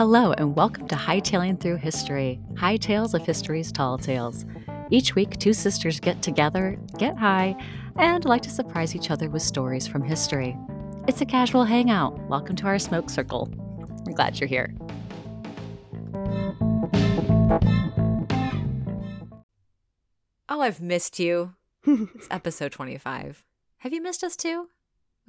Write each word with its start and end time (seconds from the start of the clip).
Hello, 0.00 0.32
and 0.32 0.56
welcome 0.56 0.88
to 0.88 0.94
Hightailing 0.94 1.60
Through 1.60 1.76
History 1.76 2.40
High 2.56 2.78
Tales 2.78 3.12
of 3.12 3.26
History's 3.26 3.70
Tall 3.70 3.98
Tales. 3.98 4.46
Each 4.88 5.14
week, 5.14 5.36
two 5.36 5.52
sisters 5.52 6.00
get 6.00 6.22
together, 6.22 6.78
get 6.96 7.18
high, 7.18 7.54
and 7.96 8.24
like 8.24 8.40
to 8.44 8.48
surprise 8.48 8.96
each 8.96 9.10
other 9.10 9.28
with 9.28 9.42
stories 9.42 9.86
from 9.86 10.00
history. 10.00 10.56
It's 11.06 11.20
a 11.20 11.26
casual 11.26 11.64
hangout. 11.64 12.18
Welcome 12.30 12.56
to 12.56 12.64
our 12.64 12.78
smoke 12.78 13.10
circle. 13.10 13.50
I'm 14.06 14.14
glad 14.14 14.40
you're 14.40 14.48
here. 14.48 14.74
Oh, 20.48 20.62
I've 20.62 20.80
missed 20.80 21.18
you. 21.18 21.56
it's 21.86 22.26
episode 22.30 22.72
25. 22.72 23.44
Have 23.80 23.92
you 23.92 24.00
missed 24.00 24.24
us 24.24 24.34
too? 24.34 24.68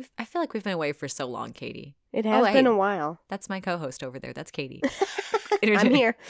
We've, 0.02 0.10
I 0.18 0.26
feel 0.26 0.42
like 0.42 0.54
we've 0.56 0.64
been 0.64 0.74
away 0.74 0.94
for 0.94 1.08
so 1.08 1.28
long, 1.28 1.52
Katie. 1.54 1.96
It 2.12 2.26
has 2.26 2.42
Oh, 2.42 2.52
been 2.52 2.66
hey. 2.66 2.72
a 2.72 2.76
while. 2.76 3.20
That's 3.30 3.48
my 3.50 3.60
co 3.60 3.78
host 3.78 4.04
over 4.04 4.18
there. 4.18 4.34
That's 4.34 4.50
Katie. 4.50 4.82
I'm 5.64 5.94
here. 5.94 6.16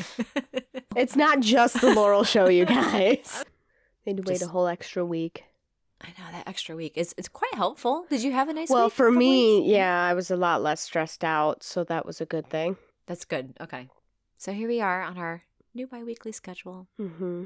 It's 0.98 1.16
not 1.16 1.40
just 1.40 1.80
the 1.80 1.94
Laurel 1.96 2.26
show, 2.26 2.50
you 2.50 2.66
guys. 2.66 3.46
They 4.04 4.12
had 4.12 4.18
to 4.18 4.24
wait 4.30 4.40
Just- 4.40 4.44
a 4.44 4.48
whole 4.52 4.68
extra 4.68 5.06
week. 5.06 5.46
I 6.02 6.08
know 6.20 6.26
that 6.34 6.48
extra 6.50 6.76
week 6.76 6.98
is 6.98 7.14
it's 7.18 7.30
quite 7.30 7.54
helpful. 7.54 8.06
Did 8.10 8.24
you 8.24 8.34
have 8.34 8.50
a 8.50 8.54
nice 8.54 8.68
week. 8.68 8.76
well, 8.76 8.90
for 8.90 9.10
me, 9.12 9.60
weeks? 9.62 9.70
yeah, 9.70 10.04
I 10.04 10.14
was 10.16 10.30
a 10.32 10.36
lot 10.36 10.62
less 10.62 10.82
stressed 10.82 11.24
out, 11.24 11.64
so 11.64 11.84
that 11.86 12.06
was 12.06 12.20
a 12.20 12.26
good 12.26 12.50
thing. 12.50 12.76
That's 13.06 13.24
good. 13.24 13.54
Okay. 13.62 13.88
So 14.38 14.52
here 14.52 14.68
we 14.68 14.82
are 14.82 15.02
on 15.04 15.18
our 15.18 15.44
new 15.74 15.88
bi-weekly 15.88 16.32
schedule. 16.34 16.88
hmm 16.98 17.46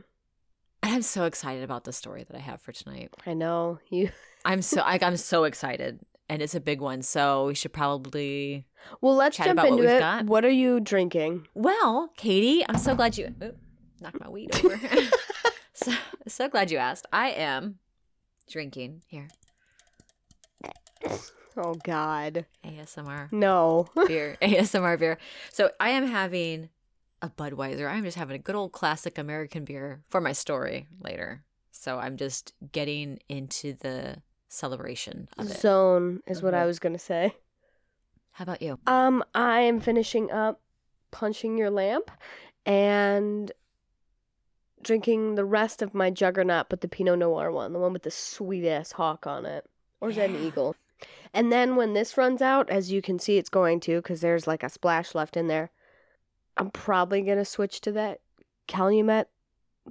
And 0.82 0.94
I'm 0.96 1.02
so 1.04 1.26
excited 1.26 1.64
about 1.64 1.84
the 1.84 1.94
story 1.94 2.24
that 2.24 2.36
I 2.36 2.40
have 2.40 2.62
for 2.62 2.72
tonight. 2.72 3.14
I 3.28 3.34
know 3.36 3.78
you. 3.90 4.10
I'm 4.44 4.62
so 4.64 4.82
I, 4.82 4.98
I'm 5.02 5.18
so 5.18 5.44
excited, 5.44 6.00
and 6.30 6.42
it's 6.42 6.56
a 6.56 6.60
big 6.60 6.82
one. 6.82 7.02
So 7.02 7.48
we 7.48 7.56
should 7.56 7.74
probably. 7.74 8.66
Well, 9.02 9.16
let's 9.16 9.38
Chat 9.38 9.48
jump 9.48 9.60
about 9.60 9.72
what 9.72 9.80
into 9.80 9.84
we've 9.84 9.98
it. 9.98 10.00
got. 10.00 10.26
What 10.26 10.46
are 10.46 10.50
you 10.50 10.80
drinking? 10.80 11.48
Well, 11.54 12.12
Katie, 12.18 12.64
I'm 12.68 12.78
so 12.78 12.96
glad 12.96 13.18
you 13.18 13.34
Oop, 13.44 13.58
knocked 14.02 14.20
my 14.20 14.30
weed 14.30 14.56
over. 14.64 14.80
so 15.74 15.94
so 16.28 16.48
glad 16.50 16.72
you 16.72 16.78
asked. 16.78 17.06
I 17.12 17.30
am 17.30 17.80
drinking 18.48 19.02
here 19.08 19.28
Oh 21.58 21.76
God, 21.84 22.46
ASMR 22.66 23.32
no. 23.32 23.88
beer, 24.08 24.38
ASMR 24.42 25.00
beer. 25.00 25.18
So 25.52 25.72
I 25.80 25.90
am 25.92 26.08
having 26.08 26.70
a 27.22 27.30
Budweiser. 27.30 27.90
I'm 27.90 28.04
just 28.04 28.18
having 28.18 28.36
a 28.36 28.40
good 28.40 28.56
old 28.56 28.74
classic 28.74 29.18
American 29.18 29.64
beer 29.64 30.04
for 30.10 30.20
my 30.20 30.34
story 30.34 30.88
later. 31.00 31.44
So 31.72 31.98
I'm 31.98 32.18
just 32.18 32.54
getting 32.72 33.20
into 33.30 33.74
the 33.74 34.22
celebration 34.56 35.28
of 35.38 35.50
it. 35.50 35.60
Zone 35.60 36.22
is 36.26 36.42
what 36.42 36.54
I 36.54 36.66
was 36.66 36.80
gonna 36.80 37.00
say. 37.00 37.36
How 38.32 38.44
about 38.44 38.62
you? 38.62 38.80
Um, 38.88 39.24
I 39.34 39.62
am 39.62 39.80
finishing 39.80 40.32
up 40.32 40.62
punching 41.12 41.58
your 41.58 41.70
lamp 41.70 42.12
and 42.66 43.52
drinking 44.82 45.36
the 45.36 45.46
rest 45.46 45.82
of 45.82 45.94
my 45.94 46.10
juggernaut, 46.10 46.68
but 46.70 46.82
the 46.82 46.88
Pinot 46.88 47.20
Noir 47.20 47.52
one, 47.52 47.74
the 47.74 47.80
one 47.80 47.94
with 47.94 48.04
the 48.04 48.12
sweet 48.12 48.68
ass 48.68 48.92
hawk 48.92 49.26
on 49.26 49.46
it. 49.46 49.66
Or 50.02 50.10
is 50.10 50.18
that 50.18 50.30
an 50.30 50.44
eagle? 50.44 50.76
And 51.34 51.52
then 51.52 51.76
when 51.76 51.94
this 51.94 52.18
runs 52.18 52.42
out, 52.42 52.70
as 52.70 52.92
you 52.92 53.02
can 53.02 53.20
see, 53.20 53.38
it's 53.38 53.50
going 53.50 53.80
to, 53.82 53.98
because 53.98 54.22
there's 54.22 54.48
like 54.48 54.64
a 54.64 54.70
splash 54.70 55.16
left 55.16 55.36
in 55.38 55.48
there. 55.48 55.72
I'm 56.58 56.72
probably 56.72 57.22
gonna 57.22 57.46
switch 57.46 57.82
to 57.82 57.92
that 57.94 58.20
Calumet 58.68 59.30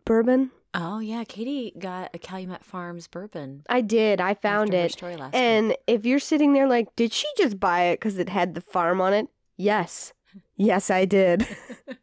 bourbon. 0.05 0.51
Oh 0.77 0.99
yeah, 0.99 1.23
Katie 1.25 1.73
got 1.79 2.11
a 2.15 2.19
Calumet 2.19 2.65
Farms 2.65 3.07
bourbon. 3.07 3.63
I 3.69 3.81
did. 3.81 4.21
I 4.21 4.35
found 4.35 4.75
it. 4.75 4.91
story 4.93 5.17
last 5.17 5.35
And 5.35 5.69
week. 5.69 5.79
if 5.87 6.05
you're 6.05 6.19
sitting 6.19 6.53
there 6.53 6.67
like, 6.67 6.95
did 6.97 7.13
she 7.13 7.27
just 7.37 7.61
buy 7.61 7.83
it 7.85 8.01
because 8.01 8.19
it 8.19 8.29
had 8.29 8.55
the 8.55 8.61
farm 8.61 9.01
on 9.01 9.13
it? 9.13 9.29
Yes. 9.57 10.13
Yes, 10.57 10.91
I 10.91 11.05
did. 11.05 11.47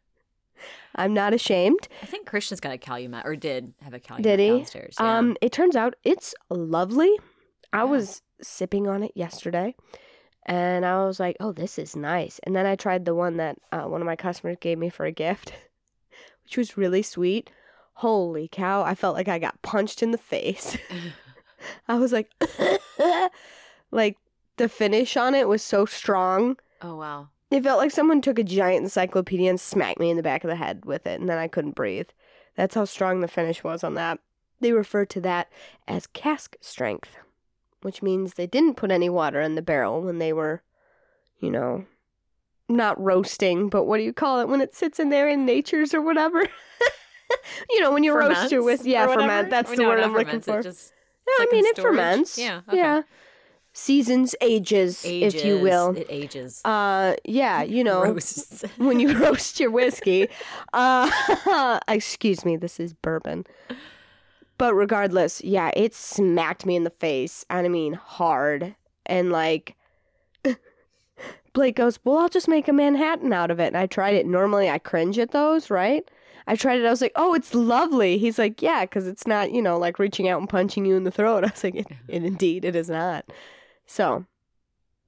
I'm 0.94 1.14
not 1.14 1.32
ashamed. 1.34 1.88
I 2.02 2.06
think 2.06 2.26
Christian's 2.26 2.60
got 2.60 2.72
a 2.72 2.78
Calumet 2.78 3.24
or 3.26 3.34
did 3.36 3.72
have 3.82 3.94
a 3.94 3.98
Calumet 4.00 4.24
Did 4.24 4.40
he? 4.40 4.48
downstairs. 4.58 4.96
yeah. 4.98 5.18
Um, 5.18 5.36
it 5.40 5.52
turns 5.52 5.76
out 5.76 5.94
it's 6.04 6.34
lovely. 6.50 7.18
I 7.72 7.78
Yeah. 7.78 7.84
was 7.84 8.22
sipping 8.42 8.88
on 8.88 9.02
it 9.02 9.12
yesterday, 9.14 9.74
and 10.44 10.84
I 10.84 11.04
was 11.06 11.18
like, 11.20 11.36
"Oh, 11.40 11.52
this 11.52 11.78
is 11.78 11.96
nice." 11.96 12.40
And 12.44 12.54
then 12.54 12.66
I 12.66 12.76
tried 12.76 13.04
the 13.06 13.14
one 13.14 13.36
that 13.38 13.56
uh, 13.70 13.84
one 13.84 14.02
of 14.02 14.06
my 14.06 14.16
customers 14.16 14.56
gave 14.60 14.78
me 14.78 14.90
for 14.90 15.06
a 15.06 15.12
gift, 15.12 15.52
which 16.44 16.56
was 16.58 16.76
really 16.76 17.02
sweet. 17.02 17.50
Holy 17.94 18.48
cow! 18.48 18.82
I 18.82 18.94
felt 18.94 19.14
like 19.14 19.28
I 19.28 19.38
got 19.38 19.62
punched 19.62 20.02
in 20.02 20.10
the 20.10 20.18
face. 20.18 20.76
I 21.88 21.96
was 21.96 22.12
like, 22.12 22.30
like 23.90 24.16
the 24.56 24.68
finish 24.68 25.16
on 25.16 25.34
it 25.34 25.48
was 25.48 25.62
so 25.62 25.84
strong. 25.86 26.56
oh 26.80 26.96
wow. 26.96 27.28
It 27.50 27.62
felt 27.62 27.78
like 27.78 27.90
someone 27.90 28.22
took 28.22 28.38
a 28.38 28.44
giant 28.44 28.82
encyclopedia 28.82 29.50
and 29.50 29.60
smacked 29.60 30.00
me 30.00 30.08
in 30.08 30.16
the 30.16 30.22
back 30.22 30.42
of 30.42 30.48
the 30.48 30.56
head 30.56 30.86
with 30.86 31.06
it, 31.06 31.20
and 31.20 31.28
then 31.28 31.36
I 31.36 31.48
couldn't 31.48 31.74
breathe. 31.74 32.08
That's 32.56 32.74
how 32.74 32.86
strong 32.86 33.20
the 33.20 33.28
finish 33.28 33.62
was 33.62 33.84
on 33.84 33.94
that. 33.94 34.20
They 34.60 34.72
refer 34.72 35.04
to 35.06 35.20
that 35.20 35.50
as 35.86 36.06
cask 36.06 36.56
strength, 36.60 37.16
which 37.82 38.02
means 38.02 38.34
they 38.34 38.46
didn't 38.46 38.76
put 38.76 38.90
any 38.90 39.10
water 39.10 39.40
in 39.40 39.54
the 39.54 39.60
barrel 39.60 40.00
when 40.00 40.18
they 40.18 40.32
were, 40.32 40.62
you 41.40 41.50
know, 41.50 41.84
not 42.68 42.98
roasting, 42.98 43.68
but 43.68 43.84
what 43.84 43.98
do 43.98 44.02
you 44.02 44.12
call 44.14 44.40
it 44.40 44.48
when 44.48 44.62
it 44.62 44.74
sits 44.74 44.98
in 44.98 45.10
there 45.10 45.28
in 45.28 45.44
natures 45.44 45.92
or 45.92 46.00
whatever? 46.00 46.46
you 47.70 47.80
know, 47.80 47.92
when 47.92 48.04
you 48.04 48.14
roast 48.16 48.50
your 48.52 48.62
Ferments 48.62 48.82
with 48.82 48.86
yeah, 48.86 49.06
ferment. 49.06 49.50
That's 49.50 49.70
Or 49.72 49.76
the 49.76 49.82
no, 49.82 49.88
word 49.88 50.00
I'm 50.00 50.12
looking 50.12 50.40
ferments, 50.40 50.48
it 50.48 50.52
for. 50.52 50.62
just 50.62 50.92
Yeah, 51.26 51.44
it's 51.44 51.52
I 51.52 51.54
mean 51.56 51.64
it 51.66 51.76
storage. 51.76 51.96
ferments. 51.96 52.38
Yeah, 52.38 52.60
okay. 52.68 52.76
Yeah. 52.76 53.02
Seasons, 53.74 54.34
ages, 54.42 55.02
if 55.04 55.44
you 55.44 55.58
will. 55.58 55.96
It 55.96 56.06
ages. 56.10 56.60
Uh 56.64 57.14
yeah, 57.24 57.62
you 57.76 57.82
know. 57.82 58.02
Roasts. 58.02 58.64
when 58.76 59.00
you 59.00 59.16
roast 59.18 59.58
your 59.60 59.70
whiskey. 59.70 60.28
Uh, 60.72 61.78
excuse 61.88 62.44
me, 62.44 62.56
this 62.56 62.78
is 62.78 62.92
bourbon. 62.92 63.44
But 64.58 64.74
regardless, 64.74 65.42
yeah, 65.42 65.70
it 65.74 65.94
smacked 65.94 66.66
me 66.66 66.76
in 66.76 66.84
the 66.84 66.90
face, 66.90 67.44
and 67.50 67.64
I 67.66 67.68
mean 67.68 67.94
hard. 67.94 68.76
And 69.06 69.32
like, 69.32 69.74
Blake 71.52 71.76
goes, 71.76 71.98
Well, 72.04 72.18
I'll 72.18 72.28
just 72.28 72.48
make 72.48 72.68
a 72.68 72.72
Manhattan 72.72 73.32
out 73.32 73.50
of 73.50 73.58
it. 73.58 73.68
And 73.68 73.76
I 73.76 73.86
tried 73.86 74.14
it. 74.14 74.26
Normally, 74.26 74.70
I 74.70 74.78
cringe 74.78 75.18
at 75.18 75.32
those, 75.32 75.70
right? 75.70 76.08
I 76.46 76.56
tried 76.56 76.80
it. 76.80 76.86
I 76.86 76.90
was 76.90 77.00
like, 77.00 77.12
Oh, 77.16 77.34
it's 77.34 77.54
lovely. 77.54 78.18
He's 78.18 78.38
like, 78.38 78.60
Yeah, 78.62 78.84
because 78.84 79.06
it's 79.06 79.26
not, 79.26 79.52
you 79.52 79.62
know, 79.62 79.78
like 79.78 79.98
reaching 79.98 80.28
out 80.28 80.40
and 80.40 80.48
punching 80.48 80.84
you 80.84 80.96
in 80.96 81.04
the 81.04 81.10
throat. 81.10 81.44
I 81.44 81.48
was 81.50 81.64
like, 81.64 81.74
it, 81.76 81.86
it, 82.08 82.24
Indeed, 82.24 82.64
it 82.64 82.74
is 82.76 82.88
not. 82.90 83.26
So, 83.86 84.26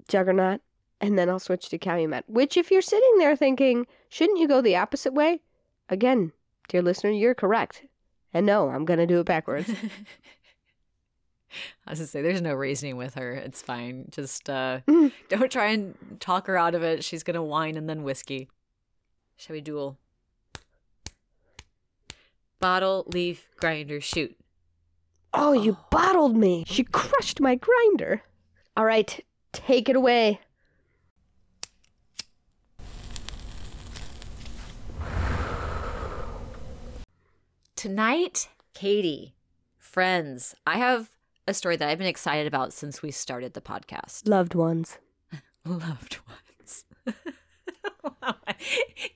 Juggernaut, 0.08 0.60
and 1.00 1.18
then 1.18 1.28
I'll 1.30 1.38
switch 1.38 1.68
to 1.70 1.78
Calumet. 1.78 2.24
Which, 2.28 2.56
if 2.56 2.70
you're 2.70 2.82
sitting 2.82 3.18
there 3.18 3.36
thinking, 3.36 3.86
shouldn't 4.08 4.38
you 4.38 4.48
go 4.48 4.60
the 4.60 4.76
opposite 4.76 5.12
way? 5.14 5.40
Again, 5.88 6.32
dear 6.68 6.82
listener, 6.82 7.10
you're 7.10 7.34
correct. 7.34 7.84
And 8.32 8.46
no, 8.46 8.68
I'm 8.70 8.84
going 8.84 8.98
to 8.98 9.06
do 9.06 9.20
it 9.20 9.26
backwards. 9.26 9.70
I 11.86 11.90
was 11.90 12.00
gonna 12.00 12.08
say, 12.08 12.20
there's 12.22 12.42
no 12.42 12.54
reasoning 12.54 12.96
with 12.96 13.14
her. 13.14 13.32
It's 13.32 13.62
fine. 13.62 14.06
Just 14.10 14.50
uh, 14.50 14.80
Mm. 14.88 15.12
don't 15.28 15.52
try 15.52 15.66
and 15.66 15.94
talk 16.18 16.46
her 16.48 16.56
out 16.56 16.74
of 16.74 16.82
it. 16.82 17.04
She's 17.04 17.22
gonna 17.22 17.44
whine 17.44 17.76
and 17.76 17.88
then 17.88 18.02
whiskey. 18.02 18.48
Shall 19.36 19.54
we 19.54 19.60
duel? 19.60 19.96
Bottle, 22.60 23.04
leaf, 23.08 23.48
grinder, 23.56 24.00
shoot. 24.00 24.36
oh, 25.32 25.52
you 25.52 25.76
oh. 25.78 25.86
bottled 25.90 26.36
me. 26.36 26.64
She 26.66 26.84
crushed 26.84 27.40
my 27.40 27.56
grinder. 27.56 28.22
All 28.76 28.84
right, 28.84 29.24
take 29.52 29.88
it 29.88 29.96
away. 29.96 30.40
Tonight, 37.76 38.48
Katie, 38.72 39.34
friends, 39.76 40.54
I 40.66 40.78
have 40.78 41.10
a 41.46 41.52
story 41.52 41.76
that 41.76 41.88
I've 41.88 41.98
been 41.98 42.06
excited 42.06 42.46
about 42.46 42.72
since 42.72 43.02
we 43.02 43.10
started 43.10 43.52
the 43.52 43.60
podcast. 43.60 44.26
Loved 44.26 44.54
ones. 44.54 44.98
Loved 45.66 46.18
ones. 46.26 46.86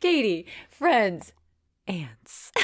Katie, 0.00 0.46
friends, 0.68 1.32
ants. 1.88 2.52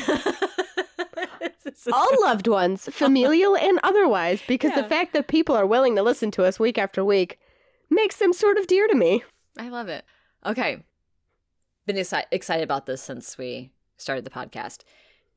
All 1.93 2.09
loved 2.23 2.47
ones, 2.47 2.89
familial 2.93 3.57
and 3.57 3.79
otherwise, 3.83 4.41
because 4.47 4.71
Yeah. 4.75 4.83
the 4.83 4.89
fact 4.89 5.13
that 5.13 5.29
people 5.29 5.55
are 5.57 5.67
willing 5.67 5.97
to 5.97 6.03
listen 6.03 6.31
to 6.33 6.45
us 6.45 6.59
week 6.61 6.79
after 6.79 7.05
week 7.05 7.39
makes 7.91 8.17
them 8.17 8.33
sort 8.33 8.57
of 8.59 8.67
dear 8.67 8.87
to 8.89 8.95
me. 8.95 9.23
I 9.59 9.69
love 9.69 9.89
it. 9.89 10.05
Okay. 10.47 10.83
Been 11.87 11.97
exci- 11.97 12.25
excited 12.31 12.63
about 12.63 12.87
this 12.87 13.03
since 13.03 13.37
we 13.37 13.71
started 13.99 14.25
the 14.25 14.31
podcast. 14.31 14.79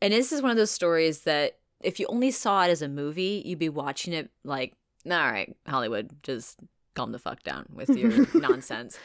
And 0.02 0.14
this 0.14 0.32
is 0.32 0.42
one 0.42 0.52
of 0.52 0.58
those 0.58 0.72
stories 0.72 1.22
that 1.22 1.58
if 1.82 2.00
you 2.00 2.06
only 2.08 2.32
saw 2.32 2.64
it 2.64 2.70
as 2.70 2.82
a 2.82 2.88
movie, 2.88 3.42
you'd 3.46 3.60
be 3.60 3.70
watching 3.70 4.14
it 4.14 4.30
like, 4.44 4.74
all 5.06 5.12
right, 5.32 5.56
Hollywood, 5.68 6.12
just 6.24 6.60
calm 6.96 7.12
the 7.12 7.20
fuck 7.20 7.44
down 7.44 7.66
with 7.74 7.90
your 7.90 8.26
nonsense. 8.34 8.98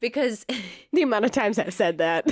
Because 0.00 0.44
The 0.92 1.02
amount 1.02 1.24
of 1.24 1.30
times 1.32 1.58
I've 1.58 1.74
said 1.74 1.98
that. 1.98 2.26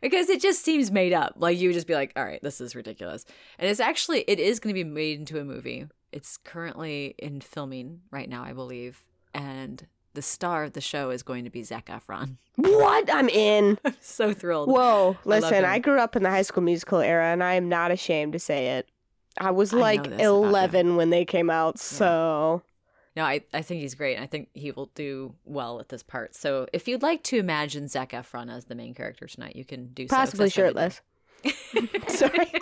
Because 0.00 0.28
it 0.28 0.40
just 0.40 0.64
seems 0.64 0.90
made 0.90 1.12
up. 1.12 1.34
Like 1.36 1.58
you 1.58 1.68
would 1.68 1.74
just 1.74 1.86
be 1.86 1.94
like, 1.94 2.12
all 2.16 2.24
right, 2.24 2.42
this 2.42 2.60
is 2.60 2.74
ridiculous. 2.74 3.24
And 3.58 3.70
it's 3.70 3.80
actually 3.80 4.20
it 4.26 4.38
is 4.38 4.60
going 4.60 4.74
to 4.74 4.84
be 4.84 4.88
made 4.88 5.18
into 5.18 5.38
a 5.38 5.44
movie. 5.44 5.86
It's 6.12 6.36
currently 6.36 7.14
in 7.18 7.40
filming 7.40 8.00
right 8.10 8.28
now, 8.28 8.42
I 8.42 8.52
believe. 8.52 9.04
And 9.32 9.86
the 10.14 10.22
star 10.22 10.64
of 10.64 10.72
the 10.72 10.80
show 10.80 11.10
is 11.10 11.22
going 11.22 11.44
to 11.44 11.50
be 11.50 11.62
Zac 11.62 11.86
Efron. 11.86 12.36
What? 12.56 13.12
I'm 13.12 13.28
in. 13.28 13.78
I'm 13.84 13.94
so 14.00 14.32
thrilled. 14.32 14.68
Whoa. 14.68 15.16
Listen, 15.24 15.54
him. 15.54 15.64
I, 15.64 15.78
grew 15.78 16.00
up 16.00 16.16
in 16.16 16.22
the 16.22 16.30
high 16.30 16.42
school 16.42 16.62
musical 16.62 17.00
era 17.00 17.26
and 17.26 17.44
I 17.44 17.54
am 17.54 17.68
not 17.68 17.90
ashamed 17.90 18.32
to 18.32 18.38
say 18.38 18.78
it. 18.78 18.88
I 19.38 19.52
was 19.52 19.72
like 19.72 20.06
you. 20.06 20.14
11 20.14 20.96
when 20.96 21.10
they 21.10 21.24
came 21.24 21.50
out, 21.50 21.78
so 21.78 22.62
No, 23.16 23.24
I, 23.24 23.42
I 23.52 23.62
think 23.62 23.80
he's 23.80 23.94
great. 23.94 24.18
I 24.18 24.26
think 24.26 24.50
he 24.54 24.70
will 24.70 24.90
do 24.94 25.34
well 25.44 25.76
with 25.76 25.88
this 25.88 26.02
part. 26.02 26.34
So 26.34 26.66
if 26.72 26.86
you'd 26.86 27.02
like 27.02 27.22
to 27.24 27.38
imagine 27.38 27.88
Zac 27.88 28.10
Efron 28.12 28.54
as 28.54 28.66
the 28.66 28.74
main 28.74 28.94
character 28.94 29.26
tonight, 29.26 29.56
you 29.56 29.64
can 29.64 29.88
do 29.88 30.06
so. 30.06 30.14
possibly 30.14 30.46
what 30.46 30.52
shirtless. 30.52 31.00
Sorry. 32.08 32.52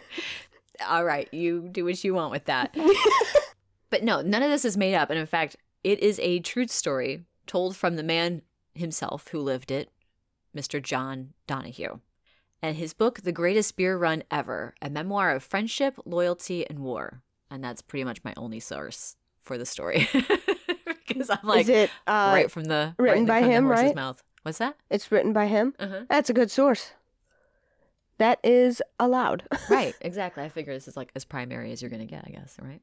All 0.88 1.04
right, 1.04 1.32
you 1.32 1.68
do 1.72 1.84
what 1.84 2.02
you 2.04 2.14
want 2.14 2.30
with 2.30 2.44
that. 2.44 2.76
but 3.90 4.04
no, 4.04 4.20
none 4.20 4.42
of 4.42 4.50
this 4.50 4.64
is 4.64 4.76
made 4.76 4.94
up. 4.94 5.10
And 5.10 5.18
in 5.18 5.26
fact, 5.26 5.56
it 5.82 6.00
is 6.00 6.20
a 6.20 6.40
true 6.40 6.68
story 6.68 7.24
told 7.46 7.74
from 7.76 7.96
the 7.96 8.02
man 8.02 8.42
himself 8.74 9.28
who 9.28 9.40
lived 9.40 9.70
it, 9.70 9.90
Mr. 10.54 10.82
John 10.82 11.32
Donahue. 11.46 12.00
And 12.60 12.76
his 12.76 12.92
book, 12.92 13.22
The 13.22 13.32
Greatest 13.32 13.76
Beer 13.76 13.96
Run 13.96 14.22
Ever, 14.30 14.74
a 14.82 14.90
memoir 14.90 15.30
of 15.30 15.44
friendship, 15.44 15.94
loyalty, 16.04 16.68
and 16.68 16.80
war. 16.80 17.22
And 17.50 17.62
that's 17.64 17.82
pretty 17.82 18.04
much 18.04 18.24
my 18.24 18.34
only 18.36 18.60
source 18.60 19.16
for 19.48 19.58
the 19.58 19.66
story. 19.66 20.08
because 21.08 21.30
I'm 21.30 21.38
like, 21.42 21.62
Is 21.62 21.68
it 21.70 21.90
uh, 22.06 22.30
right 22.32 22.50
from 22.50 22.64
the 22.64 22.94
written 22.98 23.26
right 23.26 23.42
by 23.42 23.48
him, 23.48 23.66
right? 23.66 23.94
mouth. 23.96 24.22
What's 24.42 24.58
that? 24.58 24.76
It's 24.90 25.10
written 25.10 25.32
by 25.32 25.46
him. 25.46 25.74
Uh-huh. 25.80 26.02
That's 26.08 26.30
a 26.30 26.32
good 26.32 26.50
source. 26.50 26.92
That 28.18 28.38
is 28.44 28.82
allowed. 29.00 29.44
right, 29.70 29.94
exactly. 30.00 30.44
I 30.44 30.48
figure 30.48 30.72
this 30.74 30.86
is 30.86 30.96
like 30.96 31.10
as 31.16 31.24
primary 31.24 31.72
as 31.72 31.82
you're 31.82 31.90
going 31.90 32.06
to 32.06 32.06
get, 32.06 32.24
I 32.26 32.30
guess, 32.30 32.56
right? 32.60 32.80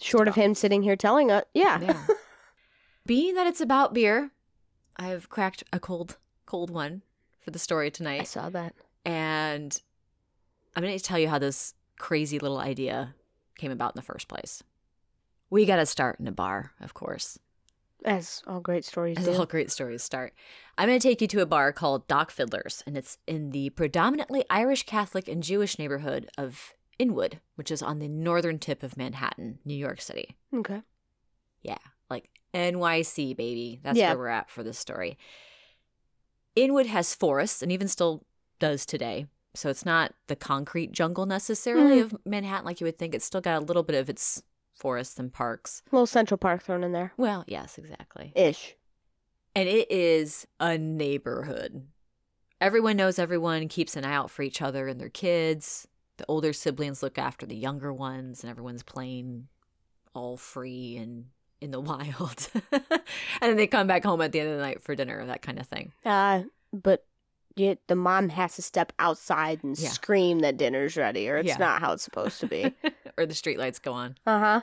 Short 0.00 0.28
of 0.28 0.34
him 0.34 0.54
sitting 0.54 0.82
here 0.82 0.96
telling 0.96 1.30
us. 1.30 1.44
Yeah. 1.52 1.80
Yeah. 1.80 2.06
Being 3.06 3.34
that 3.34 3.46
it's 3.46 3.60
about 3.60 3.92
beer, 3.92 4.30
I've 4.96 5.28
cracked 5.28 5.64
a 5.72 5.80
cold, 5.80 6.16
cold 6.46 6.70
one 6.70 7.02
for 7.40 7.50
the 7.50 7.58
story 7.58 7.90
tonight. 7.90 8.20
I 8.20 8.24
saw 8.24 8.48
that. 8.50 8.74
And 9.04 9.78
I'm 10.76 10.82
going 10.82 10.96
to 10.96 11.04
tell 11.04 11.18
you 11.18 11.28
how 11.28 11.38
this 11.38 11.74
crazy 11.98 12.38
little 12.38 12.58
idea 12.58 13.14
came 13.58 13.70
about 13.70 13.94
in 13.94 13.98
the 13.98 14.02
first 14.02 14.28
place. 14.28 14.62
We 15.50 15.66
got 15.66 15.76
to 15.76 15.86
start 15.86 16.20
in 16.20 16.28
a 16.28 16.32
bar, 16.32 16.72
of 16.80 16.94
course. 16.94 17.38
As 18.04 18.42
all 18.46 18.60
great 18.60 18.84
stories 18.84 19.18
As 19.18 19.26
do. 19.26 19.32
all 19.34 19.44
great 19.46 19.70
stories 19.70 20.02
start. 20.02 20.32
I'm 20.78 20.88
going 20.88 20.98
to 20.98 21.06
take 21.06 21.20
you 21.20 21.26
to 21.28 21.42
a 21.42 21.46
bar 21.46 21.72
called 21.72 22.08
Doc 22.08 22.30
Fiddler's, 22.30 22.82
and 22.86 22.96
it's 22.96 23.18
in 23.26 23.50
the 23.50 23.70
predominantly 23.70 24.44
Irish 24.48 24.84
Catholic 24.84 25.28
and 25.28 25.42
Jewish 25.42 25.78
neighborhood 25.78 26.30
of 26.38 26.72
Inwood, 26.98 27.40
which 27.56 27.70
is 27.70 27.82
on 27.82 27.98
the 27.98 28.08
northern 28.08 28.58
tip 28.58 28.82
of 28.82 28.96
Manhattan, 28.96 29.58
New 29.64 29.74
York 29.74 30.00
City. 30.00 30.36
Okay. 30.54 30.80
Yeah, 31.62 31.76
like 32.08 32.30
NYC, 32.54 33.34
baby. 33.36 33.80
That's 33.82 33.98
Yeah. 33.98 34.10
where 34.10 34.18
we're 34.18 34.28
at 34.28 34.48
for 34.50 34.62
this 34.62 34.78
story. 34.78 35.18
Inwood 36.56 36.86
has 36.86 37.14
forests 37.14 37.60
and 37.62 37.70
even 37.70 37.86
still 37.88 38.24
does 38.60 38.86
today. 38.86 39.26
So 39.54 39.68
it's 39.68 39.84
not 39.84 40.14
the 40.26 40.36
concrete 40.36 40.92
jungle 40.92 41.26
necessarily 41.26 41.96
Mhm. 41.98 42.02
of 42.04 42.16
Manhattan 42.24 42.64
like 42.64 42.80
you 42.80 42.86
would 42.86 42.98
think. 42.98 43.14
It's 43.14 43.24
still 43.24 43.40
got 43.40 43.60
a 43.60 43.64
little 43.64 43.82
bit 43.82 43.96
of 43.96 44.08
its 44.08 44.42
forests 44.80 45.18
and 45.18 45.32
parks. 45.32 45.82
A 45.92 45.94
little 45.94 46.06
Central 46.06 46.38
Park 46.38 46.62
thrown 46.62 46.82
in 46.82 46.92
there. 46.92 47.12
Well, 47.16 47.44
yes, 47.46 47.78
exactly. 47.78 48.32
Ish. 48.34 48.74
And 49.54 49.68
it 49.68 49.90
is 49.90 50.46
a 50.58 50.78
neighborhood. 50.78 51.86
Everyone 52.60 52.96
knows 52.96 53.18
everyone, 53.18 53.68
keeps 53.68 53.96
an 53.96 54.04
eye 54.04 54.14
out 54.14 54.30
for 54.30 54.42
each 54.42 54.62
other 54.62 54.88
and 54.88 55.00
their 55.00 55.08
kids. 55.10 55.86
The 56.16 56.24
older 56.28 56.52
siblings 56.52 57.02
look 57.02 57.18
after 57.18 57.46
the 57.46 57.56
younger 57.56 57.92
ones, 57.92 58.42
and 58.42 58.50
everyone's 58.50 58.82
playing 58.82 59.48
all 60.14 60.36
free 60.36 60.96
and 60.96 61.26
in 61.60 61.70
the 61.70 61.80
wild. 61.80 62.48
and 62.72 62.82
then 63.40 63.56
they 63.56 63.66
come 63.66 63.86
back 63.86 64.04
home 64.04 64.20
at 64.20 64.32
the 64.32 64.40
end 64.40 64.50
of 64.50 64.56
the 64.56 64.62
night 64.62 64.82
for 64.82 64.94
dinner, 64.94 65.24
that 65.26 65.42
kind 65.42 65.58
of 65.58 65.66
thing. 65.66 65.92
Uh, 66.04 66.42
but 66.72 67.04
yet 67.56 67.78
the 67.86 67.96
mom 67.96 68.28
has 68.30 68.56
to 68.56 68.62
step 68.62 68.92
outside 68.98 69.62
and 69.64 69.78
Yeah. 69.78 69.88
scream 69.90 70.40
that 70.40 70.56
dinner's 70.56 70.96
ready, 70.96 71.28
or 71.28 71.36
it's 71.38 71.48
Yeah. 71.48 71.56
not 71.56 71.80
how 71.80 71.92
it's 71.92 72.02
supposed 72.04 72.40
to 72.40 72.46
be. 72.46 72.74
or 73.18 73.26
the 73.26 73.34
streetlights 73.34 73.80
go 73.82 73.92
on. 73.92 74.16
uh 74.26 74.38
huh. 74.38 74.60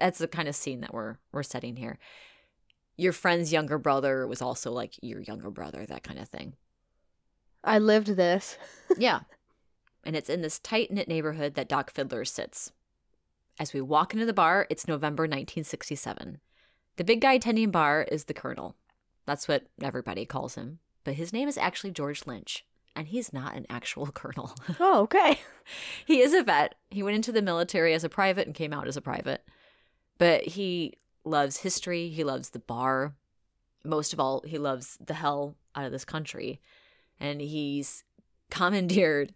That's 0.00 0.18
the 0.18 0.28
kind 0.28 0.48
of 0.48 0.54
scene 0.54 0.80
that 0.82 0.92
we're 0.94 1.16
we're 1.32 1.42
setting 1.42 1.76
here. 1.76 1.98
Your 2.96 3.12
friend's 3.12 3.52
younger 3.52 3.78
brother 3.78 4.26
was 4.26 4.42
also 4.42 4.70
like 4.72 4.94
your 5.02 5.20
younger 5.20 5.50
brother, 5.50 5.86
that 5.86 6.02
kind 6.02 6.18
of 6.18 6.28
thing. 6.28 6.54
I 7.64 7.78
lived 7.78 8.08
this. 8.08 8.58
yeah. 8.98 9.20
And 10.04 10.14
it's 10.16 10.28
in 10.30 10.42
this 10.42 10.58
tight 10.58 10.90
knit 10.90 11.08
neighborhood 11.08 11.54
that 11.54 11.68
Doc 11.68 11.90
Fiddler 11.92 12.24
sits. 12.24 12.72
As 13.58 13.72
we 13.74 13.80
walk 13.80 14.14
into 14.14 14.26
the 14.26 14.32
bar, 14.32 14.66
it's 14.70 14.86
November 14.88 15.24
1967. 15.24 16.40
The 16.96 17.04
big 17.04 17.20
guy 17.20 17.38
tending 17.38 17.70
bar 17.70 18.02
is 18.10 18.24
the 18.24 18.34
Colonel. 18.34 18.76
That's 19.26 19.48
what 19.48 19.66
everybody 19.82 20.24
calls 20.24 20.54
him. 20.54 20.78
But 21.08 21.16
his 21.16 21.32
name 21.32 21.48
is 21.48 21.56
actually 21.56 21.92
George 21.92 22.26
Lynch, 22.26 22.66
and 22.94 23.08
he's 23.08 23.32
not 23.32 23.56
an 23.56 23.64
actual 23.70 24.06
colonel. 24.12 24.54
Oh, 24.78 25.00
okay. 25.04 25.40
he 26.04 26.20
is 26.20 26.34
a 26.34 26.42
vet. 26.42 26.74
He 26.90 27.02
went 27.02 27.16
into 27.16 27.32
the 27.32 27.40
military 27.40 27.94
as 27.94 28.04
a 28.04 28.10
private 28.10 28.46
and 28.46 28.54
came 28.54 28.74
out 28.74 28.86
as 28.86 28.94
a 28.94 29.00
private. 29.00 29.42
But 30.18 30.42
he 30.48 30.98
loves 31.24 31.60
history, 31.60 32.10
he 32.10 32.24
loves 32.24 32.50
the 32.50 32.58
bar. 32.58 33.14
Most 33.86 34.12
of 34.12 34.20
all, 34.20 34.42
he 34.46 34.58
loves 34.58 34.98
the 35.00 35.14
hell 35.14 35.56
out 35.74 35.86
of 35.86 35.92
this 35.92 36.04
country. 36.04 36.60
And 37.18 37.40
he's 37.40 38.04
commandeered 38.50 39.32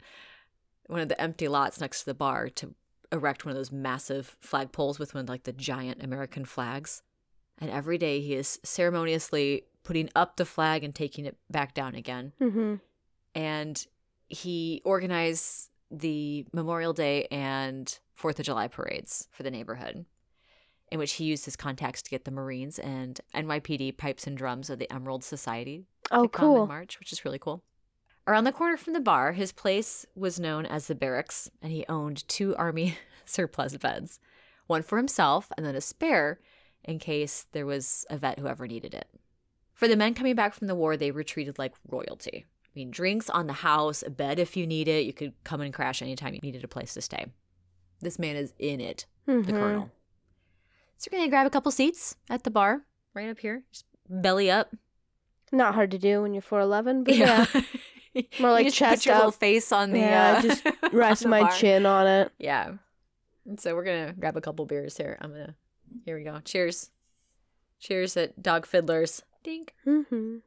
one 0.89 1.01
of 1.01 1.09
the 1.09 1.19
empty 1.19 1.49
lots 1.49 1.81
next 1.81 2.01
to 2.01 2.05
the 2.05 2.13
bar 2.13 2.51
to 2.51 2.75
erect 3.11 3.47
one 3.47 3.53
of 3.53 3.57
those 3.57 3.73
massive 3.73 4.37
flagpoles 4.45 4.99
with 4.99 5.15
one 5.15 5.23
of 5.23 5.29
like 5.31 5.45
the 5.45 5.55
giant 5.55 6.05
American 6.05 6.45
flags. 6.45 7.03
And 7.63 7.71
every 7.71 7.97
day 7.97 8.21
he 8.21 8.35
is 8.35 8.59
ceremoniously 8.65 9.65
putting 9.85 10.11
up 10.15 10.37
the 10.37 10.45
flag 10.45 10.85
and 10.85 10.95
taking 10.95 11.25
it 11.27 11.37
back 11.51 11.73
down 11.75 11.95
again 11.95 12.33
Mm-hmm. 12.41 12.75
and 13.35 13.87
he 14.29 14.81
organized 14.85 15.71
the 15.91 16.47
Memorial 16.53 16.93
Day 16.93 17.27
and 17.31 17.99
Fourth 18.15 18.39
of 18.39 18.47
July 18.47 18.67
parades 18.69 19.29
for 19.31 19.43
the 19.43 19.51
neighborhood, 19.51 20.07
in 20.91 20.99
which 20.99 21.13
he 21.15 21.25
used 21.25 21.45
his 21.45 21.57
contacts 21.57 22.01
to 22.03 22.11
get 22.11 22.25
the 22.25 22.31
Marines 22.31 22.79
and 22.79 23.21
NYPD 23.35 23.97
pipes 23.99 24.27
and 24.27 24.37
drums 24.37 24.71
of 24.71 24.79
the 24.79 24.91
Emerald 24.93 25.23
Society 25.23 25.85
Oh, 26.11 26.23
to 26.25 26.29
come 26.29 26.49
in 26.49 26.55
cool. 26.57 26.67
March, 26.67 26.99
which 26.99 27.13
is 27.13 27.25
really 27.25 27.39
cool. 27.39 27.63
Around 28.27 28.45
the 28.45 28.53
corner 28.53 28.77
from 28.77 28.93
the 28.95 29.01
bar, 29.01 29.33
his 29.33 29.53
place 29.53 30.07
was 30.15 30.39
known 30.41 30.65
as 30.65 30.87
the 30.87 30.95
barracks, 30.95 31.51
and 31.61 31.71
he 31.73 31.85
owned 31.89 32.27
two 32.29 32.57
Army 32.57 32.97
surplus 33.25 33.77
beds 33.77 34.19
one 34.69 34.83
for 34.83 34.97
himself 34.97 35.51
and 35.57 35.67
then 35.67 35.75
a 35.75 35.81
spare 35.81 36.39
in 36.85 36.99
case 36.99 37.47
there 37.53 37.67
was 37.67 38.05
a 38.11 38.17
vet 38.19 38.39
who 38.39 38.47
ever 38.49 38.67
needed 38.67 38.95
it. 38.95 39.09
For 39.75 39.89
the 39.89 39.97
men 39.97 40.15
coming 40.15 40.35
back 40.35 40.55
from 40.55 40.67
the 40.67 40.75
war, 40.75 40.97
they 40.97 41.11
were 41.11 41.23
treated 41.25 41.59
like 41.59 41.75
royalty. 41.89 42.45
I 42.65 42.69
mean, 42.75 42.91
drinks 42.91 43.29
on 43.31 43.47
the 43.47 43.53
house, 43.55 44.03
a 44.07 44.11
bed 44.11 44.39
if 44.39 44.57
you 44.57 44.67
need 44.67 44.89
it. 44.89 45.05
You 45.05 45.13
could 45.13 45.33
come 45.45 45.61
and 45.61 45.75
crash 45.75 46.01
anytime 46.03 46.35
you 46.35 46.41
needed 46.43 46.65
a 46.65 46.69
place 46.69 46.95
to 46.95 47.01
stay. 47.03 47.27
This 48.01 48.19
man 48.19 48.37
is 48.37 48.53
in 48.59 48.81
it, 48.81 49.07
the 49.27 49.33
Mhm. 49.33 49.47
colonel. 49.51 49.91
So 50.99 51.09
we're 51.13 51.19
going 51.19 51.29
to 51.29 51.31
grab 51.31 51.47
a 51.47 51.51
couple 51.51 51.71
seats 51.73 52.17
at 52.31 52.45
the 52.45 52.51
bar 52.51 52.85
right 53.15 53.29
up 53.29 53.39
here. 53.41 53.65
Just 53.73 53.85
belly 54.09 54.51
up. 54.51 54.75
Not 55.51 55.75
hard 55.75 55.91
to 55.91 55.99
do 55.99 56.23
when 56.23 56.33
you're 56.33 56.43
4'11, 56.43 57.05
but 57.05 57.15
yeah. 57.17 57.47
More 58.15 58.23
You 58.39 58.47
like 58.51 58.67
just 58.67 58.77
chest 58.77 59.01
put 59.03 59.07
your 59.07 59.17
little 59.17 59.31
face 59.33 59.73
on 59.73 59.91
the 59.93 59.99
Yeah, 59.99 60.35
uh, 60.39 60.43
just 60.43 60.67
Rest 60.93 61.23
the 61.25 61.29
my 61.29 61.41
bar. 61.43 61.53
chin 61.53 61.85
on 61.87 62.07
it. 62.07 62.33
Yeah. 62.39 62.73
And 63.47 63.59
so 63.61 63.75
we're 63.75 63.85
gonna 63.85 64.13
grab 64.19 64.37
a 64.37 64.41
couple 64.41 64.65
beers 64.67 64.97
here. 64.97 65.19
I'm 65.21 65.31
gonna 65.33 65.55
here 66.05 66.17
we 66.17 66.25
go. 66.25 66.41
Cheers. 66.45 66.91
Cheers 67.81 68.17
at 68.17 68.43
Doc 68.43 68.67
Fiddlers. 68.67 69.23
Dink. 69.43 69.75
Mm-hmm. 69.87 70.39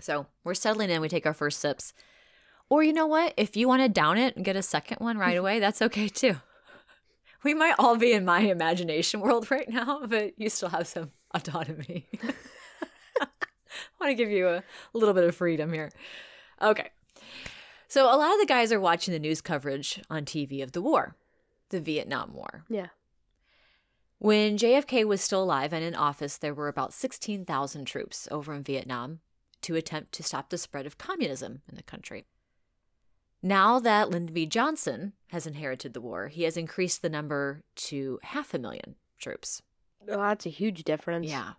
So 0.00 0.26
we're 0.42 0.54
settling 0.54 0.90
in, 0.90 1.00
we 1.00 1.08
take 1.08 1.26
our 1.26 1.34
first 1.34 1.60
sips. 1.60 1.92
Or 2.68 2.82
you 2.82 2.92
know 2.92 3.06
what? 3.06 3.34
If 3.36 3.56
you 3.56 3.68
want 3.68 3.82
to 3.82 3.88
down 3.88 4.16
it 4.16 4.34
and 4.34 4.44
get 4.44 4.56
a 4.56 4.62
second 4.62 4.98
one 5.00 5.18
right 5.18 5.36
away, 5.36 5.60
that's 5.60 5.82
okay 5.82 6.08
too. 6.08 6.36
We 7.44 7.54
might 7.54 7.74
all 7.76 7.96
be 7.96 8.12
in 8.12 8.24
my 8.24 8.38
imagination 8.42 9.18
world 9.18 9.50
right 9.50 9.68
now, 9.68 10.02
but 10.06 10.38
you 10.38 10.48
still 10.48 10.68
have 10.68 10.86
some 10.86 11.10
autonomy. 11.34 12.06
I 13.20 13.26
want 14.00 14.10
to 14.10 14.14
give 14.14 14.30
you 14.30 14.46
a 14.46 14.62
little 14.92 15.12
bit 15.12 15.24
of 15.24 15.34
freedom 15.34 15.72
here. 15.72 15.90
Okay. 16.60 16.90
So 17.88 18.04
a 18.04 18.16
lot 18.16 18.32
of 18.32 18.38
the 18.38 18.46
guys 18.46 18.72
are 18.72 18.78
watching 18.78 19.10
the 19.12 19.18
news 19.18 19.40
coverage 19.40 20.00
on 20.08 20.24
TV 20.24 20.62
of 20.62 20.70
the 20.70 20.80
war, 20.80 21.16
the 21.70 21.80
Vietnam 21.80 22.32
War. 22.32 22.64
Yeah. 22.68 22.86
When 24.22 24.56
JFK 24.56 25.04
was 25.04 25.20
still 25.20 25.42
alive 25.42 25.72
and 25.72 25.82
in 25.82 25.96
office, 25.96 26.38
there 26.38 26.54
were 26.54 26.68
about 26.68 26.92
16,000 26.92 27.84
troops 27.86 28.28
over 28.30 28.54
in 28.54 28.62
Vietnam 28.62 29.18
to 29.62 29.74
attempt 29.74 30.12
to 30.12 30.22
stop 30.22 30.48
the 30.48 30.58
spread 30.58 30.86
of 30.86 30.96
communism 30.96 31.62
in 31.68 31.74
the 31.74 31.82
country. 31.82 32.26
Now 33.42 33.80
that 33.80 34.10
Lyndon 34.10 34.32
B. 34.32 34.46
Johnson 34.46 35.14
has 35.30 35.44
inherited 35.44 35.92
the 35.92 36.00
war, 36.00 36.28
he 36.28 36.44
has 36.44 36.56
increased 36.56 37.02
the 37.02 37.08
number 37.08 37.64
to 37.74 38.20
half 38.22 38.54
a 38.54 38.60
million 38.60 38.94
troops. 39.18 39.60
Oh, 40.08 40.18
that's 40.18 40.46
a 40.46 40.50
huge 40.50 40.84
difference. 40.84 41.28
Yeah. 41.28 41.54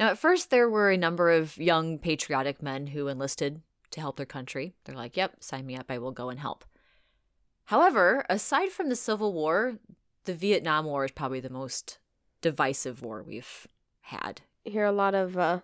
Now, 0.00 0.08
at 0.08 0.18
first, 0.18 0.50
there 0.50 0.68
were 0.68 0.90
a 0.90 0.96
number 0.96 1.30
of 1.30 1.56
young 1.58 2.00
patriotic 2.00 2.60
men 2.60 2.88
who 2.88 3.06
enlisted 3.06 3.62
to 3.92 4.00
help 4.00 4.16
their 4.16 4.26
country. 4.26 4.74
They're 4.82 4.96
like, 4.96 5.16
yep, 5.16 5.36
sign 5.38 5.66
me 5.66 5.76
up, 5.76 5.86
I 5.92 5.98
will 5.98 6.10
go 6.10 6.28
and 6.28 6.40
help. 6.40 6.64
However, 7.66 8.26
aside 8.28 8.70
from 8.70 8.88
the 8.88 8.96
Civil 8.96 9.32
War, 9.32 9.78
the 10.24 10.34
Vietnam 10.34 10.84
War 10.84 11.04
is 11.04 11.10
probably 11.10 11.40
the 11.40 11.50
most 11.50 11.98
divisive 12.40 13.02
war 13.02 13.22
we've 13.22 13.66
had 14.02 14.42
hear 14.64 14.84
a 14.84 14.92
lot 14.92 15.14
of 15.14 15.36
uh, 15.36 15.60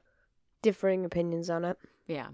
differing 0.62 1.04
opinions 1.04 1.48
on 1.48 1.64
it. 1.64 1.78
Yeah. 2.06 2.28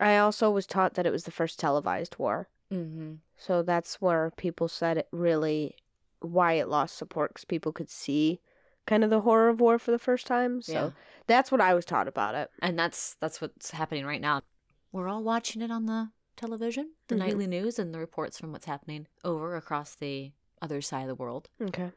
I 0.00 0.16
also 0.18 0.50
was 0.50 0.66
taught 0.66 0.94
that 0.94 1.06
it 1.06 1.12
was 1.12 1.24
the 1.24 1.30
first 1.30 1.58
televised 1.58 2.16
war. 2.18 2.48
Mm-hmm. 2.72 3.14
So 3.36 3.62
that's 3.62 4.00
where 4.00 4.32
people 4.36 4.68
said 4.68 4.98
it 4.98 5.08
really, 5.12 5.76
why 6.20 6.54
it 6.54 6.68
lost 6.68 6.96
support, 6.96 7.30
because 7.30 7.44
people 7.44 7.72
could 7.72 7.90
see 7.90 8.40
kind 8.86 9.04
of 9.04 9.10
the 9.10 9.20
horror 9.20 9.48
of 9.48 9.60
war 9.60 9.78
for 9.78 9.90
the 9.92 9.98
first 9.98 10.26
time. 10.26 10.62
So 10.62 10.72
Yeah. 10.72 10.90
that's 11.26 11.52
what 11.52 11.60
I 11.60 11.74
was 11.74 11.84
taught 11.84 12.08
about 12.08 12.34
it. 12.34 12.50
And 12.60 12.78
that's 12.78 13.14
that's 13.20 13.40
what's 13.40 13.70
happening 13.70 14.04
right 14.04 14.20
now. 14.20 14.42
We're 14.92 15.08
all 15.08 15.22
watching 15.22 15.62
it 15.62 15.70
on 15.70 15.86
the 15.86 16.10
television, 16.36 16.92
the 17.08 17.14
Mhm. 17.14 17.18
nightly 17.18 17.46
news, 17.46 17.78
and 17.78 17.94
the 17.94 17.98
reports 18.00 18.38
from 18.38 18.50
what's 18.52 18.64
happening 18.66 19.06
over 19.22 19.54
across 19.56 19.94
the 19.94 20.32
other 20.62 20.80
side 20.80 21.02
of 21.02 21.08
the 21.08 21.14
world. 21.14 21.48
Okay. 21.60 21.90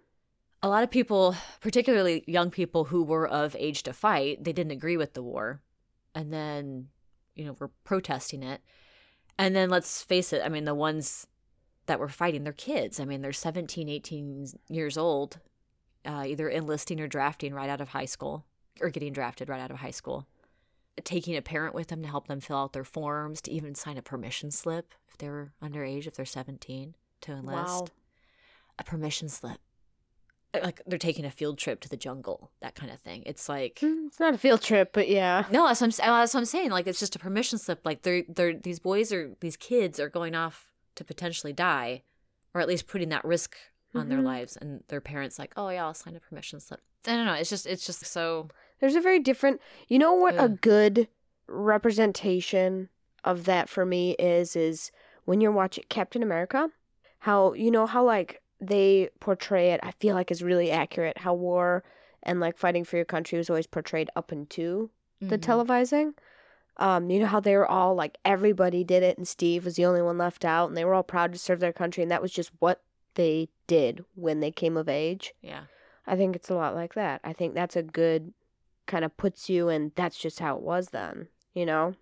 A 0.62 0.70
lot 0.70 0.84
of 0.84 0.90
people, 0.90 1.36
particularly 1.60 2.24
young 2.26 2.50
people 2.50 2.86
who 2.86 3.04
were 3.04 3.28
of 3.28 3.56
age 3.60 3.84
to 3.84 3.94
fight, 3.94 4.44
they 4.44 4.54
didn't 4.54 4.72
agree 4.72 4.96
with 4.96 5.14
the 5.14 5.24
war, 5.24 5.62
and 6.16 6.32
then 6.32 6.88
you 7.36 7.46
know 7.46 7.56
were 7.60 7.72
protesting 7.84 8.44
it. 8.44 8.62
And 9.38 9.56
then 9.56 9.70
let's 9.70 10.04
face 10.04 10.32
it, 10.32 10.42
I 10.44 10.50
mean 10.50 10.64
the 10.64 10.76
ones 10.76 11.28
that 11.88 12.00
were 12.00 12.08
fighting, 12.08 12.44
they're 12.44 12.54
kids. 12.54 13.00
I 13.00 13.06
mean 13.06 13.22
they're 13.22 13.34
17, 13.34 13.90
18 13.90 14.48
years 14.70 14.98
old, 14.98 15.40
uh, 16.06 16.24
either 16.26 16.48
enlisting 16.50 17.02
or 17.02 17.08
drafting 17.08 17.54
right 17.54 17.70
out 17.70 17.82
of 17.82 17.90
high 17.90 18.06
school, 18.06 18.46
or 18.80 18.90
getting 18.90 19.12
drafted 19.12 19.50
right 19.50 19.62
out 19.62 19.72
of 19.72 19.78
high 19.78 19.92
school. 19.92 20.28
Taking 21.04 21.36
a 21.36 21.42
parent 21.42 21.74
with 21.74 21.88
them 21.88 22.04
to 22.04 22.08
help 22.08 22.28
them 22.28 22.40
fill 22.40 22.58
out 22.58 22.74
their 22.74 22.84
forms, 22.84 23.42
to 23.42 23.52
even 23.52 23.74
sign 23.74 23.98
a 23.98 24.02
permission 24.04 24.52
slip 24.52 24.94
if 25.10 25.18
they're 25.18 25.52
underage, 25.62 26.06
if 26.06 26.14
they're 26.14 26.26
17, 26.26 26.94
to 27.22 27.32
enlist. 27.32 27.68
Wow. 27.68 27.88
A 28.80 28.84
permission 28.84 29.30
slip. 29.30 29.60
Uh, 30.54 30.60
Like 30.64 30.82
they're 30.86 30.98
taking 31.00 31.26
a 31.26 31.32
field 31.32 31.58
trip 31.58 31.80
to 31.82 31.90
the 31.90 31.98
jungle, 31.98 32.52
that 32.62 32.76
kind 32.76 32.92
of 32.92 33.00
thing. 33.00 33.24
It's 33.26 33.48
like 33.50 33.80
Mm, 33.82 34.08
It's 34.08 34.20
not 34.20 34.34
a 34.34 34.38
field 34.38 34.62
trip, 34.62 34.92
but 34.94 35.08
yeah. 35.10 35.46
no, 35.52 35.68
that's 35.68 35.82
what 35.82 35.88
I'm, 36.00 36.16
that's 36.20 36.34
what 36.34 36.40
I'm 36.42 36.46
saying. 36.46 36.72
Like 36.72 36.88
it's 36.88 37.00
just 37.00 37.16
a 37.16 37.20
permission 37.20 37.58
slip. 37.60 37.82
Like 37.86 38.02
they're 38.04 38.24
they're 38.28 38.54
these 38.58 38.80
boys 38.80 39.12
are 39.12 39.36
these 39.40 39.58
kids 39.58 40.00
are 40.00 40.10
going 40.10 40.36
off 40.36 40.72
to 40.96 41.04
potentially 41.04 41.54
die, 41.54 42.04
or 42.54 42.62
at 42.62 42.68
least 42.68 42.88
putting 42.88 43.10
that 43.10 43.26
risk 43.26 43.56
on 43.96 44.10
their 44.10 44.20
Mhm. 44.20 44.24
lives, 44.26 44.58
and 44.58 44.84
their 44.88 45.02
parents 45.02 45.38
like, 45.38 45.54
oh 45.56 45.70
yeah, 45.70 45.86
I'll 45.86 45.94
sign 45.94 46.16
a 46.16 46.20
permission 46.20 46.60
slip. 46.60 46.82
I 47.08 47.16
don't 47.16 47.26
know. 47.26 47.34
It's 47.34 47.50
just 47.50 47.66
it's 47.66 47.86
just 47.86 48.06
so 48.06 48.48
There's 48.80 48.96
a 48.96 49.02
very 49.02 49.20
different. 49.20 49.62
You 49.88 49.98
know 50.00 50.14
what 50.14 50.36
a 50.38 50.50
good 50.50 51.08
representation 51.48 52.90
of 53.24 53.46
that 53.46 53.70
for 53.70 53.86
me 53.86 54.12
is 54.20 54.56
is 54.56 54.92
when 55.26 55.42
you're 55.42 55.52
watching 55.52 55.86
Captain 55.90 56.22
America, 56.24 56.70
how 57.20 57.54
you 57.54 57.72
know 57.72 57.86
how 57.86 58.04
like 58.04 58.42
they 58.68 59.10
portray 59.20 59.72
it. 59.72 59.80
I 59.84 59.92
feel 59.92 60.16
like 60.16 60.32
is 60.32 60.44
really 60.44 60.72
accurate. 60.72 61.18
How 61.20 61.34
war 61.34 61.84
and 62.24 62.40
like 62.40 62.58
fighting 62.58 62.84
for 62.84 62.96
your 62.96 63.06
country 63.06 63.38
was 63.38 63.50
always 63.50 63.68
portrayed 63.68 64.10
up 64.16 64.32
into 64.32 64.90
the 65.20 65.38
Mhm. 65.38 65.42
televising. 65.42 66.14
Um, 66.78 67.10
you 67.12 67.20
know 67.20 67.28
how 67.28 67.40
they 67.40 67.56
were 67.56 67.68
all 67.68 67.94
like 67.96 68.18
everybody 68.26 68.84
did 68.84 69.04
it, 69.04 69.18
and 69.18 69.28
Steve 69.28 69.64
was 69.66 69.76
the 69.76 69.86
only 69.86 70.02
one 70.02 70.18
left 70.18 70.44
out, 70.44 70.68
and 70.70 70.76
they 70.78 70.84
were 70.86 70.94
all 70.96 71.04
proud 71.04 71.32
to 71.34 71.38
serve 71.40 71.60
their 71.60 71.72
country, 71.74 72.02
and 72.02 72.12
that 72.12 72.22
was 72.22 72.32
just 72.32 72.52
what 72.60 72.82
they 73.16 73.48
did 73.68 74.04
when 74.16 74.40
they 74.40 74.52
came 74.52 74.76
of 74.76 74.90
age. 74.90 75.34
yeah. 75.42 75.66
I 76.08 76.16
think 76.18 76.36
it's 76.36 76.50
a 76.50 76.56
lot 76.56 76.74
like 76.76 76.96
that. 76.96 77.22
I 77.24 77.32
think 77.32 77.54
that's 77.54 77.76
a 77.78 77.84
good 77.84 78.34
kind 78.88 79.06
of 79.06 79.16
puts 79.16 79.50
you 79.50 79.70
in 79.70 79.92
that's 79.96 80.18
just 80.18 80.40
how 80.40 80.56
it 80.58 80.62
was 80.62 80.90
then, 80.90 81.28
you 81.54 81.66
know? 81.66 81.94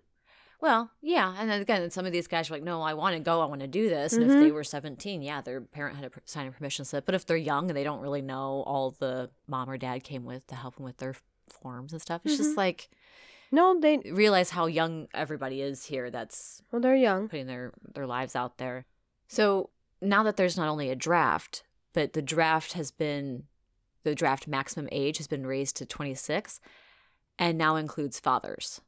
Well, 0.62 0.92
yeah, 1.02 1.34
and 1.38 1.50
then 1.50 1.60
again, 1.60 1.90
some 1.90 2.06
of 2.06 2.12
these 2.12 2.28
guys 2.28 2.48
are 2.48 2.54
like, 2.54 2.62
"No, 2.62 2.82
I 2.82 2.94
want 2.94 3.16
to 3.16 3.20
go. 3.20 3.40
I 3.42 3.46
want 3.46 3.62
to 3.62 3.66
do 3.66 3.88
this." 3.88 4.12
And 4.12 4.22
Mhm. 4.22 4.32
if 4.32 4.38
they 4.40 4.52
were 4.52 4.62
seventeen, 4.62 5.20
yeah, 5.20 5.40
their 5.40 5.60
parent 5.60 5.96
had 5.96 6.10
to 6.12 6.20
sign 6.24 6.46
a 6.46 6.52
permission 6.52 6.84
slip. 6.84 7.04
But 7.04 7.16
if 7.16 7.26
they're 7.26 7.36
young 7.36 7.68
and 7.68 7.76
they 7.76 7.82
don't 7.82 8.00
really 8.00 8.22
know 8.22 8.62
all 8.64 8.92
the 8.92 9.30
mom 9.48 9.68
or 9.68 9.76
dad 9.76 10.04
came 10.04 10.24
with 10.24 10.46
to 10.46 10.54
help 10.54 10.76
them 10.76 10.84
with 10.84 10.98
their 10.98 11.16
forms 11.48 11.92
and 11.92 12.00
stuff, 12.00 12.22
it's 12.24 12.36
just 12.36 12.52
Mhm. 12.52 12.56
like 12.58 12.88
No, 13.54 13.78
they 13.78 13.98
realize 13.98 14.48
how 14.50 14.64
young 14.64 15.08
everybody 15.12 15.60
is 15.60 15.84
here. 15.86 16.10
That's 16.10 16.62
well 16.70 16.80
they're 16.80 16.94
young. 16.96 17.28
putting 17.28 17.48
their 17.48 17.72
their 17.94 18.06
lives 18.06 18.34
out 18.36 18.56
there. 18.58 18.86
So 19.28 19.68
now 20.00 20.22
that 20.22 20.36
there's 20.38 20.56
not 20.56 20.68
only 20.68 20.88
a 20.90 20.96
draft, 20.96 21.62
but 21.92 22.12
the 22.14 22.22
draft 22.22 22.72
has 22.74 22.90
been 22.92 23.46
the 24.04 24.14
draft 24.14 24.46
maximum 24.48 24.88
age 24.92 25.18
has 25.18 25.26
been 25.26 25.44
raised 25.46 25.76
to 25.76 25.86
26 25.86 26.60
and 27.38 27.58
now 27.58 27.76
includes 27.76 28.18
fathers. 28.20 28.80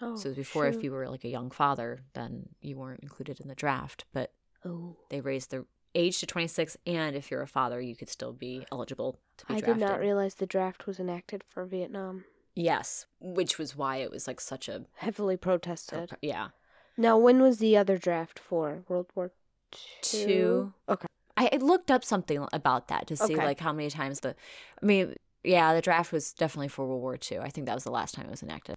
Oh, 0.00 0.16
so 0.16 0.32
before 0.32 0.66
if 0.66 0.82
you 0.84 0.92
were 0.92 1.08
like 1.08 1.24
a 1.24 1.28
young 1.28 1.50
father, 1.50 2.02
then 2.14 2.48
you 2.60 2.76
weren't 2.76 3.00
included 3.02 3.40
in 3.40 3.48
the 3.48 3.54
draft, 3.54 4.04
but 4.12 4.32
Oh. 4.64 4.96
they 5.10 5.20
raised 5.20 5.50
the 5.50 5.66
age 5.94 6.20
to 6.20 6.26
26 6.26 6.76
and 6.86 7.16
if 7.16 7.30
you're 7.30 7.42
a 7.42 7.46
father, 7.46 7.80
you 7.80 7.96
could 7.96 8.08
still 8.08 8.32
be 8.32 8.64
eligible 8.70 9.18
to 9.38 9.46
be 9.46 9.54
I 9.54 9.60
drafted. 9.60 9.78
did 9.78 9.86
not 9.88 10.00
realize 10.00 10.34
the 10.34 10.46
draft 10.46 10.86
was 10.86 10.98
enacted 11.00 11.42
for 11.48 11.64
Vietnam. 11.64 12.24
yes, 12.54 13.06
which 13.20 13.58
was 13.58 13.76
why 13.76 13.96
it 13.98 14.10
was 14.10 14.26
like 14.26 14.40
such 14.40 14.68
a 14.68 14.84
Heavily 14.96 15.36
protested. 15.36 16.10
yeah. 16.22 16.48
Now 16.96 17.16
when 17.16 17.40
was 17.40 17.58
the 17.58 17.76
other 17.76 17.96
draft 17.98 18.38
for? 18.38 18.82
World 18.88 19.06
War 19.14 19.32
Two? 19.70 19.78
Two. 20.02 20.72
Okay. 20.88 21.06
I 21.36 21.50
I 21.52 21.56
looked 21.58 21.90
up 21.90 22.04
something 22.04 22.44
about 22.52 22.88
that 22.88 23.06
to 23.08 23.16
see 23.16 23.34
Okay. 23.34 23.44
like 23.44 23.60
how 23.60 23.72
many 23.72 23.90
times 23.90 24.20
the. 24.20 24.34
I 24.82 24.86
mean, 24.86 25.14
yeah, 25.44 25.72
the 25.74 25.80
draft 25.82 26.10
was 26.12 26.32
definitely 26.32 26.68
for 26.68 26.86
World 26.86 27.00
War 27.02 27.16
II. 27.30 27.38
I 27.38 27.50
think 27.50 27.66
that 27.66 27.74
was 27.74 27.84
the 27.84 27.92
last 27.92 28.14
time 28.14 28.26
it 28.26 28.30
was 28.30 28.42
enacted. 28.42 28.76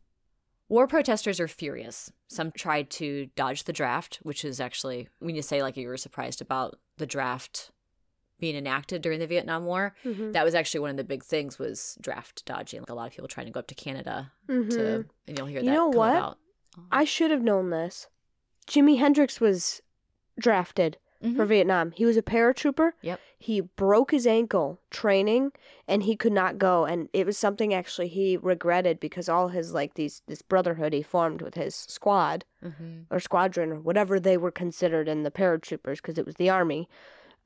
War 0.72 0.88
protesters 0.88 1.42
are 1.42 1.50
furious. 1.50 2.14
Some 2.30 2.54
tried 2.54 2.90
to 2.92 3.26
dodge 3.36 3.66
the 3.66 3.74
draft, 3.74 4.20
which 4.24 4.46
is 4.46 4.62
actually 4.62 5.10
when 5.20 5.36
you 5.36 5.42
say 5.42 5.62
like 5.62 5.76
you 5.76 5.86
were 5.90 5.98
surprised 5.98 6.40
about 6.42 6.80
the 6.96 7.06
draft 7.06 7.72
being 8.40 8.56
enacted 8.56 9.02
during 9.02 9.20
the 9.20 9.28
Vietnam 9.28 9.66
War. 9.66 9.94
Mhm. 10.06 10.32
That 10.32 10.46
was 10.46 10.56
actually 10.56 10.80
one 10.80 10.90
of 10.92 10.96
the 10.96 11.04
big 11.04 11.26
things 11.26 11.60
was 11.60 11.98
draft 12.00 12.46
dodging. 12.46 12.80
Like 12.80 12.90
a 12.90 12.94
lot 12.94 13.08
of 13.08 13.12
people 13.12 13.28
trying 13.28 13.48
to 13.48 13.52
go 13.52 13.60
up 13.60 13.68
to 13.68 13.76
Canada 13.76 14.32
to, 14.48 14.54
Mhm. 14.54 15.10
and 15.28 15.38
you'll 15.38 15.48
hear 15.48 15.60
You 15.60 15.66
that 15.66 15.74
know 15.74 15.90
come 15.90 15.98
what? 15.98 16.16
about. 16.16 16.38
I 16.90 17.04
should 17.04 17.32
have 17.32 17.44
known 17.44 17.70
this. 17.70 18.08
Jimi 18.66 18.98
Hendrix 18.98 19.42
was 19.42 19.82
drafted 20.40 20.98
for 21.22 21.46
Mhm. 21.46 21.48
Vietnam. 21.48 21.92
He 21.92 22.06
was 22.06 22.18
a 22.18 22.22
paratrooper. 22.24 22.92
Yep. 23.02 23.20
He 23.38 23.62
broke 23.62 24.12
his 24.12 24.26
ankle 24.26 24.80
training 24.90 25.52
and 25.88 26.04
he 26.04 26.16
could 26.16 26.34
not 26.34 26.58
go 26.58 26.86
and 26.86 27.10
it 27.14 27.26
was 27.26 27.38
something 27.38 27.74
actually 27.74 28.08
he 28.08 28.38
regretted 28.38 29.00
because 29.00 29.30
all 29.30 29.50
his 29.50 29.74
like 29.74 29.94
these 29.94 30.22
this 30.28 30.42
brotherhood 30.42 30.94
he 30.94 31.02
formed 31.04 31.42
with 31.42 31.54
his 31.56 31.76
squad 31.76 32.44
Mhm. 32.64 33.06
or 33.12 33.20
squadron 33.20 33.72
or 33.72 33.80
whatever 33.80 34.20
they 34.20 34.38
were 34.38 34.52
considered 34.52 35.08
in 35.08 35.24
the 35.24 35.32
paratroopers 35.32 35.98
because 35.98 36.18
it 36.18 36.26
was 36.26 36.36
the 36.36 36.50
army 36.50 36.88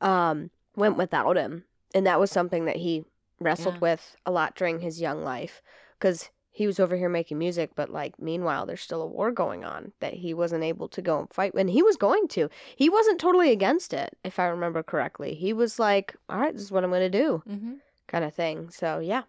um 0.02 0.52
went 0.76 0.98
without 0.98 1.38
him 1.38 1.64
and 1.94 2.06
that 2.06 2.20
was 2.20 2.32
something 2.32 2.66
that 2.66 2.78
he 2.78 3.04
wrestled 3.40 3.76
Yeah. 3.76 3.80
with 3.82 4.16
a 4.26 4.32
lot 4.32 4.56
during 4.56 4.80
his 4.80 5.02
young 5.02 5.24
life 5.24 5.62
cuz 6.00 6.30
he 6.56 6.66
was 6.68 6.80
over 6.80 6.96
here 6.96 7.10
making 7.10 7.38
music 7.38 7.72
but 7.76 7.90
like 7.90 8.20
meanwhile 8.20 8.66
there's 8.66 8.82
still 8.82 9.02
a 9.02 9.08
war 9.08 9.32
going 9.32 9.64
on 9.64 9.92
that 10.00 10.14
he 10.14 10.34
wasn't 10.34 10.64
able 10.64 10.88
to 10.88 11.02
go 11.02 11.20
and 11.20 11.32
fight 11.34 11.54
and 11.54 11.70
he 11.70 11.84
was 11.84 11.98
going 11.98 12.28
to 12.30 12.50
he 12.76 12.90
wasn't 12.90 13.20
totally 13.20 13.52
against 13.52 13.94
it 13.94 14.18
if 14.24 14.40
i 14.40 14.46
remember 14.46 14.82
correctly 14.82 15.36
he 15.36 15.52
was 15.54 15.78
like 15.80 16.16
all 16.30 16.40
right 16.40 16.54
this 16.54 16.64
is 16.64 16.72
what 16.72 16.84
i'm 16.84 16.90
going 16.90 17.12
to 17.12 17.20
do 17.26 17.44
Mhm. 17.48 17.78
kind 18.08 18.24
of 18.26 18.34
thing 18.34 18.70
so 18.70 19.00
yeah 19.00 19.24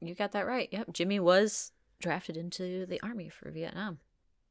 You 0.00 0.14
got 0.14 0.32
that 0.32 0.46
right. 0.46 0.68
Yep. 0.72 0.86
Jimi 0.94 1.20
was 1.20 1.72
drafted 2.00 2.36
into 2.36 2.86
the 2.86 2.98
army 3.02 3.28
for 3.28 3.50
Vietnam. 3.50 3.98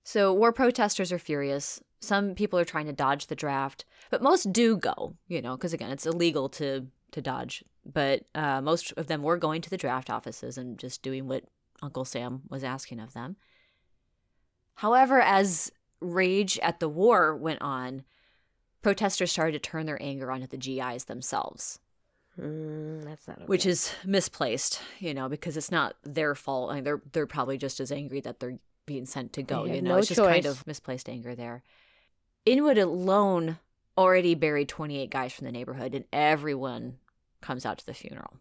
So 0.03 0.31
war 0.31 0.53
protesters 0.53 1.12
are 1.12 1.17
furious. 1.17 1.81
Some 2.00 2.36
people 2.36 2.59
are 2.59 2.65
trying 2.65 2.86
to 2.86 2.93
dodge 2.93 3.25
the 3.27 3.36
draft, 3.36 3.83
but 4.12 4.21
most 4.21 4.53
do 4.53 4.77
go, 4.77 5.15
you 5.27 5.41
know, 5.41 5.57
because 5.57 5.74
again, 5.74 5.89
it's 5.89 6.05
illegal 6.05 6.50
to 6.50 6.86
to 7.13 7.21
dodge. 7.21 7.63
But 7.83 8.25
uh, 8.36 8.62
most 8.62 8.93
of 8.95 9.07
them 9.07 9.24
were 9.24 9.38
going 9.38 9.62
to 9.63 9.69
the 9.71 9.77
draft 9.86 10.12
offices 10.12 10.55
and 10.59 10.77
just 10.77 11.01
doing 11.01 11.27
what 11.27 11.43
Uncle 11.81 12.05
Sam 12.05 12.41
was 12.50 12.63
asking 12.63 13.00
of 13.00 13.13
them. 13.13 13.36
However, 14.75 15.21
as 15.21 15.71
rage 16.00 16.57
at 16.59 16.79
the 16.79 16.89
war 16.89 17.36
went 17.36 17.62
on, 17.62 18.03
protesters 18.81 19.31
started 19.31 19.51
to 19.53 19.59
turn 19.59 19.86
their 19.86 20.01
anger 20.01 20.31
onto 20.31 20.48
the 20.48 20.57
GIs 20.57 21.05
themselves 21.05 21.79
mm, 22.39 23.03
that's 23.03 23.27
not 23.27 23.38
okay. 23.38 23.45
which 23.45 23.65
is 23.65 23.93
misplaced, 24.05 24.81
you 25.00 25.13
know, 25.13 25.29
because 25.29 25.57
it's 25.57 25.71
not 25.71 25.95
their 26.03 26.36
fault. 26.36 26.71
I 26.71 26.75
mean, 26.75 26.83
they're 26.83 27.01
they're 27.12 27.27
probably 27.27 27.57
just 27.57 27.79
as 27.79 27.91
angry 27.91 28.21
that 28.21 28.39
they're 28.39 28.59
being 28.86 29.05
sent 29.05 29.33
to 29.33 29.43
go. 29.43 29.65
You 29.65 29.81
know, 29.81 29.91
no 29.91 29.98
it's 29.98 30.07
just 30.07 30.21
kind 30.21 30.45
of 30.45 30.65
misplaced 30.65 31.09
anger 31.09 31.36
there. 31.36 31.63
Inwood 32.45 32.77
alone 32.77 33.59
already 33.98 34.33
buried 34.33 34.69
28 34.69 35.09
guys 35.09 35.33
from 35.33 35.45
the 35.45 35.51
neighborhood, 35.51 35.93
and 35.93 36.05
everyone 36.13 36.98
comes 37.41 37.65
out 37.65 37.77
to 37.79 37.86
the 37.86 37.93
funeral. 37.93 38.38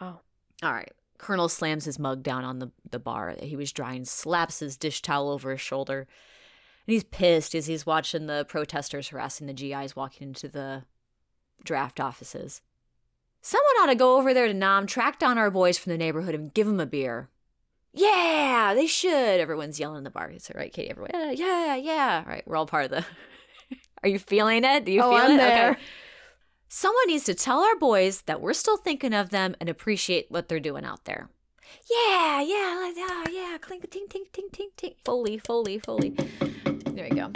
wow 0.00 0.20
All 0.62 0.72
right. 0.72 0.92
Colonel 1.18 1.48
slams 1.48 1.84
his 1.84 1.98
mug 1.98 2.22
down 2.22 2.44
on 2.44 2.58
the, 2.58 2.70
the 2.90 2.98
bar 2.98 3.34
that 3.34 3.44
he 3.44 3.56
was 3.56 3.72
drying, 3.72 4.04
slaps 4.04 4.58
his 4.60 4.76
dish 4.76 5.00
towel 5.02 5.30
over 5.30 5.52
his 5.52 5.60
shoulder. 5.60 6.00
And 6.86 6.92
he's 6.92 7.04
pissed 7.04 7.54
as 7.54 7.66
he's 7.66 7.86
watching 7.86 8.26
the 8.26 8.44
protesters 8.48 9.08
harassing 9.08 9.46
the 9.46 9.52
GIs 9.54 9.96
walking 9.96 10.28
into 10.28 10.48
the 10.48 10.82
draft 11.64 11.98
offices. 12.00 12.60
Someone 13.40 13.64
ought 13.80 13.86
to 13.86 13.94
go 13.94 14.16
over 14.18 14.34
there 14.34 14.46
to 14.46 14.54
Nam, 14.54 14.86
track 14.86 15.18
down 15.18 15.38
our 15.38 15.50
boys 15.50 15.78
from 15.78 15.92
the 15.92 15.98
neighborhood, 15.98 16.34
and 16.34 16.52
give 16.52 16.66
them 16.66 16.80
a 16.80 16.86
beer. 16.86 17.28
Yeah, 17.92 18.72
they 18.74 18.86
should. 18.86 19.12
Everyone's 19.40 19.78
yelling 19.78 19.98
in 19.98 20.04
the 20.04 20.10
bar. 20.10 20.28
It's 20.30 20.50
all 20.50 20.58
right, 20.58 20.72
Katie. 20.72 20.90
Everyone, 20.90 21.10
yeah, 21.14 21.30
yeah, 21.30 21.76
yeah. 21.76 22.22
All 22.26 22.32
right, 22.32 22.42
we're 22.46 22.56
all 22.56 22.66
part 22.66 22.86
of 22.86 22.90
the. 22.90 23.04
Are 24.02 24.08
you 24.08 24.18
feeling 24.18 24.64
it? 24.64 24.84
Do 24.84 24.92
you 24.92 25.00
Oh, 25.02 25.10
feel 25.10 25.20
I'm 25.26 25.32
it? 25.32 25.36
there. 25.36 25.78
Someone 26.76 27.06
needs 27.06 27.22
to 27.26 27.34
tell 27.36 27.60
our 27.60 27.76
boys 27.76 28.22
that 28.22 28.40
we're 28.40 28.52
still 28.52 28.76
thinking 28.76 29.14
of 29.14 29.30
them 29.30 29.54
and 29.60 29.68
appreciate 29.68 30.28
what 30.28 30.48
they're 30.48 30.58
doing 30.58 30.84
out 30.84 31.04
there. 31.04 31.28
Yeah, 31.88 32.40
yeah, 32.42 32.76
like, 32.80 32.96
ah, 32.98 33.28
yeah. 33.30 33.58
Clink, 33.60 33.88
ting, 33.88 34.08
ting, 34.10 34.24
ting, 34.32 34.48
ting, 34.50 34.70
ting. 34.76 34.94
Foley, 35.04 35.38
Foley, 35.38 35.78
Foley. 35.78 36.16
There 36.90 37.06
you 37.06 37.14
go. 37.14 37.30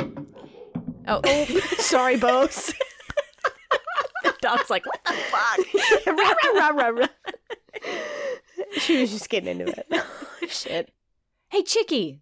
Oh, 1.06 1.44
Sorry, 1.78 2.16
Bose. 2.16 2.74
the 4.24 4.34
dog's 4.40 4.70
like, 4.70 4.84
what 4.84 5.04
the 5.04 5.12
fuck? 5.12 6.06
rah, 6.08 6.34
rah, 6.42 6.58
rah, 6.58 6.88
rah, 6.88 6.88
rah. 6.88 7.06
She 8.78 9.00
was 9.00 9.12
just 9.12 9.30
getting 9.30 9.60
into 9.60 9.72
it. 9.72 10.04
Shit. 10.50 10.90
Hey, 11.50 11.62
Chicky. 11.62 12.18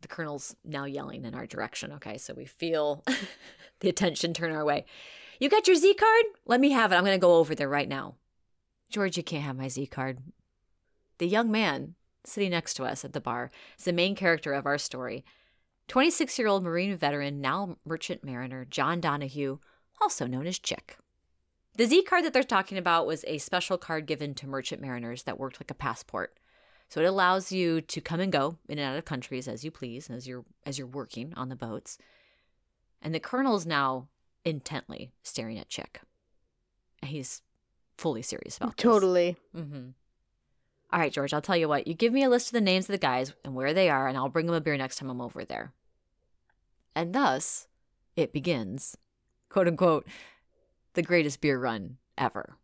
The 0.00 0.06
colonel's 0.06 0.54
now 0.64 0.84
yelling 0.84 1.24
in 1.24 1.34
our 1.34 1.48
direction. 1.48 1.90
Okay, 1.94 2.18
so 2.18 2.34
we 2.34 2.44
feel 2.44 3.02
the 3.80 3.88
attention 3.88 4.32
turn 4.32 4.52
our 4.52 4.64
way. 4.64 4.86
You 5.38 5.48
got 5.48 5.66
your 5.66 5.76
Z 5.76 5.94
card? 5.94 6.24
Let 6.46 6.60
me 6.60 6.70
have 6.72 6.92
it. 6.92 6.96
I'm 6.96 7.04
going 7.04 7.16
to 7.16 7.20
go 7.20 7.36
over 7.36 7.54
there 7.54 7.68
right 7.68 7.88
now. 7.88 8.16
George, 8.88 9.16
you 9.16 9.22
can't 9.22 9.44
have 9.44 9.56
my 9.56 9.68
Z 9.68 9.86
card. 9.86 10.18
The 11.18 11.26
young 11.26 11.50
man 11.50 11.94
sitting 12.24 12.50
next 12.50 12.74
to 12.74 12.84
us 12.84 13.04
at 13.04 13.12
the 13.12 13.20
bar 13.20 13.50
is 13.78 13.84
the 13.84 13.92
main 13.92 14.14
character 14.14 14.52
of 14.52 14.66
our 14.66 14.78
story. 14.78 15.24
26 15.88 16.38
year 16.38 16.48
old 16.48 16.64
Marine 16.64 16.96
veteran, 16.96 17.40
now 17.40 17.76
merchant 17.84 18.24
mariner, 18.24 18.64
John 18.64 19.00
Donahue, 19.00 19.58
also 20.00 20.26
known 20.26 20.46
as 20.46 20.58
Chick. 20.58 20.98
The 21.76 21.86
Z 21.86 22.04
card 22.04 22.24
that 22.24 22.32
they're 22.32 22.42
talking 22.42 22.78
about 22.78 23.06
was 23.06 23.24
a 23.26 23.38
special 23.38 23.78
card 23.78 24.06
given 24.06 24.34
to 24.34 24.46
merchant 24.46 24.80
mariners 24.80 25.24
that 25.24 25.38
worked 25.38 25.60
like 25.60 25.70
a 25.70 25.74
passport. 25.74 26.38
So 26.88 27.00
it 27.00 27.06
allows 27.06 27.52
you 27.52 27.80
to 27.80 28.00
come 28.00 28.20
and 28.20 28.32
go 28.32 28.56
in 28.68 28.78
and 28.78 28.88
out 28.88 28.96
of 28.96 29.04
countries 29.04 29.48
as 29.48 29.64
you 29.64 29.70
please 29.70 30.08
as 30.08 30.26
you're 30.26 30.44
as 30.64 30.78
you're 30.78 30.86
working 30.86 31.34
on 31.36 31.48
the 31.48 31.56
boats. 31.56 31.98
And 33.02 33.14
the 33.14 33.20
colonel's 33.20 33.66
now 33.66 34.08
intently 34.46 35.12
staring 35.22 35.58
at 35.58 35.68
Chick. 35.68 36.00
He's 37.02 37.42
fully 37.98 38.22
serious 38.22 38.56
about 38.56 38.76
this. 38.76 38.82
Totally. 38.82 39.36
Mm-hmm. 39.54 39.88
All 40.92 41.00
right, 41.00 41.12
George, 41.12 41.34
I'll 41.34 41.42
tell 41.42 41.56
you 41.56 41.68
what. 41.68 41.86
You 41.86 41.94
give 41.94 42.12
me 42.12 42.22
a 42.22 42.30
list 42.30 42.48
of 42.48 42.52
the 42.52 42.60
names 42.60 42.84
of 42.84 42.92
the 42.92 42.98
guys 42.98 43.34
and 43.44 43.54
where 43.54 43.74
they 43.74 43.90
are, 43.90 44.06
and 44.06 44.16
I'll 44.16 44.28
bring 44.28 44.46
them 44.46 44.54
a 44.54 44.60
beer 44.60 44.76
next 44.76 44.96
time 44.96 45.10
I'm 45.10 45.20
over 45.20 45.44
there. 45.44 45.72
And 46.94 47.12
thus, 47.12 47.66
it 48.14 48.32
begins, 48.32 48.96
quote 49.50 49.66
unquote, 49.66 50.06
the 50.94 51.02
greatest 51.02 51.40
beer 51.40 51.58
run 51.58 51.98
ever. 52.16 52.56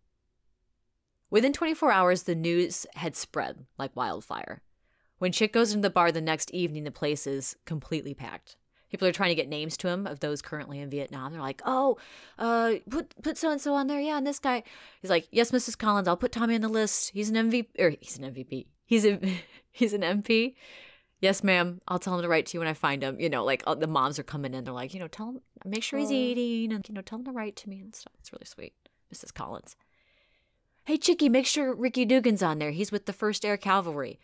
Within 1.30 1.52
24 1.52 1.90
hours, 1.90 2.22
the 2.22 2.34
news 2.34 2.86
had 2.94 3.16
spread 3.16 3.66
like 3.78 3.96
wildfire. 3.96 4.62
When 5.18 5.32
Chick 5.32 5.52
goes 5.52 5.72
into 5.72 5.82
the 5.82 5.90
bar 5.90 6.12
the 6.12 6.20
next 6.20 6.50
evening, 6.52 6.84
the 6.84 6.90
place 6.90 7.26
is 7.26 7.56
completely 7.64 8.14
packed. 8.14 8.56
People 8.92 9.08
are 9.08 9.12
trying 9.12 9.30
to 9.30 9.34
get 9.34 9.48
names 9.48 9.78
to 9.78 9.88
him 9.88 10.06
of 10.06 10.20
those 10.20 10.42
currently 10.42 10.78
in 10.78 10.90
Vietnam. 10.90 11.32
They're 11.32 11.40
like, 11.40 11.62
"Oh, 11.64 11.96
uh, 12.38 12.74
put 12.90 13.20
put 13.22 13.38
so 13.38 13.50
and 13.50 13.60
so 13.60 13.72
on 13.72 13.86
there, 13.86 13.98
yeah." 13.98 14.18
And 14.18 14.26
this 14.26 14.38
guy, 14.38 14.62
he's 15.00 15.10
like, 15.10 15.26
"Yes, 15.30 15.50
Mrs. 15.50 15.78
Collins, 15.78 16.06
I'll 16.06 16.16
put 16.16 16.30
Tommy 16.30 16.54
on 16.54 16.60
the 16.60 16.68
list. 16.68 17.10
He's 17.14 17.30
an 17.30 17.36
MVP, 17.36 17.68
or 17.78 17.94
he's 17.98 18.18
an 18.18 18.24
MVP. 18.24 18.66
He's 18.84 19.06
a 19.06 19.18
he's 19.72 19.94
an 19.94 20.02
MP. 20.02 20.54
Yes, 21.20 21.42
ma'am. 21.42 21.80
I'll 21.88 21.98
tell 21.98 22.16
him 22.16 22.22
to 22.22 22.28
write 22.28 22.46
to 22.46 22.54
you 22.54 22.60
when 22.60 22.68
I 22.68 22.74
find 22.74 23.02
him. 23.02 23.18
You 23.18 23.30
know, 23.30 23.44
like 23.44 23.62
uh, 23.66 23.74
the 23.74 23.86
moms 23.86 24.18
are 24.18 24.24
coming 24.24 24.52
in. 24.52 24.64
They're 24.64 24.74
like, 24.74 24.92
you 24.92 25.00
know, 25.00 25.08
tell 25.08 25.30
him, 25.30 25.40
make 25.64 25.82
sure 25.82 25.98
he's 25.98 26.12
eating, 26.12 26.70
and 26.70 26.86
you 26.86 26.94
know, 26.94 27.00
tell 27.00 27.18
him 27.18 27.24
to 27.24 27.32
write 27.32 27.56
to 27.56 27.70
me 27.70 27.80
and 27.80 27.94
stuff. 27.94 28.12
It's 28.20 28.30
really 28.30 28.44
sweet, 28.44 28.74
Mrs. 29.12 29.32
Collins. 29.32 29.74
Hey, 30.84 30.98
Chicky, 30.98 31.30
make 31.30 31.46
sure 31.46 31.72
Ricky 31.74 32.04
Dugan's 32.04 32.42
on 32.42 32.58
there. 32.58 32.72
He's 32.72 32.92
with 32.92 33.06
the 33.06 33.12
First 33.14 33.44
Air 33.44 33.56
Cavalry. 33.56 34.18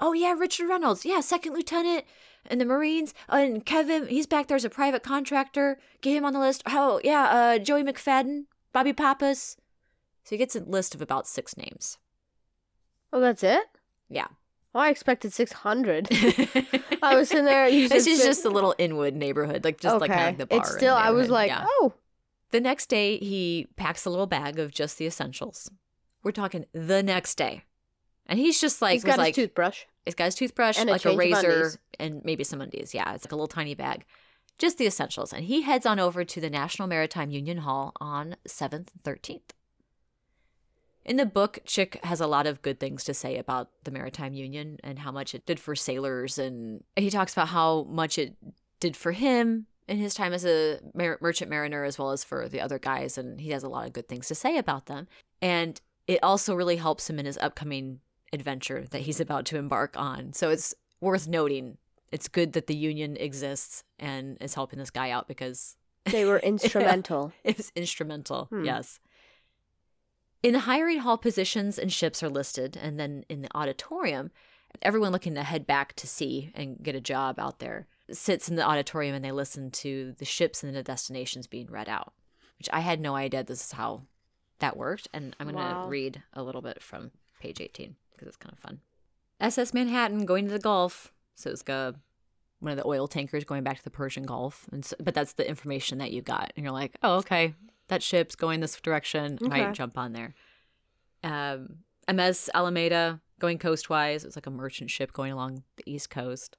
Oh 0.00 0.12
yeah, 0.12 0.32
Richard 0.32 0.68
Reynolds. 0.68 1.06
Yeah, 1.06 1.20
second 1.20 1.54
lieutenant 1.54 2.04
in 2.50 2.58
the 2.58 2.64
Marines. 2.64 3.14
And 3.28 3.64
Kevin, 3.64 4.06
he's 4.08 4.26
back 4.26 4.48
there 4.48 4.56
as 4.56 4.64
a 4.64 4.70
private 4.70 5.02
contractor. 5.02 5.78
Get 6.00 6.16
him 6.16 6.24
on 6.24 6.32
the 6.32 6.40
list. 6.40 6.62
Oh 6.66 7.00
yeah, 7.04 7.24
uh, 7.24 7.58
Joey 7.58 7.82
McFadden, 7.82 8.44
Bobby 8.72 8.92
Pappas. 8.92 9.56
So 10.24 10.30
he 10.30 10.36
gets 10.36 10.54
a 10.54 10.60
list 10.60 10.94
of 10.94 11.02
about 11.02 11.26
six 11.26 11.56
names. 11.56 11.98
Oh, 13.12 13.20
that's 13.20 13.42
it? 13.42 13.64
Yeah. 14.08 14.28
Oh, 14.74 14.80
I 14.80 14.88
expected 14.88 15.32
600. 15.34 16.08
I 17.02 17.14
was 17.16 17.30
in 17.32 17.44
there. 17.44 17.68
You 17.68 17.88
This 17.88 18.06
is 18.06 18.18
six- 18.22 18.26
just 18.26 18.44
a 18.46 18.48
little 18.50 18.74
Inwood 18.78 19.14
neighborhood, 19.14 19.64
like 19.64 19.78
just 19.80 20.00
like 20.00 20.10
kind 20.10 20.30
of 20.30 20.38
the 20.38 20.46
bar. 20.46 20.60
It's 20.60 20.70
and 20.70 20.78
still, 20.78 20.94
I 20.94 21.10
was 21.10 21.28
like, 21.28 21.48
yeah. 21.50 21.64
oh, 21.66 21.92
The 22.52 22.60
next 22.60 22.86
day, 22.88 23.18
he 23.18 23.66
packs 23.76 24.06
a 24.06 24.10
little 24.10 24.26
bag 24.26 24.58
of 24.58 24.70
just 24.72 24.96
the 24.96 25.06
essentials. 25.06 25.70
We're 26.22 26.30
talking 26.32 26.64
the 26.72 27.02
next 27.02 27.34
day, 27.34 27.64
and 28.26 28.38
he's 28.38 28.60
just 28.60 28.80
like 28.80 28.92
he's 28.94 29.04
was 29.04 29.10
got 29.10 29.18
like 29.18 29.34
his 29.34 29.44
toothbrush. 29.44 29.84
He's 30.04 30.14
got 30.14 30.26
his 30.26 30.34
toothbrush, 30.34 30.78
And 30.78 30.88
a 30.88 30.92
like 30.92 31.04
a 31.04 31.10
change 31.10 31.18
razor, 31.18 31.78
and 31.98 32.24
maybe 32.24 32.44
some 32.44 32.60
undies. 32.60 32.94
Yeah, 32.94 33.14
it's 33.14 33.24
like 33.24 33.32
a 33.32 33.36
little 33.36 33.46
tiny 33.46 33.74
bag. 33.74 34.04
Just 34.58 34.78
the 34.78 34.86
essentials. 34.86 35.32
And 35.32 35.44
he 35.44 35.62
heads 35.62 35.86
on 35.86 35.98
over 35.98 36.24
to 36.24 36.40
the 36.40 36.50
National 36.50 36.88
Maritime 36.88 37.30
Union 37.30 37.58
Hall 37.58 37.92
on 38.00 38.36
7th 38.46 38.72
and 38.72 39.02
13th. 39.04 39.50
In 41.04 41.16
the 41.16 41.26
book, 41.26 41.58
Chick 41.64 41.98
has 42.04 42.20
a 42.20 42.26
lot 42.26 42.46
of 42.46 42.62
good 42.62 42.78
things 42.78 43.02
to 43.04 43.14
say 43.14 43.36
about 43.36 43.70
the 43.82 43.90
Maritime 43.90 44.34
Union 44.34 44.78
and 44.84 45.00
how 45.00 45.10
much 45.10 45.34
it 45.34 45.44
did 45.46 45.58
for 45.58 45.74
sailors. 45.74 46.38
And 46.38 46.84
he 46.94 47.10
talks 47.10 47.32
about 47.32 47.48
how 47.48 47.84
much 47.84 48.18
it 48.18 48.36
did 48.78 48.96
for 48.96 49.12
him 49.12 49.66
in 49.88 49.98
his 49.98 50.14
time 50.14 50.32
as 50.32 50.44
a 50.44 50.78
mer- 50.94 51.18
merchant 51.20 51.50
mariner, 51.50 51.82
as 51.84 51.98
well 51.98 52.12
as 52.12 52.22
for 52.22 52.48
the 52.48 52.60
other 52.60 52.78
guys. 52.78 53.18
And 53.18 53.40
he 53.40 53.50
has 53.50 53.64
a 53.64 53.68
lot 53.68 53.86
of 53.86 53.92
good 53.92 54.08
things 54.08 54.28
to 54.28 54.34
say 54.36 54.56
about 54.58 54.86
them. 54.86 55.08
And 55.40 55.80
it 56.06 56.22
also 56.22 56.54
really 56.54 56.76
helps 56.76 57.10
him 57.10 57.18
in 57.18 57.26
his 57.26 57.38
upcoming 57.38 58.00
adventure 58.32 58.84
that 58.90 59.02
he's 59.02 59.20
about 59.20 59.44
to 59.46 59.56
embark 59.58 59.96
on. 59.96 60.32
So 60.32 60.50
it's 60.50 60.74
worth 61.00 61.28
noting. 61.28 61.78
It's 62.10 62.28
good 62.28 62.52
that 62.52 62.66
the 62.66 62.74
union 62.76 63.16
exists 63.16 63.84
and 63.98 64.36
is 64.40 64.54
helping 64.54 64.78
this 64.78 64.90
guy 64.90 65.10
out 65.10 65.28
because 65.28 65.76
They 66.04 66.24
were 66.24 66.38
instrumental. 66.38 67.32
it 67.44 67.56
was 67.56 67.70
instrumental. 67.76 68.46
Hmm. 68.46 68.64
Yes. 68.64 68.98
In 70.42 70.52
the 70.52 70.60
hiring 70.60 70.98
hall, 70.98 71.18
positions 71.18 71.78
and 71.78 71.92
ships 71.92 72.20
are 72.22 72.28
listed, 72.28 72.76
and 72.76 72.98
then 72.98 73.24
in 73.28 73.42
the 73.42 73.48
auditorium, 73.54 74.32
everyone 74.80 75.12
looking 75.12 75.34
to 75.34 75.44
head 75.44 75.66
back 75.66 75.94
to 75.94 76.06
sea 76.08 76.50
and 76.54 76.82
get 76.82 76.96
a 76.96 77.00
job 77.00 77.38
out 77.38 77.60
there 77.60 77.86
sits 78.10 78.48
in 78.48 78.56
the 78.56 78.66
auditorium 78.68 79.14
and 79.14 79.24
they 79.24 79.30
listen 79.32 79.70
to 79.70 80.12
the 80.18 80.24
ships 80.24 80.62
and 80.62 80.74
the 80.74 80.82
destinations 80.82 81.46
being 81.46 81.68
read 81.70 81.88
out, 81.88 82.12
which 82.58 82.68
I 82.72 82.80
had 82.80 83.00
no 83.00 83.14
idea 83.14 83.42
this 83.44 83.64
is 83.66 83.72
how 83.72 84.02
that 84.58 84.76
worked. 84.76 85.08
And 85.14 85.34
I'm 85.38 85.46
going 85.46 85.56
to 85.56 85.74
Wow. 85.76 85.86
read 85.88 86.22
a 86.34 86.42
little 86.42 86.60
bit 86.60 86.82
from 86.82 87.12
page 87.40 87.60
18 87.60 87.96
because 88.22 88.28
it's 88.34 88.36
kind 88.36 88.52
of 88.52 88.58
fun. 88.58 88.80
SS 89.40 89.74
Manhattan 89.74 90.24
going 90.24 90.44
to 90.46 90.52
the 90.52 90.58
Gulf. 90.58 91.12
So 91.34 91.50
it's 91.50 91.62
got 91.62 91.96
one 92.60 92.70
of 92.70 92.78
the 92.78 92.86
oil 92.86 93.08
tankers 93.08 93.42
going 93.44 93.64
back 93.64 93.78
to 93.78 93.84
the 93.84 93.90
Persian 93.90 94.22
Gulf. 94.24 94.66
And 94.70 94.84
so, 94.84 94.94
but 95.00 95.14
that's 95.14 95.32
the 95.32 95.48
information 95.48 95.98
that 95.98 96.12
you 96.12 96.22
got. 96.22 96.52
And 96.56 96.62
you're 96.64 96.72
like, 96.72 96.96
oh, 97.02 97.16
okay, 97.16 97.54
that 97.88 98.02
ship's 98.02 98.36
going 98.36 98.60
this 98.60 98.80
direction. 98.80 99.38
I 99.42 99.46
Okay. 99.46 99.64
might 99.66 99.74
jump 99.74 99.98
on 99.98 100.12
there. 100.12 100.34
Um, 101.24 101.78
MS 102.12 102.50
Alameda 102.54 103.20
going 103.40 103.58
coastwise. 103.58 104.22
It 104.24 104.28
was 104.28 104.36
like 104.36 104.46
a 104.46 104.50
merchant 104.50 104.90
ship 104.90 105.12
going 105.12 105.32
along 105.32 105.64
the 105.76 105.84
East 105.86 106.10
Coast. 106.10 106.56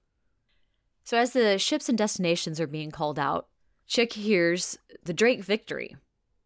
So 1.05 1.17
as 1.17 1.31
the 1.33 1.57
ships 1.59 1.87
and 1.89 1.97
destinations 1.97 2.59
are 2.59 2.67
being 2.67 2.91
called 2.91 3.19
out, 3.19 3.47
Chick 3.87 4.13
hears 4.13 4.77
the 5.03 5.13
Drake 5.13 5.43
Victory, 5.43 5.95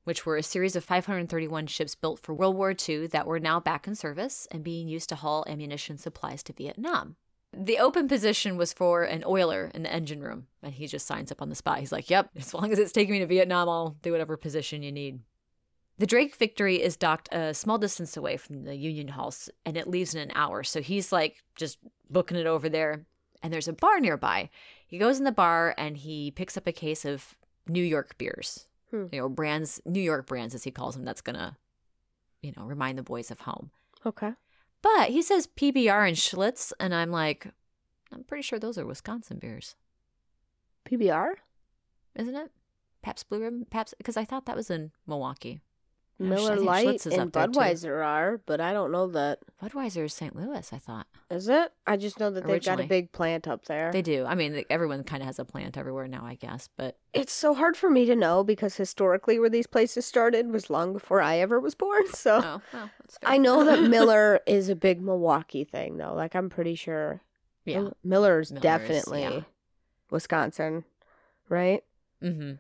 which 0.08 0.26
were 0.26 0.38
a 0.38 0.44
series 0.44 0.78
of 0.78 0.86
531 0.86 1.68
ships 1.68 1.94
built 1.94 2.18
for 2.18 2.34
World 2.34 2.56
War 2.56 2.74
II 2.88 3.08
that 3.08 3.28
were 3.28 3.42
now 3.42 3.60
back 3.60 3.88
in 3.88 3.94
service 3.94 4.48
and 4.52 4.64
being 4.64 4.88
used 4.88 5.10
to 5.10 5.16
haul 5.16 5.44
ammunition 5.50 5.98
supplies 5.98 6.42
to 6.44 6.54
Vietnam. 6.54 7.18
The 7.52 7.78
open 7.78 8.08
position 8.08 8.56
was 8.56 8.72
for 8.72 9.04
an 9.04 9.26
oiler 9.28 9.70
in 9.74 9.84
the 9.84 9.92
engine 9.92 10.22
room, 10.22 10.48
and 10.64 10.74
he 10.74 10.88
just 10.88 11.06
signs 11.06 11.30
up 11.30 11.42
on 11.42 11.50
the 11.50 11.56
spot. 11.56 11.80
He's 11.80 11.92
like, 11.92 12.10
Yep, 12.10 12.30
as 12.38 12.54
long 12.54 12.72
as 12.72 12.80
it's 12.80 12.94
taking 12.94 13.12
me 13.12 13.20
to 13.20 13.26
Vietnam, 13.26 13.68
I'll 13.68 13.98
do 14.02 14.14
whatever 14.14 14.38
position 14.38 14.82
you 14.82 14.94
need. 14.94 15.20
The 15.98 16.08
Drake 16.08 16.38
Victory 16.38 16.82
is 16.82 16.96
docked 16.96 17.28
a 17.34 17.54
small 17.54 17.78
distance 17.78 18.16
away 18.16 18.38
from 18.38 18.64
the 18.64 18.78
Union 18.78 19.10
Halls, 19.10 19.50
and 19.66 19.76
it 19.76 19.90
leaves 19.90 20.16
in 20.16 20.22
an 20.22 20.32
hour. 20.36 20.64
So 20.64 20.82
he's 20.82 21.12
like 21.12 21.44
just 21.58 21.80
booking 22.10 22.38
it 22.38 22.48
over 22.48 22.70
there, 22.70 23.06
and 23.44 23.52
there's 23.52 23.68
a 23.68 23.74
bar 23.74 24.00
nearby. 24.00 24.52
He 24.88 25.00
goes 25.00 25.18
in 25.18 25.26
the 25.26 25.34
bar 25.34 25.76
and 25.78 25.98
he 25.98 26.32
picks 26.32 26.56
up 26.56 26.66
a 26.66 26.72
case 26.72 27.04
of 27.04 27.36
New 27.68 27.84
York 27.84 28.18
beers, 28.18 28.68
Hmm. 28.92 29.06
you 29.12 29.20
know, 29.20 29.30
brands, 29.30 29.82
New 29.86 30.02
York 30.02 30.28
brands, 30.28 30.56
as 30.56 30.64
he 30.64 30.72
calls 30.72 30.96
them. 30.96 31.04
That's 31.04 31.22
gonna, 31.22 31.58
you 32.42 32.54
know, 32.56 32.64
remind 32.64 32.98
the 32.98 33.04
boys 33.04 33.32
of 33.32 33.42
home. 33.42 33.72
Okay. 34.06 34.34
But 34.82 35.10
he 35.10 35.22
says 35.22 35.48
PBR 35.48 36.08
and 36.08 36.18
Schlitz, 36.18 36.72
and 36.80 36.94
I'm 36.96 37.12
like, 37.12 37.48
I'm 38.14 38.24
pretty 38.24 38.44
sure 38.44 38.60
those 38.60 38.78
are 38.78 38.86
Wisconsin 38.86 39.40
beers, 39.40 39.76
PBR? 40.86 41.34
isn't 42.16 42.36
it? 42.36 42.52
Pabst 43.02 43.30
Blue 43.30 43.42
Ribbon, 43.42 43.66
Pabst, 43.70 43.94
because 43.98 44.18
I 44.18 44.26
thought 44.26 44.46
that 44.46 44.56
was 44.56 44.70
in 44.70 44.92
Milwaukee. 45.06 45.60
Yeah, 46.20 46.26
Sch- 46.26 46.30
I 46.30 46.36
Miller 46.36 46.56
Lite 46.58 47.06
and. 47.06 47.32
Budweiser 47.32 48.04
are, 48.04 48.40
but 48.46 48.60
I 48.60 48.74
don't 48.74 48.92
know 48.92 49.08
that. 49.08 49.40
Budweiser 49.62 50.06
is 50.06 50.14
St. 50.14 50.36
Louis, 50.36 50.74
I 50.74 50.78
thought. 50.78 51.08
Is 51.30 51.48
it? 51.48 51.74
I 51.86 51.98
just 51.98 52.20
know 52.20 52.32
that 52.32 52.42
they've 52.48 52.64
got 52.64 52.80
Originally. 52.80 52.84
a 52.86 52.88
big 52.88 53.12
plant 53.12 53.48
up 53.48 53.66
there. 53.66 53.92
They 53.92 54.02
do. 54.02 54.26
I 54.26 54.34
mean, 54.34 54.64
everyone 54.70 55.04
kind 55.04 55.22
of 55.22 55.28
has 55.28 55.38
a 55.40 55.46
plant 55.46 55.78
everywhere 55.78 56.08
now, 56.08 56.26
I 56.26 56.36
guess. 56.36 56.70
But 56.76 56.98
It's 57.14 57.34
so 57.34 57.54
hard 57.54 57.78
for 57.78 57.90
me 57.90 58.06
to 58.06 58.16
know 58.16 58.44
because 58.44 58.76
historically 58.78 59.40
where 59.40 59.50
these 59.50 59.68
places 59.68 60.06
started 60.06 60.50
was 60.52 60.70
long 60.70 60.94
before 60.94 61.22
I 61.22 61.38
ever 61.38 61.60
was 61.60 61.76
born. 61.76 62.04
So 62.14 62.38
oh, 62.38 62.62
well, 62.74 62.90
that's 63.00 63.18
fair. 63.20 63.30
I 63.30 63.38
know 63.38 63.64
that 63.66 63.82
Miller 63.90 64.40
is 64.48 64.70
a 64.70 64.76
big 64.76 65.02
Milwaukee 65.02 65.64
thing 65.66 65.98
though. 65.98 66.14
Like 66.14 66.36
I'm 66.36 66.50
pretty 66.50 66.76
sure 66.76 67.22
yeah. 67.66 67.90
Miller's 68.04 68.52
Miller's, 68.52 68.52
definitely 68.52 69.22
yeah. 69.22 69.42
Wisconsin, 70.10 70.84
right? 71.50 71.84
Mm-hmm. 72.24 72.54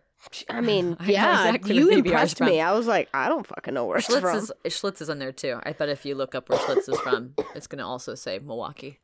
I 0.50 0.62
mean, 0.62 0.98
I 1.00 1.06
yeah, 1.12 1.48
exactly 1.48 1.76
you 1.76 1.88
where 1.88 1.98
PBR 1.98 2.00
is 2.00 2.06
impressed 2.06 2.42
me. 2.42 2.62
I 2.62 2.74
was 2.74 2.88
like, 2.88 3.10
I 3.14 3.30
don't 3.30 3.46
fucking 3.46 3.74
know 3.74 3.86
where 3.86 3.98
it's 3.98 4.08
Schlitz 4.08 4.22
from. 4.22 4.38
is, 4.38 4.52
Schlitz 4.66 5.02
is 5.02 5.10
on 5.10 5.20
there 5.20 5.32
too. 5.32 5.60
I 5.64 5.74
bet 5.74 5.90
if 5.90 6.06
you 6.06 6.16
look 6.16 6.36
up 6.36 6.50
where 6.50 6.60
Schlitz 6.60 6.90
is 6.90 7.00
from, 7.00 7.34
it's 7.56 7.68
going 7.68 7.80
to 7.80 7.86
also 7.86 8.16
say 8.16 8.40
Milwaukee. 8.40 9.00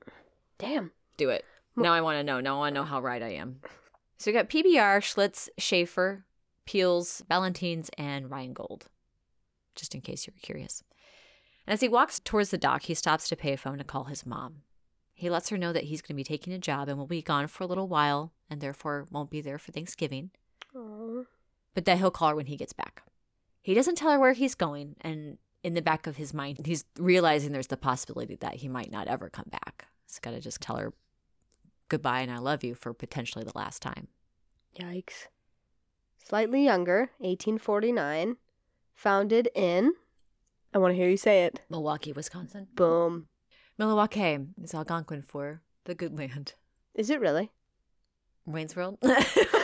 Damn. 0.58 0.92
Do 1.18 1.30
it. 1.30 1.46
Now 1.76 1.94
I 1.94 2.02
want 2.02 2.18
to 2.18 2.24
know. 2.24 2.40
Now 2.40 2.56
I 2.56 2.60
want 2.60 2.76
to 2.76 2.82
know 2.82 2.86
how 2.86 3.02
right 3.02 3.22
I 3.22 3.30
am. 3.30 3.62
So 4.18 4.32
we 4.32 4.34
got 4.34 4.50
PBR, 4.50 5.00
Schlitz, 5.02 5.50
Schaefer, 5.58 6.26
Piels, 6.68 7.28
Ballantines, 7.28 7.90
and 7.98 8.30
Rheingold. 8.30 8.88
Just 9.76 9.96
in 9.96 10.02
case 10.02 10.28
you 10.28 10.34
were 10.36 10.42
curious. 10.42 10.84
And 11.66 11.74
as 11.74 11.82
he 11.82 11.88
walks 11.88 12.20
towards 12.20 12.50
the 12.50 12.58
dock, 12.58 12.84
he 12.84 12.94
stops 12.94 13.28
to 13.30 13.36
pay 13.36 13.54
a 13.54 13.58
phone 13.58 13.78
to 13.80 13.84
call 13.84 14.06
his 14.06 14.26
mom. 14.26 14.62
He 15.14 15.30
lets 15.30 15.50
her 15.50 15.58
know 15.58 15.74
that 15.74 15.86
he's 15.86 16.02
going 16.02 16.16
to 16.16 16.20
be 16.20 16.24
taking 16.24 16.54
a 16.54 16.60
job 16.60 16.90
and 16.90 16.98
will 16.98 17.08
be 17.08 17.22
gone 17.22 17.48
for 17.48 17.64
a 17.64 17.68
little 17.68 17.88
while 17.88 18.34
and 18.50 18.62
therefore 18.62 19.08
won't 19.12 19.30
be 19.30 19.42
there 19.42 19.58
for 19.58 19.72
Thanksgiving. 19.72 20.32
But 21.74 21.86
that 21.86 21.98
he'll 21.98 22.12
call 22.12 22.30
her 22.30 22.36
when 22.36 22.48
he 22.48 22.58
gets 22.58 22.74
back. 22.74 23.04
He 23.62 23.74
doesn't 23.74 23.96
tell 23.96 24.12
her 24.12 24.20
where 24.20 24.34
he's 24.34 24.56
going, 24.56 24.96
and 25.02 25.38
in 25.64 25.74
the 25.74 25.82
back 25.82 26.08
of 26.08 26.18
his 26.18 26.34
mind, 26.34 26.66
he's 26.66 26.86
realizing 26.98 27.52
there's 27.52 27.68
the 27.68 27.78
possibility 27.78 28.36
that 28.36 28.56
he 28.56 28.68
might 28.68 28.92
not 28.92 29.08
ever 29.08 29.30
come 29.30 29.48
back. 29.50 29.86
He's 30.06 30.20
got 30.20 30.32
to 30.32 30.42
just 30.42 30.62
tell 30.62 30.76
her 30.76 30.94
goodbye 31.88 32.22
and 32.22 32.32
I 32.32 32.40
love 32.40 32.64
you 32.64 32.76
for 32.76 32.94
potentially 32.94 33.46
the 33.46 33.56
last 33.56 33.82
time. 33.82 34.08
Yikes. 34.80 35.28
Slightly 36.18 36.64
younger, 36.64 37.12
1849. 37.20 38.38
Founded 38.96 39.50
in. 39.56 39.94
I 40.74 40.78
want 40.80 40.92
to 40.92 40.96
hear 40.96 41.10
you 41.10 41.18
say 41.18 41.46
it. 41.46 41.62
Milwaukee, 41.70 42.14
Wisconsin. 42.14 42.68
Boom. 42.76 43.28
Milwaukee 43.78 44.40
is 44.62 44.74
Algonquin 44.74 45.22
for 45.22 45.62
the 45.86 45.96
good 45.96 46.18
land. 46.18 46.54
Is 46.96 47.10
it 47.10 47.20
really? 47.20 47.52
Wayne's 48.46 48.76
World. 48.76 48.98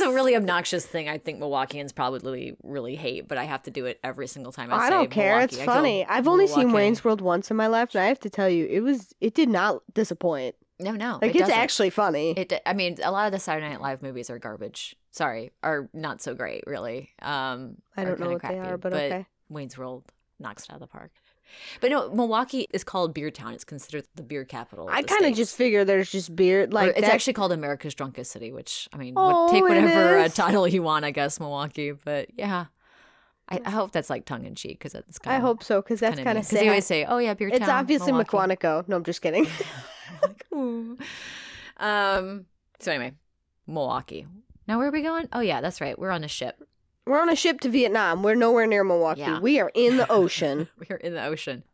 it's 0.00 0.10
a 0.10 0.14
really 0.14 0.36
obnoxious 0.36 0.84
thing. 0.86 1.08
I 1.08 1.18
think 1.18 1.40
Milwaukeeans 1.40 1.94
probably 1.94 2.56
really 2.62 2.96
hate, 2.96 3.28
but 3.28 3.38
I 3.38 3.44
have 3.44 3.62
to 3.64 3.70
do 3.70 3.86
it 3.86 4.00
every 4.02 4.26
single 4.26 4.52
time 4.52 4.72
I, 4.72 4.76
I, 4.76 4.84
say 4.84 4.90
don't 4.90 5.10
care. 5.10 5.32
Milwaukee. 5.34 5.56
It's 5.56 5.62
I 5.62 5.66
funny. 5.66 6.06
I've 6.06 6.28
only 6.28 6.46
seen 6.46 6.72
Wayne's 6.72 7.04
World 7.04 7.20
once 7.20 7.50
in 7.50 7.56
my 7.56 7.66
life, 7.66 7.94
and 7.94 8.02
I 8.02 8.06
have 8.06 8.20
to 8.20 8.30
tell 8.30 8.48
you, 8.48 8.66
it 8.66 8.80
was 8.80 9.14
it 9.20 9.34
did 9.34 9.48
not 9.48 9.82
disappoint. 9.94 10.54
No, 10.78 10.92
no, 10.92 11.18
Like 11.20 11.30
it 11.32 11.36
it's 11.36 11.38
doesn't. 11.40 11.54
actually 11.54 11.90
funny. 11.90 12.30
It. 12.30 12.54
I 12.64 12.72
mean, 12.72 12.96
a 13.02 13.10
lot 13.10 13.26
of 13.26 13.32
the 13.32 13.38
Saturday 13.38 13.68
Night 13.68 13.82
Live 13.82 14.02
movies 14.02 14.30
are 14.30 14.38
garbage. 14.38 14.96
Sorry, 15.10 15.50
are 15.62 15.90
not 15.92 16.22
so 16.22 16.34
great, 16.34 16.64
really. 16.66 17.10
Um, 17.20 17.76
I 17.96 18.04
don't 18.04 18.18
know 18.18 18.30
what 18.30 18.42
they 18.42 18.48
crappy, 18.48 18.58
are, 18.58 18.78
but 18.78 18.94
okay. 18.94 19.26
Wayne's 19.50 19.76
World 19.76 20.04
knocks 20.38 20.64
it 20.64 20.70
out 20.70 20.76
of 20.76 20.80
the 20.80 20.86
park. 20.86 21.10
But 21.80 21.90
no, 21.90 22.10
Milwaukee 22.12 22.66
is 22.72 22.84
called 22.84 23.14
Beer 23.14 23.30
Town. 23.30 23.52
It's 23.54 23.64
considered 23.64 24.04
the 24.14 24.22
beer 24.22 24.44
capital. 24.44 24.88
I 24.90 25.02
kind 25.02 25.24
of 25.24 25.34
just 25.34 25.56
figure 25.56 25.84
there's 25.84 26.10
just 26.10 26.34
beer 26.34 26.64
Or 26.64 26.66
like 26.68 26.90
it's 26.90 27.00
that- 27.02 27.12
actually 27.12 27.32
called 27.34 27.52
America's 27.52 27.94
Drunkest 27.94 28.30
City, 28.30 28.52
which 28.52 28.88
I 28.92 28.96
mean, 28.96 29.14
Oh, 29.16 29.50
take 29.50 29.62
whatever 29.62 30.18
uh, 30.18 30.28
title 30.28 30.66
you 30.68 30.82
want, 30.82 31.04
I 31.04 31.10
guess, 31.10 31.38
Milwaukee. 31.40 31.92
But 31.92 32.28
yeah, 32.36 32.66
I, 33.48 33.60
I 33.64 33.70
hope 33.70 33.92
that's 33.92 34.10
like 34.10 34.24
tongue 34.24 34.44
in 34.44 34.54
cheek 34.54 34.78
because 34.78 34.92
that's 34.92 35.18
kind 35.18 35.36
of. 35.36 35.42
I 35.42 35.46
hope 35.46 35.62
so 35.62 35.82
because 35.82 36.00
that's 36.00 36.16
kind 36.20 36.38
of 36.38 36.44
because 36.44 36.50
they 36.50 36.68
always 36.68 36.86
say, 36.86 37.04
"Oh 37.04 37.18
yeah, 37.18 37.34
beer 37.34 37.48
It's 37.48 37.58
town." 37.60 37.70
obviously 37.70 38.12
Milwaukee." 38.12 38.36
McQuantico. 38.36 38.86
No, 38.88 38.96
I'm 38.96 39.04
just 39.04 39.20
kidding. 39.22 39.46
Um. 41.76 42.46
So 42.80 42.92
anyway, 42.92 43.12
Milwaukee. 43.66 44.26
Now 44.68 44.78
where 44.78 44.88
are 44.88 44.92
we 44.92 45.02
going? 45.02 45.28
Oh 45.32 45.40
yeah, 45.40 45.60
that's 45.60 45.80
right. 45.80 45.98
We're 45.98 46.10
on 46.10 46.24
a 46.24 46.28
ship. 46.28 46.62
We're 47.06 47.20
on 47.20 47.28
a 47.28 47.36
ship 47.36 47.60
to 47.60 47.68
Vietnam. 47.68 48.22
We're 48.22 48.34
nowhere 48.34 48.66
near 48.66 48.84
Milwaukee. 48.84 49.20
Yeah. 49.20 49.40
We 49.40 49.58
are 49.58 49.70
in 49.74 49.96
the 49.96 50.10
ocean. 50.12 50.68
We're 50.88 50.96
in 50.96 51.14
the 51.14 51.24
ocean. 51.24 51.64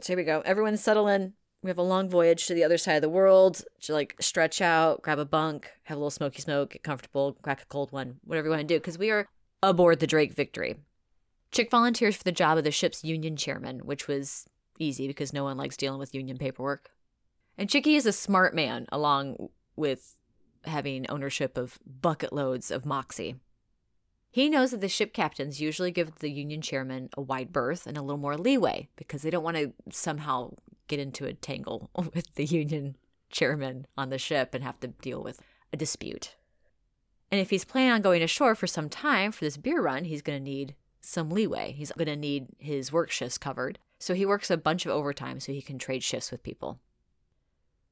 So 0.00 0.12
here 0.12 0.18
we 0.18 0.24
go. 0.24 0.42
Everyone 0.44 0.76
settle 0.76 1.08
in. 1.08 1.34
We 1.62 1.70
have 1.70 1.78
a 1.78 1.82
long 1.82 2.08
voyage 2.08 2.46
to 2.46 2.54
the 2.54 2.64
other 2.64 2.78
side 2.78 2.96
of 2.96 3.02
the 3.02 3.08
world. 3.08 3.64
To 3.82 3.92
like 3.92 4.14
stretch 4.20 4.60
out, 4.60 5.02
grab 5.02 5.18
a 5.18 5.24
bunk, 5.24 5.72
have 5.84 5.96
a 5.96 6.00
little 6.00 6.10
smoky 6.10 6.42
smoke, 6.42 6.70
get 6.70 6.82
comfortable, 6.82 7.36
crack 7.42 7.62
a 7.62 7.66
cold 7.66 7.92
one, 7.92 8.20
whatever 8.24 8.46
you 8.46 8.50
want 8.50 8.60
to 8.60 8.66
do, 8.66 8.78
because 8.78 8.98
we 8.98 9.10
are 9.10 9.28
aboard 9.62 10.00
the 10.00 10.06
Drake 10.06 10.32
Victory. 10.34 10.76
Chick 11.50 11.70
volunteers 11.70 12.16
for 12.16 12.24
the 12.24 12.32
job 12.32 12.58
of 12.58 12.64
the 12.64 12.70
ship's 12.70 13.04
union 13.04 13.36
chairman, 13.36 13.80
which 13.80 14.06
was 14.06 14.46
easy 14.78 15.06
because 15.06 15.32
no 15.32 15.44
one 15.44 15.56
likes 15.56 15.76
dealing 15.76 15.98
with 15.98 16.14
union 16.14 16.36
paperwork. 16.36 16.90
And 17.56 17.70
Chicky 17.70 17.96
is 17.96 18.04
a 18.04 18.12
smart 18.12 18.54
man, 18.54 18.86
along 18.92 19.48
with 19.74 20.16
having 20.64 21.08
ownership 21.08 21.56
of 21.56 21.78
bucket 21.86 22.32
loads 22.32 22.70
of 22.70 22.84
moxie. 22.84 23.36
He 24.36 24.50
knows 24.50 24.70
that 24.72 24.82
the 24.82 24.88
ship 24.90 25.14
captains 25.14 25.62
usually 25.62 25.90
give 25.90 26.16
the 26.16 26.28
union 26.28 26.60
chairman 26.60 27.08
a 27.16 27.22
wide 27.22 27.54
berth 27.54 27.86
and 27.86 27.96
a 27.96 28.02
little 28.02 28.18
more 28.18 28.36
leeway 28.36 28.90
because 28.94 29.22
they 29.22 29.30
don't 29.30 29.42
want 29.42 29.56
to 29.56 29.72
somehow 29.90 30.52
get 30.88 31.00
into 31.00 31.24
a 31.24 31.32
tangle 31.32 31.88
with 32.14 32.34
the 32.34 32.44
union 32.44 32.98
chairman 33.30 33.86
on 33.96 34.10
the 34.10 34.18
ship 34.18 34.52
and 34.52 34.62
have 34.62 34.78
to 34.80 34.88
deal 34.88 35.22
with 35.22 35.40
a 35.72 35.78
dispute. 35.78 36.36
And 37.32 37.40
if 37.40 37.48
he's 37.48 37.64
planning 37.64 37.92
on 37.92 38.02
going 38.02 38.22
ashore 38.22 38.54
for 38.54 38.66
some 38.66 38.90
time 38.90 39.32
for 39.32 39.42
this 39.42 39.56
beer 39.56 39.80
run, 39.80 40.04
he's 40.04 40.20
going 40.20 40.38
to 40.38 40.44
need 40.44 40.74
some 41.00 41.30
leeway. 41.30 41.72
He's 41.72 41.92
going 41.92 42.04
to 42.04 42.14
need 42.14 42.48
his 42.58 42.92
work 42.92 43.10
shifts 43.10 43.38
covered. 43.38 43.78
So 43.98 44.12
he 44.12 44.26
works 44.26 44.50
a 44.50 44.58
bunch 44.58 44.84
of 44.84 44.92
overtime 44.92 45.40
so 45.40 45.50
he 45.50 45.62
can 45.62 45.78
trade 45.78 46.04
shifts 46.04 46.30
with 46.30 46.42
people. 46.42 46.78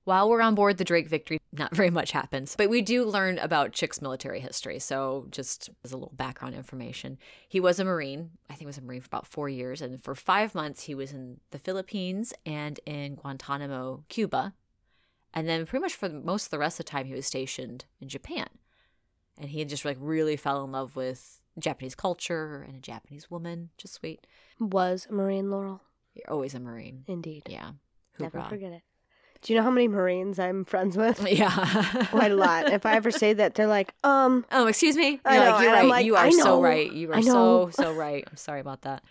While 0.04 0.28
we're 0.28 0.42
on 0.42 0.54
board 0.54 0.76
the 0.76 0.84
Drake 0.84 1.08
Victory, 1.08 1.40
not 1.50 1.74
very 1.74 1.90
much 1.90 2.12
happens, 2.12 2.54
but 2.56 2.68
we 2.68 2.82
do 2.82 3.04
learn 3.04 3.38
about 3.38 3.72
Chick's 3.72 4.02
military 4.02 4.38
history. 4.38 4.78
So, 4.78 5.26
just 5.30 5.70
as 5.82 5.92
a 5.92 5.96
little 5.96 6.12
background 6.14 6.54
information, 6.54 7.18
he 7.48 7.58
was 7.58 7.80
a 7.80 7.84
Marine. 7.84 8.30
I 8.50 8.52
think 8.52 8.60
he 8.60 8.66
was 8.66 8.78
a 8.78 8.82
Marine 8.82 9.00
for 9.00 9.06
about 9.06 9.26
four 9.26 9.48
years. 9.48 9.80
And 9.80 10.02
for 10.02 10.14
five 10.14 10.54
months, 10.54 10.82
he 10.82 10.94
was 10.94 11.12
in 11.12 11.40
the 11.52 11.58
Philippines 11.58 12.34
and 12.44 12.78
in 12.84 13.14
Guantanamo, 13.14 14.04
Cuba. 14.08 14.52
And 15.32 15.48
then, 15.48 15.64
pretty 15.64 15.82
much 15.82 15.94
for 15.94 16.08
most 16.10 16.46
of 16.46 16.50
the 16.50 16.58
rest 16.58 16.78
of 16.78 16.86
the 16.86 16.90
time, 16.90 17.06
he 17.06 17.14
was 17.14 17.26
stationed 17.26 17.86
in 18.00 18.08
Japan. 18.08 18.48
And 19.38 19.48
he 19.50 19.64
just 19.64 19.84
like 19.84 19.96
really 19.98 20.36
fell 20.36 20.64
in 20.64 20.72
love 20.72 20.96
with 20.96 21.40
Japanese 21.58 21.94
culture 21.94 22.62
and 22.66 22.76
a 22.76 22.80
Japanese 22.80 23.30
woman. 23.30 23.70
Just 23.78 23.94
sweet. 23.94 24.26
Was 24.60 25.06
a 25.08 25.14
Marine 25.14 25.50
Laurel. 25.50 25.80
You're 26.14 26.30
always 26.30 26.54
a 26.54 26.60
Marine. 26.60 27.04
Indeed. 27.08 27.44
Yeah. 27.48 27.72
Never 28.18 28.42
forget 28.42 28.72
it. 28.72 28.82
Do 29.44 29.52
you 29.52 29.58
know 29.58 29.62
how 29.64 29.70
many 29.70 29.86
Marines 29.88 30.38
I'm 30.38 30.64
friends 30.64 30.96
with? 30.96 31.22
Yeah. 31.30 32.06
Quite 32.06 32.32
a 32.32 32.34
lot. 32.36 32.72
If 32.72 32.84
I 32.86 32.94
ever 32.96 33.10
say 33.10 33.34
that, 33.34 33.54
they're 33.54 33.66
like, 33.68 33.92
um, 34.02 34.44
Oh, 34.50 34.66
excuse 34.66 34.96
me. 34.96 35.20
You're 35.24 35.34
know, 35.34 35.50
like, 35.50 35.62
you're 35.62 35.72
right. 35.72 35.84
like, 35.86 36.06
you 36.06 36.16
are 36.16 36.24
I 36.26 36.30
so 36.30 36.60
right. 36.62 36.90
You 36.90 37.12
are 37.12 37.22
so 37.22 37.68
so 37.72 37.92
right. 37.92 38.24
I'm 38.28 38.36
sorry 38.38 38.60
about 38.60 38.82
that. 38.82 39.04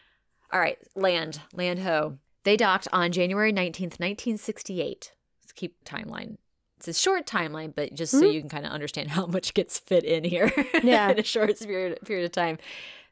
All 0.52 0.60
right, 0.60 0.78
land, 0.96 1.40
land 1.54 1.80
ho. 1.80 2.18
They 2.44 2.58
docked 2.58 2.88
on 2.92 3.12
January 3.12 3.54
19th, 3.54 4.00
1968. 4.00 5.14
Let's 5.42 5.52
keep 5.54 5.84
timeline. 5.86 6.38
It's 6.78 6.88
a 6.88 6.94
short 6.94 7.26
timeline, 7.26 7.74
but 7.74 7.94
just 7.94 8.12
so 8.12 8.22
Mhm. 8.24 8.34
you 8.34 8.42
can 8.42 8.50
kind 8.50 8.66
of 8.66 8.72
understand 8.72 9.12
how 9.12 9.26
much 9.28 9.54
gets 9.54 9.80
fit 9.80 10.04
in 10.04 10.24
here 10.24 10.52
Yeah. 10.84 11.10
in 11.12 11.20
a 11.20 11.24
short 11.24 11.58
period, 11.60 12.00
period 12.06 12.26
of 12.26 12.32
time. 12.34 12.58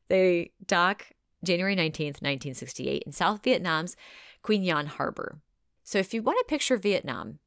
They 0.10 0.52
dock 0.66 1.06
January 1.44 1.76
19th, 1.76 2.22
1968 2.22 3.04
in 3.06 3.12
South 3.12 3.44
Vietnam's 3.44 3.96
Qui 4.42 4.58
Nhon 4.60 4.88
Harbor. 4.88 5.40
So 5.84 5.98
if 5.98 6.14
you 6.14 6.22
want 6.22 6.40
to 6.40 6.46
picture 6.50 6.78
Vietnam, 6.78 7.40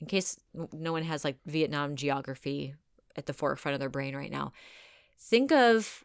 in 0.00 0.06
case 0.06 0.38
no 0.72 0.92
one 0.92 1.02
has 1.02 1.24
like 1.24 1.38
Vietnam 1.46 1.96
geography 1.96 2.74
at 3.16 3.26
the 3.26 3.32
forefront 3.32 3.74
of 3.74 3.80
their 3.80 3.88
brain 3.88 4.14
right 4.14 4.30
now, 4.30 4.52
think 5.18 5.50
of 5.52 6.04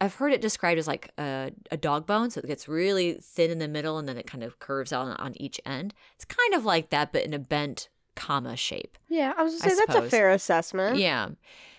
I've 0.00 0.14
heard 0.14 0.32
it 0.32 0.40
described 0.40 0.78
as 0.78 0.86
like 0.86 1.10
a, 1.18 1.50
a 1.72 1.76
dog 1.76 2.06
bone. 2.06 2.30
So 2.30 2.40
it 2.40 2.46
gets 2.46 2.68
really 2.68 3.14
thin 3.14 3.50
in 3.50 3.58
the 3.58 3.68
middle 3.68 3.98
and 3.98 4.08
then 4.08 4.16
it 4.16 4.26
kind 4.26 4.44
of 4.44 4.58
curves 4.60 4.92
out 4.92 5.06
on, 5.06 5.16
on 5.16 5.32
each 5.40 5.60
end. 5.66 5.92
It's 6.14 6.24
kind 6.24 6.54
of 6.54 6.64
like 6.64 6.90
that, 6.90 7.12
but 7.12 7.24
in 7.24 7.34
a 7.34 7.38
bent 7.38 7.88
comma 8.14 8.56
shape. 8.56 8.98
yeah, 9.08 9.32
I 9.36 9.42
was 9.42 9.60
gonna 9.60 9.74
say 9.74 9.82
that's 9.86 10.06
a 10.06 10.10
fair 10.10 10.30
assessment. 10.30 10.98
Yeah. 10.98 11.30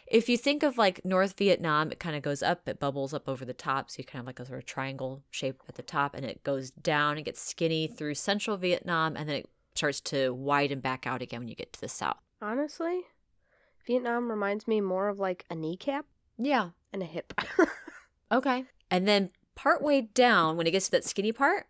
If 0.10 0.28
you 0.28 0.38
think 0.38 0.64
of 0.64 0.78
like 0.78 1.06
North 1.06 1.38
Vietnam, 1.38 1.92
it 1.92 2.00
kind 2.00 2.16
of 2.16 2.22
goes 2.24 2.42
up, 2.42 2.68
it 2.68 2.80
bubbles 2.80 3.14
up 3.14 3.30
over 3.30 3.46
the 3.46 3.54
top. 3.54 3.90
So 3.92 3.96
you 4.00 4.04
kind 4.06 4.22
of 4.22 4.26
like 4.26 4.40
a 4.40 4.46
sort 4.46 4.60
of 4.60 4.66
triangle 4.66 5.22
shape 5.30 5.62
at 5.70 5.76
the 5.76 5.84
top, 5.84 6.16
and 6.16 6.26
it 6.26 6.44
goes 6.44 6.72
down 6.72 7.18
and 7.18 7.26
gets 7.26 7.42
skinny 7.42 7.88
through 7.88 8.16
central 8.16 8.58
Vietnam, 8.58 9.16
and 9.16 9.30
then 9.30 9.36
it 9.38 9.50
starts 9.76 10.02
to 10.02 10.34
widen 10.34 10.80
back 10.80 11.06
out 11.06 11.22
again 11.22 11.42
when 11.42 11.48
you 11.48 11.56
get 11.56 11.72
to 11.74 11.82
the 11.82 11.88
south. 11.88 12.18
Honestly, 12.42 13.02
Vietnam 13.86 14.30
reminds 14.32 14.68
me 14.68 14.82
more 14.82 15.10
of 15.10 15.20
like 15.20 15.46
a 15.50 15.56
kneecap 15.56 16.06
Yeah. 16.38 16.70
and 16.92 17.02
a 17.04 17.06
hip. 17.06 17.34
Okay. 18.32 18.66
And 18.92 19.08
then 19.08 19.32
partway 19.56 20.02
down, 20.02 20.56
when 20.56 20.68
it 20.68 20.72
gets 20.72 20.86
to 20.86 20.92
that 20.92 21.04
skinny 21.04 21.32
part, 21.32 21.66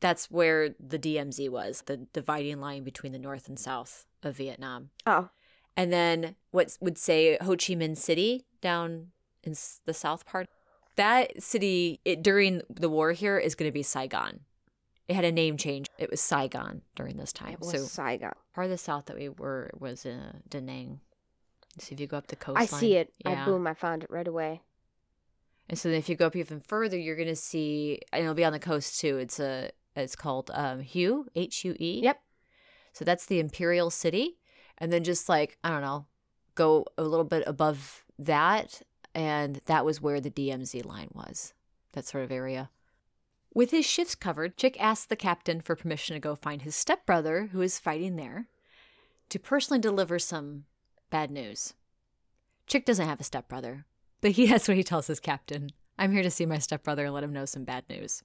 that's 0.00 0.30
where 0.30 0.74
the 0.78 0.98
DMZ 0.98 1.48
was, 1.48 1.82
the 1.86 1.96
dividing 2.12 2.60
line 2.60 2.84
between 2.84 3.12
the 3.12 3.18
north 3.18 3.48
and 3.48 3.58
south 3.58 4.04
of 4.22 4.36
Vietnam. 4.36 4.90
oh, 5.06 5.30
And 5.76 5.92
then 5.92 6.36
what 6.50 6.76
would 6.80 6.98
say 6.98 7.38
Ho 7.40 7.50
Chi 7.52 7.74
Minh 7.74 7.96
City 7.96 8.44
down 8.60 9.08
in 9.44 9.54
the 9.86 9.94
south 9.94 10.24
part. 10.26 10.46
That 10.96 11.42
city 11.42 12.00
it, 12.04 12.22
during 12.22 12.62
the 12.68 12.88
war 12.88 13.12
here 13.12 13.38
is 13.38 13.54
going 13.54 13.68
to 13.68 13.72
be 13.72 13.82
Saigon. 13.82 14.40
It 15.08 15.16
had 15.16 15.24
a 15.24 15.32
name 15.32 15.56
change. 15.56 15.86
It 15.98 16.10
was 16.10 16.20
Saigon 16.20 16.82
during 16.94 17.16
this 17.16 17.32
time. 17.32 17.54
it 17.54 17.60
was 17.60 17.70
So 17.70 17.78
Saigon. 17.78 18.32
part 18.54 18.66
of 18.66 18.70
the 18.70 18.78
south 18.78 19.06
that 19.06 19.16
we 19.16 19.28
were 19.28 19.70
was 19.78 20.06
uh, 20.06 20.32
Da 20.48 20.60
Nang. 20.60 21.00
So 21.78 21.92
if 21.92 22.00
you 22.00 22.06
go 22.06 22.18
up 22.18 22.26
the 22.28 22.36
coastline, 22.36 22.62
I 22.62 22.66
see 22.66 22.96
it. 22.96 23.12
Yeah. 23.24 23.42
I 23.42 23.44
boom. 23.46 23.66
I 23.66 23.74
found 23.74 24.04
it 24.04 24.10
right 24.10 24.28
away. 24.28 24.60
And 25.68 25.78
so 25.78 25.88
then 25.88 25.98
if 25.98 26.08
you 26.08 26.16
go 26.16 26.26
up 26.26 26.36
even 26.36 26.60
further, 26.60 26.98
you're 26.98 27.16
going 27.16 27.28
to 27.28 27.36
see, 27.36 28.00
and 28.12 28.22
it'll 28.22 28.34
be 28.34 28.44
on 28.44 28.52
the 28.52 28.58
coast 28.58 29.00
too. 29.00 29.16
It's 29.18 29.40
a, 29.40 29.70
it's 29.96 30.14
called 30.16 30.50
um, 30.52 30.80
Hue, 30.80 31.26
H 31.34 31.64
U 31.64 31.74
E. 31.80 32.00
Yep. 32.02 32.20
So 32.92 33.04
that's 33.06 33.24
the 33.24 33.38
imperial 33.40 33.88
city, 33.90 34.36
and 34.78 34.92
then 34.92 35.04
just 35.04 35.28
like 35.28 35.58
I 35.62 35.70
don't 35.70 35.82
know, 35.82 36.06
go 36.54 36.86
a 36.98 37.02
little 37.02 37.24
bit 37.24 37.44
above 37.46 38.04
that, 38.18 38.82
and 39.14 39.60
that 39.66 39.84
was 39.84 40.00
where 40.00 40.20
the 40.20 40.30
DMZ 40.30 40.84
line 40.84 41.08
was, 41.12 41.54
that 41.92 42.06
sort 42.06 42.24
of 42.24 42.32
area. 42.32 42.70
With 43.54 43.70
his 43.70 43.84
shifts 43.84 44.14
covered, 44.14 44.56
Chick 44.56 44.80
asks 44.80 45.04
the 45.04 45.16
captain 45.16 45.60
for 45.60 45.76
permission 45.76 46.14
to 46.14 46.20
go 46.20 46.34
find 46.34 46.62
his 46.62 46.74
stepbrother, 46.74 47.50
who 47.52 47.60
is 47.60 47.78
fighting 47.78 48.16
there, 48.16 48.46
to 49.28 49.38
personally 49.38 49.80
deliver 49.80 50.18
some 50.18 50.64
bad 51.10 51.30
news. 51.30 51.74
Chick 52.66 52.86
doesn't 52.86 53.08
have 53.08 53.20
a 53.20 53.24
stepbrother, 53.24 53.84
but 54.22 54.32
he 54.32 54.46
has 54.48 54.68
what 54.68 54.76
he 54.76 54.84
tells 54.84 55.06
his 55.06 55.20
captain 55.20 55.70
I'm 55.98 56.12
here 56.12 56.22
to 56.22 56.30
see 56.30 56.46
my 56.46 56.58
stepbrother 56.58 57.04
and 57.04 57.14
let 57.14 57.22
him 57.22 57.32
know 57.32 57.44
some 57.44 57.64
bad 57.64 57.84
news. 57.88 58.22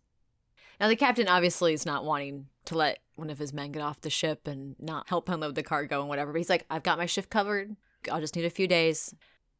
Now, 0.79 0.87
the 0.87 0.95
captain 0.95 1.27
obviously 1.27 1.73
is 1.73 1.85
not 1.85 2.05
wanting 2.05 2.47
to 2.67 2.77
let 2.77 2.99
one 3.15 3.29
of 3.29 3.39
his 3.39 3.53
men 3.53 3.71
get 3.71 3.81
off 3.81 4.01
the 4.01 4.09
ship 4.09 4.47
and 4.47 4.75
not 4.79 5.09
help 5.09 5.27
unload 5.29 5.55
the 5.55 5.63
cargo 5.63 5.99
and 5.99 6.09
whatever. 6.09 6.31
But 6.31 6.37
he's 6.37 6.49
like, 6.49 6.65
I've 6.69 6.83
got 6.83 6.97
my 6.97 7.05
shift 7.05 7.29
covered. 7.29 7.75
I'll 8.11 8.21
just 8.21 8.35
need 8.35 8.45
a 8.45 8.49
few 8.49 8.67
days. 8.67 9.13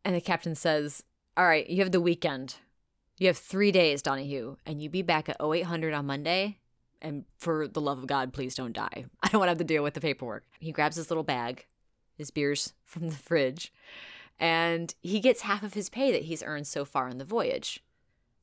And 0.06 0.16
the 0.16 0.22
captain 0.22 0.56
says, 0.56 1.04
All 1.36 1.46
right, 1.46 1.68
you 1.70 1.80
have 1.80 1.92
the 1.92 2.02
weekend. 2.02 2.56
You 3.18 3.28
have 3.28 3.38
three 3.38 3.72
days, 3.72 4.02
Donahue, 4.02 4.58
and 4.66 4.82
you 4.82 4.90
be 4.90 5.02
back 5.02 5.28
at 5.28 5.42
0800 5.42 5.94
on 5.94 6.06
Monday. 6.06 6.60
And 7.02 7.26
for 7.38 7.68
the 7.68 7.82
love 7.82 7.98
of 7.98 8.08
God, 8.08 8.34
please 8.34 8.56
don't 8.56 8.74
die. 8.74 9.06
I 9.24 9.30
don't 9.30 9.40
want 9.40 9.48
to 9.48 9.52
have 9.52 9.58
to 9.58 9.64
deal 9.64 9.84
with 9.84 9.96
the 9.96 10.02
paperwork. 10.02 10.44
He 10.60 10.72
grabs 10.72 10.96
his 10.96 11.10
little 11.10 11.24
bag, 11.24 11.66
his 12.16 12.32
beers 12.32 12.74
from 12.84 13.10
the 13.10 13.16
fridge, 13.16 13.74
and 14.40 14.94
he 15.02 15.20
gets 15.20 15.42
half 15.42 15.64
of 15.64 15.74
his 15.74 15.90
pay 15.90 16.12
that 16.12 16.24
he's 16.24 16.44
earned 16.44 16.68
so 16.68 16.86
far 16.86 17.10
on 17.10 17.18
the 17.18 17.26
voyage. 17.26 17.84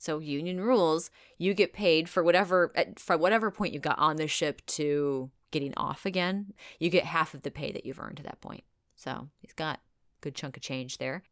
So 0.05 0.19
union 0.19 0.61
rules, 0.61 1.11
you 1.39 1.55
get 1.55 1.73
paid 1.73 2.11
for 2.11 2.23
whatever 2.23 2.73
at 2.75 3.01
for 3.01 3.17
whatever 3.17 3.51
point 3.51 3.73
you 3.73 3.81
got 3.81 3.99
on 3.99 4.17
the 4.17 4.29
ship 4.29 4.61
to 4.67 5.31
getting 5.51 5.73
off 5.79 6.05
again. 6.05 6.53
You 6.79 6.91
get 6.91 7.05
half 7.05 7.33
of 7.33 7.41
the 7.41 7.51
pay 7.51 7.73
that 7.73 7.87
you've 7.87 7.99
earned 7.99 8.19
to 8.19 8.23
that 8.25 8.43
point. 8.43 8.65
So 8.97 9.31
he's 9.41 9.55
got 9.55 9.77
a 9.77 10.21
good 10.21 10.35
chunk 10.35 10.59
of 10.59 10.63
change 10.63 10.99
there. 10.99 11.23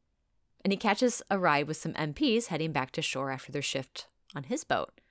And 0.65 0.73
he 0.73 0.79
catches 0.79 1.21
a 1.31 1.39
ride 1.39 1.69
with 1.69 1.77
some 1.77 1.93
MPs 1.93 2.47
heading 2.47 2.73
back 2.73 2.93
to 2.93 3.03
shore 3.03 3.31
after 3.31 3.53
their 3.53 3.61
shift 3.61 4.07
on 4.35 4.45
his 4.45 4.65
boat. 4.65 5.03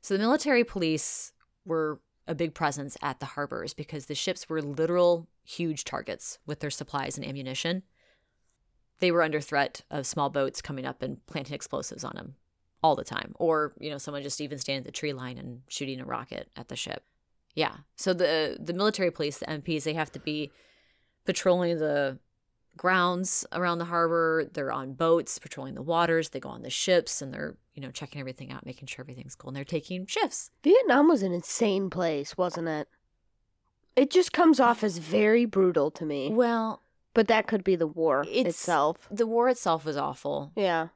So 0.00 0.14
the 0.14 0.22
military 0.22 0.62
police 0.62 1.32
were 1.64 2.00
a 2.28 2.34
big 2.36 2.54
presence 2.54 2.96
at 3.02 3.18
the 3.18 3.26
harbors 3.26 3.74
because 3.74 4.06
the 4.06 4.14
ships 4.14 4.48
were 4.48 4.62
literal 4.62 5.26
huge 5.42 5.82
targets 5.82 6.38
with 6.46 6.60
their 6.60 6.70
supplies 6.70 7.18
and 7.18 7.26
ammunition. 7.26 7.82
They 9.00 9.10
were 9.10 9.24
under 9.24 9.40
threat 9.40 9.80
of 9.90 10.06
small 10.06 10.30
boats 10.30 10.62
coming 10.62 10.86
up 10.86 11.02
and 11.02 11.26
planting 11.26 11.54
explosives 11.54 12.04
on 12.04 12.12
them 12.14 12.36
all 12.84 12.94
the 12.94 13.04
time 13.16 13.30
or 13.46 13.72
you 13.80 13.90
know 13.90 13.98
someone 13.98 14.22
just 14.22 14.40
even 14.40 14.58
standing 14.58 14.80
at 14.82 14.84
the 14.84 14.92
tree 15.00 15.12
line 15.14 15.38
and 15.38 15.62
shooting 15.68 15.98
a 16.00 16.04
rocket 16.04 16.48
at 16.56 16.68
the 16.68 16.76
ship 16.76 17.02
yeah 17.54 17.74
so 17.96 18.12
the 18.12 18.58
the 18.68 18.74
military 18.80 19.10
police 19.10 19.38
the 19.38 19.46
mps 19.46 19.84
they 19.84 19.94
have 19.94 20.12
to 20.12 20.18
be 20.20 20.52
patrolling 21.24 21.78
the 21.78 22.18
grounds 22.76 23.46
around 23.52 23.78
the 23.78 23.84
harbor 23.86 24.44
they're 24.52 24.72
on 24.72 24.92
boats 24.92 25.38
patrolling 25.38 25.74
the 25.74 25.82
waters 25.82 26.30
they 26.30 26.40
go 26.40 26.48
on 26.48 26.62
the 26.62 26.70
ships 26.70 27.22
and 27.22 27.32
they're 27.32 27.56
you 27.74 27.80
know 27.80 27.90
checking 27.90 28.20
everything 28.20 28.50
out 28.52 28.66
making 28.66 28.86
sure 28.86 29.02
everything's 29.02 29.34
cool 29.36 29.48
and 29.48 29.56
they're 29.56 29.64
taking 29.64 30.04
shifts 30.06 30.50
Vietnam 30.62 31.08
was 31.08 31.22
an 31.22 31.32
insane 31.32 31.88
place, 31.90 32.36
wasn't 32.36 32.68
it? 32.68 32.88
It 33.96 34.10
just 34.10 34.32
comes 34.32 34.58
off 34.58 34.82
as 34.82 34.98
very 34.98 35.44
brutal 35.44 35.90
to 35.92 36.04
me. 36.04 36.30
well 36.32 36.82
But 37.14 37.28
that 37.28 37.46
could 37.46 37.62
be 37.64 37.76
the 37.76 37.86
war 37.86 38.22
It's- 38.28 38.46
itself. 38.54 39.08
the 39.10 39.26
war 39.26 39.48
itself 39.48 39.84
was 39.84 39.96
awful 39.96 40.52
Yeah. 40.56 40.88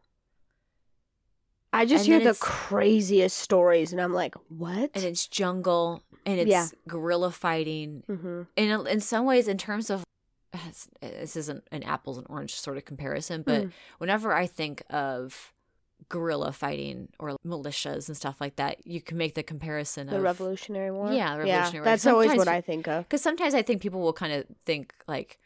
I 1.73 1.85
just 1.85 2.07
And 2.09 2.15
hear 2.23 2.33
the 2.33 2.39
craziest 2.39 3.37
stories, 3.37 3.93
and 3.93 4.01
I'm 4.01 4.13
like, 4.15 4.35
what? 4.49 4.91
and 4.95 5.05
it's 5.05 5.27
jungle 5.27 6.03
and 6.25 6.41
it's 6.41 6.51
Yeah. 6.51 6.67
guerrilla 6.87 7.31
fighting 7.31 8.03
hmm 8.07 8.43
in 8.57 8.87
in 8.87 9.01
some 9.01 9.25
ways 9.27 9.49
in 9.49 9.57
terms 9.59 9.91
of 9.91 10.03
this 11.01 11.37
isn't 11.37 11.63
an 11.71 11.83
apples 11.83 12.17
and 12.19 12.27
orange 12.29 12.55
sort 12.55 12.77
of 12.77 12.85
comparison 12.85 13.43
but 13.43 13.65
Mm. 13.67 13.73
whenever 13.99 14.33
i 14.35 14.47
think 14.47 14.83
of 14.91 15.53
guerrilla 16.09 16.53
fighting 16.53 17.09
or 17.19 17.37
militias 17.47 18.09
and 18.09 18.17
stuff 18.17 18.41
like 18.41 18.57
that 18.57 18.87
you 18.87 19.01
can 19.01 19.17
make 19.19 19.35
the 19.35 19.43
comparison 19.43 20.07
The 20.07 20.15
of 20.15 20.19
the 20.19 20.25
Revolutionary 20.25 20.91
War. 20.91 21.13
Yeah, 21.13 21.35
the 21.35 21.39
Revolutionary 21.41 21.81
War. 21.81 21.85
That's 21.85 22.07
always 22.07 22.35
what 22.37 22.49
I 22.49 22.61
think 22.61 22.89
of. 22.89 23.05
because 23.05 23.21
sometimes 23.23 23.55
i 23.55 23.63
think 23.63 23.81
people 23.83 24.01
will 24.01 24.13
kind 24.15 24.33
of 24.33 24.45
think 24.65 24.95
like 25.07 25.39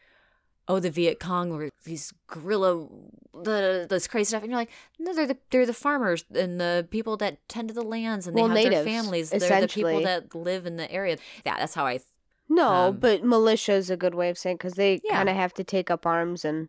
oh 0.73 0.81
the 0.81 0.91
viet 0.91 1.19
cong 1.21 1.51
were 1.51 1.71
these 1.85 2.13
guerrilla 2.27 2.87
the 3.35 3.87
this 3.89 4.07
crazy 4.09 4.29
stuff 4.29 4.43
and 4.43 4.51
you're 4.51 4.61
like 4.61 4.71
no 4.99 5.15
they're 5.15 5.27
the 5.27 5.39
they're 5.51 5.67
the 5.67 5.73
farmers 5.75 6.25
and 6.35 6.61
the 6.61 6.87
people 6.91 7.17
that 7.17 7.47
tend 7.49 7.69
to 7.69 7.75
the 7.75 7.83
lands 7.83 8.27
and 8.27 8.37
they 8.37 8.43
Well, 8.43 8.51
have 8.51 8.71
their 8.71 8.85
families 8.85 9.31
they're 9.31 9.61
the 9.61 9.69
people 9.69 10.01
that 10.03 10.35
live 10.35 10.67
in 10.67 10.77
the 10.77 10.91
area 10.91 11.17
yeah 11.47 11.57
that's 11.59 11.75
how 11.75 11.87
i 11.87 12.01
No, 12.49 12.69
Um, 12.69 12.97
but 12.99 13.25
militia 13.25 13.73
is 13.73 13.89
a 13.91 13.97
good 13.97 14.15
way 14.15 14.29
of 14.29 14.37
saying 14.37 14.57
because 14.57 14.75
they 14.75 15.01
Yeah. 15.05 15.17
kind 15.17 15.29
of 15.29 15.37
have 15.37 15.55
to 15.55 15.65
take 15.65 15.91
up 15.91 16.05
arms 16.07 16.45
and 16.45 16.69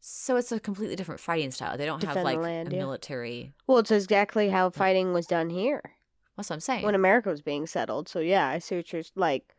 So 0.00 0.36
it's 0.36 0.52
a 0.52 0.58
completely 0.60 0.96
different 0.96 1.20
fighting 1.20 1.50
style. 1.52 1.76
They 1.78 1.86
don't 1.86 2.02
have 2.02 2.16
like 2.24 2.38
land, 2.38 2.72
a 2.72 2.76
yeah. 2.76 2.82
military. 2.82 3.52
well, 3.66 3.78
it's 3.78 3.90
exactly 3.90 4.48
how 4.50 4.70
fighting 4.70 5.12
was 5.12 5.26
done 5.26 5.48
here 5.50 5.82
That's 6.36 6.50
what 6.50 6.56
I'm 6.56 6.60
saying. 6.60 6.84
when 6.84 6.94
America 6.94 7.28
was 7.30 7.40
being 7.42 7.66
settled. 7.66 8.08
So 8.08 8.18
yeah, 8.20 8.48
I 8.48 8.58
see 8.58 8.76
what 8.76 8.92
you're 8.92 9.02
like. 9.14 9.54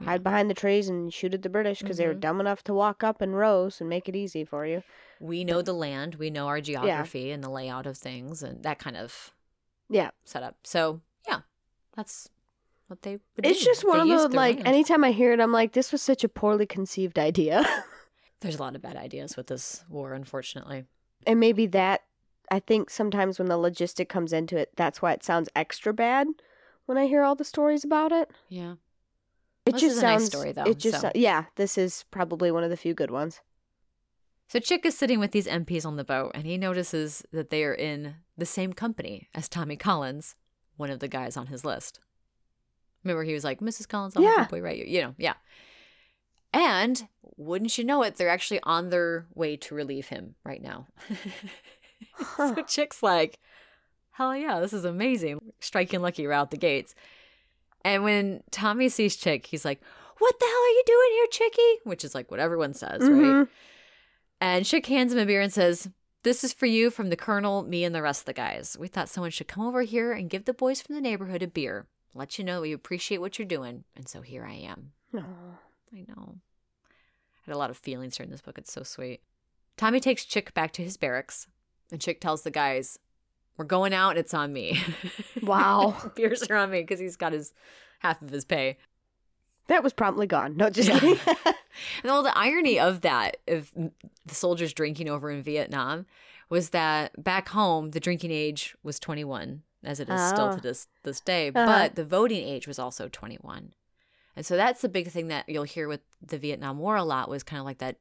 Yeah. 0.00 0.06
Hide 0.06 0.20
mm. 0.20 0.24
behind 0.24 0.50
the 0.50 0.54
trees 0.54 0.88
and 0.88 1.12
shoot 1.12 1.34
at 1.34 1.42
the 1.42 1.48
British 1.48 1.80
because 1.80 1.96
they 1.96 2.06
were 2.06 2.12
mm-hmm. 2.12 2.20
dumb 2.20 2.40
enough 2.40 2.62
to 2.64 2.74
walk 2.74 3.02
up 3.02 3.20
in 3.20 3.34
rows 3.34 3.80
and 3.80 3.88
make 3.88 4.08
it 4.08 4.14
easy 4.16 4.44
for 4.44 4.64
you. 4.66 4.82
we 5.20 5.44
know 5.44 5.60
the 5.62 5.72
land, 5.72 6.14
we 6.16 6.30
know 6.30 6.46
our 6.46 6.60
geography 6.60 7.30
and 7.32 7.42
the 7.42 7.50
layout 7.50 7.86
of 7.86 7.96
things, 7.96 8.42
and 8.42 8.62
that 8.62 8.78
kind 8.78 8.96
of 8.96 9.32
Yeah, 9.88 10.10
setup. 10.24 10.56
So 10.64 11.00
yeah, 11.26 11.40
that's 11.96 12.28
what 12.86 13.02
they. 13.02 13.18
It's 13.42 13.58
do. 13.58 13.64
just 13.64 13.84
one 13.86 13.96
They 14.06 14.14
of 14.14 14.20
those 14.20 14.32
like 14.32 14.56
land. 14.56 14.68
anytime 14.68 15.02
I 15.04 15.10
hear 15.12 15.32
it, 15.32 15.40
I'm 15.40 15.52
like, 15.52 15.72
this 15.72 15.90
was 15.92 16.00
such 16.02 16.22
a 16.24 16.28
poorly 16.28 16.66
conceived 16.66 17.18
idea. 17.18 17.64
There's 18.40 18.56
a 18.56 18.62
lot 18.62 18.76
of 18.76 18.82
bad 18.82 18.96
ideas 18.96 19.36
with 19.36 19.48
this 19.48 19.84
war, 19.88 20.14
unfortunately. 20.14 20.84
and 21.26 21.40
maybe 21.40 21.66
that 21.66 22.02
I 22.52 22.60
think 22.60 22.88
sometimes 22.88 23.38
when 23.38 23.48
the 23.48 23.56
logistic 23.58 24.08
comes 24.08 24.32
into 24.32 24.56
it, 24.56 24.70
that's 24.76 25.02
why 25.02 25.12
it 25.12 25.24
sounds 25.24 25.48
extra 25.56 25.92
bad 25.92 26.28
when 26.86 26.96
I 26.96 27.06
hear 27.06 27.22
all 27.24 27.34
the 27.34 27.44
stories 27.44 27.82
about 27.84 28.12
it. 28.12 28.30
Yeah. 28.48 28.74
It 29.68 29.72
This 29.72 29.80
just 29.82 29.96
is 29.96 29.98
a 30.02 30.06
nice 30.06 30.26
story, 30.26 30.52
though, 30.52 30.64
It 30.64 30.78
just 30.78 31.00
so. 31.00 31.10
yeah, 31.14 31.44
this 31.56 31.76
is 31.78 32.04
probably 32.10 32.50
one 32.50 32.64
of 32.64 32.70
the 32.70 32.76
few 32.76 32.94
good 32.94 33.10
ones. 33.10 33.40
So 34.48 34.58
Chick 34.60 34.86
is 34.86 34.96
sitting 34.96 35.20
with 35.20 35.32
these 35.32 35.46
MPs 35.46 35.84
on 35.84 35.96
the 35.96 36.04
boat, 36.04 36.30
and 36.34 36.46
he 36.46 36.56
notices 36.56 37.22
that 37.32 37.50
they 37.50 37.64
are 37.64 37.74
in 37.74 38.14
the 38.36 38.46
same 38.46 38.72
company 38.72 39.28
as 39.34 39.48
Tommy 39.48 39.76
Collins, 39.76 40.34
one 40.76 40.90
of 40.90 41.00
the 41.00 41.08
guys 41.08 41.36
on 41.36 41.48
his 41.48 41.64
list. 41.64 42.00
Remember, 43.04 43.24
he 43.24 43.34
was 43.34 43.44
like, 43.44 43.60
"Mrs. 43.60 43.86
Collins, 43.88 44.16
I'll 44.16 44.22
Yeah. 44.22 44.46
you 44.50 44.60
right." 44.62 44.86
You 44.86 45.02
know, 45.02 45.14
yeah. 45.18 45.34
And 46.52 47.08
wouldn't 47.36 47.76
you 47.76 47.84
know 47.84 48.02
it, 48.02 48.16
they're 48.16 48.28
actually 48.28 48.60
on 48.62 48.88
their 48.88 49.26
way 49.34 49.56
to 49.58 49.74
relieve 49.74 50.08
him 50.08 50.34
right 50.44 50.62
now. 50.62 50.86
Huh. 52.12 52.54
so 52.54 52.62
Chick's 52.62 53.02
like, 53.02 53.38
"Hell 54.12 54.36
yeah, 54.36 54.60
this 54.60 54.72
is 54.72 54.84
amazing!" 54.84 55.40
Striking 55.60 56.00
lucky 56.00 56.26
right 56.26 56.36
out 56.36 56.50
the 56.52 56.56
gates. 56.56 56.94
And 57.88 58.04
when 58.04 58.42
Tommy 58.50 58.88
sees 58.90 59.16
Chick, 59.16 59.46
he's 59.46 59.64
like, 59.64 59.80
"What 60.18 60.38
the 60.38 60.44
hell 60.46 60.54
are 60.54 60.68
you 60.68 60.82
doing 60.86 61.08
here, 61.12 61.26
Chicky?" 61.30 61.78
Which 61.84 62.04
is 62.04 62.14
like 62.14 62.30
what 62.30 62.40
everyone 62.40 62.74
says, 62.74 63.00
right? 63.00 63.08
Mhm. 63.10 63.48
And 64.40 64.64
Chick 64.66 64.86
hands 64.86 65.12
him 65.12 65.18
a 65.18 65.26
beer 65.26 65.40
and 65.40 65.52
says, 65.52 65.88
This 66.24 66.44
is 66.44 66.52
for 66.52 66.66
you 66.66 66.90
from 66.90 67.08
the 67.10 67.16
Colonel, 67.16 67.62
me, 67.62 67.84
and 67.84 67.94
the 67.94 68.02
rest 68.02 68.22
of 68.22 68.26
the 68.26 68.32
guys. 68.34 68.76
We 68.78 68.88
thought 68.88 69.08
someone 69.08 69.30
should 69.30 69.48
come 69.48 69.64
over 69.66 69.82
here 69.82 70.12
and 70.12 70.28
give 70.28 70.44
the 70.44 70.52
boys 70.52 70.82
from 70.82 70.94
the 70.96 71.00
neighborhood 71.00 71.42
a 71.42 71.46
beer. 71.46 71.86
Let 72.14 72.38
you 72.38 72.44
know 72.44 72.60
we 72.60 72.72
appreciate 72.72 73.18
what 73.18 73.38
you're 73.38 73.46
doing. 73.48 73.84
And 73.96 74.08
so 74.08 74.20
here 74.20 74.44
I 74.44 74.54
am. 74.54 74.92
Aw. 75.16 75.20
I 75.94 76.04
know. 76.08 76.34
I 76.90 77.40
had 77.46 77.54
a 77.54 77.58
lot 77.58 77.70
of 77.70 77.78
feelings 77.78 78.16
during 78.16 78.30
this 78.30 78.42
book. 78.42 78.58
It's 78.58 78.72
so 78.72 78.82
sweet. 78.82 79.22
Tommy 79.76 80.00
takes 80.00 80.24
Chick 80.24 80.52
back 80.54 80.72
to 80.72 80.82
his 80.82 80.96
barracks, 80.96 81.46
and 81.90 82.00
Chick 82.00 82.20
tells 82.20 82.42
the 82.42 82.50
guys, 82.50 82.98
We're 83.56 83.64
going 83.64 83.94
out 83.94 84.10
and 84.10 84.18
it's 84.18 84.34
on 84.34 84.52
me. 84.52 84.78
Wow. 85.48 86.10
Beers 86.14 86.42
are 86.44 86.56
on 86.56 86.70
me 86.70 86.80
because 86.82 87.00
he's 87.00 87.16
got 87.16 87.32
his 87.32 87.52
half 88.00 88.20
of 88.22 88.30
his 88.30 88.44
pay. 88.44 88.78
That 89.68 89.82
was 89.82 89.92
promptly 89.92 90.26
gone. 90.26 90.56
No, 90.56 90.70
just 90.70 90.88
Yeah. 90.88 90.98
kidding. 90.98 91.18
And 92.02 92.10
all 92.10 92.24
the 92.24 92.36
irony 92.36 92.76
of 92.80 93.02
that, 93.02 93.36
of 93.46 93.70
the 93.74 94.34
soldiers 94.34 94.72
drinking 94.72 95.08
over 95.08 95.30
in 95.30 95.42
Vietnam, 95.42 96.06
was 96.50 96.70
that 96.70 97.22
back 97.22 97.50
home 97.50 97.90
the 97.92 98.00
drinking 98.00 98.32
age 98.32 98.74
was 98.82 98.98
21, 98.98 99.62
as 99.84 100.00
it 100.00 100.08
is 100.08 100.20
still 100.28 100.46
Oh. 100.48 100.56
to 100.56 100.60
this 100.60 100.88
this 101.04 101.20
day. 101.20 101.48
Uh-huh. 101.54 101.66
But 101.66 101.94
the 101.94 102.04
voting 102.04 102.42
age 102.42 102.66
was 102.66 102.80
also 102.80 103.06
21, 103.08 103.74
and 104.34 104.44
so 104.44 104.56
that's 104.56 104.80
the 104.80 104.88
big 104.88 105.08
thing 105.08 105.28
that 105.28 105.48
you'll 105.48 105.62
hear 105.62 105.86
with 105.86 106.00
the 106.20 106.38
Vietnam 106.38 106.78
War 106.78 106.96
a 106.96 107.04
lot 107.04 107.28
was 107.28 107.44
kind 107.44 107.60
of 107.60 107.66
like 107.66 107.78
that, 107.78 107.98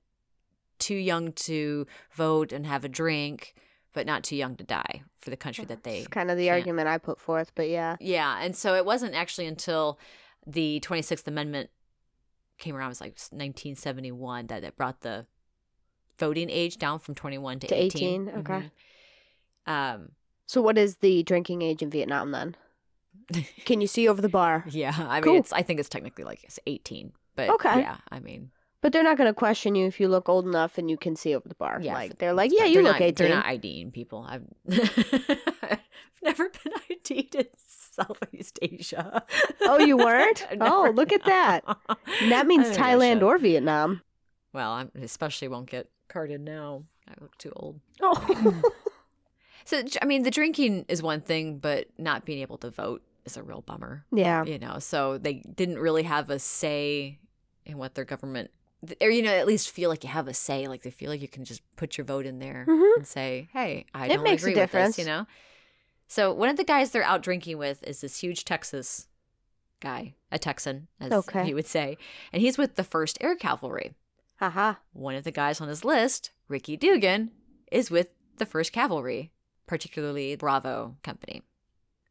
too 0.79 0.95
young 0.95 1.31
to 1.33 1.85
vote 2.13 2.51
and 2.51 2.65
have 2.65 2.83
a 2.83 2.89
drink, 2.89 3.53
but 3.97 4.05
not 4.05 4.23
too 4.23 4.35
young 4.35 4.55
to 4.55 4.63
die 4.63 5.01
for 5.21 5.31
the 5.31 5.35
country 5.37 5.65
that 5.65 5.83
they 5.83 5.97
It's 5.99 6.07
kind 6.07 6.29
of 6.29 6.37
the 6.37 6.45
can't. 6.45 6.59
argument 6.59 6.87
I 6.87 6.99
put 6.99 7.19
forth, 7.19 7.51
but 7.55 7.67
yeah. 7.67 7.95
yeah, 7.99 8.37
and 8.39 8.55
so 8.55 8.75
it 8.75 8.85
wasn't 8.85 9.15
actually 9.15 9.47
until 9.47 9.97
the 10.45 10.79
26th 10.81 11.27
Amendment 11.27 11.71
came 12.59 12.75
around, 12.75 12.89
it 12.89 12.89
was 12.89 13.01
like 13.01 13.17
1971, 13.31 14.47
that 14.47 14.63
it 14.63 14.77
brought 14.77 15.01
the 15.01 15.25
voting 16.19 16.51
age 16.51 16.77
down 16.77 16.99
from 16.99 17.15
21 17.15 17.59
to, 17.61 17.67
To 17.67 17.75
18. 17.75 18.29
18, 18.29 18.39
okay. 18.41 18.71
Mhm. 19.67 19.71
Um, 19.73 20.11
So 20.45 20.61
what 20.61 20.77
is 20.77 20.97
the 20.97 21.23
drinking 21.23 21.63
age 21.63 21.81
in 21.81 21.89
Vietnam 21.89 22.31
then? 22.31 22.55
Can 23.65 23.81
you 23.81 23.87
see 23.87 24.07
over 24.07 24.21
the 24.21 24.29
bar? 24.29 24.63
yeah, 24.69 24.93
I 24.95 25.15
mean, 25.21 25.23
Cool. 25.23 25.37
it's 25.37 25.51
I 25.51 25.63
think 25.63 25.79
it's 25.79 25.89
technically 25.89 26.23
like 26.23 26.43
it's 26.43 26.59
18, 26.67 27.13
but 27.35 27.49
Okay. 27.49 27.79
yeah, 27.79 27.97
I 28.11 28.19
mean, 28.19 28.51
But 28.81 28.93
they're 28.93 29.03
not 29.03 29.17
going 29.17 29.29
to 29.29 29.33
question 29.33 29.73
you 29.75 29.87
if 29.87 29.99
you 29.99 30.07
look 30.07 30.29
old 30.29 30.45
enough 30.45 30.77
and 30.77 30.89
you 30.89 30.97
can 30.97 31.15
see 31.15 31.35
over 31.35 31.47
the 31.47 31.55
bar. 31.55 31.79
Yeah, 31.81 31.93
like 31.93 32.19
they're 32.19 32.33
like, 32.33 32.51
yeah, 32.53 32.65
you 32.65 32.81
look 32.83 32.93
not, 32.93 33.01
18. 33.01 33.13
They're 33.15 33.35
not 33.35 33.45
IDing 33.45 33.91
people. 33.91 34.25
I've, 34.29 34.43
I've 35.63 35.79
never 36.21 36.49
been 36.49 36.73
ID'd 36.91 37.35
in 37.35 37.47
Southeast 37.57 38.59
Asia. 38.61 39.23
Oh, 39.61 39.79
you 39.79 39.97
weren't? 39.97 40.45
Oh, 40.61 40.91
look 40.95 41.11
at 41.11 41.25
that. 41.25 41.63
And 42.21 42.31
that 42.31 42.45
means 42.45 42.67
I 42.67 42.69
think 42.69 42.79
I 42.79 42.93
Thailand 42.93 43.23
or 43.23 43.37
Vietnam. 43.39 44.01
Well, 44.53 44.71
I 44.71 44.85
especially 45.01 45.47
won't 45.47 45.69
get 45.69 45.89
carded 46.07 46.41
now. 46.41 46.83
I 47.09 47.13
look 47.19 47.35
too 47.37 47.51
old. 47.55 47.79
Oh. 48.01 48.61
So, 49.65 49.83
I 50.01 50.05
mean, 50.05 50.23
the 50.23 50.31
drinking 50.31 50.85
is 50.87 51.03
one 51.03 51.19
thing, 51.21 51.57
but 51.57 51.87
not 51.97 52.23
being 52.25 52.39
able 52.39 52.57
to 52.59 52.69
vote 52.69 53.01
is 53.25 53.35
a 53.35 53.43
real 53.43 53.61
bummer. 53.61 54.05
yeah. 54.13 54.45
You 54.45 54.59
know, 54.59 54.79
so 54.79 55.17
they 55.17 55.43
didn't 55.55 55.79
really 55.79 56.03
have 56.03 56.29
a 56.29 56.39
say 56.39 57.19
in 57.65 57.77
what 57.77 57.93
their 57.95 58.05
government, 58.05 58.49
or, 59.01 59.09
you 59.09 59.21
know, 59.23 59.31
at 59.33 59.47
least 59.47 59.69
feel 59.71 59.89
like 59.89 60.03
you 60.03 60.09
have 60.09 60.27
a 60.27 60.33
say. 60.33 60.67
Like 60.67 60.83
they 60.83 60.91
feel 60.91 61.09
like 61.09 61.21
you 61.21 61.27
can 61.27 61.45
just 61.45 61.61
put 61.75 61.97
your 61.97 62.05
vote 62.05 62.25
in 62.25 62.39
there 62.39 62.65
Mhm. 62.67 62.97
and 62.97 63.07
say, 63.07 63.47
hey, 63.53 63.85
I 63.93 64.05
It 64.05 64.15
don't 64.15 64.23
makes 64.23 64.43
a 64.43 64.49
agree 64.49 64.61
with 64.61 64.71
this, 64.71 64.97
you 64.99 65.05
know? 65.05 65.25
So 66.07 66.31
one 66.33 66.49
of 66.49 66.57
the 66.57 66.63
guys 66.63 66.91
they're 66.91 67.03
out 67.03 67.21
drinking 67.21 67.57
with 67.57 67.83
is 67.83 68.01
this 68.01 68.19
huge 68.19 68.45
Texas 68.45 69.07
guy, 69.79 70.15
a 70.31 70.39
Texan, 70.39 70.87
as 70.99 71.11
Okay. 71.11 71.45
he 71.45 71.53
would 71.53 71.65
say. 71.67 71.97
And 72.31 72.41
he's 72.41 72.57
with 72.57 72.75
the 72.75 72.83
1st 72.83 73.17
Air 73.21 73.35
Cavalry. 73.35 73.93
Haha. 74.39 74.75
One 74.93 75.15
of 75.15 75.23
the 75.23 75.31
guys 75.31 75.59
on 75.59 75.67
his 75.67 75.83
list, 75.83 76.31
Ricky 76.47 76.77
Duggan, 76.77 77.31
is 77.71 77.89
with 77.91 78.13
the 78.37 78.45
1st 78.45 78.71
Cavalry, 78.71 79.31
particularly 79.65 80.35
Bravo 80.35 80.95
Company. 81.03 81.41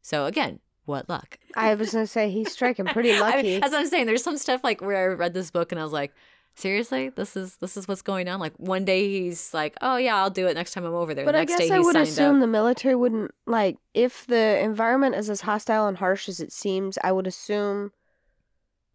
So 0.01 0.25
again, 0.25 0.59
what 0.85 1.09
luck. 1.09 1.39
I 1.55 1.73
was 1.75 1.91
going 1.91 2.03
to 2.05 2.11
say 2.11 2.29
he's 2.29 2.51
striking 2.51 2.85
pretty 2.85 3.11
I- 3.15 3.19
lucky. 3.19 3.61
as 3.61 3.73
I'm 3.73 3.87
saying, 3.87 4.05
there's 4.05 4.23
some 4.23 4.37
stuff 4.37 4.63
like 4.63 4.81
where 4.81 5.11
I 5.11 5.13
read 5.15 5.33
this 5.33 5.49
book 5.51 5.71
and 5.71 5.79
I 5.79 5.83
was 5.83 5.93
like, 5.93 6.13
seriously, 6.57 7.09
this 7.09 7.37
is 7.37 7.57
this 7.57 7.77
is 7.77 7.87
what's 7.87 8.01
going 8.01 8.27
on. 8.27 8.39
Like 8.39 8.53
one 8.57 8.83
day 8.83 9.07
he's 9.07 9.53
like, 9.53 9.75
oh 9.81 9.97
yeah, 9.97 10.15
I'll 10.17 10.29
do 10.29 10.47
it 10.47 10.55
next 10.55 10.73
time 10.73 10.85
I'm 10.85 10.93
over 10.93 11.13
there. 11.13 11.25
but 11.25 11.33
the 11.33 11.39
I 11.39 11.45
guess 11.45 11.59
day 11.59 11.69
I 11.69 11.79
would 11.79 11.95
assume 11.95 12.37
up. 12.37 12.41
the 12.41 12.47
military 12.47 12.95
wouldn't, 12.95 13.31
like, 13.45 13.77
if 13.93 14.25
the 14.27 14.59
environment 14.59 15.15
is 15.15 15.29
as 15.29 15.41
hostile 15.41 15.87
and 15.87 15.97
harsh 15.97 16.27
as 16.27 16.39
it 16.39 16.51
seems, 16.51 16.97
I 17.03 17.11
would 17.11 17.27
assume 17.27 17.91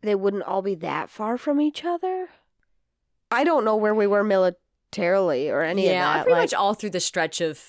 they 0.03 0.15
wouldn't 0.15 0.43
all 0.43 0.63
be 0.63 0.75
that 0.77 1.09
far 1.09 1.39
from 1.39 1.61
each 1.61 1.85
other. 1.85 2.29
I 3.31 3.45
don't 3.45 3.65
know 3.65 3.77
where 3.77 3.95
we 3.95 4.07
were 4.07 4.25
militarily 4.25 5.49
or 5.49 5.63
any 5.63 5.87
yeah, 5.87 6.11
of 6.11 6.15
that. 6.15 6.23
pretty 6.25 6.35
like, 6.35 6.43
much 6.43 6.55
all 6.55 6.75
through 6.75 6.91
the 6.91 7.01
stretch 7.01 7.41
of 7.41 7.63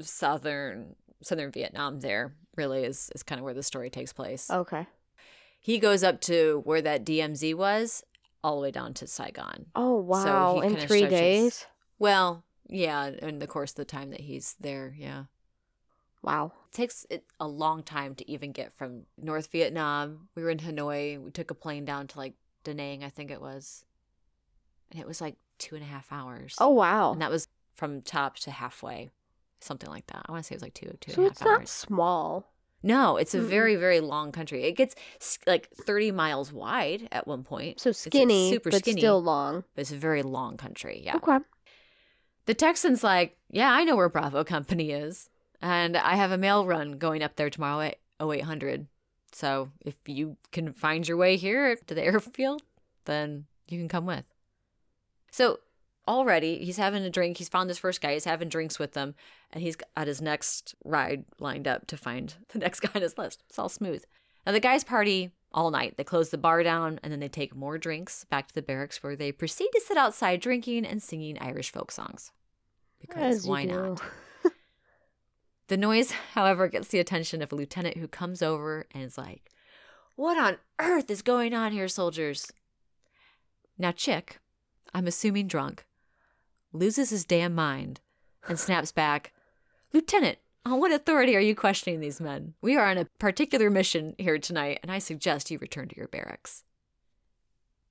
southern 0.00 0.96
southern 1.22 1.52
Vietnam. 1.52 2.00
There 2.00 2.32
really 2.56 2.84
is 2.84 3.10
is 3.14 3.22
kind 3.22 3.38
of 3.38 3.44
where 3.44 3.54
the 3.54 3.62
story 3.62 3.90
takes 3.90 4.12
place. 4.12 4.50
Okay. 4.50 4.86
He 5.62 5.78
goes 5.78 6.02
up 6.02 6.22
to 6.22 6.62
where 6.64 6.80
that 6.80 7.04
DMZ 7.04 7.54
was, 7.54 8.02
all 8.42 8.56
the 8.56 8.62
way 8.62 8.70
down 8.70 8.94
to 8.94 9.06
Saigon. 9.06 9.66
Oh, 9.74 9.96
wow. 9.96 10.60
he 10.60 10.68
In 10.68 10.76
three 10.76 10.98
stretches- 11.00 11.10
days? 11.10 11.66
Well, 11.98 12.44
yeah, 12.68 13.06
in 13.08 13.38
the 13.38 13.46
course 13.46 13.72
of 13.72 13.76
the 13.76 13.84
time 13.84 14.10
that 14.10 14.20
he's 14.20 14.56
there, 14.60 14.94
yeah. 14.96 15.24
Wow. 16.22 16.52
It 16.70 16.74
takes 16.74 17.06
a 17.38 17.46
long 17.48 17.82
time 17.82 18.14
to 18.16 18.30
even 18.30 18.52
get 18.52 18.72
from 18.72 19.04
North 19.18 19.50
Vietnam. 19.50 20.28
We 20.34 20.42
were 20.42 20.50
in 20.50 20.58
Hanoi. 20.58 21.18
We 21.22 21.30
took 21.30 21.50
a 21.50 21.54
plane 21.54 21.84
down 21.84 22.06
to 22.08 22.18
like 22.18 22.34
Da 22.64 22.72
Nang, 22.74 23.02
I 23.04 23.08
think 23.08 23.30
it 23.30 23.40
was. 23.40 23.84
And 24.90 25.00
it 25.00 25.06
was 25.06 25.20
like 25.20 25.36
two 25.58 25.74
and 25.74 25.84
a 25.84 25.86
half 25.86 26.12
hours. 26.12 26.56
Oh, 26.58 26.68
wow. 26.70 27.12
And 27.12 27.22
that 27.22 27.30
was 27.30 27.48
from 27.74 28.02
top 28.02 28.36
to 28.40 28.50
halfway, 28.50 29.08
something 29.60 29.88
like 29.90 30.06
that. 30.08 30.22
I 30.26 30.32
want 30.32 30.44
to 30.44 30.48
say 30.48 30.54
it 30.54 30.56
was 30.56 30.62
like 30.62 30.74
two, 30.74 30.94
two 31.00 31.12
So 31.12 31.22
and 31.22 31.28
a 31.28 31.30
it's 31.30 31.40
half 31.40 31.48
not 31.48 31.60
hours. 31.60 31.70
small. 31.70 32.52
No, 32.82 33.16
it's 33.18 33.34
a 33.34 33.38
Mm-mm. 33.38 33.46
very, 33.48 33.76
very 33.76 34.00
long 34.00 34.32
country. 34.32 34.64
It 34.64 34.72
gets 34.72 34.94
like 35.46 35.68
30 35.70 36.12
miles 36.12 36.52
wide 36.52 37.08
at 37.12 37.26
one 37.26 37.44
point. 37.44 37.78
So 37.80 37.90
It's 37.90 37.98
skinny, 38.00 38.50
super 38.50 38.70
but 38.70 38.78
skinny, 38.80 39.00
still 39.00 39.22
long. 39.22 39.64
but 39.74 39.82
it's 39.82 39.92
a 39.92 39.96
very 39.96 40.22
long 40.22 40.56
country. 40.56 41.02
Yeah. 41.04 41.16
Okay. 41.16 41.38
The 42.46 42.54
Texans 42.54 43.04
like, 43.04 43.36
yeah, 43.50 43.70
I 43.70 43.84
know 43.84 43.96
where 43.96 44.08
Bravo 44.08 44.44
Company 44.44 44.92
is, 44.92 45.28
and 45.60 45.96
I 45.96 46.14
have 46.16 46.30
a 46.32 46.38
mail 46.38 46.64
run 46.64 46.92
going 46.92 47.22
up 47.22 47.36
there 47.36 47.50
tomorrow 47.50 47.80
at 47.80 47.98
0800. 48.20 48.86
So 49.32 49.70
if 49.84 49.94
you 50.06 50.36
can 50.50 50.72
find 50.72 51.06
your 51.06 51.16
way 51.18 51.36
here 51.36 51.76
to 51.76 51.94
the 51.94 52.02
airfield, 52.10 52.62
then 53.04 53.44
you 53.68 53.78
can 53.78 53.88
come 53.88 54.06
with. 54.06 54.24
So 55.30 55.60
already 56.08 56.64
he's 56.64 56.78
having 56.78 57.04
a 57.04 57.10
drink. 57.10 57.36
He's 57.36 57.48
found 57.48 57.68
this 57.70 57.78
first 57.78 58.00
guy. 58.00 58.14
He's 58.14 58.24
having 58.24 58.48
drinks 58.48 58.78
with 58.78 58.92
them, 58.94 59.14
and 59.52 59.62
he's 59.62 59.76
got 59.76 60.06
his 60.06 60.22
next 60.22 60.74
ride 60.84 61.24
lined 61.38 61.66
up 61.66 61.86
to 61.88 61.96
find 61.96 62.34
the 62.52 62.58
next 62.58 62.80
guy 62.80 62.90
on 62.94 63.02
his 63.02 63.18
list. 63.18 63.42
It's 63.48 63.58
all 63.58 63.68
smooth. 63.68 64.04
Now 64.46 64.52
the 64.52 64.60
guys 64.60 64.84
party 64.84 65.30
all 65.52 65.70
night. 65.70 65.96
They 65.96 66.04
close 66.04 66.30
the 66.30 66.38
bar 66.38 66.62
down, 66.62 67.00
and 67.02 67.12
then 67.12 67.20
they 67.20 67.28
take 67.28 67.54
more 67.54 67.78
drinks 67.78 68.24
back 68.24 68.48
to 68.48 68.54
the 68.54 68.62
barracks, 68.62 69.02
where 69.02 69.16
they 69.16 69.32
proceed 69.32 69.68
to 69.74 69.80
sit 69.80 69.96
outside 69.96 70.40
drinking 70.40 70.86
and 70.86 71.02
singing 71.02 71.38
Irish 71.40 71.72
folk 71.72 71.90
songs. 71.90 72.32
Because 73.00 73.46
why 73.46 73.66
do. 73.66 73.72
not? 73.72 74.02
The 75.70 75.76
noise, 75.76 76.10
however, 76.34 76.66
gets 76.66 76.88
the 76.88 76.98
attention 76.98 77.42
of 77.42 77.52
a 77.52 77.54
lieutenant 77.54 77.96
who 77.96 78.08
comes 78.08 78.42
over 78.42 78.86
and 78.90 79.04
is 79.04 79.16
like, 79.16 79.52
What 80.16 80.36
on 80.36 80.56
earth 80.80 81.08
is 81.12 81.22
going 81.22 81.54
on 81.54 81.70
here, 81.70 81.86
soldiers? 81.86 82.50
Now, 83.78 83.92
Chick, 83.92 84.40
I'm 84.92 85.06
assuming 85.06 85.46
drunk, 85.46 85.86
loses 86.72 87.10
his 87.10 87.24
damn 87.24 87.54
mind 87.54 88.00
and 88.48 88.58
snaps 88.58 88.90
back, 88.90 89.32
Lieutenant, 89.92 90.38
on 90.64 90.78
what 90.78 90.92
authority 90.92 91.34
are 91.36 91.40
you 91.40 91.54
questioning 91.54 92.00
these 92.00 92.20
men? 92.20 92.54
We 92.62 92.76
are 92.76 92.88
on 92.88 92.98
a 92.98 93.06
particular 93.18 93.70
mission 93.70 94.14
here 94.18 94.38
tonight, 94.38 94.78
and 94.82 94.90
I 94.92 94.98
suggest 94.98 95.50
you 95.50 95.58
return 95.58 95.88
to 95.88 95.96
your 95.96 96.08
barracks. 96.08 96.64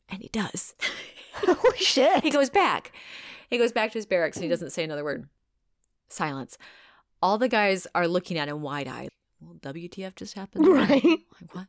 And 0.07 0.21
he 0.21 0.29
does. 0.29 0.75
Holy 1.33 1.77
shit. 1.77 2.23
he 2.23 2.31
goes 2.31 2.49
back. 2.49 2.91
He 3.49 3.57
goes 3.57 3.71
back 3.71 3.91
to 3.91 3.97
his 3.97 4.05
barracks 4.05 4.37
and 4.37 4.43
he 4.43 4.49
doesn't 4.49 4.71
say 4.71 4.83
another 4.83 5.03
word. 5.03 5.27
Silence. 6.07 6.57
All 7.21 7.37
the 7.37 7.47
guys 7.47 7.85
are 7.93 8.07
looking 8.07 8.37
at 8.37 8.47
him 8.47 8.61
wide 8.61 8.87
eyed. 8.87 9.09
Well, 9.41 9.55
WTF 9.61 10.15
just 10.15 10.33
happened? 10.35 10.67
Right. 10.67 11.03
Like, 11.03 11.53
what? 11.53 11.67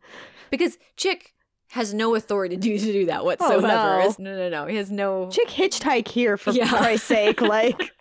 Because 0.50 0.78
Chick 0.96 1.34
has 1.70 1.94
no 1.94 2.14
authority 2.14 2.56
to 2.56 2.60
do, 2.68 2.78
to 2.78 2.92
do 2.92 3.06
that 3.06 3.20
oh, 3.20 3.24
whatsoever. 3.24 3.66
Oh, 3.66 4.14
no. 4.18 4.30
No, 4.30 4.36
no, 4.36 4.48
no. 4.48 4.66
He 4.66 4.76
has 4.76 4.90
no. 4.90 5.28
Chick 5.30 5.48
hitchhike 5.48 6.08
here, 6.08 6.36
for 6.36 6.50
Yeah. 6.52 6.68
Christ's 6.68 7.06
sake. 7.06 7.40
Like, 7.40 7.92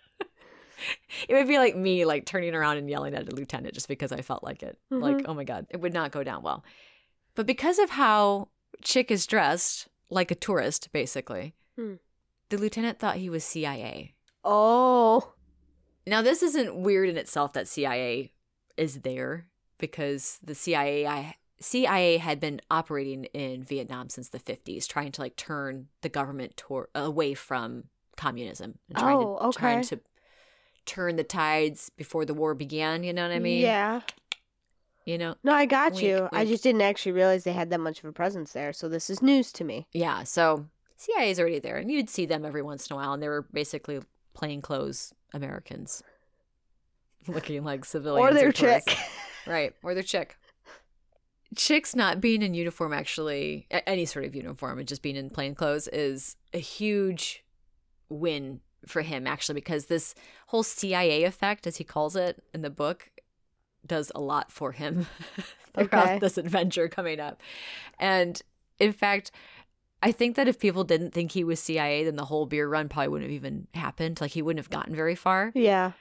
It 1.28 1.34
would 1.34 1.48
be 1.48 1.58
like 1.58 1.76
me, 1.76 2.04
like 2.04 2.24
turning 2.26 2.54
around 2.54 2.76
and 2.78 2.88
yelling 2.88 3.14
at 3.14 3.30
a 3.30 3.34
lieutenant 3.34 3.74
just 3.74 3.88
because 3.88 4.12
I 4.12 4.22
felt 4.22 4.42
like 4.42 4.62
it. 4.62 4.78
Like, 4.90 5.16
Mhm. 5.18 5.24
oh 5.26 5.34
my 5.34 5.44
God, 5.44 5.66
it 5.70 5.80
would 5.80 5.92
not 5.92 6.10
go 6.12 6.22
down 6.24 6.42
well. 6.42 6.64
But 7.34 7.46
because 7.46 7.78
of 7.78 7.90
how 7.90 8.48
Chick 8.82 9.10
is 9.10 9.26
dressed, 9.26 9.88
like 10.08 10.30
a 10.30 10.34
tourist, 10.34 10.90
basically, 10.92 11.54
Hmm. 11.76 11.94
the 12.48 12.58
lieutenant 12.58 12.98
thought 12.98 13.16
he 13.16 13.30
was 13.30 13.44
CIA. 13.44 14.14
oh. 14.44 15.34
Now, 16.06 16.22
this 16.22 16.42
isn't 16.42 16.74
weird 16.82 17.08
in 17.10 17.16
itself 17.18 17.52
that 17.52 17.68
CIA 17.68 18.32
is 18.76 19.00
there 19.02 19.46
because 19.78 20.38
the 20.42 20.54
CIA, 20.54 21.06
I, 21.06 21.36
CIA 21.60 22.16
had 22.16 22.40
been 22.40 22.60
operating 22.70 23.24
in 23.26 23.62
Vietnam 23.62 24.08
since 24.08 24.30
the 24.30 24.38
50s, 24.40 24.86
trying 24.88 25.12
to 25.12 25.20
like 25.20 25.36
turn 25.36 25.88
the 26.00 26.08
government 26.08 26.56
tor- 26.56 26.88
away 26.94 27.34
from 27.34 27.84
communism 28.16 28.78
and 28.88 28.96
trying, 28.98 29.18
Oh, 29.18 29.50
to, 29.52 29.58
trying 29.58 29.78
okay. 29.80 29.88
to 29.88 30.00
turn 30.86 31.16
the 31.16 31.24
tides 31.24 31.90
before 31.96 32.24
the 32.24 32.34
war 32.34 32.54
began. 32.54 33.02
You 33.02 33.12
know 33.12 33.22
what 33.22 33.34
I 33.34 33.38
mean? 33.38 33.60
Yeah. 33.62 34.00
You 35.04 35.18
know? 35.18 35.34
No, 35.42 35.52
I 35.52 35.66
got 35.66 35.92
Wink, 35.92 36.04
you. 36.04 36.28
I 36.32 36.44
just 36.44 36.62
didn't 36.62 36.82
actually 36.82 37.12
realize 37.12 37.44
they 37.44 37.52
had 37.52 37.70
that 37.70 37.80
much 37.80 37.98
of 38.00 38.04
a 38.04 38.12
presence 38.12 38.52
there. 38.52 38.72
So 38.72 38.88
this 38.88 39.10
is 39.10 39.22
news 39.22 39.52
to 39.52 39.64
me. 39.64 39.86
Yeah. 39.92 40.24
So 40.24 40.66
CIA 40.96 41.30
is 41.30 41.40
already 41.40 41.58
there, 41.58 41.78
and 41.78 41.90
you'd 41.90 42.10
see 42.10 42.26
them 42.26 42.44
every 42.44 42.62
once 42.62 42.88
in 42.88 42.94
a 42.94 42.96
while, 42.96 43.12
and 43.12 43.22
they 43.22 43.28
were 43.28 43.46
basically 43.52 44.00
plainclothes 44.34 45.12
Americans 45.32 46.02
looking 47.26 47.64
like 47.64 47.84
civilians 47.84 48.30
or 48.30 48.34
their 48.34 48.52
tourists. 48.52 48.88
chick. 48.92 48.98
Right. 49.46 49.74
Or 49.82 49.94
their 49.94 50.02
chick. 50.02 50.36
Chick's 51.56 51.96
not 51.96 52.20
being 52.20 52.42
in 52.42 52.52
uniform, 52.52 52.92
actually, 52.92 53.66
any 53.70 54.04
sort 54.04 54.26
of 54.26 54.36
uniform, 54.36 54.78
and 54.78 54.86
just 54.86 55.00
being 55.02 55.16
in 55.16 55.30
plain 55.30 55.54
clothes 55.54 55.88
is 55.88 56.36
a 56.52 56.58
huge 56.58 57.42
win 58.10 58.60
for 58.86 59.02
him, 59.02 59.26
actually, 59.26 59.54
because 59.54 59.86
this 59.86 60.14
whole 60.48 60.62
CIA 60.62 61.24
effect, 61.24 61.66
as 61.66 61.76
he 61.76 61.84
calls 61.84 62.16
it 62.16 62.42
in 62.54 62.62
the 62.62 62.70
book, 62.70 63.10
does 63.86 64.12
a 64.14 64.20
lot 64.20 64.50
for 64.52 64.72
him 64.72 65.06
throughout 65.74 65.92
Okay. 65.92 66.18
this 66.18 66.36
adventure 66.38 66.88
coming 66.88 67.20
up. 67.20 67.40
And 67.98 68.40
in 68.78 68.92
fact, 68.92 69.30
I 70.02 70.12
think 70.12 70.36
that 70.36 70.48
if 70.48 70.58
people 70.58 70.84
didn't 70.84 71.12
think 71.12 71.32
he 71.32 71.44
was 71.44 71.60
CIA, 71.60 72.04
then 72.04 72.16
the 72.16 72.24
whole 72.26 72.46
beer 72.46 72.68
run 72.68 72.88
probably 72.88 73.08
wouldn't 73.08 73.30
have 73.30 73.34
even 73.36 73.66
happened. 73.74 74.20
Like, 74.20 74.30
he 74.32 74.42
wouldn't 74.42 74.64
have 74.64 74.70
gotten 74.70 74.94
very 74.94 75.14
far 75.14 75.52
yeah. 75.54 75.92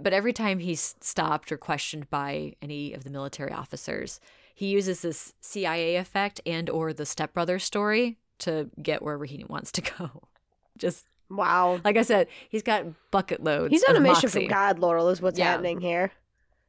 but 0.00 0.12
every 0.12 0.32
time 0.32 0.58
he's 0.58 0.96
stopped 1.00 1.52
or 1.52 1.56
questioned 1.56 2.10
by 2.10 2.54
any 2.60 2.92
of 2.92 3.04
the 3.04 3.10
military 3.10 3.52
officers 3.52 4.18
he 4.54 4.66
uses 4.66 5.02
this 5.02 5.32
cia 5.40 5.96
effect 5.96 6.40
and 6.46 6.68
or 6.70 6.92
the 6.92 7.06
stepbrother 7.06 7.58
story 7.60 8.16
to 8.38 8.68
get 8.82 9.00
wherever 9.02 9.24
he 9.26 9.44
wants 9.44 9.70
to 9.72 9.80
go 9.80 10.22
just 10.78 11.06
Wow. 11.30 11.80
like 11.84 11.96
i 11.96 12.02
said 12.02 12.28
he's 12.48 12.62
got 12.62 12.84
bucket 13.10 13.42
loads 13.42 13.72
He's 13.72 13.82
on 13.84 13.96
of 13.96 14.02
a 14.02 14.02
mission 14.02 14.28
from 14.28 14.46
God, 14.46 14.78
Laurel, 14.78 15.08
is 15.08 15.20
what's 15.20 15.38
Yeah. 15.38 15.50
happening 15.52 15.80
here. 15.80 16.12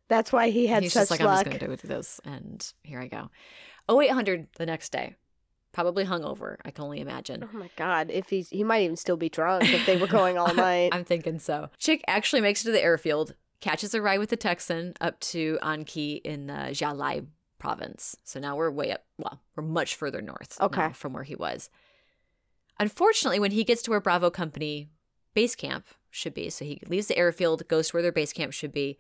That's 0.10 0.32
why 0.32 0.50
he 0.50 0.68
had 0.68 0.84
he's 0.84 0.94
such 0.94 1.02
just 1.10 1.12
like 1.12 1.22
i'm 1.22 1.28
just 1.28 1.46
gonna 1.46 1.60
do 1.78 1.88
this 1.88 2.20
and 2.26 2.74
here 2.84 3.00
i 3.00 3.08
go 3.08 3.30
0800 3.90 4.48
the 4.58 4.66
next 4.66 4.92
day 4.92 5.16
probably 5.74 6.06
hungover. 6.06 6.56
I 6.66 6.72
can 6.72 6.86
only 6.86 7.02
imagine. 7.02 7.44
Oh 7.54 7.56
my 7.56 7.70
god! 7.76 8.10
If 8.10 8.30
he's 8.30 8.50
he 8.50 8.64
might 8.64 8.82
even 8.82 8.96
still 8.96 9.18
be 9.18 9.30
drunk 9.30 9.72
if 9.72 9.86
they 9.86 9.96
were 9.96 10.08
going 10.08 10.36
all 10.36 10.52
night. 10.56 10.90
I'm 10.92 11.04
thinking 11.06 11.38
so. 11.38 11.70
Chick 11.78 12.04
actually 12.08 12.42
makes 12.42 12.62
it 12.62 12.66
to 12.66 12.72
the 12.72 12.82
airfield, 12.82 13.36
catches 13.62 13.94
a 13.94 14.02
ride 14.02 14.18
with 14.18 14.30
the 14.30 14.38
Texan 14.38 14.96
up 15.00 15.20
to 15.20 15.60
An 15.62 15.86
Khe 15.86 16.16
in 16.26 16.50
uh, 16.50 16.68
the 16.70 16.74
Gia 16.74 16.94
Lai 16.94 17.22
province. 17.60 18.16
So 18.24 18.40
now 18.40 18.56
we're 18.56 18.72
way 18.72 18.92
up. 18.92 19.04
Well, 19.20 19.40
we're 19.56 19.62
much 19.64 19.94
further 19.96 20.20
north 20.20 20.58
Okay. 20.60 20.90
from 20.94 21.14
where 21.14 21.24
he 21.24 21.36
was. 21.36 21.70
Unfortunately, 22.80 23.40
when 23.40 23.52
he 23.52 23.64
gets 23.64 23.82
to 23.84 23.92
where 23.92 24.02
Bravo 24.02 24.30
Company 24.30 24.90
base 25.34 25.56
camp 25.56 25.86
should 26.10 26.34
be, 26.34 26.50
so 26.50 26.66
he 26.66 26.80
leaves 26.88 27.08
the 27.08 27.18
airfield, 27.18 27.68
goes 27.68 27.88
to 27.90 27.94
where 27.96 28.04
their 28.04 28.12
base 28.12 28.34
camp 28.34 28.54
should 28.54 28.72
be. 28.72 28.98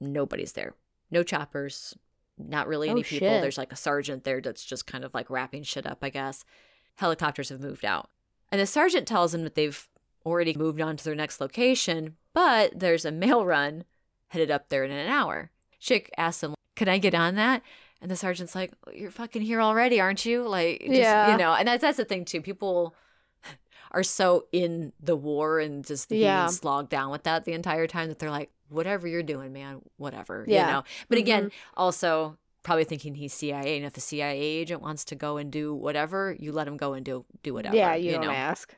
Nobody's 0.00 0.52
there. 0.52 0.74
No 1.10 1.22
choppers. 1.22 1.96
Not 2.38 2.68
really 2.68 2.88
Oh, 2.88 2.92
any 2.92 3.02
people. 3.02 3.26
shit. 3.28 3.42
There's 3.42 3.58
like 3.58 3.72
a 3.72 3.76
sergeant 3.76 4.24
there 4.24 4.40
that's 4.40 4.64
just 4.64 4.86
kind 4.86 5.04
of 5.04 5.12
like 5.14 5.28
wrapping 5.30 5.64
shit 5.64 5.86
up, 5.86 5.98
I 6.02 6.10
guess. 6.10 6.44
Helicopters 6.96 7.48
have 7.48 7.60
moved 7.60 7.84
out. 7.84 8.10
And 8.50 8.60
the 8.60 8.66
sergeant 8.66 9.06
tells 9.08 9.34
him 9.34 9.42
that 9.44 9.54
they've 9.54 9.88
already 10.24 10.54
moved 10.54 10.80
on 10.80 10.96
to 10.96 11.04
their 11.04 11.14
next 11.14 11.40
location, 11.40 12.16
but 12.32 12.78
there's 12.78 13.04
a 13.04 13.10
mail 13.12 13.44
run 13.44 13.84
headed 14.28 14.50
up 14.50 14.68
there 14.68 14.84
in 14.84 14.90
an 14.90 15.08
hour. 15.08 15.50
Chick 15.80 16.10
asks 16.16 16.42
him, 16.42 16.54
Can 16.76 16.88
I 16.88 16.98
get 16.98 17.14
on 17.14 17.34
that? 17.36 17.62
And 18.00 18.10
the 18.10 18.16
sergeant's 18.16 18.54
like, 18.54 18.72
You're 18.94 19.10
fucking 19.10 19.42
here 19.42 19.60
already, 19.60 20.00
aren't 20.00 20.24
you? 20.24 20.46
Like, 20.46 20.80
just, 20.80 20.92
Yeah. 20.92 21.32
you 21.32 21.36
know, 21.38 21.52
and 21.54 21.66
that's, 21.66 21.80
that's 21.82 21.96
the 21.96 22.04
thing 22.04 22.24
too. 22.24 22.40
People 22.40 22.94
are 23.90 24.02
so 24.02 24.46
in 24.52 24.92
the 25.00 25.16
war 25.16 25.58
and 25.60 25.84
just 25.84 26.08
being 26.08 26.22
Yeah. 26.22 26.46
slogged 26.46 26.90
down 26.90 27.10
with 27.10 27.24
that 27.24 27.44
the 27.44 27.52
entire 27.52 27.86
time 27.86 28.08
that 28.08 28.18
they're 28.18 28.30
like, 28.30 28.50
Whatever 28.70 29.08
you're 29.08 29.22
doing, 29.22 29.52
man, 29.54 29.80
whatever. 29.96 30.44
Yeah. 30.46 30.66
You 30.66 30.72
know? 30.74 30.84
But 31.08 31.16
again, 31.18 31.46
Mhm. 31.46 31.52
also 31.74 32.36
probably 32.62 32.84
thinking 32.84 33.14
he's 33.14 33.32
CIA. 33.32 33.78
And 33.78 33.86
if 33.86 33.96
a 33.96 34.00
CIA 34.00 34.38
agent 34.38 34.82
wants 34.82 35.06
to 35.06 35.14
go 35.14 35.38
and 35.38 35.50
do 35.50 35.74
whatever, 35.74 36.36
you 36.38 36.52
let 36.52 36.68
him 36.68 36.76
go 36.76 36.92
and 36.92 37.02
do 37.02 37.24
do 37.42 37.54
whatever. 37.54 37.74
yeah, 37.74 37.94
you, 37.94 38.12
don't 38.12 38.24
know? 38.26 38.30
ask. 38.30 38.76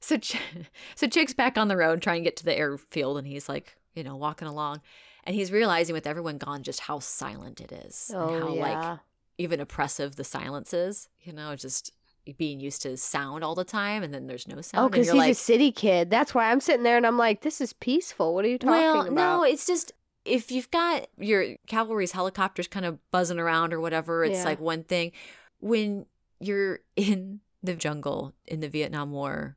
So, 0.00 0.16
Ch- 0.16 0.40
so 0.94 1.06
Chick's 1.06 1.34
back 1.34 1.58
on 1.58 1.68
the 1.68 1.76
road 1.76 2.00
trying 2.00 2.22
to 2.22 2.24
get 2.24 2.36
to 2.38 2.44
the 2.44 2.56
airfield, 2.56 3.18
and 3.18 3.26
he's 3.26 3.48
like, 3.50 3.76
you 3.94 4.02
know, 4.02 4.16
walking 4.16 4.48
along, 4.48 4.80
and 5.28 5.36
he's 5.36 5.52
realizing 5.52 5.92
with 5.92 6.06
everyone 6.06 6.38
gone 6.38 6.62
just 6.64 6.80
how 6.80 6.98
silent 6.98 7.60
it 7.60 7.70
is, 7.70 8.10
Oh 8.14 8.34
and 8.34 8.42
how 8.42 8.54
yeah. 8.54 8.90
like 8.90 8.98
even 9.36 9.60
oppressive 9.60 10.16
the 10.16 10.24
silence 10.24 10.72
is. 10.74 11.08
You 11.20 11.32
know, 11.34 11.54
just 11.54 11.92
being 12.38 12.60
used 12.60 12.82
to 12.82 12.96
sound 12.96 13.44
all 13.44 13.54
the 13.54 13.62
time, 13.64 14.02
and 14.02 14.12
then 14.12 14.26
there's 14.26 14.48
no 14.48 14.60
sound. 14.62 14.86
oh, 14.86 14.88
because 14.88 15.06
he's 15.08 15.14
like, 15.14 15.32
a 15.32 15.34
city 15.34 15.70
kid. 15.70 16.10
That's 16.10 16.34
why 16.34 16.50
I'm 16.50 16.60
sitting 16.60 16.82
there 16.82 16.96
and 16.96 17.06
I'm 17.06 17.16
like, 17.18 17.42
this 17.42 17.60
is 17.60 17.72
peaceful. 17.74 18.34
What 18.34 18.44
are 18.44 18.48
you 18.48 18.58
talking 18.58 18.74
about? 18.78 18.92
well, 18.94 19.02
about? 19.02 19.14
no, 19.14 19.42
it's 19.44 19.66
just 19.66 19.92
if 20.24 20.50
you've 20.50 20.70
got 20.70 21.06
your 21.18 21.56
cavalry's 21.66 22.12
helicopters 22.12 22.66
kind 22.68 22.84
of 22.86 22.98
buzzing 23.10 23.38
around 23.38 23.72
or 23.72 23.80
whatever, 23.80 24.24
it's 24.24 24.38
Yeah. 24.38 24.44
like 24.44 24.60
one 24.60 24.82
thing. 24.82 25.12
When 25.60 26.06
you're 26.40 26.80
in 26.96 27.40
the 27.62 27.74
jungle 27.74 28.34
in 28.46 28.60
the 28.60 28.68
Vietnam 28.68 29.10
War 29.10 29.56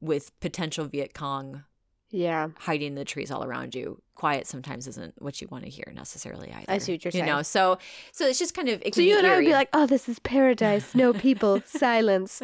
with 0.00 0.38
potential 0.40 0.86
Viet 0.86 1.14
Cong 1.14 1.64
Yeah. 2.12 2.50
hiding 2.58 2.88
in 2.88 2.94
the 2.94 3.04
trees 3.04 3.30
all 3.30 3.42
around 3.42 3.74
you. 3.74 4.00
Quiet 4.14 4.46
sometimes 4.46 4.86
isn't 4.86 5.20
what 5.20 5.40
you 5.40 5.48
want 5.50 5.64
to 5.64 5.70
hear 5.70 5.90
necessarily 5.94 6.52
either. 6.52 6.66
I 6.68 6.78
see 6.78 6.92
what 6.92 7.04
you're 7.04 7.12
You 7.12 7.26
know, 7.26 7.42
so 7.42 7.78
so 8.12 8.26
it's 8.26 8.38
just 8.38 8.54
kind 8.54 8.68
of 8.68 8.82
So 8.92 9.00
you 9.00 9.18
and 9.18 9.26
I 9.26 9.36
would 9.36 9.44
be 9.44 9.52
like, 9.52 9.70
oh, 9.72 9.86
this 9.86 10.08
is 10.08 10.18
paradise. 10.20 10.94
No 10.94 11.12
people. 11.26 11.62
silence. 11.66 12.42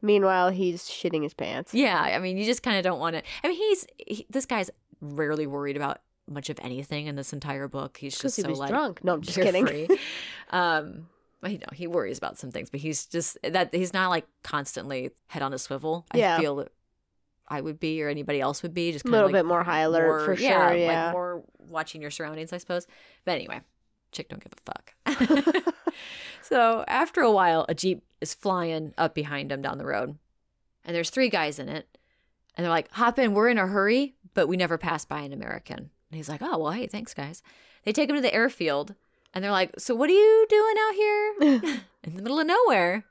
Meanwhile, 0.00 0.50
he's 0.50 0.82
shitting 0.84 1.22
his 1.22 1.34
pants. 1.34 1.72
yeah. 1.72 2.00
I 2.00 2.18
mean, 2.18 2.36
you 2.36 2.44
just 2.44 2.64
kind 2.64 2.76
of 2.76 2.82
don't 2.82 2.98
want 2.98 3.14
to. 3.14 3.22
I 3.44 3.48
mean, 3.48 3.56
he's 3.56 3.86
he, 3.98 4.26
this 4.30 4.46
guy's 4.46 4.70
rarely 5.00 5.46
worried 5.46 5.76
about 5.76 6.00
much 6.28 6.50
of 6.50 6.58
anything 6.62 7.06
in 7.06 7.14
this 7.14 7.32
entire 7.32 7.68
book. 7.68 7.98
He's 7.98 8.18
just 8.18 8.36
he 8.36 8.42
so 8.42 8.50
like 8.52 8.70
drunk. 8.70 9.04
No, 9.04 9.14
I'm 9.14 9.22
just 9.22 9.38
kidding. 9.38 9.88
um, 10.50 11.06
you 11.44 11.58
know, 11.58 11.66
he 11.72 11.86
worries 11.86 12.18
about 12.18 12.38
some 12.38 12.50
things, 12.50 12.70
but 12.70 12.80
he's 12.80 13.06
just 13.06 13.36
that 13.44 13.74
he's 13.74 13.92
not 13.92 14.08
like 14.08 14.26
constantly 14.42 15.10
head 15.28 15.42
on 15.42 15.52
a 15.52 15.58
swivel. 15.58 16.06
Yeah. 16.14 16.36
I 16.36 16.40
feel 16.40 16.66
I 17.52 17.60
would 17.60 17.78
be 17.78 18.02
or 18.02 18.08
anybody 18.08 18.40
else 18.40 18.62
would 18.62 18.72
be 18.72 18.92
just 18.92 19.04
A 19.04 19.08
little 19.08 19.26
like 19.26 19.34
bit 19.34 19.44
more 19.44 19.62
high 19.62 19.80
alert 19.80 20.06
more- 20.06 20.24
for 20.24 20.36
sure. 20.36 20.74
Yeah. 20.74 21.04
like 21.06 21.12
more 21.12 21.42
watching 21.68 22.00
your 22.00 22.10
surroundings, 22.10 22.52
I 22.52 22.58
suppose. 22.58 22.86
But 23.26 23.32
anyway, 23.32 23.60
chick 24.10 24.28
don't 24.30 24.42
give 24.42 24.52
a 24.54 25.36
fuck. 25.36 25.64
so 26.42 26.84
after 26.88 27.20
a 27.20 27.30
while, 27.30 27.66
a 27.68 27.74
jeep 27.74 28.02
is 28.22 28.32
flying 28.32 28.94
up 28.96 29.14
behind 29.14 29.52
him 29.52 29.60
down 29.60 29.76
the 29.78 29.84
road, 29.84 30.16
and 30.84 30.96
there's 30.96 31.10
three 31.10 31.28
guys 31.28 31.58
in 31.58 31.68
it, 31.68 31.86
and 32.56 32.64
they're 32.64 32.70
like, 32.72 32.90
"Hop 32.92 33.18
in, 33.18 33.34
we're 33.34 33.48
in 33.48 33.58
a 33.58 33.66
hurry, 33.66 34.14
but 34.34 34.48
we 34.48 34.56
never 34.56 34.78
pass 34.78 35.04
by 35.04 35.20
an 35.20 35.32
American." 35.32 35.78
And 35.78 36.16
he's 36.16 36.28
like, 36.28 36.40
"Oh 36.42 36.56
well, 36.58 36.72
hey, 36.72 36.86
thanks, 36.86 37.12
guys." 37.14 37.42
They 37.84 37.92
take 37.92 38.08
him 38.08 38.16
to 38.16 38.22
the 38.22 38.32
airfield, 38.32 38.94
and 39.34 39.44
they're 39.44 39.50
like, 39.50 39.78
"So 39.78 39.94
what 39.94 40.08
are 40.08 40.14
you 40.14 40.46
doing 40.48 40.74
out 40.88 40.94
here 40.94 41.34
in 42.04 42.14
the 42.14 42.22
middle 42.22 42.40
of 42.40 42.46
nowhere?" 42.46 43.04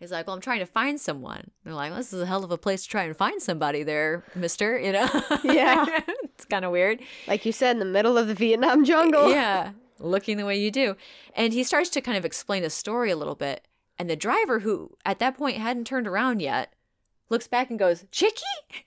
He's 0.00 0.10
like, 0.12 0.26
Well, 0.26 0.34
I'm 0.34 0.42
trying 0.42 0.60
to 0.60 0.66
find 0.66 1.00
someone. 1.00 1.50
They're 1.64 1.74
like, 1.74 1.94
This 1.94 2.12
is 2.12 2.20
a 2.22 2.26
hell 2.26 2.44
of 2.44 2.50
a 2.50 2.58
place 2.58 2.82
to 2.84 2.88
try 2.88 3.04
and 3.04 3.16
find 3.16 3.40
somebody 3.40 3.82
there, 3.82 4.24
mister. 4.34 4.78
You 4.78 4.92
know? 4.92 5.08
Yeah. 5.44 5.84
it's 6.24 6.44
kind 6.44 6.64
of 6.64 6.72
weird. 6.72 7.00
like 7.28 7.44
you 7.46 7.52
said, 7.52 7.72
in 7.72 7.78
the 7.78 7.84
middle 7.84 8.18
of 8.18 8.26
the 8.28 8.34
Vietnam 8.34 8.84
jungle. 8.84 9.30
Yeah. 9.30 9.72
Looking 10.00 10.36
the 10.36 10.44
way 10.46 10.56
you 10.58 10.70
do. 10.70 10.96
And 11.34 11.52
he 11.52 11.62
starts 11.64 11.88
to 11.90 12.00
kind 12.00 12.18
of 12.18 12.24
explain 12.24 12.62
his 12.64 12.74
story 12.74 13.10
a 13.10 13.16
little 13.16 13.36
bit. 13.36 13.66
And 13.98 14.10
the 14.10 14.16
driver, 14.16 14.60
who 14.60 14.90
at 15.06 15.20
that 15.20 15.36
point 15.36 15.56
hadn't 15.56 15.86
turned 15.86 16.08
around 16.08 16.42
yet, 16.42 16.72
looks 17.30 17.46
back 17.46 17.70
and 17.70 17.78
goes, 17.78 18.04
Chicky? 18.10 18.42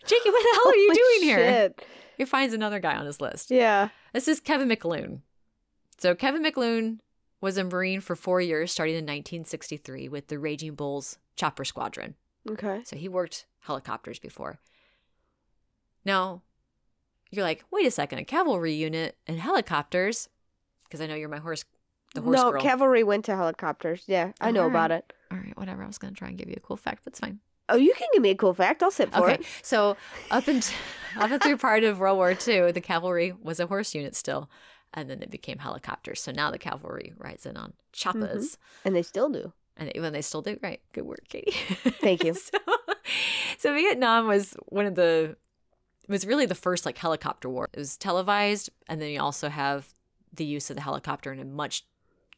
Chicky, 0.06 0.30
what 0.30 0.44
the 0.44 0.56
hell 0.60 0.72
are 0.72 0.76
you 0.76 0.94
doing 0.94 1.30
here? 1.30 1.74
He 2.18 2.26
finds 2.26 2.54
another 2.54 2.80
guy 2.80 2.96
on 2.96 3.06
his 3.06 3.22
list. 3.22 3.50
Yeah. 3.52 3.90
This 4.14 4.28
is 4.28 4.40
Kevin 4.42 4.68
McLoone. 4.68 5.22
So 5.98 6.14
Kevin 6.14 6.44
McLoone 6.44 7.00
was 7.42 7.58
a 7.58 7.64
Marine 7.64 8.02
for 8.02 8.16
four 8.16 8.42
years, 8.42 8.72
starting 8.72 8.96
in 8.96 9.04
1963 9.04 10.10
with 10.10 10.28
the 10.28 10.40
Raging 10.40 10.76
Bulls 10.76 11.18
Chopper 11.36 11.66
Squadron. 11.66 12.16
Okay. 12.50 12.82
So 12.86 12.96
he 12.96 13.08
worked 13.10 13.46
helicopters 13.60 14.20
before. 14.20 14.60
Now, 16.06 16.42
you're 17.32 17.44
like, 17.44 17.64
wait 17.72 17.86
a 17.86 17.92
second, 17.92 18.20
a 18.20 18.24
cavalry 18.24 18.74
unit 18.74 19.18
and 19.28 19.40
helicopters? 19.40 20.30
Because 20.86 21.02
I 21.02 21.08
know 21.08 21.16
you're 21.16 21.28
my 21.30 21.40
horse, 21.40 21.66
the 22.16 22.22
horse 22.22 22.38
no, 22.38 22.52
girl. 22.52 22.62
cavalry 22.62 23.04
went 23.04 23.26
to 23.26 23.36
helicopters. 23.36 24.04
Yeah, 24.08 24.32
I 24.40 24.52
know 24.52 24.64
All 24.64 24.70
about 24.70 24.92
it. 24.92 25.12
All 25.32 25.38
right, 25.38 25.58
whatever. 25.58 25.84
I 25.84 25.88
was 25.88 25.98
going 25.98 26.14
to 26.14 26.18
try 26.18 26.30
and 26.30 26.38
give 26.38 26.48
you 26.48 26.56
a 26.58 26.62
cool 26.62 26.78
fact. 26.78 27.04
That's 27.04 27.20
fine. 27.20 27.40
Oh, 27.70 27.76
you 27.76 27.94
can 27.94 28.08
give 28.14 28.22
me 28.22 28.30
a 28.30 28.36
cool 28.36 28.54
fact. 28.54 28.82
I'll 28.82 28.92
sit 28.92 29.12
for 29.14 29.24
Okay, 29.30 29.34
it. 29.36 29.46
so 29.62 29.98
up 30.32 30.48
and 30.48 30.66
up 31.18 31.30
and 31.30 31.44
through 31.44 31.58
part 31.58 31.84
of 31.84 32.00
World 32.00 32.16
War 32.16 32.32
II, 32.32 32.72
the 32.72 32.80
cavalry 32.80 33.34
was 33.42 33.60
a 33.60 33.68
horse 33.68 33.94
unit 33.94 34.16
still, 34.16 34.50
and 34.94 35.10
then 35.10 35.22
it 35.22 35.30
became 35.30 35.60
helicopters. 35.60 36.22
So 36.22 36.32
now 36.32 36.52
the 36.52 36.58
cavalry 36.58 37.14
rides 37.18 37.46
in 37.46 37.58
on 37.58 37.74
choppers, 37.94 38.52
mm-hmm. 38.52 38.88
And 38.88 38.96
they 38.96 39.04
still 39.04 39.30
do. 39.30 39.54
and 39.76 39.92
even 39.96 40.14
they 40.14 40.22
still 40.22 40.42
do. 40.42 40.58
Right, 40.62 40.82
good 40.94 41.06
work, 41.06 41.28
Katie. 41.30 41.52
Thank 42.02 42.24
you. 42.24 42.34
so, 42.34 42.58
so 43.58 43.74
Vietnam 43.74 44.28
was 44.28 44.56
one 44.68 44.86
of 44.86 44.96
the 44.96 45.36
it 46.08 46.12
was 46.12 46.26
really 46.26 46.46
the 46.46 46.56
first 46.56 46.86
like 46.86 46.98
helicopter 46.98 47.50
war. 47.50 47.70
It 47.74 47.80
was 47.80 47.98
televised, 47.98 48.70
and 48.88 49.02
then 49.02 49.10
you 49.10 49.22
also 49.22 49.50
have 49.50 49.94
the 50.34 50.46
use 50.46 50.70
of 50.70 50.78
the 50.78 50.82
helicopter 50.82 51.34
in 51.34 51.40
a 51.40 51.46
much 51.46 51.86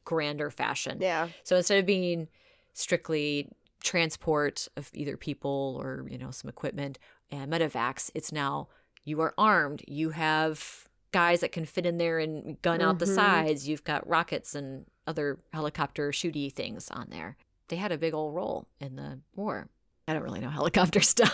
grander 0.06 0.50
fashion. 0.50 0.98
Yeah. 1.00 1.28
So 1.44 1.56
instead 1.56 1.78
of 1.78 1.86
being 1.86 2.30
strictly 2.74 3.50
transport 3.84 4.68
of 4.76 4.90
either 4.94 5.16
people 5.18 5.78
or 5.80 6.06
you 6.10 6.18
know 6.18 6.32
some 6.32 6.50
equipment 6.50 6.98
and 7.32 7.52
medevacs, 7.52 8.10
it's 8.16 8.32
now 8.32 8.70
you 9.04 9.22
are 9.22 9.34
armed. 9.38 9.84
You 9.88 10.10
have 10.12 10.89
guys 11.12 11.40
that 11.42 11.52
can 11.52 11.66
fit 11.66 11.86
in 11.86 11.98
there 11.98 12.20
and 12.20 12.62
gun 12.62 12.82
out 12.82 13.00
the 13.00 13.06
Mhm. 13.06 13.16
sides. 13.16 13.68
You've 13.68 13.84
got 13.84 14.08
rockets 14.08 14.54
and 14.56 14.86
other 15.08 15.40
helicopter 15.54 16.12
shooty 16.12 16.52
things 16.54 16.90
on 16.92 17.08
there. 17.10 17.36
They 17.70 17.76
had 17.78 17.92
a 17.92 17.98
big 17.98 18.14
old 18.14 18.36
role 18.36 18.68
in 18.80 18.96
the 18.96 19.20
war. 19.36 19.68
I 20.08 20.14
don't 20.14 20.24
really 20.24 20.40
know 20.40 20.50
helicopter 20.50 21.02
stuff. 21.02 21.34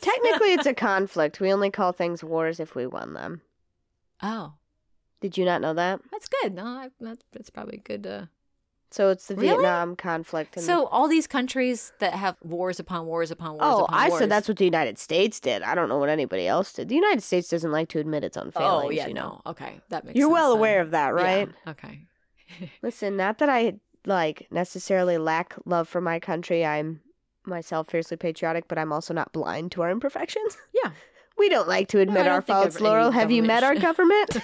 Technically, 0.00 0.52
it's 0.52 0.66
a 0.66 0.74
conflict. 0.74 1.40
We 1.40 1.52
only 1.52 1.70
call 1.70 1.92
things 1.92 2.22
wars 2.22 2.60
if 2.60 2.74
we 2.74 2.86
won 2.86 3.14
them. 3.14 3.40
oh, 4.22 4.54
Did 5.20 5.36
you 5.38 5.44
not 5.44 5.60
know 5.60 5.74
that? 5.74 6.00
that's 6.10 6.28
good. 6.28 6.54
No, 6.54 6.64
I, 6.66 6.90
that, 7.00 7.18
that's 7.32 7.50
probably 7.50 7.78
good. 7.78 8.06
Uh, 8.06 8.26
So 8.94 9.10
it's 9.10 9.26
the 9.26 9.34
Really? 9.34 9.48
Vietnam 9.48 9.96
conflict. 9.96 10.56
And 10.56 10.64
so 10.64 10.86
all 10.86 11.08
these 11.08 11.26
countries 11.26 11.92
that 11.98 12.14
have 12.14 12.36
wars 12.44 12.78
upon 12.78 13.06
wars 13.06 13.32
upon 13.32 13.54
wars. 13.54 13.62
oh, 13.64 13.84
upon 13.86 13.98
I 13.98 14.08
wars, 14.08 14.20
said 14.20 14.30
that's 14.30 14.46
what 14.46 14.56
the 14.56 14.64
United 14.64 15.00
States 15.00 15.40
did. 15.40 15.62
I 15.62 15.74
don't 15.74 15.88
know 15.88 15.98
what 15.98 16.10
anybody 16.10 16.46
else 16.46 16.72
did. 16.72 16.88
The 16.90 16.94
United 16.94 17.20
States 17.24 17.48
doesn't 17.48 17.72
like 17.72 17.88
to 17.88 17.98
admit 17.98 18.22
its 18.22 18.36
own 18.36 18.52
oh, 18.54 18.60
failings. 18.60 18.86
Oh 18.86 18.90
yeah, 18.90 19.08
you 19.08 19.14
know. 19.14 19.42
no. 19.44 19.50
Okay, 19.50 19.80
that 19.88 20.04
makes. 20.04 20.16
You're 20.16 20.28
sense 20.28 20.34
well 20.34 20.50
then. 20.50 20.58
aware 20.58 20.80
of 20.80 20.92
that, 20.92 21.12
right? 21.12 21.48
Yeah, 21.66 21.72
Okay. 21.72 22.06
Listen, 22.82 23.16
not 23.16 23.38
that 23.38 23.48
I 23.48 23.80
like 24.06 24.46
necessarily 24.52 25.18
lack 25.18 25.56
love 25.64 25.88
for 25.88 26.00
my 26.00 26.20
country. 26.20 26.64
I'm 26.64 27.00
myself 27.44 27.88
fiercely 27.90 28.16
patriotic, 28.16 28.68
but 28.68 28.78
I'm 28.78 28.92
also 28.92 29.12
not 29.12 29.32
blind 29.32 29.72
to 29.72 29.82
our 29.82 29.90
imperfections. 29.90 30.56
Yeah. 30.84 30.92
We 31.36 31.48
don't 31.48 31.66
like 31.66 31.88
to 31.88 31.98
admit 31.98 32.28
I 32.28 32.30
our 32.30 32.42
faults, 32.42 32.80
Laurel. 32.80 33.10
Have 33.10 33.32
you 33.32 33.42
met 33.42 33.64
our 33.64 33.74
government? 33.74 34.36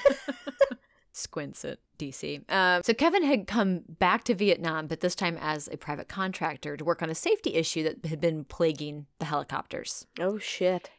Squints 1.12 1.64
at 1.64 1.78
DC. 1.98 2.50
Um, 2.50 2.82
so 2.82 2.94
Kevin 2.94 3.22
had 3.24 3.46
come 3.46 3.82
back 3.88 4.24
to 4.24 4.34
Vietnam, 4.34 4.86
but 4.86 5.00
this 5.00 5.14
time 5.14 5.36
as 5.40 5.68
a 5.70 5.76
private 5.76 6.08
contractor 6.08 6.76
to 6.76 6.84
work 6.84 7.02
on 7.02 7.10
a 7.10 7.14
safety 7.14 7.54
issue 7.54 7.82
that 7.82 8.06
had 8.06 8.20
been 8.20 8.44
plaguing 8.44 9.06
the 9.18 9.26
helicopters. 9.26 10.06
oh 10.18 10.38
shit. 10.38 10.90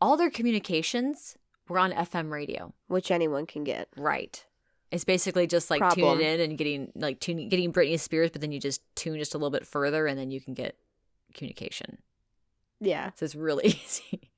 All 0.00 0.16
their 0.16 0.30
communications 0.30 1.36
were 1.68 1.78
on 1.78 1.92
FM 1.92 2.30
radio. 2.30 2.72
Which 2.88 3.10
anyone 3.10 3.46
can 3.46 3.64
get. 3.64 3.88
Right. 3.96 4.44
It's 4.90 5.04
basically 5.04 5.46
just 5.46 5.70
like 5.70 5.80
Problem. 5.80 6.18
tuning 6.18 6.34
in 6.34 6.40
and 6.40 6.58
getting 6.58 6.90
like 6.94 7.20
tuning 7.20 7.48
getting 7.48 7.72
Britney 7.72 8.00
Spears, 8.00 8.30
but 8.30 8.40
then 8.40 8.50
you 8.50 8.58
just 8.58 8.80
tune 8.96 9.18
just 9.18 9.34
a 9.34 9.38
little 9.38 9.50
bit 9.50 9.66
further 9.66 10.06
and 10.06 10.18
then 10.18 10.30
you 10.30 10.40
can 10.40 10.54
get 10.54 10.76
communication. 11.34 11.98
Yeah. 12.80 13.10
So 13.14 13.24
it's 13.24 13.34
really 13.34 13.66
easy. 13.84 14.29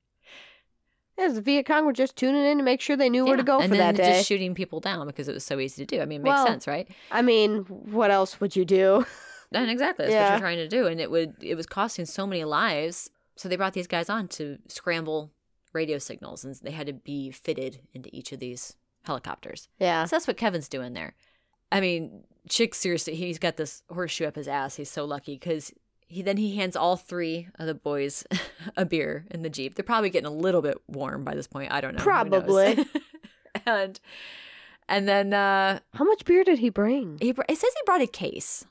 Yes, 1.17 1.33
the 1.35 1.41
Viet 1.41 1.65
Cong 1.65 1.85
were 1.85 1.93
just 1.93 2.15
tuning 2.15 2.43
in 2.45 2.57
to 2.57 2.63
make 2.63 2.81
sure 2.81 2.95
they 2.95 3.09
knew 3.09 3.25
where 3.25 3.37
to 3.37 3.43
go 3.43 3.59
and 3.59 3.69
for 3.71 3.77
that 3.77 3.95
day. 3.95 4.13
just 4.13 4.27
shooting 4.27 4.55
people 4.55 4.79
down 4.79 5.05
because 5.07 5.27
it 5.27 5.33
was 5.33 5.43
so 5.45 5.59
easy 5.59 5.85
to 5.85 5.95
do. 5.97 6.01
I 6.01 6.05
mean, 6.05 6.21
it 6.21 6.23
makes 6.23 6.33
Well, 6.35 6.47
sense, 6.47 6.67
right? 6.67 6.87
I 7.11 7.21
mean, 7.21 7.59
what 7.65 8.09
else 8.11 8.39
would 8.41 8.55
you 8.55 8.65
do? 8.65 9.05
And 9.55 9.69
exactly, 9.69 10.07
that's 10.07 10.15
what 10.15 10.31
you're 10.31 10.39
trying 10.39 10.57
to 10.57 10.67
do, 10.67 10.87
and 10.87 10.99
it 10.99 11.11
would 11.11 11.35
it 11.39 11.53
was 11.53 11.67
costing 11.67 12.05
so 12.05 12.25
many 12.25 12.43
lives. 12.43 13.11
So 13.35 13.47
they 13.47 13.55
brought 13.55 13.73
these 13.73 13.85
guys 13.85 14.09
on 14.09 14.27
to 14.29 14.57
scramble 14.67 15.29
radio 15.73 15.99
signals, 15.99 16.43
and 16.43 16.55
they 16.63 16.71
had 16.71 16.87
to 16.87 16.93
be 16.93 17.29
fitted 17.29 17.81
into 17.93 18.09
each 18.11 18.31
of 18.31 18.39
these 18.39 18.75
helicopters. 19.05 19.67
Yeah. 19.77 20.05
So 20.05 20.15
that's 20.15 20.25
what 20.25 20.37
Kevin's 20.37 20.67
doing 20.67 20.93
there. 20.93 21.13
I 21.71 21.81
mean, 21.81 22.23
Chick 22.49 22.73
seriously, 22.73 23.13
he's 23.13 23.37
got 23.37 23.57
this 23.57 23.83
horseshoe 23.91 24.25
up 24.25 24.37
his 24.37 24.47
ass. 24.47 24.75
He's 24.75 24.89
so 24.89 25.05
lucky 25.05 25.35
because 25.35 25.71
he 26.13 26.21
then 26.21 26.37
he 26.37 26.55
hands 26.55 26.75
all 26.75 26.95
three 26.95 27.47
of 27.59 27.65
the 27.67 27.73
boys 27.73 28.23
a 28.77 28.85
beer 28.85 29.25
in 29.31 29.41
the 29.41 29.49
jeep. 29.49 29.75
They're 29.75 29.83
probably 29.83 30.09
getting 30.09 30.27
a 30.27 30.31
little 30.33 30.61
bit 30.61 30.77
warm 30.87 31.23
by 31.23 31.35
this 31.35 31.47
point. 31.47 31.71
I 31.71 31.81
don't 31.81 31.95
know. 31.95 32.03
Probably. 32.03 32.85
and 33.65 33.99
and 34.87 35.07
then 35.07 35.33
uh 35.33 35.79
How 35.93 36.05
much 36.05 36.25
beer 36.25 36.43
did 36.43 36.59
he 36.59 36.69
bring? 36.69 37.17
he 37.21 37.31
br- 37.31 37.43
it 37.49 37.57
says 37.57 37.71
he 37.73 37.81
brought 37.85 38.01
a 38.01 38.07
case, 38.07 38.65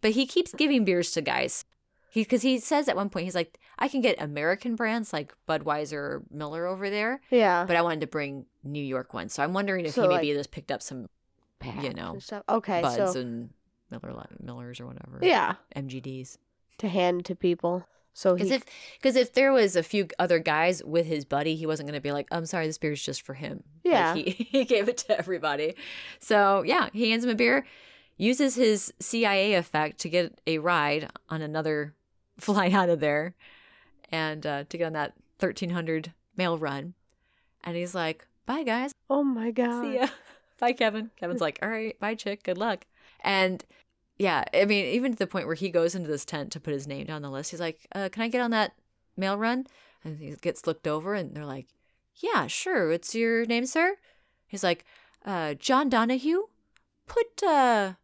but 0.00 0.12
he 0.12 0.26
keeps 0.26 0.52
giving 0.54 0.84
beers 0.84 1.10
to 1.12 1.20
guys. 1.22 1.64
He 2.10 2.22
because 2.22 2.42
he 2.42 2.58
says 2.58 2.88
at 2.88 2.96
one 2.96 3.10
point 3.10 3.24
he's 3.24 3.34
like, 3.34 3.58
I 3.78 3.88
can 3.88 4.00
get 4.00 4.20
American 4.20 4.76
brands 4.76 5.12
like 5.12 5.34
Budweiser 5.48 5.92
or 5.92 6.22
Miller 6.30 6.66
over 6.66 6.88
there, 6.88 7.20
Yeah. 7.30 7.64
but 7.66 7.76
I 7.76 7.82
wanted 7.82 8.00
to 8.00 8.06
bring 8.06 8.46
New 8.64 8.82
York 8.82 9.12
ones. 9.12 9.34
So 9.34 9.42
I'm 9.42 9.52
wondering 9.52 9.84
if 9.84 9.92
So, 9.94 10.02
he 10.02 10.08
like, 10.08 10.22
maybe 10.22 10.32
just 10.34 10.50
picked 10.50 10.72
up 10.72 10.82
some 10.82 11.08
you 11.82 11.92
know 11.92 12.18
stuff. 12.18 12.44
Okay, 12.48 12.80
Buds 12.80 13.12
so 13.14 13.20
and 13.20 13.50
Miller 13.90 14.26
Millers 14.40 14.80
or 14.80 14.86
whatever. 14.86 15.18
yeah, 15.22 15.54
MGDs. 15.76 16.38
To 16.78 16.88
hand 16.88 17.24
to 17.26 17.34
people. 17.34 17.86
So 18.14 18.34
Because 18.34 18.48
he 18.48 18.54
if 18.56 18.64
because 19.00 19.14
if 19.14 19.32
there 19.32 19.52
was 19.52 19.76
a 19.76 19.82
few 19.82 20.08
other 20.18 20.40
guys 20.40 20.82
with 20.82 21.06
his 21.06 21.24
buddy, 21.24 21.54
he 21.54 21.66
wasn't 21.66 21.88
going 21.88 21.96
to 21.98 22.02
be 22.02 22.10
like, 22.10 22.26
"I'm 22.32 22.46
sorry, 22.46 22.66
this 22.66 22.76
beer 22.78 22.92
is 22.92 23.02
just 23.02 23.22
for 23.22 23.34
him." 23.34 23.62
Like, 23.84 23.92
Yeah. 23.92 24.14
he 24.14 24.30
he 24.50 24.64
gave 24.64 24.88
it 24.88 24.96
to 24.98 25.16
everybody. 25.16 25.74
So 26.18 26.62
yeah, 26.62 26.88
he 26.92 27.10
hands 27.10 27.22
him 27.22 27.30
a 27.30 27.36
beer, 27.36 27.64
uses 28.16 28.56
his 28.56 28.92
CIA 28.98 29.54
effect 29.54 29.98
to 30.00 30.08
get 30.08 30.40
a 30.48 30.58
ride 30.58 31.10
on 31.28 31.42
another 31.42 31.94
flight 32.38 32.72
out 32.72 32.88
of 32.88 32.98
there, 32.98 33.34
and 34.10 34.44
uh, 34.44 34.64
to 34.68 34.78
get 34.78 34.86
on 34.86 34.94
that 34.94 35.12
1300 35.38 36.12
mail 36.36 36.58
run, 36.58 36.94
and 37.62 37.76
he's 37.76 37.94
like, 37.94 38.26
"Bye 38.46 38.64
guys, 38.64 38.92
oh 39.08 39.22
my 39.22 39.52
god, 39.52 39.80
see 39.82 39.94
ya, 39.94 40.08
bye 40.58 40.72
Kevin." 40.72 41.12
Kevin's 41.16 41.40
like, 41.40 41.60
"All 41.62 41.68
right, 41.68 41.96
bye 42.00 42.16
chick, 42.16 42.42
good 42.42 42.58
luck," 42.58 42.84
and. 43.20 43.64
Yeah, 44.18 44.44
I 44.52 44.64
mean, 44.64 44.86
even 44.86 45.12
to 45.12 45.18
the 45.18 45.26
point 45.28 45.46
where 45.46 45.54
he 45.54 45.70
goes 45.70 45.94
into 45.94 46.08
this 46.08 46.24
tent 46.24 46.50
to 46.52 46.60
put 46.60 46.72
his 46.74 46.88
name 46.88 47.06
down 47.06 47.22
the 47.22 47.30
list, 47.30 47.52
he's 47.52 47.60
like, 47.60 47.86
uh, 47.94 48.08
"Can 48.10 48.22
I 48.22 48.28
get 48.28 48.40
on 48.40 48.50
that 48.50 48.72
mail 49.16 49.38
run?" 49.38 49.66
And 50.04 50.18
he 50.18 50.34
gets 50.40 50.66
looked 50.66 50.88
over, 50.88 51.14
and 51.14 51.34
they're 51.34 51.46
like, 51.46 51.68
"Yeah, 52.16 52.48
sure. 52.48 52.88
What's 52.88 53.14
your 53.14 53.46
name, 53.46 53.64
sir?" 53.64 53.96
He's 54.46 54.64
like, 54.64 54.84
uh, 55.24 55.54
"John 55.54 55.88
Donohue." 55.88 56.46
Put 57.06 57.42
uh, 57.42 57.94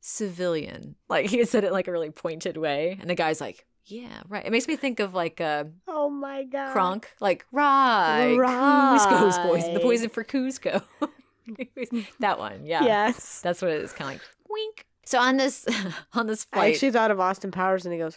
civilian. 0.00 0.96
Like 1.08 1.30
he 1.30 1.44
said 1.44 1.64
it 1.64 1.72
like 1.72 1.86
a 1.86 1.92
really 1.92 2.10
pointed 2.10 2.56
way, 2.56 2.98
and 3.00 3.08
the 3.08 3.14
guy's 3.14 3.40
like, 3.40 3.64
"Yeah, 3.84 4.22
right." 4.28 4.44
It 4.44 4.50
makes 4.50 4.66
me 4.66 4.74
think 4.74 4.98
of 4.98 5.14
like 5.14 5.40
uh, 5.40 5.64
oh 5.86 6.10
my 6.10 6.44
god, 6.44 6.72
Kronk, 6.72 7.12
like 7.20 7.46
right, 7.52 8.36
Kuzco's 8.36 9.38
poison, 9.38 9.74
the 9.74 9.80
poison 9.80 10.08
for 10.08 10.24
Kuzco. 10.24 10.82
that 12.20 12.38
one, 12.38 12.66
yeah. 12.66 12.82
Yes, 12.82 13.40
That's 13.40 13.62
what 13.62 13.70
it 13.70 13.80
is, 13.82 13.92
kind 13.92 14.10
of 14.10 14.14
like 14.14 14.22
wink. 14.48 14.86
So 15.10 15.18
on 15.18 15.38
this 15.38 15.66
on 16.12 16.28
this 16.28 16.46
I 16.52 16.56
flight, 16.56 16.74
actually 16.74 16.92
thought 16.92 17.10
of 17.10 17.18
Austin 17.18 17.50
Powers, 17.50 17.84
and 17.84 17.92
he 17.92 17.98
goes, 17.98 18.16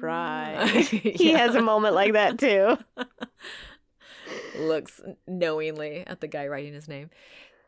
right. 0.00 0.64
he 0.68 0.98
he 1.10 1.32
has 1.32 1.56
a 1.56 1.60
moment 1.60 1.96
like 1.96 2.12
that 2.12 2.38
too. 2.38 2.78
looks 4.56 5.00
knowingly 5.26 6.04
at 6.06 6.20
the 6.20 6.28
guy 6.28 6.46
writing 6.46 6.72
his 6.72 6.86
name. 6.86 7.10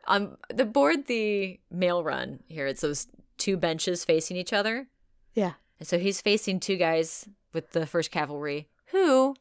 Um, 0.07 0.37
the 0.49 0.65
board 0.65 1.07
the 1.07 1.59
mail 1.73 2.05
run 2.05 2.39
here. 2.47 2.69
It's 2.69 2.83
those 2.83 3.09
two 3.37 3.57
benches 3.57 4.05
facing 4.05 4.37
each 4.37 4.53
other, 4.53 4.87
Yeah. 5.35 5.55
and 5.81 5.89
so 5.89 5.99
he's 5.99 6.21
facing 6.21 6.61
two 6.61 6.77
guys 6.77 7.29
with 7.53 7.73
the 7.73 7.85
First 7.85 8.13
Cavalry 8.13 8.69
who 8.93 9.35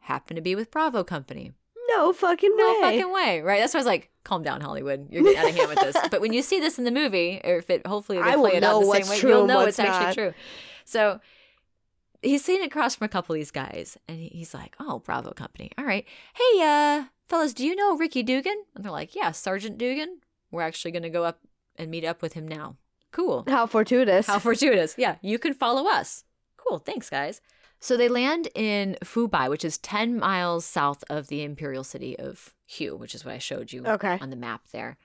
happen 0.00 0.34
to 0.34 0.42
be 0.42 0.56
with 0.56 0.72
Bravo 0.72 1.04
Company. 1.04 1.52
No 1.90 2.12
fucking 2.12 2.50
way. 2.50 2.56
No 2.58 2.80
fucking 2.80 3.12
way, 3.12 3.40
right? 3.42 3.60
That's 3.60 3.74
why 3.74 3.78
I 3.78 3.82
was 3.82 3.86
like, 3.86 4.09
"Calm 4.24 4.42
down, 4.42 4.60
Hollywood. 4.60 5.08
You're 5.10 5.22
getting 5.22 5.38
out 5.38 5.48
of 5.50 5.54
hand 5.56 5.68
with 5.68 5.80
this." 5.80 6.08
But 6.10 6.20
when 6.20 6.32
you 6.32 6.42
see 6.42 6.60
this 6.60 6.78
in 6.78 6.84
the 6.84 6.90
movie, 6.90 7.40
or 7.44 7.56
if 7.56 7.70
it 7.70 7.86
hopefully 7.86 8.18
they 8.18 8.24
I 8.24 8.36
play 8.36 8.52
it 8.52 8.64
out 8.64 8.80
the 8.80 8.92
same 9.02 9.08
way, 9.08 9.20
you'll 9.30 9.46
know 9.46 9.60
it's 9.60 9.78
actually 9.78 10.14
true. 10.14 10.34
So 10.84 11.20
he's 12.22 12.44
sitting 12.44 12.64
across 12.64 12.96
from 12.96 13.04
a 13.06 13.08
couple 13.08 13.34
of 13.34 13.38
these 13.38 13.50
guys, 13.50 13.96
and 14.08 14.18
he's 14.18 14.54
like, 14.54 14.74
"Oh, 14.80 14.98
Bravo 14.98 15.32
Company. 15.32 15.70
All 15.78 15.84
right, 15.84 16.04
hey, 16.34 16.62
uh, 16.62 17.04
fellas, 17.28 17.54
do 17.54 17.66
you 17.66 17.74
know 17.74 17.96
Ricky 17.96 18.22
Duggan?" 18.22 18.64
And 18.74 18.84
they're 18.84 18.92
like, 18.92 19.14
"Yeah, 19.14 19.30
Sergeant 19.32 19.78
Duggan. 19.78 20.20
We're 20.50 20.62
actually 20.62 20.90
going 20.90 21.04
to 21.04 21.10
go 21.10 21.24
up 21.24 21.38
and 21.76 21.90
meet 21.90 22.04
up 22.04 22.22
with 22.22 22.32
him 22.34 22.46
now. 22.46 22.76
Cool. 23.12 23.44
How 23.48 23.66
fortuitous. 23.66 24.26
How 24.26 24.38
fortuitous. 24.38 24.94
Yeah, 24.98 25.16
you 25.22 25.38
can 25.38 25.54
follow 25.54 25.88
us. 25.88 26.24
Cool. 26.56 26.78
Thanks, 26.78 27.08
guys. 27.10 27.40
So 27.80 27.96
they 27.96 28.08
land 28.08 28.48
in 28.54 28.96
Phu 29.02 29.28
Bai, 29.30 29.48
which 29.48 29.64
is 29.64 29.78
10 29.78 30.18
miles 30.18 30.66
south 30.66 31.02
of 31.08 31.28
the 31.28 31.42
imperial 31.42 31.82
city 31.82 32.18
of 32.18 32.54
Hue, 32.66 32.94
which 32.94 33.14
is 33.14 33.24
what 33.24 33.34
I 33.34 33.38
showed 33.38 33.72
you 33.72 33.84
Okay. 33.86 34.18
on 34.20 34.28
the 34.30 34.36
map 34.36 34.62
there. 34.70 34.98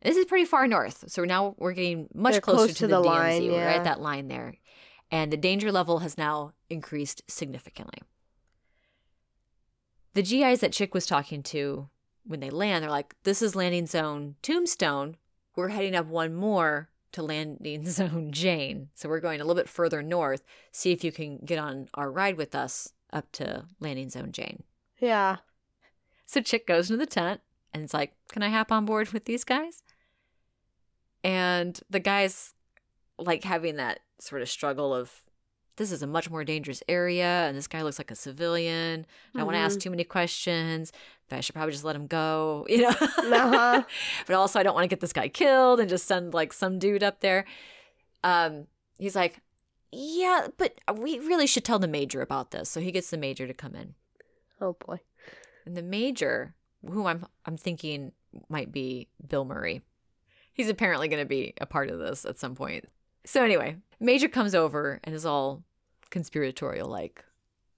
This 0.00 0.16
is 0.16 0.24
pretty 0.24 0.46
far 0.46 0.66
north. 0.66 1.04
So 1.08 1.24
now 1.24 1.54
we're 1.58 1.72
getting 1.74 2.08
much 2.14 2.32
They're 2.32 2.40
closer 2.40 2.56
close 2.58 2.68
to, 2.68 2.74
to 2.74 2.86
the, 2.86 3.02
the 3.02 3.08
DMZ. 3.08 3.10
line, 3.10 3.48
We're 3.52 3.66
right 3.66 3.76
at 3.76 3.84
that 3.84 4.00
line 4.00 4.28
there. 4.28 4.54
And 5.10 5.32
the 5.32 5.36
danger 5.36 5.70
level 5.70 5.98
has 5.98 6.16
now 6.16 6.52
increased 6.70 7.22
significantly. 7.28 7.98
The 10.14 10.22
GIs 10.22 10.60
that 10.60 10.72
Chick 10.72 10.94
was 10.94 11.06
talking 11.06 11.42
to 11.44 11.88
when 12.24 12.40
they 12.40 12.50
land, 12.50 12.82
they're 12.82 12.90
like, 12.90 13.14
this 13.24 13.42
is 13.42 13.54
landing 13.54 13.86
zone 13.86 14.36
Tombstone. 14.42 15.16
We're 15.56 15.68
heading 15.68 15.94
up 15.96 16.06
one 16.06 16.34
more 16.34 16.88
to 17.12 17.22
landing 17.22 17.86
zone 17.90 18.30
Jane. 18.32 18.88
So 18.94 19.08
we're 19.08 19.20
going 19.20 19.40
a 19.40 19.44
little 19.44 19.60
bit 19.60 19.68
further 19.68 20.02
north. 20.02 20.42
See 20.72 20.92
if 20.92 21.02
you 21.04 21.12
can 21.12 21.38
get 21.44 21.58
on 21.58 21.88
our 21.94 22.10
ride 22.10 22.36
with 22.36 22.54
us 22.54 22.92
up 23.12 23.30
to 23.32 23.64
landing 23.80 24.10
zone 24.10 24.32
Jane. 24.32 24.62
yeah. 24.98 25.36
So 26.26 26.42
Chick 26.42 26.66
goes 26.66 26.90
into 26.90 26.98
the 27.02 27.10
tent 27.10 27.40
and 27.72 27.82
it's 27.82 27.94
like, 27.94 28.12
Can 28.30 28.42
I 28.42 28.50
hop 28.50 28.70
on 28.70 28.84
board 28.84 29.10
with 29.12 29.24
these 29.24 29.44
guys? 29.44 29.82
And 31.24 31.80
the 31.88 32.00
guy's 32.00 32.52
like 33.18 33.44
having 33.44 33.76
that 33.76 34.00
sort 34.20 34.42
of 34.42 34.48
struggle 34.48 34.94
of 34.94 35.22
this 35.78 35.92
is 35.92 36.02
a 36.02 36.06
much 36.06 36.28
more 36.28 36.44
dangerous 36.44 36.82
area 36.88 37.46
and 37.46 37.56
this 37.56 37.66
guy 37.66 37.82
looks 37.82 37.98
like 37.98 38.10
a 38.10 38.14
civilian. 38.14 39.06
I 39.34 39.38
don't 39.38 39.46
want 39.46 39.56
to 39.56 39.60
ask 39.60 39.78
too 39.78 39.90
many 39.90 40.04
questions, 40.04 40.92
but 41.28 41.36
I 41.36 41.40
should 41.40 41.54
probably 41.54 41.72
just 41.72 41.84
let 41.84 41.96
him 41.96 42.06
go, 42.06 42.66
you 42.68 42.82
know. 42.82 42.88
Uh-huh. 42.88 43.84
but 44.26 44.34
also 44.34 44.60
I 44.60 44.62
don't 44.62 44.74
want 44.74 44.84
to 44.84 44.88
get 44.88 45.00
this 45.00 45.12
guy 45.12 45.28
killed 45.28 45.80
and 45.80 45.88
just 45.88 46.06
send 46.06 46.34
like 46.34 46.52
some 46.52 46.78
dude 46.78 47.02
up 47.02 47.20
there. 47.20 47.44
Um 48.22 48.66
he's 48.98 49.16
like, 49.16 49.40
"Yeah, 49.92 50.48
but 50.56 50.78
we 50.96 51.18
really 51.20 51.46
should 51.46 51.64
tell 51.64 51.78
the 51.78 51.88
major 51.88 52.20
about 52.20 52.50
this." 52.50 52.68
So 52.68 52.80
he 52.80 52.92
gets 52.92 53.10
the 53.10 53.16
major 53.16 53.46
to 53.46 53.54
come 53.54 53.74
in. 53.74 53.94
Oh 54.60 54.76
boy. 54.84 55.00
And 55.64 55.76
the 55.76 55.82
major, 55.82 56.54
who 56.86 57.06
I'm 57.06 57.26
I'm 57.46 57.56
thinking 57.56 58.12
might 58.48 58.72
be 58.72 59.08
Bill 59.26 59.44
Murray. 59.44 59.82
He's 60.52 60.68
apparently 60.68 61.06
going 61.06 61.22
to 61.22 61.28
be 61.28 61.54
a 61.60 61.66
part 61.66 61.88
of 61.88 62.00
this 62.00 62.24
at 62.24 62.38
some 62.38 62.56
point. 62.56 62.86
So 63.24 63.44
anyway, 63.44 63.76
Major 64.00 64.28
comes 64.28 64.54
over 64.54 65.00
and 65.04 65.14
is 65.14 65.26
all 65.26 65.62
conspiratorial, 66.10 66.88
like, 66.88 67.24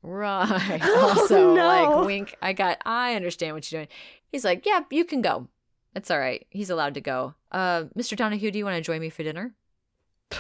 right. 0.03 0.81
Oh, 0.83 1.16
Also, 1.18 1.55
no. 1.55 1.66
like, 1.66 2.07
wink. 2.07 2.37
I 2.43 2.53
got. 2.53 2.78
I 2.85 3.14
understand 3.14 3.55
what 3.55 3.70
you're 3.70 3.81
doing. 3.81 3.89
He's 4.33 4.45
like, 4.45 4.64
yeah, 4.66 4.81
you 4.91 5.05
can 5.05 5.22
go. 5.22 5.49
It's 5.95 6.11
all 6.11 6.18
right. 6.18 6.47
He's 6.51 6.70
allowed 6.70 6.95
to 6.95 7.01
go. 7.01 7.35
Uh, 7.51 7.85
Mr. 7.99 8.16
Donohue, 8.16 8.51
do 8.51 8.59
you 8.59 8.64
want 8.64 8.76
to 8.76 8.83
join 8.83 9.01
me 9.01 9.11
for 9.11 9.22
dinner? 9.22 9.55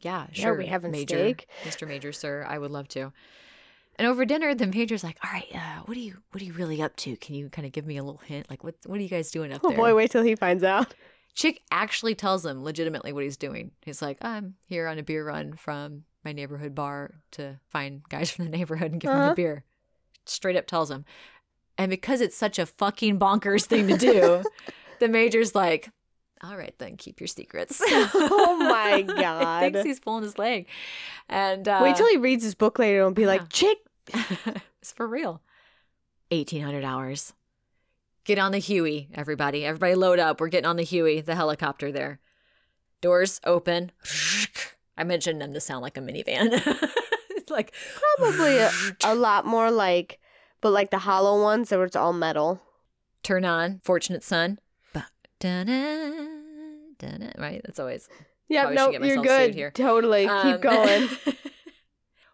Yeah, 0.00 0.26
Yeah, 0.32 0.42
sure. 0.46 0.54
we 0.58 0.66
having 0.66 0.90
Major, 0.90 1.14
steak? 1.16 1.46
Mr. 1.62 1.86
Major, 1.86 2.12
sir. 2.12 2.44
I 2.48 2.58
would 2.58 2.72
love 2.72 2.88
to. 2.88 3.12
And 3.96 4.08
over 4.08 4.24
dinner, 4.24 4.52
the 4.52 4.66
major's 4.66 5.04
like, 5.04 5.16
"All 5.24 5.30
right, 5.30 5.46
uh, 5.54 5.82
what 5.84 5.96
are 5.96 6.00
you, 6.00 6.16
what 6.32 6.42
are 6.42 6.44
you 6.44 6.54
really 6.54 6.82
up 6.82 6.96
to? 6.96 7.14
Can 7.18 7.36
you 7.36 7.48
kind 7.50 7.66
of 7.66 7.72
give 7.72 7.86
me 7.86 7.98
a 7.98 8.02
little 8.02 8.18
hint? 8.18 8.50
Like, 8.50 8.64
what, 8.64 8.74
what 8.86 8.98
are 8.98 9.02
you 9.02 9.08
guys 9.08 9.30
doing 9.30 9.52
up 9.52 9.60
Oh 9.62 9.68
there?" 9.68 9.76
boy, 9.76 9.94
wait 9.94 10.10
till 10.10 10.24
he 10.24 10.34
finds 10.34 10.64
out. 10.64 10.92
Chick 11.34 11.62
actually 11.70 12.16
tells 12.16 12.44
him 12.44 12.64
legitimately 12.64 13.12
what 13.12 13.22
he's 13.22 13.36
doing. 13.36 13.70
He's 13.82 14.02
like, 14.02 14.18
I'm 14.22 14.56
here 14.66 14.88
on 14.88 14.98
a 14.98 15.04
beer 15.04 15.24
run 15.24 15.52
from 15.54 16.02
my 16.24 16.32
neighborhood 16.32 16.74
bar 16.74 17.14
to 17.32 17.58
find 17.68 18.02
guys 18.08 18.30
from 18.32 18.44
the 18.44 18.50
neighborhood 18.56 18.92
and 18.92 19.00
give 19.00 19.10
them 19.10 19.20
Uh-huh. 19.20 19.28
the 19.30 19.34
beer. 19.36 19.64
Straight 20.26 20.56
up 20.56 20.66
tells 20.66 20.90
him. 20.90 21.04
And 21.78 21.90
because 21.90 22.20
it's 22.20 22.36
such 22.36 22.58
a 22.58 22.66
fucking 22.66 23.18
bonkers 23.18 23.64
thing 23.64 23.88
to 23.88 23.96
do, 23.96 24.42
the 25.00 25.08
major's 25.08 25.54
like, 25.54 25.90
all 26.44 26.56
right, 26.56 26.74
then 26.78 26.96
keep 26.96 27.20
your 27.20 27.26
secrets. 27.28 27.80
Oh 28.14 28.56
my 28.58 29.02
God. 29.02 29.62
he 29.64 29.70
thinks 29.70 29.86
he's 29.86 30.00
pulling 30.00 30.22
his 30.22 30.38
leg. 30.38 30.66
And 31.28 31.66
uh, 31.66 31.80
wait 31.82 31.96
till 31.96 32.08
he 32.08 32.16
reads 32.18 32.44
his 32.44 32.54
book 32.54 32.78
later 32.78 33.06
and 33.06 33.14
be 33.14 33.22
yeah. 33.22 33.28
like, 33.28 33.48
"Chick, 33.48 33.78
it's 34.80 34.92
for 34.92 35.06
real. 35.06 35.40
1800 36.30 36.84
hours. 36.84 37.32
Get 38.24 38.38
on 38.38 38.52
the 38.52 38.58
Huey, 38.58 39.08
everybody. 39.14 39.64
Everybody 39.64 39.94
load 39.94 40.18
up. 40.18 40.40
We're 40.40 40.48
getting 40.48 40.66
on 40.68 40.76
the 40.76 40.82
Huey, 40.84 41.20
the 41.20 41.34
helicopter 41.34 41.90
there. 41.92 42.20
Doors 43.00 43.40
open. 43.44 43.90
I 44.96 45.04
mentioned 45.04 45.40
them 45.40 45.52
to 45.54 45.60
sound 45.60 45.82
like 45.82 45.96
a 45.96 46.00
minivan. 46.00 46.50
it's 47.30 47.50
like 47.50 47.72
Probably 48.18 48.58
a, 48.58 48.70
a 49.04 49.14
lot 49.16 49.46
more 49.46 49.70
like, 49.70 50.18
but 50.60 50.70
like 50.70 50.90
the 50.90 50.98
hollow 50.98 51.42
ones 51.42 51.68
that 51.70 51.78
were 51.78 51.84
it's 51.86 51.96
all 51.96 52.12
metal. 52.12 52.60
turn 53.22 53.44
on, 53.44 53.80
fortunate 53.82 54.22
son. 54.22 54.58
Ba- 54.92 55.06
da-na, 55.40 56.10
da-na, 56.98 57.30
Right? 57.38 57.60
That's 57.64 57.78
always 57.80 58.08
Yeah, 58.48 58.70
no, 58.70 58.90
get 58.92 59.02
you're 59.04 59.22
good. 59.22 59.54
here. 59.54 59.70
Totally. 59.70 60.26
Um, 60.26 60.52
Keep 60.52 60.60
going. 60.70 61.08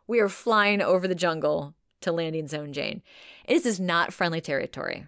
we 0.06 0.20
are 0.20 0.28
flying 0.28 0.80
over 0.82 1.06
the 1.06 1.14
jungle 1.14 1.74
to 2.00 2.12
landing 2.12 2.46
zone 2.48 2.72
Jane. 2.72 3.02
This 3.48 3.66
is 3.66 3.78
not 3.80 4.12
friendly 4.12 4.40
territory. 4.40 5.06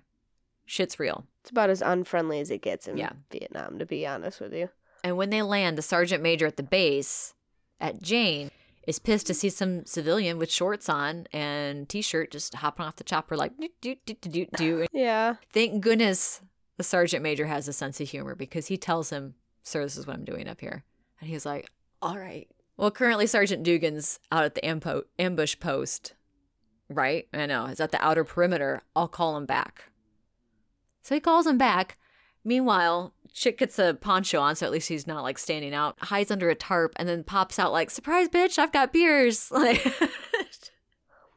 Shit's 0.66 0.98
real. 1.00 1.26
It's 1.42 1.50
about 1.50 1.70
as 1.70 1.82
unfriendly 1.82 2.40
as 2.40 2.50
it 2.50 2.62
gets 2.62 2.86
in 2.86 2.96
Yeah. 2.96 3.12
Vietnam, 3.32 3.78
to 3.78 3.86
be 3.86 4.06
honest 4.06 4.40
with 4.40 4.52
you. 4.54 4.68
And 5.02 5.16
when 5.16 5.30
they 5.30 5.42
land, 5.42 5.78
the 5.78 5.82
sergeant 5.82 6.22
major 6.22 6.46
at 6.46 6.56
the 6.56 6.62
base 6.62 7.34
at 7.80 8.02
Jane 8.02 8.50
is 8.86 8.98
pissed 8.98 9.26
to 9.26 9.34
see 9.34 9.50
some 9.50 9.84
civilian 9.86 10.38
with 10.38 10.50
shorts 10.50 10.88
on 10.88 11.26
and 11.32 11.88
t-shirt 11.88 12.30
just 12.30 12.54
hopping 12.54 12.84
off 12.86 12.96
the 12.96 13.04
chopper 13.04 13.36
like 13.36 13.52
do 13.58 13.68
do 13.80 13.94
do 14.04 14.14
do 14.14 14.46
do. 14.56 14.86
Yeah. 14.92 15.36
Thank 15.52 15.82
goodness 15.82 16.40
the 16.76 16.84
sergeant 16.84 17.22
major 17.22 17.46
has 17.46 17.68
a 17.68 17.72
sense 17.72 18.00
of 18.00 18.08
humor 18.08 18.34
because 18.34 18.68
he 18.68 18.76
tells 18.76 19.10
him, 19.10 19.34
"Sir, 19.62 19.82
this 19.82 19.96
is 19.96 20.06
what 20.06 20.16
I'm 20.16 20.24
doing 20.24 20.48
up 20.48 20.60
here," 20.60 20.82
and 21.20 21.28
he's 21.28 21.44
like, 21.44 21.70
"All 22.00 22.18
right." 22.18 22.48
Well, 22.76 22.90
currently 22.90 23.26
Sergeant 23.26 23.62
Duggan's 23.66 24.18
out 24.32 24.44
at 24.44 24.54
the 24.54 24.62
ampo- 24.62 25.04
ambush 25.18 25.60
post, 25.60 26.14
right? 26.88 27.28
I 27.34 27.44
know 27.44 27.66
he's 27.66 27.80
at 27.80 27.92
the 27.92 28.02
outer 28.02 28.24
perimeter. 28.24 28.80
I'll 28.96 29.08
call 29.08 29.36
him 29.36 29.44
back. 29.44 29.90
So 31.02 31.14
he 31.14 31.20
calls 31.20 31.46
him 31.46 31.58
back. 31.58 31.98
Meanwhile, 32.44 33.12
Chick 33.32 33.58
gets 33.58 33.78
a 33.78 33.94
poncho 33.94 34.40
on, 34.40 34.56
so 34.56 34.66
at 34.66 34.72
least 34.72 34.88
he's 34.88 35.06
not 35.06 35.22
like 35.22 35.38
standing 35.38 35.74
out. 35.74 35.96
Hides 36.00 36.30
under 36.30 36.48
a 36.50 36.54
tarp 36.54 36.92
and 36.96 37.08
then 37.08 37.22
pops 37.24 37.58
out 37.58 37.72
like, 37.72 37.90
"Surprise, 37.90 38.28
bitch! 38.28 38.58
I've 38.58 38.72
got 38.72 38.92
beers!" 38.92 39.50
Like. 39.52 39.84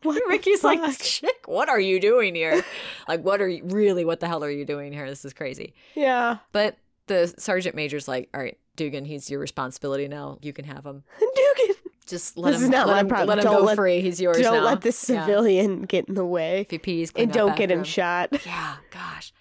What 0.04 0.16
the 0.16 0.24
Ricky's 0.28 0.64
like. 0.66 0.82
Chick, 1.00 1.44
what 1.46 1.70
are 1.70 1.80
you 1.80 1.98
doing 2.02 2.36
here? 2.36 2.62
like, 3.08 3.22
what 3.24 3.42
are 3.42 3.48
you 3.48 3.64
really? 3.64 4.04
What 4.04 4.20
the 4.20 4.28
hell 4.28 4.44
are 4.44 4.50
you 4.52 4.66
doing 4.66 4.92
here? 4.92 5.08
This 5.08 5.24
is 5.24 5.32
crazy. 5.34 5.74
Yeah. 5.96 6.40
But 6.52 6.78
the 7.08 7.34
sergeant 7.38 7.74
major's 7.76 8.06
like, 8.06 8.30
all 8.34 8.42
right, 8.42 8.58
Duggan, 8.76 9.06
he's 9.06 9.30
your 9.30 9.40
responsibility 9.40 10.10
now. 10.10 10.40
You 10.42 10.52
can 10.52 10.66
have 10.66 10.86
him. 10.86 11.04
Duggan, 11.20 11.76
Just 12.06 12.38
let 12.38 12.52
This 12.52 12.60
him. 12.60 12.64
is 12.66 12.70
not 12.72 12.88
let 12.88 12.94
my 12.96 13.00
him, 13.00 13.08
problem. 13.08 13.28
let 13.30 13.38
him 13.38 13.44
Don't 13.46 13.60
go 13.62 13.66
let- 13.66 13.76
free. 13.78 14.02
He's 14.02 14.20
yours 14.20 14.38
don't 14.40 14.56
now. 14.58 14.66
let 14.66 14.82
this 14.82 15.10
Yeah. 15.10 15.26
civilian 15.26 15.84
get 15.84 16.10
in 16.10 16.16
the 16.16 16.26
way. 16.26 16.62
If 16.62 16.72
he 16.72 16.80
pees, 16.80 17.14
And 17.16 17.32
don't 17.32 17.56
get 17.56 17.72
him 17.72 17.86
shot. 17.86 18.30
Yeah, 18.46 18.76
gosh. 18.92 19.32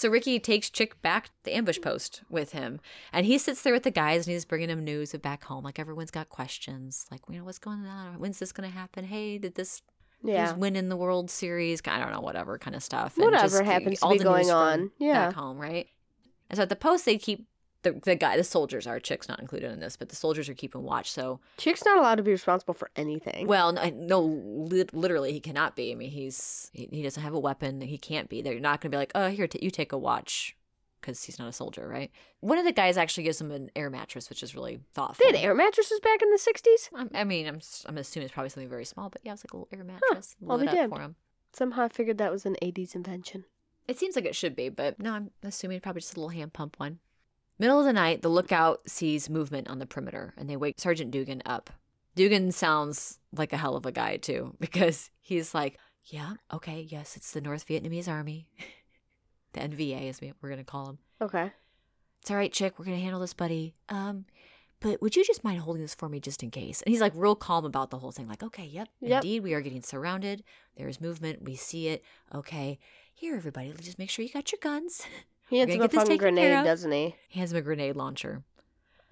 So 0.00 0.08
Ricky 0.08 0.40
takes 0.40 0.70
Chick 0.70 1.00
back 1.02 1.26
to 1.26 1.32
the 1.44 1.54
ambush 1.54 1.78
post 1.82 2.22
with 2.30 2.52
him, 2.52 2.80
and 3.12 3.26
he 3.26 3.36
sits 3.36 3.60
there 3.60 3.74
with 3.74 3.82
the 3.82 3.90
guys, 3.90 4.26
and 4.26 4.32
he's 4.32 4.46
bringing 4.46 4.68
them 4.68 4.82
news 4.82 5.12
of 5.12 5.20
back 5.20 5.44
home. 5.44 5.62
Like 5.62 5.78
everyone's 5.78 6.10
got 6.10 6.30
questions, 6.30 7.06
like 7.10 7.20
you 7.28 7.36
know 7.38 7.44
what's 7.44 7.58
going 7.58 7.84
on, 7.86 8.18
when's 8.18 8.38
this 8.38 8.50
going 8.50 8.66
to 8.70 8.74
happen? 8.74 9.04
Hey, 9.04 9.36
did 9.36 9.56
this 9.56 9.82
Yeah. 10.22 10.46
who's 10.46 10.56
winning 10.56 10.88
the 10.88 10.96
World 10.96 11.30
Series? 11.30 11.82
I 11.86 11.98
don't 11.98 12.12
know, 12.12 12.20
whatever 12.22 12.56
kind 12.58 12.74
of 12.74 12.82
stuff. 12.82 13.16
And 13.18 13.26
Whatever 13.26 13.58
just 13.58 13.64
happens 13.64 13.98
to 14.00 14.06
all 14.06 14.12
be 14.12 14.18
the 14.18 14.24
going 14.24 14.50
on. 14.50 14.90
Yeah. 14.98 15.26
back 15.26 15.34
home, 15.34 15.58
right? 15.58 15.86
And 16.48 16.56
so 16.56 16.62
at 16.62 16.70
the 16.70 16.76
post, 16.76 17.04
they 17.04 17.18
keep 17.18 17.46
the 17.82 17.92
the 18.04 18.14
guy, 18.14 18.36
the 18.36 18.44
soldiers 18.44 18.86
are 18.86 19.00
chicks 19.00 19.28
not 19.28 19.40
included 19.40 19.70
in 19.72 19.80
this, 19.80 19.96
but 19.96 20.08
the 20.10 20.16
soldiers 20.16 20.48
are 20.48 20.54
keeping 20.54 20.82
watch. 20.82 21.10
So 21.10 21.40
Chick's 21.56 21.84
not 21.84 21.98
allowed 21.98 22.16
to 22.16 22.22
be 22.22 22.30
responsible 22.30 22.74
for 22.74 22.90
anything. 22.96 23.46
well, 23.46 23.72
no, 23.72 23.88
no 23.90 24.20
lit 24.22 24.92
literally, 24.94 25.32
he 25.32 25.40
cannot 25.40 25.76
be. 25.76 25.92
I 25.92 25.94
mean, 25.94 26.10
he's 26.10 26.70
he, 26.74 26.88
he 26.92 27.02
doesn't 27.02 27.22
have 27.22 27.34
a 27.34 27.38
weapon. 27.38 27.80
He 27.80 27.98
can't 27.98 28.28
be. 28.28 28.42
They're 28.42 28.60
not 28.60 28.80
going 28.80 28.90
to 28.90 28.94
be 28.96 28.98
like, 28.98 29.12
oh, 29.14 29.28
here, 29.28 29.46
t- 29.46 29.58
you 29.62 29.70
take 29.70 29.92
a 29.92 29.98
watch, 29.98 30.56
because 31.00 31.22
he's 31.24 31.38
not 31.38 31.48
a 31.48 31.52
soldier, 31.52 31.88
right? 31.88 32.10
One 32.40 32.58
of 32.58 32.64
the 32.64 32.72
guys 32.72 32.96
actually 32.98 33.24
gives 33.24 33.40
him 33.40 33.50
an 33.50 33.70
air 33.74 33.88
mattress, 33.90 34.28
which 34.28 34.42
is 34.42 34.54
really 34.54 34.80
thoughtful. 34.92 35.24
they 35.30 35.36
had 35.38 35.44
air 35.44 35.54
mattresses 35.54 36.00
back 36.00 36.20
in 36.22 36.30
the 36.30 36.38
60s? 36.38 36.94
I'm- 36.94 37.10
I 37.14 37.24
mean, 37.24 37.46
I'm 37.46 37.60
I'm 37.86 37.96
assuming 37.98 38.26
it's 38.26 38.34
probably 38.34 38.50
something 38.50 38.68
very 38.68 38.84
small, 38.84 39.08
but 39.08 39.22
yeah, 39.24 39.32
it's 39.32 39.44
like 39.44 39.52
a 39.52 39.56
little 39.56 39.68
air 39.72 39.84
mattress. 39.84 40.36
Blew 40.40 40.58
be 40.58 40.64
it 40.66 40.76
up 40.76 40.90
for 40.90 41.00
him. 41.00 41.16
Somehow 41.52 41.84
I 41.84 41.88
figured 41.88 42.18
that 42.18 42.30
was 42.30 42.44
an 42.46 42.56
80s 42.62 42.94
invention. 42.94 43.44
It 43.88 43.98
seems 43.98 44.14
like 44.14 44.24
it 44.24 44.36
should 44.36 44.54
be, 44.54 44.68
but 44.68 45.00
no, 45.00 45.14
I'm 45.14 45.30
assuming 45.42 45.80
probably 45.80 46.00
just 46.00 46.14
a 46.16 46.20
little 46.20 46.28
hand 46.28 46.52
pump 46.52 46.78
one. 46.78 47.00
Middle 47.60 47.78
of 47.78 47.84
the 47.84 47.92
night, 47.92 48.22
the 48.22 48.30
lookout 48.30 48.88
sees 48.88 49.28
movement 49.28 49.68
on 49.68 49.78
the 49.78 49.86
perimeter 49.86 50.32
and 50.38 50.48
they 50.48 50.56
wake 50.56 50.80
Sergeant 50.80 51.10
Duggan 51.10 51.42
up. 51.44 51.68
Duggan 52.16 52.52
sounds 52.52 53.18
like 53.36 53.52
a 53.52 53.58
hell 53.58 53.76
of 53.76 53.84
a 53.84 53.92
guy, 53.92 54.16
too, 54.16 54.56
because 54.60 55.10
he's 55.20 55.54
like, 55.54 55.78
Yeah, 56.06 56.32
okay, 56.52 56.80
yes, 56.88 57.16
it's 57.18 57.32
the 57.32 57.40
North 57.42 57.68
Vietnamese 57.68 58.08
Army. 58.08 58.48
the 59.52 59.60
NVA, 59.60 60.08
as 60.08 60.22
we, 60.22 60.32
we're 60.40 60.48
going 60.48 60.58
to 60.58 60.64
call 60.64 60.86
them. 60.86 60.98
Okay. 61.20 61.52
It's 62.22 62.30
all 62.30 62.36
right, 62.38 62.52
chick, 62.52 62.78
we're 62.78 62.86
going 62.86 62.96
to 62.96 63.02
handle 63.02 63.20
this, 63.20 63.34
buddy. 63.34 63.74
Um, 63.90 64.24
but 64.80 65.02
would 65.02 65.14
you 65.14 65.22
just 65.22 65.44
mind 65.44 65.60
holding 65.60 65.82
this 65.82 65.94
for 65.94 66.08
me 66.08 66.18
just 66.18 66.42
in 66.42 66.50
case? 66.50 66.80
And 66.80 66.90
he's 66.90 67.02
like 67.02 67.12
real 67.14 67.34
calm 67.36 67.66
about 67.66 67.90
the 67.90 67.98
whole 67.98 68.10
thing. 68.12 68.26
Like, 68.26 68.42
okay, 68.42 68.64
yep, 68.64 68.88
Yep. 69.00 69.22
indeed, 69.22 69.42
we 69.42 69.52
are 69.52 69.60
getting 69.60 69.82
surrounded. 69.82 70.42
There's 70.78 70.98
movement. 70.98 71.42
We 71.42 71.56
see 71.56 71.88
it. 71.88 72.02
Okay, 72.34 72.78
here, 73.12 73.36
everybody, 73.36 73.74
just 73.82 73.98
make 73.98 74.08
sure 74.08 74.24
you 74.24 74.32
got 74.32 74.50
your 74.50 74.60
guns. 74.62 75.02
He 75.50 75.56
We're 75.58 75.66
hands 75.66 75.72
gonna 75.78 75.84
him 75.84 75.90
a 75.98 76.00
fucking 76.00 76.16
grenade, 76.18 76.64
doesn't 76.64 76.90
he? 76.92 77.14
He 77.28 77.40
him 77.40 77.56
a 77.58 77.60
grenade 77.60 77.96
launcher. 77.96 78.42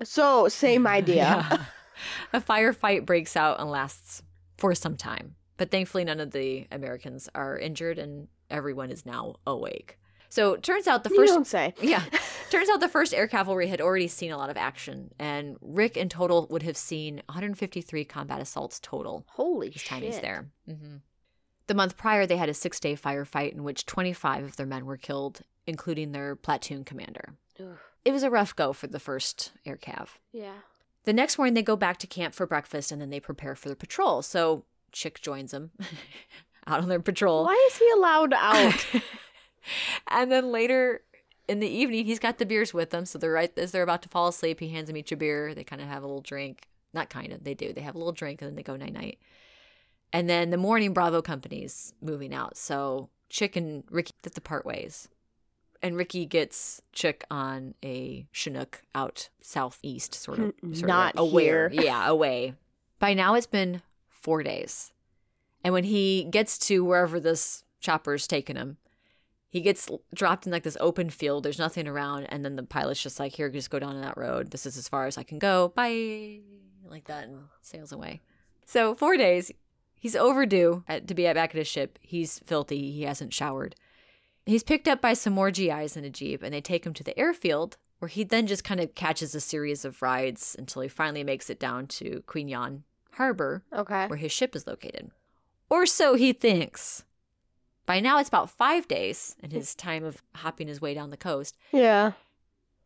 So, 0.05 0.49
same 0.49 0.87
idea. 0.99 1.17
Yeah. 1.17 1.65
a 2.33 2.41
firefight 2.41 3.05
breaks 3.05 3.37
out 3.37 3.61
and 3.61 3.71
lasts 3.71 4.23
for 4.57 4.75
some 4.75 4.97
time. 4.97 5.35
But 5.57 5.71
thankfully, 5.73 6.05
none 6.05 6.21
of 6.21 6.31
the 6.31 6.67
Americans 6.71 7.29
are 7.35 7.59
injured 7.59 7.99
and 7.99 8.29
everyone 8.49 8.91
is 8.91 9.05
now 9.05 9.35
awake. 9.47 9.99
So 10.31 10.57
turns 10.57 10.87
out 10.87 11.05
the 11.05 11.11
you 11.11 11.17
first. 11.17 11.33
don't 11.33 11.47
say. 11.47 11.75
Yeah. 11.81 12.03
Turns 12.51 12.69
out 12.69 12.81
the 12.81 12.89
first 12.89 13.13
air 13.15 13.27
cavalry 13.27 13.67
had 13.67 13.81
already 13.81 14.09
seen 14.09 14.31
a 14.31 14.37
lot 14.39 14.49
of 14.51 14.57
action, 14.57 15.11
and 15.19 15.57
Rick 15.61 15.97
in 15.99 16.09
total 16.09 16.47
would 16.51 16.63
have 16.63 16.77
seen 16.77 17.17
153 17.27 18.05
combat 18.05 18.41
assaults 18.41 18.79
total 18.81 19.27
Holy 19.31 19.71
his 19.71 19.81
shit. 19.83 19.89
time 19.91 20.03
he's 20.03 20.21
there. 20.21 20.49
hmm 20.67 20.97
The 21.67 21.75
month 21.75 21.97
prior, 21.97 22.27
they 22.27 22.37
had 22.37 22.49
a 22.49 22.55
six 22.55 22.79
day 22.81 22.95
firefight 22.95 23.53
in 23.53 23.65
which 23.65 23.85
25 23.87 24.45
of 24.45 24.57
their 24.57 24.67
men 24.67 24.87
were 24.87 24.97
killed, 24.97 25.41
including 25.69 26.13
their 26.13 26.35
platoon 26.35 26.83
commander. 26.83 27.35
Ugh. 27.61 27.79
It 28.05 28.13
was 28.13 28.23
a 28.23 28.31
rough 28.31 28.57
go 28.57 28.73
for 28.73 28.87
the 28.87 28.99
first 28.99 29.53
air 29.67 29.77
cav. 29.77 30.09
Yeah. 30.33 30.55
The 31.05 31.13
next 31.13 31.37
morning, 31.37 31.55
they 31.55 31.63
go 31.63 31.77
back 31.77 31.99
to 31.99 32.07
camp 32.07 32.35
for 32.35 32.47
breakfast 32.47 32.91
and 32.91 33.01
then 33.01 33.11
they 33.11 33.21
prepare 33.21 33.55
for 33.55 33.69
the 33.69 33.77
patrol. 33.77 34.23
So 34.23 34.65
Chick 34.93 35.21
joins 35.21 35.51
them 35.51 35.71
out 36.67 36.81
on 36.81 36.89
their 36.89 37.01
patrol. 37.01 37.45
Why 37.45 37.69
is 37.71 37.77
he 37.77 37.89
allowed 37.91 38.33
out? 38.33 38.87
and 40.09 40.33
then 40.33 40.51
later 40.51 41.03
in 41.49 41.61
the 41.61 41.69
evening, 41.69 42.07
he's 42.07 42.19
got 42.19 42.39
the 42.39 42.47
beers 42.47 42.73
with 42.73 42.91
them. 42.91 43.05
So 43.05 43.19
they're 43.19 43.31
right 43.31 43.57
as 43.59 43.73
they're 43.73 43.83
about 43.83 44.03
to 44.03 44.09
fall 44.09 44.29
asleep, 44.29 44.61
he 44.61 44.71
hands 44.71 44.87
them 44.87 44.97
each 44.97 45.13
a 45.13 45.17
beer. 45.17 45.55
They 45.55 45.65
kind 45.65 45.83
of 45.83 45.89
have 45.89 46.03
a 46.03 46.07
little 46.07 46.23
drink. 46.23 46.67
Not 46.95 47.11
kind 47.11 47.33
of, 47.33 47.45
they 47.45 47.55
do. 47.55 47.75
They 47.75 47.83
have 47.83 47.95
a 47.95 47.99
little 47.99 48.13
drink 48.13 48.41
and 48.41 48.49
then 48.49 48.57
they 48.57 48.63
go 48.63 48.77
night 48.77 48.95
night. 48.95 49.19
And 50.15 50.31
then 50.31 50.49
the 50.49 50.57
morning, 50.57 50.95
Bravo 50.95 51.21
Company's 51.21 51.93
moving 52.01 52.33
out. 52.33 52.57
So 52.57 53.11
Chick 53.29 53.57
and 53.57 53.85
Ricky 53.91 54.15
get 54.23 54.35
to 54.35 54.41
part 54.41 54.65
ways. 54.65 55.09
And 55.83 55.97
Ricky 55.97 56.27
gets 56.27 56.83
Chick 56.93 57.25
on 57.31 57.75
a 57.85 58.27
Chinook 58.33 58.83
out 58.95 59.29
southeast, 59.41 60.15
sort 60.15 60.39
of. 60.39 60.45
N- 60.63 60.75
Sort 60.75 60.83
of 60.83 60.89
not 60.89 61.13
away. 61.17 61.45
here. 61.45 61.71
Yeah, 61.73 62.09
away. 62.09 62.55
By 62.99 63.15
now, 63.15 63.35
it's 63.35 63.47
been 63.47 63.83
four 64.09 64.43
days. 64.43 64.93
And 65.63 65.73
when 65.73 65.85
he 65.85 66.25
gets 66.25 66.59
to 66.67 66.85
wherever 66.85 67.21
this 67.21 67.63
chopper's 67.81 68.27
taking 68.27 68.57
him, 68.57 68.79
he 69.49 69.61
gets 69.61 69.89
dropped 70.13 70.47
in 70.47 70.53
like 70.53 70.65
this 70.65 70.77
open 70.81 71.11
field. 71.11 71.45
There's 71.45 71.59
nothing 71.59 71.87
around. 71.87 72.25
And 72.25 72.45
then 72.45 72.57
the 72.57 72.65
pilot's 72.65 73.03
just 73.03 73.21
like, 73.21 73.33
here, 73.35 73.49
just 73.49 73.71
go 73.71 73.79
down 73.79 74.01
that 74.01 74.19
road. 74.19 74.51
This 74.51 74.67
is 74.67 74.77
as 74.77 74.89
far 74.89 75.07
as 75.07 75.17
I 75.17 75.23
can 75.23 75.39
go. 75.39 75.73
Bye. 75.77 76.41
Like 76.89 77.05
that 77.05 77.29
and 77.29 77.39
sails 77.63 77.93
away. 77.93 78.21
So, 78.67 78.95
four 78.95 79.17
days. 79.17 79.53
He's 80.01 80.15
overdue 80.15 80.85
at, 80.87 81.09
to 81.09 81.15
be 81.15 81.27
at, 81.27 81.35
back 81.35 81.51
at 81.51 81.57
his 81.57 81.67
ship. 81.67 81.99
He's 82.03 82.39
filthy. 82.41 82.93
He 82.93 83.03
hasn't 83.03 83.33
showered. 83.33 83.75
He's 84.49 84.63
picked 84.63 84.89
up 84.89 85.01
by 85.03 85.13
some 85.13 85.35
more 85.35 85.51
GIs 85.51 85.97
in 85.97 86.05
a 86.05 86.11
Jeep 86.11 86.43
and 86.43 86.55
they 86.55 86.61
take 86.61 86.87
him 86.87 86.95
to 86.95 87.05
the 87.05 87.17
airfield 87.19 87.77
where 87.99 88.09
he 88.09 88.25
then 88.25 88.47
just 88.47 88.65
kind 88.65 88.81
of 88.81 88.95
catches 88.95 89.35
a 89.35 89.41
series 89.41 89.85
of 89.85 90.01
rides 90.03 90.57
until 90.59 90.83
he 90.83 90.89
finally 90.89 91.23
makes 91.25 91.51
it 91.51 91.61
down 91.61 91.87
to 91.89 92.23
Qui 92.27 92.45
Nhon 92.45 92.83
Harbor 93.13 93.63
Okay. 93.73 94.07
where 94.07 94.17
his 94.19 94.33
ship 94.33 94.57
is 94.57 94.67
located. 94.67 95.11
Or 95.69 95.85
so 95.85 96.15
he 96.15 96.33
thinks. 96.33 97.05
By 97.85 98.01
now, 98.01 98.19
it's 98.19 98.29
about 98.29 98.51
five 98.51 98.87
days 98.89 99.35
in 99.43 99.51
his 99.51 99.75
time 99.75 100.05
of 100.05 100.23
hopping 100.37 100.69
his 100.69 100.81
way 100.81 100.95
down 100.95 101.11
the 101.11 101.17
coast, 101.17 101.57
Yeah. 101.73 102.13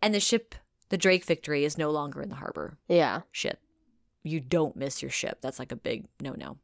and 0.00 0.14
the 0.14 0.20
ship, 0.20 0.54
the 0.88 0.96
Drake 0.96 1.24
Victory, 1.24 1.64
is 1.64 1.76
no 1.78 1.90
longer 1.90 2.22
in 2.22 2.28
the 2.28 2.36
harbor. 2.36 2.78
Yeah. 2.88 3.22
Shit. 3.32 3.58
You 4.24 4.40
don't 4.40 4.76
miss 4.76 5.02
your 5.02 5.10
ship. 5.10 5.38
That's 5.42 5.58
like 5.58 5.72
a 5.72 5.76
big 5.76 6.06
no 6.20 6.32
no. 6.32 6.56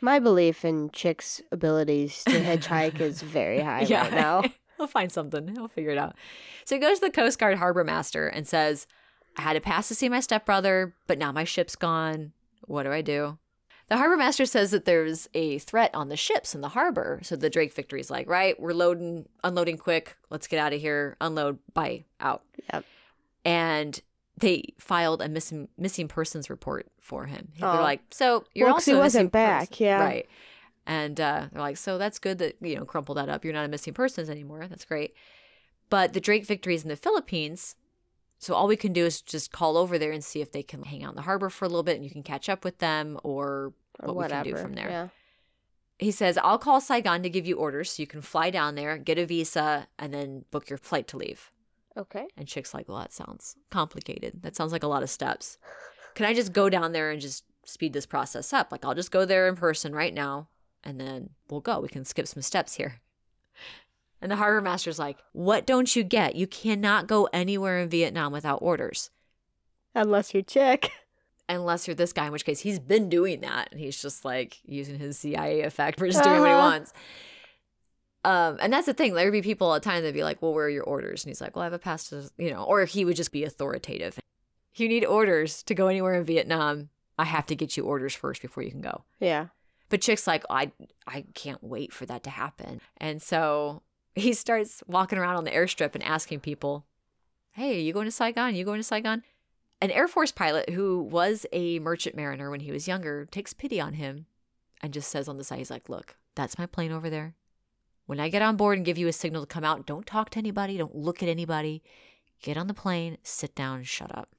My 0.00 0.18
belief 0.18 0.64
in 0.64 0.90
Chick's 0.90 1.40
abilities 1.50 2.24
to 2.24 2.40
hitchhike 2.40 3.00
is 3.00 3.22
very 3.22 3.60
high 3.62 3.84
right 3.84 4.12
now. 4.12 4.42
He'll 4.76 4.86
find 4.86 5.10
something. 5.10 5.48
He'll 5.48 5.68
figure 5.68 5.90
it 5.90 5.98
out. 5.98 6.14
So 6.64 6.74
he 6.74 6.80
goes 6.80 6.98
to 6.98 7.06
the 7.06 7.12
Coast 7.12 7.38
Guard 7.38 7.56
harbor 7.56 7.84
master 7.84 8.28
and 8.28 8.46
says, 8.46 8.86
I 9.36 9.42
had 9.42 9.54
to 9.54 9.60
pass 9.60 9.88
to 9.88 9.94
see 9.94 10.08
my 10.08 10.20
stepbrother, 10.20 10.94
but 11.06 11.18
now 11.18 11.32
my 11.32 11.44
ship's 11.44 11.76
gone. 11.76 12.32
What 12.66 12.82
do 12.82 12.92
I 12.92 13.00
do? 13.00 13.38
The 13.88 13.96
harbor 13.96 14.16
master 14.16 14.46
says 14.46 14.72
that 14.72 14.84
there's 14.84 15.28
a 15.32 15.58
threat 15.58 15.94
on 15.94 16.08
the 16.08 16.16
ships 16.16 16.54
in 16.54 16.60
the 16.60 16.70
harbor. 16.70 17.20
So 17.22 17.36
the 17.36 17.48
Drake 17.48 17.72
Victory's 17.72 18.10
like, 18.10 18.28
right, 18.28 18.58
we're 18.60 18.72
loading, 18.72 19.28
unloading 19.44 19.78
quick. 19.78 20.16
Let's 20.28 20.48
get 20.48 20.58
out 20.58 20.72
of 20.72 20.80
here. 20.80 21.16
Unload, 21.20 21.58
bye, 21.72 22.04
out. 22.20 22.42
Yep. 22.72 22.84
And 23.44 24.00
they 24.38 24.64
filed 24.78 25.22
a 25.22 25.28
missing 25.28 25.68
missing 25.78 26.08
persons 26.08 26.50
report 26.50 26.86
for 27.00 27.26
him. 27.26 27.48
They're 27.58 27.68
Oh. 27.68 27.82
like, 27.82 28.00
so 28.10 28.44
you're 28.54 28.66
Well, 28.66 28.74
also 28.74 28.92
he 28.92 28.96
wasn't 28.98 29.24
missing 29.24 29.28
back, 29.30 29.68
person." 29.70 29.86
yeah. 29.86 30.00
right. 30.04 30.28
And 30.86 31.20
uh, 31.20 31.48
they're 31.52 31.62
like, 31.62 31.76
so 31.78 31.98
that's 31.98 32.18
good 32.18 32.38
that 32.38 32.56
you 32.60 32.76
know 32.76 32.84
crumple 32.84 33.14
that 33.16 33.28
up. 33.28 33.44
You're 33.44 33.54
not 33.54 33.64
a 33.64 33.68
missing 33.68 33.94
persons 33.94 34.28
anymore. 34.30 34.66
That's 34.68 34.84
great. 34.84 35.14
But 35.88 36.12
the 36.12 36.20
Drake 36.20 36.44
Victory's 36.46 36.82
in 36.82 36.88
the 36.88 36.96
Philippines. 36.96 37.76
So 38.38 38.54
all 38.54 38.66
we 38.66 38.76
can 38.76 38.92
do 38.92 39.06
is 39.06 39.22
just 39.22 39.50
call 39.50 39.78
over 39.78 39.98
there 39.98 40.12
and 40.12 40.22
see 40.22 40.42
if 40.42 40.52
they 40.52 40.62
can 40.62 40.82
hang 40.82 41.02
out 41.02 41.10
in 41.12 41.16
the 41.16 41.22
harbor 41.22 41.48
for 41.48 41.64
a 41.64 41.68
little 41.68 41.82
bit, 41.82 41.96
and 41.96 42.04
you 42.04 42.10
can 42.10 42.22
catch 42.22 42.48
up 42.50 42.64
with 42.64 42.78
them 42.78 43.18
or 43.24 43.72
Or 43.98 44.08
what 44.08 44.14
we 44.14 44.16
whatever. 44.24 44.44
can 44.44 44.54
do 44.54 44.60
from 44.60 44.72
there. 44.74 44.90
Yeah. 44.90 45.08
He 45.98 46.10
says, 46.10 46.36
I'll 46.36 46.58
call 46.58 46.82
Saigon 46.82 47.22
to 47.22 47.30
give 47.30 47.46
you 47.46 47.56
orders 47.56 47.90
so 47.92 48.02
you 48.02 48.06
can 48.06 48.20
fly 48.20 48.50
down 48.50 48.74
there, 48.74 48.98
get 48.98 49.18
a 49.18 49.24
visa, 49.24 49.88
and 49.98 50.12
then 50.12 50.44
book 50.50 50.68
your 50.68 50.76
flight 50.76 51.08
to 51.08 51.16
leave. 51.16 51.50
Okay. 51.96 52.26
And 52.36 52.46
Chick's 52.46 52.74
like, 52.74 52.88
Well, 52.88 52.98
that 52.98 53.12
sounds 53.12 53.56
complicated. 53.70 54.42
That 54.42 54.54
sounds 54.56 54.72
like 54.72 54.82
a 54.82 54.88
lot 54.88 55.02
of 55.02 55.10
steps. 55.10 55.58
Can 56.14 56.26
I 56.26 56.34
just 56.34 56.52
go 56.52 56.68
down 56.68 56.92
there 56.92 57.10
and 57.10 57.20
just 57.20 57.44
speed 57.64 57.92
this 57.92 58.06
process 58.06 58.52
up? 58.52 58.70
Like, 58.72 58.84
I'll 58.84 58.94
just 58.94 59.10
go 59.10 59.24
there 59.24 59.48
in 59.48 59.56
person 59.56 59.94
right 59.94 60.14
now, 60.14 60.48
and 60.84 61.00
then 61.00 61.30
we'll 61.50 61.60
go. 61.60 61.80
We 61.80 61.88
can 61.88 62.04
skip 62.04 62.26
some 62.26 62.42
steps 62.42 62.74
here. 62.74 63.00
And 64.22 64.30
the 64.30 64.36
harbor 64.36 64.60
master's 64.62 64.98
like, 64.98 65.18
What 65.32 65.66
don't 65.66 65.94
you 65.94 66.02
get? 66.02 66.34
You 66.36 66.46
cannot 66.46 67.06
go 67.06 67.28
anywhere 67.32 67.78
in 67.78 67.88
Vietnam 67.88 68.32
without 68.32 68.60
orders. 68.62 69.10
Unless 69.94 70.34
you're 70.34 70.42
chick. 70.42 70.90
Unless 71.48 71.86
you're 71.86 71.94
this 71.94 72.12
guy, 72.12 72.26
in 72.26 72.32
which 72.32 72.44
case 72.44 72.60
he's 72.60 72.80
been 72.80 73.08
doing 73.08 73.40
that. 73.42 73.68
And 73.70 73.80
he's 73.80 74.00
just 74.02 74.24
like 74.24 74.58
using 74.64 74.98
his 74.98 75.18
CIA 75.18 75.60
effect 75.62 75.98
for 75.98 76.06
just 76.06 76.22
doing 76.24 76.40
what 76.40 76.46
he 76.48 76.52
Uh-huh. 76.52 76.60
wants. 76.62 76.92
Um, 78.26 78.58
and 78.60 78.72
that's 78.72 78.86
the 78.86 78.92
thing. 78.92 79.14
There'd 79.14 79.30
be 79.32 79.40
people 79.40 79.68
all 79.68 79.74
the 79.74 79.80
time 79.80 80.02
that'd 80.02 80.12
be 80.12 80.24
like, 80.24 80.42
Well, 80.42 80.52
where 80.52 80.64
are 80.64 80.68
your 80.68 80.82
orders? 80.82 81.22
And 81.24 81.30
he's 81.30 81.40
like, 81.40 81.54
Well, 81.54 81.62
I 81.62 81.66
have 81.66 81.72
a 81.72 81.78
pass 81.78 82.08
to, 82.08 82.28
you 82.38 82.50
know, 82.50 82.64
or 82.64 82.84
he 82.84 83.04
would 83.04 83.14
just 83.14 83.30
be 83.30 83.44
authoritative. 83.44 84.18
You 84.74 84.88
need 84.88 85.04
orders 85.04 85.62
to 85.62 85.74
go 85.74 85.86
anywhere 85.86 86.14
in 86.14 86.24
Vietnam. 86.24 86.88
I 87.18 87.24
have 87.24 87.46
to 87.46 87.54
get 87.54 87.76
you 87.76 87.84
orders 87.84 88.14
first 88.16 88.42
before 88.42 88.64
you 88.64 88.70
can 88.72 88.80
go. 88.80 89.04
Yeah. 89.20 89.46
But 89.90 90.00
Chick's 90.00 90.26
like, 90.26 90.44
I 90.50 90.72
I 91.06 91.24
can't 91.34 91.62
wait 91.62 91.92
for 91.92 92.04
that 92.06 92.24
to 92.24 92.30
happen. 92.30 92.80
And 92.96 93.22
so 93.22 93.82
he 94.16 94.32
starts 94.32 94.82
walking 94.88 95.18
around 95.18 95.36
on 95.36 95.44
the 95.44 95.52
airstrip 95.52 95.94
and 95.94 96.02
asking 96.02 96.40
people, 96.40 96.84
Hey, 97.52 97.76
are 97.76 97.80
you 97.80 97.92
going 97.92 98.06
to 98.06 98.10
Saigon? 98.10 98.56
you 98.56 98.64
going 98.64 98.80
to 98.80 98.82
Saigon? 98.82 99.22
An 99.80 99.92
Air 99.92 100.08
Force 100.08 100.32
pilot 100.32 100.70
who 100.70 101.00
was 101.00 101.46
a 101.52 101.78
merchant 101.78 102.16
mariner 102.16 102.50
when 102.50 102.60
he 102.60 102.72
was 102.72 102.88
younger 102.88 103.26
takes 103.26 103.52
pity 103.52 103.80
on 103.80 103.92
him 103.92 104.26
and 104.82 104.92
just 104.92 105.10
says 105.10 105.28
on 105.28 105.36
the 105.38 105.44
side, 105.44 105.58
he's 105.58 105.70
like, 105.70 105.88
Look, 105.88 106.16
that's 106.34 106.58
my 106.58 106.66
plane 106.66 106.90
over 106.90 107.08
there. 107.08 107.36
When 108.06 108.20
I 108.20 108.28
get 108.28 108.42
on 108.42 108.56
board 108.56 108.78
and 108.78 108.86
give 108.86 108.98
you 108.98 109.08
a 109.08 109.12
signal 109.12 109.42
to 109.42 109.46
come 109.46 109.64
out, 109.64 109.86
don't 109.86 110.06
talk 110.06 110.30
to 110.30 110.38
anybody, 110.38 110.78
don't 110.78 110.94
look 110.94 111.22
at 111.22 111.28
anybody. 111.28 111.82
Get 112.42 112.56
on 112.56 112.68
the 112.68 112.74
plane, 112.74 113.18
sit 113.22 113.54
down, 113.54 113.82
shut 113.82 114.16
up. 114.16 114.30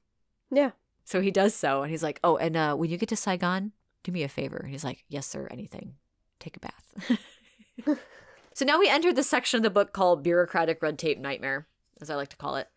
Yeah. 0.50 0.70
So 1.04 1.20
he 1.20 1.30
does 1.30 1.54
so, 1.54 1.82
and 1.82 1.90
he's 1.90 2.02
like, 2.02 2.20
"Oh, 2.22 2.36
and 2.36 2.56
uh, 2.56 2.74
when 2.74 2.90
you 2.90 2.98
get 2.98 3.08
to 3.10 3.16
Saigon, 3.16 3.72
do 4.02 4.12
me 4.12 4.22
a 4.22 4.28
favor." 4.28 4.58
And 4.58 4.70
he's 4.70 4.84
like, 4.84 5.04
"Yes, 5.08 5.26
sir. 5.26 5.48
Anything. 5.50 5.94
Take 6.38 6.56
a 6.56 6.60
bath." 6.60 7.18
so 8.54 8.64
now 8.64 8.78
we 8.78 8.88
enter 8.88 9.12
the 9.12 9.22
section 9.22 9.56
of 9.56 9.62
the 9.62 9.70
book 9.70 9.92
called 9.92 10.22
"Bureaucratic 10.22 10.82
Red 10.82 10.98
Tape 10.98 11.18
Nightmare," 11.18 11.66
as 12.00 12.10
I 12.10 12.14
like 12.14 12.28
to 12.28 12.36
call 12.36 12.56
it. 12.56 12.68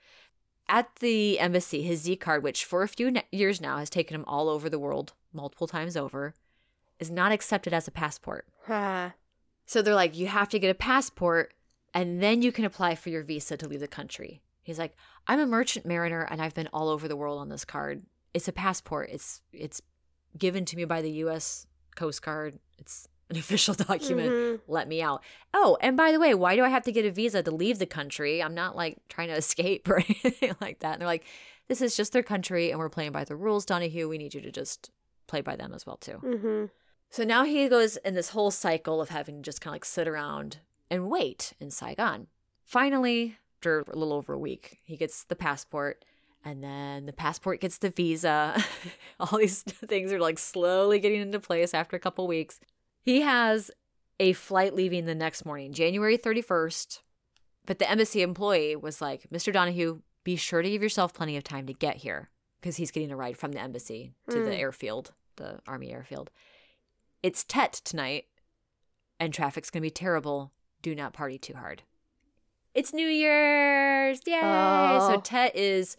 At 0.70 0.96
the 1.02 1.40
embassy, 1.40 1.82
his 1.82 2.02
Z 2.02 2.16
card, 2.18 2.44
which 2.44 2.64
for 2.64 2.84
a 2.84 2.88
few 2.88 3.12
ne- 3.12 3.28
years 3.32 3.60
now 3.60 3.78
has 3.78 3.90
taken 3.90 4.16
him 4.16 4.26
all 4.26 4.48
over 4.48 4.70
the 4.70 4.80
world, 4.80 5.12
multiple 5.34 5.68
times 5.68 5.98
over, 5.98 6.34
is 7.00 7.12
not 7.12 7.34
accepted 7.34 7.74
as 7.74 7.88
a 7.88 7.92
passport. 7.92 8.48
So 9.72 9.82
they're 9.82 9.96
like, 9.96 10.18
you 10.18 10.28
have 10.28 10.50
to 10.50 10.60
get 10.60 10.70
a 10.70 10.74
passport 10.74 11.54
and 11.94 12.22
then 12.22 12.42
you 12.42 12.52
can 12.52 12.66
apply 12.66 12.96
for 12.96 13.08
your 13.08 13.24
visa 13.24 13.56
to 13.56 13.70
leave 13.70 13.80
the 13.80 13.88
country. 13.88 14.42
He's 14.64 14.78
like, 14.78 14.98
I'm 15.28 15.40
a 15.40 15.46
merchant 15.48 15.86
mariner 15.86 16.28
and 16.30 16.42
I've 16.42 16.54
been 16.54 16.68
all 16.74 16.90
over 16.90 17.08
the 17.08 17.16
world 17.16 17.40
on 17.40 17.48
this 17.48 17.64
card. 17.64 18.04
It's 18.34 18.50
a 18.50 18.52
passport. 18.52 19.08
It's 19.14 19.42
it's 19.54 19.82
given 20.38 20.66
to 20.66 20.76
me 20.76 20.84
by 20.84 21.02
the 21.02 21.12
US 21.24 21.68
Coast 21.96 22.22
Guard. 22.22 22.60
It's 22.80 23.08
an 23.30 23.38
official 23.44 23.74
document. 23.74 24.30
Mhm. 24.34 24.60
Let 24.68 24.90
me 24.90 25.02
out. 25.02 25.24
Oh, 25.54 25.78
and 25.80 25.96
by 25.96 26.12
the 26.12 26.20
way, 26.20 26.34
why 26.34 26.58
do 26.58 26.66
I 26.66 26.70
have 26.70 26.84
to 26.84 26.92
get 26.92 27.06
a 27.06 27.12
visa 27.12 27.42
to 27.42 27.52
leave 27.52 27.80
the 27.80 27.86
country? 27.86 28.44
I'm 28.44 28.54
not 28.54 28.76
like 28.76 28.98
trying 29.08 29.30
to 29.30 29.36
escape 29.46 29.88
or 29.88 30.00
anything 30.24 30.54
like 30.60 30.80
that. 30.80 30.92
And 30.96 31.02
they're 31.02 31.08
like, 31.08 31.24
this 31.70 31.82
is 31.82 31.96
just 31.96 32.12
their 32.12 32.24
country 32.24 32.72
and 32.72 32.78
we're 32.78 32.90
playing 32.90 33.14
by 33.14 33.24
the 33.24 33.38
rules, 33.38 33.66
Donohue. 33.66 34.10
We 34.10 34.18
need 34.18 34.34
you 34.34 34.42
to 34.42 34.52
just 34.52 34.92
play 35.28 35.40
by 35.40 35.56
them 35.56 35.74
as 35.74 35.86
well 35.86 35.96
too. 35.96 36.20
Mhm. 36.22 36.70
So 37.12 37.24
now 37.26 37.44
he 37.44 37.68
goes 37.68 37.98
in 37.98 38.14
this 38.16 38.30
whole 38.30 38.52
cycle 38.52 39.02
of 39.02 39.10
having 39.10 39.36
to 39.38 39.42
just 39.42 39.60
kind 39.62 39.72
of 39.72 39.76
like 39.76 39.86
sit 39.86 40.08
around 40.08 40.58
and 40.90 41.10
wait 41.10 41.54
in 41.60 41.70
Saigon. 41.70 42.28
Finally, 42.64 43.38
after 43.58 43.82
a 43.82 43.98
little 43.98 44.14
over 44.14 44.34
a 44.34 44.40
week, 44.40 44.80
he 44.84 44.96
gets 44.96 45.26
the 45.26 45.36
passport, 45.36 46.04
and 46.44 46.64
then 46.64 47.06
the 47.06 47.14
passport 47.14 47.60
gets 47.60 47.78
the 47.78 47.90
visa. 47.90 48.64
All 49.20 49.38
these 49.38 49.62
things 49.64 50.12
are 50.14 50.20
like 50.22 50.40
slowly 50.40 51.00
getting 51.00 51.22
into 51.22 51.40
place 51.40 51.74
after 51.74 51.96
a 51.98 52.00
couple 52.00 52.26
weeks. 52.28 52.60
He 53.04 53.22
has 53.22 53.70
a 54.20 54.32
flight 54.34 54.74
leaving 54.74 55.06
the 55.06 55.14
next 55.16 55.46
morning, 55.46 55.74
January 55.74 56.18
31st. 56.18 57.02
But 57.66 57.78
the 57.80 57.90
embassy 57.92 58.22
employee 58.22 58.76
was 58.76 59.02
like, 59.02 59.28
Mr. 59.32 59.52
Donohue, 59.54 60.00
be 60.24 60.36
sure 60.36 60.62
to 60.62 60.70
give 60.70 60.82
yourself 60.82 61.14
plenty 61.14 61.36
of 61.38 61.44
time 61.44 61.68
to 61.68 61.74
get 61.74 61.98
here 61.98 62.30
because 62.60 62.78
he's 62.78 62.92
getting 62.92 63.12
a 63.12 63.16
ride 63.18 63.38
from 63.38 63.52
the 63.52 63.60
embassy 63.60 64.14
to 64.30 64.44
the 64.44 64.52
Mm. 64.52 64.60
airfield, 64.60 65.12
the 65.36 65.60
Army 65.68 65.92
airfield. 65.92 66.32
It's 67.24 67.44
Tet 67.44 67.74
tonight, 67.84 68.26
and 69.20 69.34
traffic's 69.34 69.70
going 69.70 69.82
to 69.82 69.86
be 69.86 69.92
terrible. 69.92 70.52
Do 70.82 70.96
not 70.96 71.14
party 71.14 71.38
too 71.38 71.54
hard. 71.54 71.84
It's 72.74 72.94
New 72.94 73.08
Year's! 73.08 74.22
Yay! 74.26 74.40
So 74.42 75.16
Oh. 75.16 75.22
Tet 75.24 75.56
is 75.56 75.98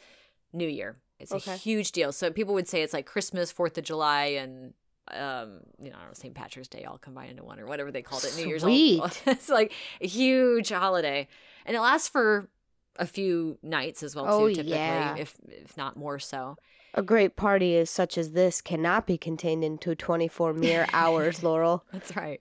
New 0.52 0.68
Year. 0.68 0.96
It's 1.20 1.30
a 1.32 1.38
huge 1.56 1.92
deal. 1.92 2.10
So 2.10 2.30
people 2.32 2.54
would 2.54 2.66
say 2.66 2.82
it's 2.82 2.92
like 2.92 3.06
Christmas, 3.06 3.52
Fourth 3.52 3.78
of 3.78 3.84
July, 3.84 4.24
and 4.24 4.74
um, 5.12 5.60
you 5.80 5.90
know, 5.90 5.96
I 5.96 6.00
don't 6.00 6.08
know, 6.08 6.14
St. 6.14 6.34
Patrick's 6.34 6.68
Day 6.68 6.84
all 6.84 6.98
combined 6.98 7.30
into 7.30 7.44
one 7.44 7.60
or 7.60 7.66
whatever 7.66 7.92
they 7.92 8.02
called 8.02 8.24
it. 8.24 8.34
New 8.36 8.46
Year's. 8.46 8.64
all- 8.64 8.68
Sweet. 8.70 9.22
it's 9.26 9.48
like 9.48 9.72
a 10.00 10.06
huge 10.08 10.70
holiday, 10.70 11.28
and 11.66 11.76
it 11.76 11.80
lasts 11.80 12.08
for 12.08 12.48
a 12.96 13.06
few 13.06 13.58
nights 13.62 14.02
as 14.02 14.16
well 14.16 14.24
too. 14.26 14.30
Oh, 14.44 14.48
typically, 14.48 14.70
yeah. 14.72 15.16
if 15.16 15.36
if 15.48 15.76
not 15.76 15.96
more 15.96 16.18
so. 16.18 16.56
A 16.94 17.02
great 17.02 17.36
party 17.36 17.76
as 17.76 17.88
such 17.90 18.18
as 18.18 18.32
this 18.32 18.60
cannot 18.60 19.06
be 19.06 19.16
contained 19.16 19.64
into 19.64 19.94
24 19.94 20.52
mere 20.52 20.86
hours, 20.92 21.42
Laurel. 21.42 21.84
That's 21.92 22.14
right. 22.16 22.40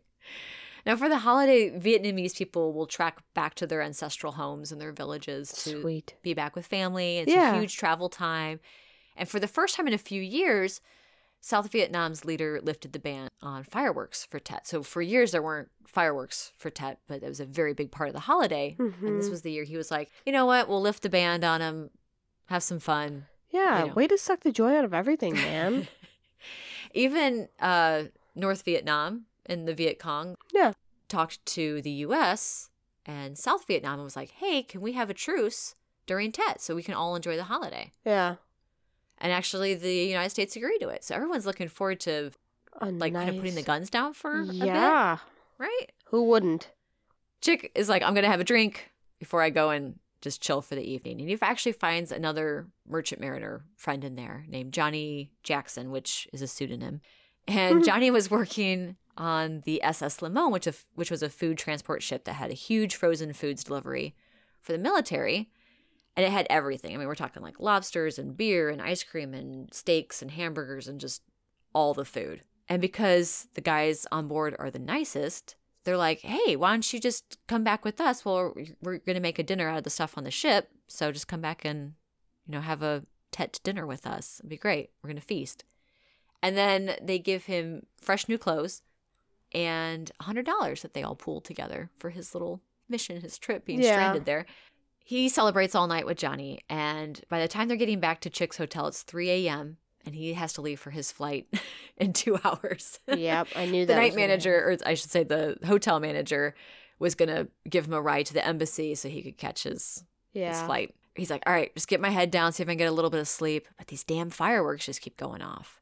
Now, 0.85 0.95
for 0.95 1.07
the 1.07 1.19
holiday, 1.19 1.69
Vietnamese 1.69 2.35
people 2.35 2.73
will 2.73 2.87
trek 2.87 3.19
back 3.33 3.53
to 3.55 3.67
their 3.67 3.81
ancestral 3.81 4.33
homes 4.33 4.71
and 4.71 4.81
their 4.81 4.91
villages 4.91 5.51
to 5.63 5.81
Sweet. 5.81 6.15
be 6.23 6.33
back 6.33 6.55
with 6.55 6.65
family. 6.65 7.19
It's 7.19 7.31
Yeah. 7.31 7.55
a 7.55 7.59
huge 7.59 7.77
travel 7.77 8.09
time. 8.09 8.59
And 9.15 9.29
for 9.29 9.39
the 9.39 9.47
first 9.47 9.75
time 9.75 9.87
in 9.87 9.93
a 9.93 9.97
few 9.99 10.21
years, 10.21 10.81
South 11.39 11.71
Vietnam's 11.71 12.25
leader 12.25 12.59
lifted 12.63 12.93
the 12.93 12.99
ban 12.99 13.29
on 13.41 13.63
fireworks 13.63 14.25
for 14.25 14.39
Tet. 14.39 14.65
So 14.67 14.81
for 14.83 15.01
years, 15.01 15.31
there 15.31 15.41
weren't 15.41 15.69
fireworks 15.85 16.51
for 16.57 16.69
Tet, 16.69 16.99
but 17.07 17.21
it 17.23 17.27
was 17.27 17.39
a 17.39 17.45
very 17.45 17.73
big 17.73 17.91
part 17.91 18.09
of 18.09 18.13
the 18.13 18.21
holiday. 18.21 18.75
And 18.79 19.17
this 19.19 19.27
Mhm. 19.27 19.31
was 19.31 19.41
the 19.43 19.51
year 19.51 19.63
he 19.63 19.77
was 19.77 19.91
like, 19.91 20.09
you 20.25 20.31
know 20.31 20.45
what? 20.45 20.67
We'll 20.67 20.81
lift 20.81 21.03
the 21.03 21.09
ban 21.09 21.43
on 21.43 21.59
them, 21.59 21.89
have 22.47 22.63
some 22.63 22.79
fun. 22.79 23.27
Yeah, 23.51 23.93
way 23.93 24.07
to 24.07 24.17
suck 24.17 24.41
the 24.41 24.51
joy 24.51 24.75
out 24.77 24.85
of 24.85 24.93
everything, 24.93 25.33
man. 25.35 25.87
Even 26.93 27.47
uh, 27.59 28.03
North 28.35 28.63
Vietnam 28.63 29.25
and 29.45 29.67
the 29.67 29.73
Viet 29.73 29.99
Cong 29.99 30.35
Yeah. 30.53 30.73
talked 31.07 31.45
to 31.47 31.81
the 31.81 31.91
U.S. 31.91 32.69
and 33.05 33.37
South 33.37 33.65
Vietnam 33.67 33.95
and 33.95 34.03
was 34.03 34.15
like, 34.15 34.31
"Hey, 34.31 34.63
can 34.63 34.81
we 34.81 34.93
have 34.93 35.09
a 35.09 35.13
truce 35.13 35.75
during 36.05 36.31
Tet 36.31 36.61
so 36.61 36.75
we 36.75 36.83
can 36.83 36.93
all 36.93 37.15
enjoy 37.15 37.35
the 37.35 37.43
holiday?" 37.45 37.91
yeah. 38.05 38.35
And 39.23 39.31
actually, 39.31 39.75
the 39.75 39.93
United 39.93 40.31
States 40.31 40.55
agreed 40.55 40.79
to 40.79 40.89
it. 40.89 41.03
So 41.03 41.13
everyone's 41.13 41.45
looking 41.45 41.67
forward 41.67 41.99
to 42.01 42.31
A 42.81 42.87
like 42.89 43.13
kind 43.13 43.29
of 43.29 43.35
putting 43.37 43.53
the 43.53 43.61
guns 43.61 43.91
down 43.91 44.13
for 44.13 44.41
a 44.41 44.45
bit, 44.45 44.55
Yeah. 44.55 45.19
right? 45.59 45.91
Who 46.05 46.23
wouldn't? 46.23 46.71
Chick 47.39 47.71
is 47.75 47.87
like, 47.87 48.01
"I'm 48.01 48.15
gonna 48.15 48.27
have 48.27 48.39
a 48.39 48.43
drink 48.45 48.89
before 49.19 49.41
I 49.43 49.49
go 49.51 49.69
and." 49.69 49.99
Just 50.21 50.41
chill 50.41 50.61
for 50.61 50.75
the 50.75 50.83
evening. 50.83 51.19
And 51.19 51.29
he 51.29 51.37
actually 51.41 51.71
finds 51.71 52.11
another 52.11 52.67
merchant 52.87 53.19
mariner 53.21 53.65
friend 53.75 54.03
in 54.03 54.15
there 54.15 54.45
named 54.47 54.73
Johnny 54.73 55.31
Jackson, 55.43 55.91
which 55.91 56.27
is 56.31 56.41
a 56.41 56.47
pseudonym. 56.47 57.01
And 57.47 57.77
mm-hmm. 57.77 57.85
Johnny 57.85 58.11
was 58.11 58.29
working 58.29 58.97
on 59.17 59.61
the 59.65 59.81
SS 59.83 60.21
Limon, 60.21 60.51
which, 60.51 60.67
which 60.95 61.11
was 61.11 61.23
a 61.23 61.29
food 61.29 61.57
transport 61.57 62.03
ship 62.03 62.25
that 62.25 62.33
had 62.33 62.51
a 62.51 62.55
huge 62.55 62.95
frozen 62.95 63.33
foods 63.33 63.63
delivery 63.63 64.15
for 64.61 64.71
the 64.71 64.77
military. 64.77 65.49
And 66.15 66.25
it 66.25 66.31
had 66.31 66.47
everything. 66.49 66.93
I 66.93 66.97
mean, 66.97 67.07
we're 67.07 67.15
talking 67.15 67.41
like 67.41 67.59
lobsters 67.59 68.19
and 68.19 68.37
beer 68.37 68.69
and 68.69 68.81
ice 68.81 69.03
cream 69.03 69.33
and 69.33 69.73
steaks 69.73 70.21
and 70.21 70.31
hamburgers 70.31 70.87
and 70.87 70.99
just 70.99 71.23
all 71.73 71.93
the 71.93 72.05
food. 72.05 72.41
And 72.67 72.81
because 72.81 73.47
the 73.53 73.61
guys 73.61 74.05
on 74.11 74.27
board 74.27 74.55
are 74.59 74.69
the 74.69 74.79
nicest, 74.79 75.55
they're 75.83 75.97
like, 75.97 76.21
hey, 76.21 76.55
why 76.55 76.71
don't 76.71 76.93
you 76.93 76.99
just 76.99 77.37
come 77.47 77.63
back 77.63 77.83
with 77.83 77.99
us? 77.99 78.23
Well, 78.23 78.53
we're 78.81 78.97
going 78.99 79.15
to 79.15 79.19
make 79.19 79.39
a 79.39 79.43
dinner 79.43 79.67
out 79.67 79.77
of 79.77 79.83
the 79.83 79.89
stuff 79.89 80.17
on 80.17 80.23
the 80.23 80.31
ship. 80.31 80.69
So 80.87 81.11
just 81.11 81.27
come 81.27 81.41
back 81.41 81.65
and, 81.65 81.93
you 82.45 82.53
know, 82.53 82.61
have 82.61 82.81
a 82.83 83.03
Tet 83.31 83.59
dinner 83.63 83.87
with 83.87 84.05
us. 84.05 84.39
It'd 84.39 84.49
be 84.49 84.57
great. 84.57 84.89
We're 85.01 85.07
going 85.07 85.19
to 85.19 85.25
feast. 85.25 85.63
And 86.43 86.57
then 86.57 86.95
they 87.01 87.17
give 87.17 87.45
him 87.45 87.85
fresh 87.97 88.27
new 88.27 88.37
clothes 88.37 88.81
and 89.53 90.11
$100 90.21 90.81
that 90.81 90.93
they 90.93 91.03
all 91.03 91.15
pooled 91.15 91.45
together 91.45 91.89
for 91.97 92.09
his 92.09 92.35
little 92.35 92.61
mission, 92.89 93.21
his 93.21 93.37
trip 93.37 93.65
being 93.65 93.81
Yeah. 93.81 93.91
stranded 93.93 94.25
there. 94.25 94.45
He 95.03 95.29
celebrates 95.29 95.75
all 95.75 95.87
night 95.87 96.05
with 96.05 96.17
Johnny. 96.17 96.59
And 96.69 97.21
by 97.29 97.39
the 97.39 97.47
time 97.47 97.67
they're 97.67 97.77
getting 97.77 97.99
back 97.99 98.21
to 98.21 98.29
Chick's 98.29 98.57
hotel, 98.57 98.87
it's 98.87 99.03
3 99.03 99.29
a.m. 99.29 99.77
and 100.05 100.15
he 100.15 100.33
has 100.33 100.53
to 100.53 100.61
leave 100.61 100.79
for 100.79 100.89
his 100.91 101.11
flight 101.11 101.47
in 101.97 102.13
two 102.13 102.37
hours. 102.43 102.99
Yep, 103.07 103.47
I 103.55 103.65
knew 103.65 103.85
the 103.85 103.93
that. 103.93 103.95
The 103.95 104.01
night 104.01 104.15
manager, 104.15 104.55
or 104.55 104.77
I 104.85 104.93
should 104.95 105.09
say 105.11 105.23
the 105.23 105.57
hotel 105.65 105.99
manager, 105.99 106.55
was 106.99 107.15
going 107.15 107.29
to 107.29 107.47
give 107.69 107.85
him 107.87 107.93
a 107.93 108.01
ride 108.01 108.25
to 108.27 108.33
the 108.33 108.45
embassy 108.45 108.93
so 108.95 109.09
he 109.09 109.21
could 109.21 109.37
catch 109.37 109.63
his, 109.63 110.03
happen. 110.33 110.47
his 110.49 110.57
Yeah. 110.59 110.65
flight. 110.65 110.95
He's 111.15 111.29
like, 111.29 111.43
all 111.45 111.53
right, 111.53 111.73
just 111.75 111.87
get 111.89 111.99
my 111.99 112.09
head 112.09 112.31
down, 112.31 112.53
see 112.53 112.63
if 112.63 112.69
I 112.69 112.71
can 112.71 112.77
get 112.77 112.87
a 112.87 112.91
little 112.93 113.09
bit 113.11 113.19
of 113.19 113.27
sleep. 113.27 113.67
But 113.77 113.87
these 113.87 114.03
damn 114.03 114.29
fireworks 114.29 114.85
just 114.85 115.01
keep 115.01 115.17
going 115.17 115.41
off. 115.41 115.81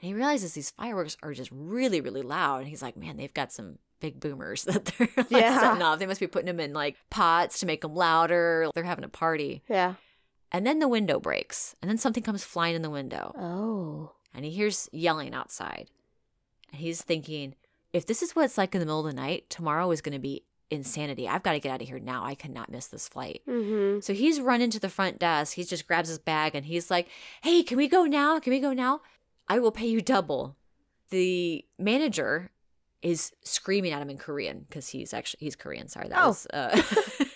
And 0.00 0.08
he 0.08 0.14
realizes 0.14 0.52
these 0.54 0.70
fireworks 0.70 1.16
are 1.22 1.32
just 1.34 1.50
really, 1.52 2.00
really 2.00 2.22
loud. 2.22 2.58
And 2.60 2.68
he's 2.68 2.82
like, 2.82 2.96
man, 2.96 3.16
they've 3.16 3.32
got 3.32 3.52
some 3.52 3.78
big 4.00 4.18
boomers 4.20 4.64
that 4.64 4.84
they're 4.86 5.08
like 5.16 5.30
Yeah. 5.30 5.58
setting 5.60 5.82
off. 5.82 5.98
They 5.98 6.06
must 6.06 6.20
be 6.20 6.26
putting 6.26 6.46
them 6.46 6.58
in 6.60 6.72
like 6.72 6.96
pots 7.10 7.60
to 7.60 7.66
make 7.66 7.80
them 7.82 7.94
louder. 7.94 8.68
They're 8.74 8.82
having 8.84 9.04
a 9.04 9.08
party. 9.08 9.62
Yeah. 9.68 9.94
And 10.52 10.66
then 10.66 10.78
the 10.78 10.88
window 10.88 11.18
breaks. 11.20 11.74
And 11.82 11.88
then 11.90 11.98
something 11.98 12.22
comes 12.22 12.44
flying 12.44 12.74
in 12.76 12.82
the 12.82 12.90
window. 12.90 13.34
Oh. 13.38 14.12
And 14.34 14.44
he 14.44 14.50
hears 14.50 14.88
yelling 14.92 15.34
outside. 15.34 15.88
And 16.72 16.80
he's 16.80 17.02
thinking, 17.02 17.54
if 17.92 18.06
this 18.06 18.22
is 18.22 18.34
what 18.36 18.44
it's 18.44 18.58
like 18.58 18.74
in 18.74 18.80
the 18.80 18.86
middle 18.86 19.06
of 19.06 19.14
the 19.14 19.20
night, 19.20 19.48
tomorrow 19.50 19.90
is 19.90 20.00
going 20.00 20.12
to 20.12 20.18
be 20.18 20.44
insanity. 20.70 21.28
I've 21.28 21.42
got 21.42 21.52
to 21.52 21.60
get 21.60 21.70
out 21.72 21.82
of 21.82 21.88
here 21.88 21.98
now. 21.98 22.24
I 22.24 22.34
cannot 22.34 22.70
miss 22.70 22.88
this 22.88 23.08
flight. 23.08 23.42
Mm-hmm. 23.48 24.00
So 24.00 24.12
he's 24.12 24.40
running 24.40 24.70
to 24.70 24.80
the 24.80 24.88
front 24.88 25.18
desk. 25.18 25.54
He 25.54 25.64
just 25.64 25.86
grabs 25.86 26.08
his 26.08 26.18
bag 26.18 26.54
and 26.54 26.66
he's 26.66 26.90
like, 26.90 27.08
Hey, 27.42 27.62
can 27.62 27.76
we 27.78 27.88
go 27.88 28.04
now? 28.04 28.38
Can 28.40 28.52
we 28.52 28.60
go 28.60 28.72
now? 28.72 29.00
I 29.48 29.58
will 29.58 29.72
pay 29.72 29.86
you 29.86 30.00
double. 30.00 30.56
The 31.10 31.64
manager 31.78 32.50
is 33.00 33.32
screaming 33.42 33.92
at 33.92 34.02
him 34.02 34.10
in 34.10 34.18
Korean 34.18 34.66
because 34.68 34.88
he's 34.88 35.14
actually 35.14 35.38
he's 35.44 35.54
Korean. 35.54 35.86
Sorry, 35.88 36.08
that 36.08 36.18
Oh. 36.20 36.28
was. 36.28 36.46
Uh, 36.52 36.82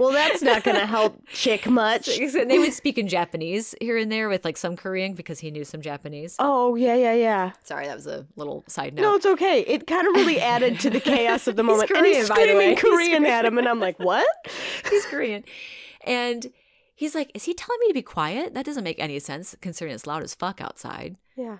Well, 0.00 0.12
that's 0.12 0.40
not 0.40 0.64
going 0.64 0.78
to 0.78 0.86
help 0.86 1.22
Chick 1.28 1.68
much. 1.68 2.08
So 2.30 2.44
they 2.44 2.58
would 2.58 2.72
speak 2.72 2.96
in 2.96 3.06
Japanese 3.06 3.74
here 3.80 3.96
and 3.98 4.10
there 4.10 4.28
with 4.30 4.44
like 4.44 4.56
some 4.56 4.74
Korean 4.76 5.12
because 5.14 5.40
he 5.40 5.50
knew 5.50 5.64
some 5.64 5.82
Japanese. 5.82 6.36
Oh, 6.38 6.74
yeah, 6.74 6.94
yeah, 6.94 7.12
yeah. 7.12 7.52
Sorry, 7.64 7.86
that 7.86 7.96
was 7.96 8.06
a 8.06 8.26
little 8.36 8.64
side 8.66 8.94
note. 8.94 9.02
No, 9.02 9.14
it's 9.16 9.26
okay. 9.26 9.60
It 9.60 9.86
kind 9.86 10.06
of 10.08 10.14
really 10.14 10.40
added 10.40 10.80
to 10.80 10.90
the 10.90 11.00
chaos 11.12 11.46
of 11.46 11.56
the 11.56 11.62
He's 11.62 11.68
moment. 11.68 11.90
and 11.90 12.06
he's 12.06 12.28
Korean, 12.28 12.28
by 12.28 12.34
the 12.34 12.58
way. 12.58 12.76
screaming 12.76 12.76
He's 12.76 12.80
Korean 12.80 13.24
at 13.26 13.40
Korean. 13.40 13.52
him, 13.52 13.58
and 13.58 13.68
I'm 13.68 13.80
like, 13.80 13.98
what? 13.98 14.26
he's 14.90 15.04
Korean. 15.06 15.44
And 16.06 16.50
he's 16.94 17.14
like, 17.14 17.30
Is 17.34 17.44
he 17.44 17.52
telling 17.54 17.80
me 17.80 17.88
to 17.88 17.94
be 17.94 18.02
quiet? 18.02 18.54
That 18.54 18.64
doesn't 18.64 18.84
make 18.84 18.98
any 18.98 19.18
sense 19.18 19.54
considering 19.60 19.94
it's 19.94 20.06
loud 20.06 20.22
as 20.22 20.34
fuck 20.34 20.60
outside. 20.60 21.16
Yeah. 21.36 21.58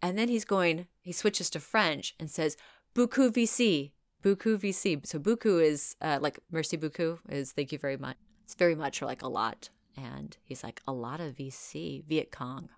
And 0.00 0.16
then 0.16 0.28
he's 0.28 0.44
going, 0.44 0.86
he 1.00 1.12
switches 1.12 1.50
to 1.50 1.60
French 1.60 2.14
and 2.20 2.30
says, 2.30 2.56
Buku 2.94 3.30
VC. 3.32 3.92
Buku 4.22 4.56
VC. 4.58 5.04
So 5.06 5.18
buku 5.18 5.62
is 5.62 5.96
uh, 6.00 6.18
like 6.20 6.38
merci 6.50 6.76
Buku 6.78 7.18
is 7.28 7.52
thank 7.52 7.72
you 7.72 7.78
very 7.78 7.96
much. 7.96 8.16
It's 8.44 8.54
very 8.54 8.74
much 8.74 9.02
or 9.02 9.06
like 9.06 9.22
a 9.22 9.28
lot. 9.28 9.70
And 9.96 10.36
he's 10.44 10.64
like, 10.64 10.80
a 10.86 10.92
lot 10.92 11.20
of 11.20 11.34
VC, 11.36 12.02
Viet 12.06 12.30
Cong. 12.32 12.70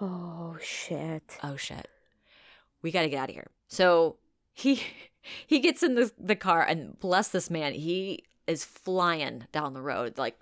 Oh, 0.00 0.56
shit. 0.60 1.38
Oh 1.42 1.56
shit. 1.56 1.88
We 2.82 2.90
got 2.90 3.02
to 3.02 3.08
get 3.08 3.18
out 3.18 3.28
of 3.28 3.34
here. 3.34 3.50
So 3.68 4.16
he 4.52 4.82
he 5.46 5.58
gets 5.60 5.82
in 5.82 5.94
the, 5.94 6.10
the 6.18 6.36
car 6.36 6.62
and 6.62 6.98
bless 6.98 7.28
this 7.28 7.50
man, 7.50 7.72
he 7.74 8.24
is 8.46 8.64
flying 8.64 9.44
down 9.52 9.74
the 9.74 9.82
road 9.82 10.18
like 10.18 10.36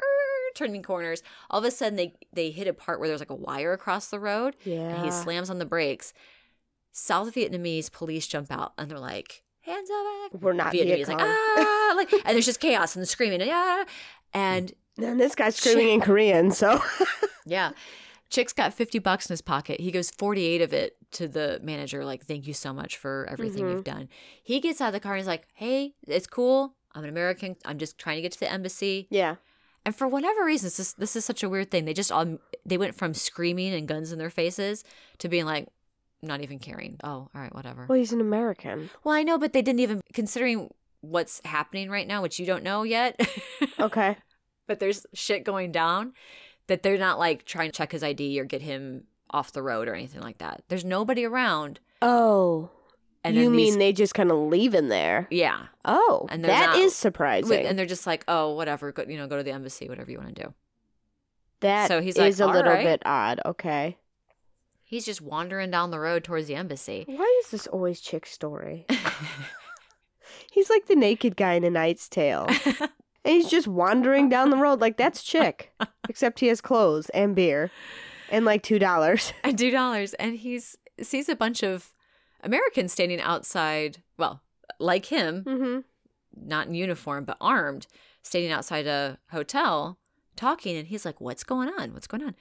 turning 0.54 0.82
corners. 0.82 1.22
All 1.50 1.58
of 1.60 1.64
a 1.64 1.70
sudden 1.70 1.96
they 1.96 2.14
they 2.32 2.50
hit 2.50 2.66
a 2.68 2.74
part 2.74 2.98
where 2.98 3.08
there's 3.08 3.20
like 3.20 3.30
a 3.30 3.34
wire 3.34 3.72
across 3.72 4.08
the 4.08 4.20
road 4.20 4.56
Yeah. 4.64 4.94
and 4.96 5.04
he 5.04 5.10
slams 5.10 5.50
on 5.50 5.58
the 5.58 5.64
brakes. 5.66 6.12
South 6.92 7.34
Vietnamese 7.34 7.90
police 7.90 8.26
jump 8.26 8.50
out 8.52 8.72
and 8.76 8.90
they're 8.90 8.98
like, 8.98 9.42
hands 9.62 9.88
up. 9.90 10.40
We're 10.40 10.52
not 10.52 10.72
Vietnamese 10.72 11.06
Viet 11.06 11.08
like, 11.08 11.18
ah, 11.20 11.92
like, 11.96 12.12
and 12.12 12.34
there's 12.34 12.46
just 12.46 12.60
chaos 12.60 12.94
and 12.94 13.02
the 13.02 13.06
screaming 13.06 13.40
and 13.40 13.48
yeah. 13.48 13.84
And 14.34 14.72
And 14.98 15.20
this 15.20 15.34
guy's 15.34 15.56
screaming 15.56 15.88
in 15.90 16.00
Korean, 16.08 16.50
so. 16.50 16.80
yeah. 17.46 17.72
Chick's 18.30 18.52
got 18.54 18.72
50 18.72 18.98
bucks 18.98 19.26
in 19.28 19.34
his 19.34 19.42
pocket. 19.42 19.80
He 19.80 19.90
gives 19.90 20.10
48 20.10 20.62
of 20.62 20.72
it 20.72 20.96
to 21.12 21.28
the 21.28 21.60
manager, 21.62 22.02
like, 22.04 22.24
thank 22.24 22.46
you 22.46 22.54
so 22.54 22.72
much 22.72 22.96
for 22.96 23.28
everything 23.30 23.64
Mhm. 23.64 23.72
you've 23.72 23.84
done. 23.84 24.08
He 24.42 24.58
gets 24.60 24.80
out 24.80 24.86
of 24.86 24.92
the 24.94 25.00
car 25.00 25.12
and 25.12 25.20
he's 25.20 25.26
like, 25.26 25.46
hey, 25.54 25.94
it's 26.06 26.26
cool. 26.26 26.74
I'm 26.94 27.04
an 27.04 27.10
American. 27.10 27.56
I'm 27.66 27.76
just 27.78 27.98
trying 27.98 28.16
to 28.16 28.22
get 28.22 28.32
to 28.32 28.40
the 28.40 28.50
embassy. 28.50 29.06
yeah. 29.10 29.36
And 29.84 29.96
for 29.96 30.06
whatever 30.06 30.44
reason, 30.44 30.66
this 30.68 30.78
is, 30.78 30.92
this 30.94 31.16
is 31.16 31.24
such 31.24 31.42
a 31.42 31.48
weird 31.48 31.72
thing. 31.72 31.86
They 31.86 31.92
just 31.92 32.12
all, 32.12 32.38
they 32.64 32.78
went 32.78 32.94
from 32.94 33.14
screaming 33.14 33.74
and 33.74 33.88
guns 33.88 34.12
in 34.12 34.18
their 34.20 34.30
faces 34.30 34.84
to 35.18 35.28
being 35.28 35.44
like, 35.44 35.66
not 36.22 36.40
even 36.42 36.58
caring. 36.58 36.98
Oh, 37.02 37.28
all 37.34 37.40
right, 37.40 37.54
whatever. 37.54 37.86
Well, 37.88 37.98
he's 37.98 38.12
an 38.12 38.20
American. 38.20 38.90
Well, 39.04 39.14
I 39.14 39.22
know, 39.22 39.38
but 39.38 39.52
they 39.52 39.62
didn't 39.62 39.80
even, 39.80 40.00
considering 40.12 40.70
what's 41.00 41.40
happening 41.44 41.90
right 41.90 42.06
now, 42.06 42.22
which 42.22 42.38
you 42.38 42.46
don't 42.46 42.62
know 42.62 42.82
yet. 42.84 43.20
Okay. 43.80 44.16
but 44.68 44.78
there's 44.80 45.04
shit 45.14 45.42
going 45.44 45.72
down 45.72 46.12
that 46.68 46.82
they're 46.84 46.96
not 46.98 47.18
like 47.18 47.44
trying 47.44 47.68
to 47.70 47.76
check 47.76 47.90
his 47.92 48.02
ID 48.04 48.38
or 48.38 48.44
get 48.44 48.62
him 48.62 49.04
off 49.30 49.52
the 49.52 49.62
road 49.62 49.88
or 49.88 49.94
anything 49.94 50.20
like 50.20 50.38
that. 50.38 50.62
There's 50.68 50.84
nobody 50.84 51.24
around. 51.24 51.80
Oh. 52.00 52.70
And 53.24 53.34
you 53.36 53.50
mean 53.50 53.56
these, 53.56 53.76
they 53.76 53.92
just 53.92 54.14
kind 54.14 54.30
of 54.30 54.36
leave 54.38 54.72
him 54.74 54.88
there? 54.88 55.26
yeah, 55.30 55.66
Oh. 55.84 56.26
And 56.30 56.44
that 56.44 56.66
not- 56.70 56.78
is 56.78 56.94
surprising. 56.94 57.66
and 57.66 57.76
they're 57.78 57.86
just 57.86 58.06
like, 58.06 58.24
oh, 58.28 58.54
whatever, 58.54 58.92
go, 58.92 59.04
you 59.08 59.16
know, 59.16 59.26
go 59.26 59.36
to 59.36 59.42
the 59.42 59.52
embassy, 59.52 59.88
whatever 59.88 60.10
you 60.10 60.18
want 60.18 60.34
to 60.36 60.42
do. 60.44 60.54
That 61.60 61.88
So 61.88 62.00
he's 62.02 62.16
is 62.16 62.40
like, 62.40 62.48
a 62.48 62.52
little 62.52 62.70
"Alright." 62.70 62.84
bit 62.84 63.02
odd. 63.04 63.40
Okay. 63.46 63.96
He's 64.92 65.06
just 65.06 65.22
wandering 65.22 65.70
down 65.70 65.90
the 65.90 65.98
road 65.98 66.22
towards 66.22 66.48
the 66.48 66.54
embassy. 66.54 67.04
Why 67.06 67.40
is 67.42 67.50
this 67.50 67.66
always 67.66 67.98
chick 67.98 68.26
story? 68.26 68.84
He's 70.52 70.68
like 70.68 70.86
the 70.86 70.94
naked 70.96 71.34
guy 71.36 71.54
in 71.54 71.64
A 71.64 71.70
Knight's 71.70 72.10
Tale. 72.10 72.46
and 73.24 73.34
he's 73.34 73.48
just 73.48 73.66
wandering 73.66 74.28
down 74.28 74.50
the 74.50 74.58
road 74.58 74.82
like 74.82 74.98
that's 74.98 75.22
Chick. 75.22 75.72
Except 76.10 76.40
he 76.40 76.48
has 76.48 76.60
clothes 76.60 77.08
and 77.10 77.34
beer 77.34 77.70
and 78.30 78.44
like 78.44 78.62
two 78.62 78.78
dollars. 78.78 79.32
and 79.42 79.58
two 79.58 79.70
dollars, 79.70 80.12
and 80.14 80.36
he's 80.36 80.76
sees 81.00 81.30
a 81.30 81.36
bunch 81.36 81.62
of 81.62 81.94
Americans 82.42 82.92
standing 82.92 83.20
outside. 83.20 84.02
Well, 84.18 84.42
like 84.78 85.06
him, 85.06 85.42
Mm-hmm. 85.44 85.80
not 86.48 86.66
in 86.66 86.74
uniform 86.74 87.24
but 87.24 87.38
armed, 87.40 87.86
standing 88.22 88.52
outside 88.52 88.86
a 88.86 89.18
hotel 89.30 89.98
talking, 90.36 90.76
and 90.76 90.88
he's 90.88 91.06
like, 91.06 91.18
"What's 91.18 91.44
going 91.44 91.70
on? 91.78 91.94
What's 91.94 92.06
going 92.06 92.22
on?" 92.24 92.34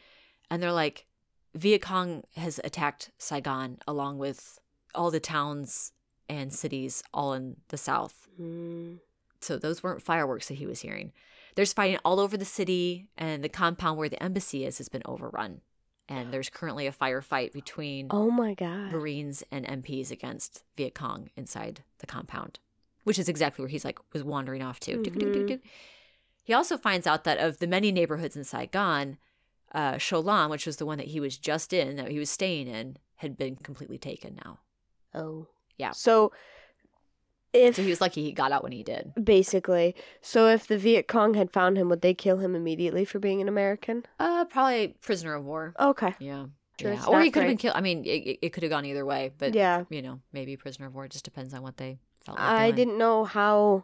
And 0.50 0.62
they're 0.62 0.74
like, 0.74 1.06
"Viet 1.54 1.82
Cong 1.82 2.24
has 2.36 2.60
attacked 2.64 3.12
Saigon 3.18 3.80
along 3.88 4.18
with 4.18 4.60
all 4.96 5.12
the 5.12 5.20
towns 5.20 5.92
and 6.30 6.54
cities 6.54 7.04
all 7.14 7.34
in 7.34 7.58
the 7.70 7.78
south." 7.78 8.28
Mm. 8.40 9.00
So 9.42 9.58
those 9.58 9.82
weren't 9.82 10.04
fireworks 10.04 10.48
that 10.48 10.56
he 10.56 10.66
was 10.66 10.82
hearing. 10.82 11.12
There's 11.56 11.74
fighting 11.74 12.00
all 12.06 12.20
over 12.20 12.38
the 12.38 12.46
city, 12.46 13.10
and 13.18 13.44
the 13.44 13.50
compound 13.50 13.98
where 13.98 14.08
the 14.08 14.22
embassy 14.24 14.66
is 14.66 14.78
has 14.78 14.88
been 14.88 15.02
overrun. 15.06 15.62
And 16.08 16.34
there's 16.34 16.50
currently 16.50 16.88
a 16.88 16.92
firefight 16.92 17.54
between 17.54 18.08
Oh 18.10 18.30
my 18.30 18.54
god. 18.54 18.92
Marines 18.92 19.44
and 19.52 19.66
MPs 19.66 20.12
against 20.12 20.64
Viet 20.76 20.94
Cong 20.94 21.30
inside 21.36 21.84
the 22.00 22.08
compound, 22.08 22.60
which 23.04 23.18
is 23.20 23.30
exactly 23.30 23.64
where 23.64 23.70
he's 23.70 23.86
like 23.86 24.00
was 24.14 24.24
wandering 24.24 24.62
off 24.62 24.80
to. 24.82 24.98
Mhm. 24.98 25.62
He 26.44 26.54
also 26.54 26.78
finds 26.78 27.08
out 27.08 27.24
that 27.24 27.38
of 27.38 27.60
the 27.60 27.68
many 27.68 27.92
neighborhoods 27.92 28.36
in 28.36 28.44
Saigon, 28.44 29.18
uh, 29.74 29.94
Cholon, 29.94 30.50
which 30.50 30.66
was 30.66 30.78
the 30.78 30.86
one 30.86 30.98
that 30.98 31.08
he 31.08 31.20
was 31.20 31.38
just 31.38 31.74
in, 31.74 31.96
that 31.96 32.10
he 32.10 32.20
was 32.20 32.30
staying 32.30 32.68
in, 32.68 32.98
had 33.18 33.38
been 33.38 33.56
completely 33.56 33.98
taken 33.98 34.40
now. 34.44 34.60
Oh. 35.14 35.48
Yeah. 35.78 35.92
So 35.92 36.32
if 37.54 37.76
So 37.76 37.84
he 37.84 37.90
was 37.90 38.02
lucky 38.02 38.24
he 38.24 38.32
got 38.32 38.52
out 38.52 38.64
when 38.64 38.72
he 38.72 38.84
did. 38.84 39.14
basically, 39.22 39.96
so 40.22 40.48
if 40.48 40.68
the 40.68 40.78
Viet 40.78 41.08
Cong 41.08 41.34
had 41.34 41.52
found 41.52 41.78
him, 41.78 41.90
would 41.90 42.02
they 42.02 42.14
kill 42.14 42.38
him 42.38 42.56
immediately 42.56 43.04
for 43.06 43.20
being 43.20 43.42
an 43.42 43.48
American? 43.48 44.06
Uh, 44.20 44.46
probably 44.46 44.96
prisoner 45.02 45.36
of 45.36 45.44
war. 45.44 45.74
Okay. 45.80 46.14
Yeah. 46.20 46.46
Sure, 46.80 46.94
yeah. 46.94 47.06
Or 47.06 47.22
he 47.22 47.30
could 47.30 47.44
have 47.44 47.50
been 47.50 47.58
killed. 47.58 47.76
I 47.76 47.82
mean, 47.82 48.06
it, 48.06 48.40
it 48.42 48.54
could 48.54 48.64
have 48.64 48.70
gone 48.72 48.86
either 48.86 49.06
way, 49.06 49.32
but 49.38 49.54
yeah. 49.54 49.84
you 49.90 50.02
know, 50.02 50.20
maybe 50.34 50.56
prisoner 50.58 50.88
of 50.88 50.96
war. 50.96 51.06
It 51.06 51.12
just 51.12 51.26
depends 51.26 51.54
on 51.54 51.62
what 51.62 51.78
they 51.78 52.00
felt 52.26 52.40
like. 52.40 52.48
I 52.48 52.66
doing. 52.72 52.76
didn't 52.76 52.98
know 52.98 53.24
how. 53.26 53.84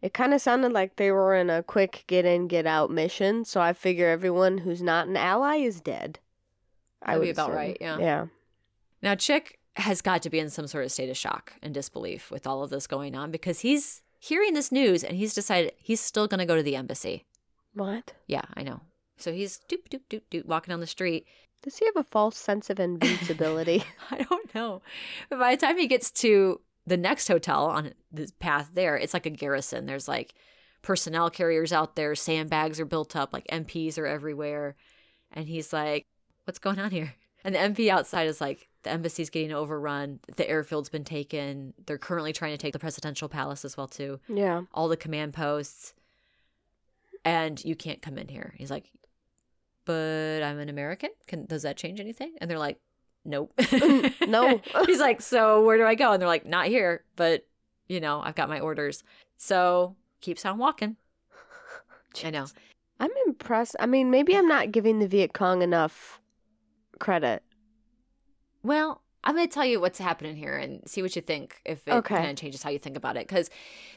It 0.00 0.14
kind 0.14 0.32
of 0.32 0.40
sounded 0.40 0.72
like 0.72 0.96
they 0.96 1.10
were 1.10 1.34
in 1.34 1.50
a 1.50 1.62
quick 1.62 2.04
get 2.06 2.24
in, 2.24 2.46
get 2.46 2.66
out 2.66 2.90
mission. 2.90 3.44
So 3.44 3.60
I 3.60 3.72
figure 3.72 4.08
everyone 4.08 4.58
who's 4.58 4.82
not 4.82 5.08
an 5.08 5.16
ally 5.16 5.56
is 5.56 5.80
dead. 5.80 6.20
I 7.02 7.12
That'd 7.12 7.22
be 7.22 7.26
would 7.28 7.34
about 7.34 7.48
assume. 7.50 7.56
right, 7.56 7.76
yeah. 7.80 7.98
Yeah. 7.98 8.26
Now, 9.02 9.14
Chick 9.14 9.58
has 9.76 10.00
got 10.02 10.22
to 10.22 10.30
be 10.30 10.38
in 10.38 10.50
some 10.50 10.66
sort 10.66 10.84
of 10.84 10.92
state 10.92 11.10
of 11.10 11.16
shock 11.16 11.52
and 11.62 11.72
disbelief 11.74 12.30
with 12.30 12.46
all 12.46 12.62
of 12.62 12.70
this 12.70 12.86
going 12.86 13.14
on 13.14 13.30
because 13.30 13.60
he's 13.60 14.02
hearing 14.18 14.54
this 14.54 14.72
news 14.72 15.04
and 15.04 15.16
he's 15.16 15.34
decided 15.34 15.72
he's 15.76 16.00
still 16.00 16.26
going 16.26 16.38
to 16.40 16.46
go 16.46 16.56
to 16.56 16.62
the 16.62 16.76
embassy. 16.76 17.24
What? 17.74 18.12
Yeah, 18.26 18.42
I 18.54 18.62
know. 18.62 18.80
So 19.16 19.32
he's 19.32 19.60
doop 19.68 19.88
doop 19.90 20.02
doop 20.10 20.22
doop 20.30 20.46
walking 20.46 20.72
down 20.72 20.80
the 20.80 20.86
street. 20.86 21.26
Does 21.62 21.76
he 21.78 21.86
have 21.86 21.96
a 21.96 22.04
false 22.04 22.36
sense 22.36 22.70
of 22.70 22.78
invincibility? 22.78 23.82
I 24.10 24.22
don't 24.22 24.54
know, 24.54 24.82
but 25.28 25.38
by 25.40 25.54
the 25.56 25.60
time 25.60 25.76
he 25.76 25.86
gets 25.88 26.10
to 26.22 26.60
the 26.88 26.96
next 26.96 27.28
hotel 27.28 27.66
on 27.66 27.92
the 28.12 28.30
path 28.38 28.70
there, 28.74 28.96
it's 28.96 29.14
like 29.14 29.26
a 29.26 29.30
garrison. 29.30 29.86
There's 29.86 30.08
like 30.08 30.34
personnel 30.82 31.30
carriers 31.30 31.72
out 31.72 31.96
there, 31.96 32.14
sandbags 32.14 32.80
are 32.80 32.86
built 32.86 33.14
up, 33.14 33.32
like 33.32 33.46
MPs 33.48 33.98
are 33.98 34.06
everywhere, 34.06 34.76
and 35.32 35.46
he's 35.48 35.72
like, 35.72 36.06
"What's 36.44 36.58
going 36.58 36.78
on 36.78 36.90
here?" 36.90 37.14
And 37.44 37.54
the 37.54 37.60
MP 37.60 37.88
outside 37.88 38.26
is 38.26 38.40
like, 38.40 38.68
the 38.82 38.90
embassy's 38.90 39.30
getting 39.30 39.52
overrun. 39.52 40.18
The 40.36 40.44
airfield's 40.44 40.88
been 40.88 41.04
taken. 41.04 41.72
They're 41.86 41.96
currently 41.96 42.32
trying 42.32 42.50
to 42.50 42.58
take 42.58 42.72
the 42.72 42.80
presidential 42.80 43.28
palace 43.28 43.64
as 43.64 43.76
well 43.76 43.86
too. 43.86 44.18
Yeah. 44.28 44.62
All 44.74 44.88
the 44.88 44.96
command 44.96 45.34
posts, 45.34 45.94
and 47.24 47.64
you 47.64 47.76
can't 47.76 48.02
come 48.02 48.18
in 48.18 48.26
here. 48.26 48.54
He's 48.56 48.72
like, 48.72 48.90
but 49.84 50.42
I'm 50.42 50.58
an 50.58 50.68
American. 50.68 51.10
Can 51.26 51.46
does 51.46 51.62
that 51.62 51.76
change 51.76 52.00
anything? 52.00 52.34
And 52.40 52.50
they're 52.50 52.58
like, 52.58 52.80
nope, 53.28 53.52
no. 54.26 54.60
He's 54.86 54.98
like, 55.00 55.20
so 55.22 55.62
where 55.64 55.76
do 55.76 55.84
I 55.84 55.94
go? 55.94 56.12
And 56.12 56.20
they're 56.20 56.28
like, 56.28 56.46
not 56.46 56.66
here, 56.66 57.04
but 57.16 57.46
you 57.88 58.00
know, 58.00 58.20
I've 58.20 58.34
got 58.34 58.48
my 58.48 58.58
orders. 58.60 59.04
So 59.36 59.94
keeps 60.20 60.44
on 60.44 60.58
walking. 60.58 60.96
I 62.24 62.30
know. 62.30 62.46
I'm 63.00 63.10
impressed. 63.26 63.76
I 63.78 63.86
mean, 63.86 64.10
maybe 64.10 64.36
I'm 64.36 64.48
not 64.48 64.72
giving 64.72 64.98
the 64.98 65.06
Viet 65.06 65.32
Cong 65.32 65.62
enough 65.62 66.20
credit. 66.98 67.42
Well, 68.62 69.02
I'm 69.24 69.34
going 69.36 69.46
to 69.48 69.52
tell 69.54 69.64
you 69.64 69.80
what's 69.80 69.98
happening 69.98 70.36
here 70.36 70.56
and 70.56 70.82
see 70.88 71.02
what 71.02 71.14
you 71.14 71.22
think 71.22 71.60
if 71.64 71.86
it 71.86 71.92
Okay. 71.92 72.16
kind 72.16 72.30
of 72.30 72.36
changes 72.36 72.62
how 72.62 72.70
you 72.70 72.78
think 72.78 72.96
about 72.96 73.16
it. 73.16 73.26
Because 73.28 73.50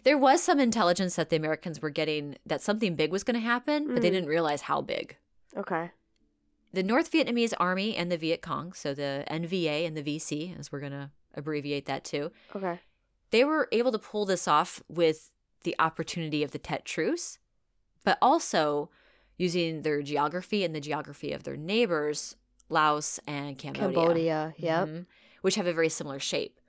there 0.03 0.17
was 0.17 0.41
some 0.43 0.59
intelligence 0.59 1.15
that 1.15 1.29
the 1.29 1.35
Americans 1.35 1.81
were 1.81 1.89
getting 1.89 2.37
that 2.45 2.61
something 2.61 2.95
big 2.95 3.11
was 3.11 3.23
going 3.23 3.35
to 3.35 3.45
happen, 3.45 3.87
but 3.87 4.01
they 4.01 4.09
Mhm. 4.09 4.13
didn't 4.13 4.29
realize 4.29 4.61
how 4.61 4.81
big. 4.81 5.15
Okay. 5.57 5.91
The 6.73 6.83
North 6.83 7.11
Vietnamese 7.11 7.53
Army 7.59 7.95
and 7.95 8.11
the 8.11 8.17
Viet 8.17 8.41
Cong, 8.41 8.71
so 8.73 8.93
the 8.93 9.25
NVA 9.29 9.85
and 9.85 9.95
the 9.97 10.03
VC, 10.03 10.57
as 10.57 10.71
we're 10.71 10.79
going 10.79 10.93
to 10.93 11.09
abbreviate 11.33 11.85
that 11.87 12.03
too, 12.05 12.31
Okay. 12.55 12.79
they 13.31 13.43
were 13.43 13.67
able 13.71 13.91
to 13.91 13.99
pull 13.99 14.25
this 14.25 14.47
off 14.47 14.81
with 14.87 15.31
the 15.63 15.75
opportunity 15.79 16.43
of 16.43 16.51
the 16.51 16.59
Tet 16.59 16.85
Truce, 16.85 17.39
but 18.05 18.17
also 18.21 18.89
using 19.37 19.81
their 19.81 20.01
geography 20.01 20.63
and 20.63 20.73
the 20.73 20.79
geography 20.79 21.31
of 21.33 21.43
their 21.43 21.57
neighbors, 21.57 22.35
Laos 22.69 23.19
and 23.27 23.57
Cambodia. 23.57 23.93
Cambodia. 23.95 24.53
Yep. 24.57 24.87
Mhm. 24.87 25.05
which 25.41 25.55
have 25.55 25.65
a 25.67 25.73
very 25.73 25.89
similar 25.89 26.19
shape. 26.19 26.59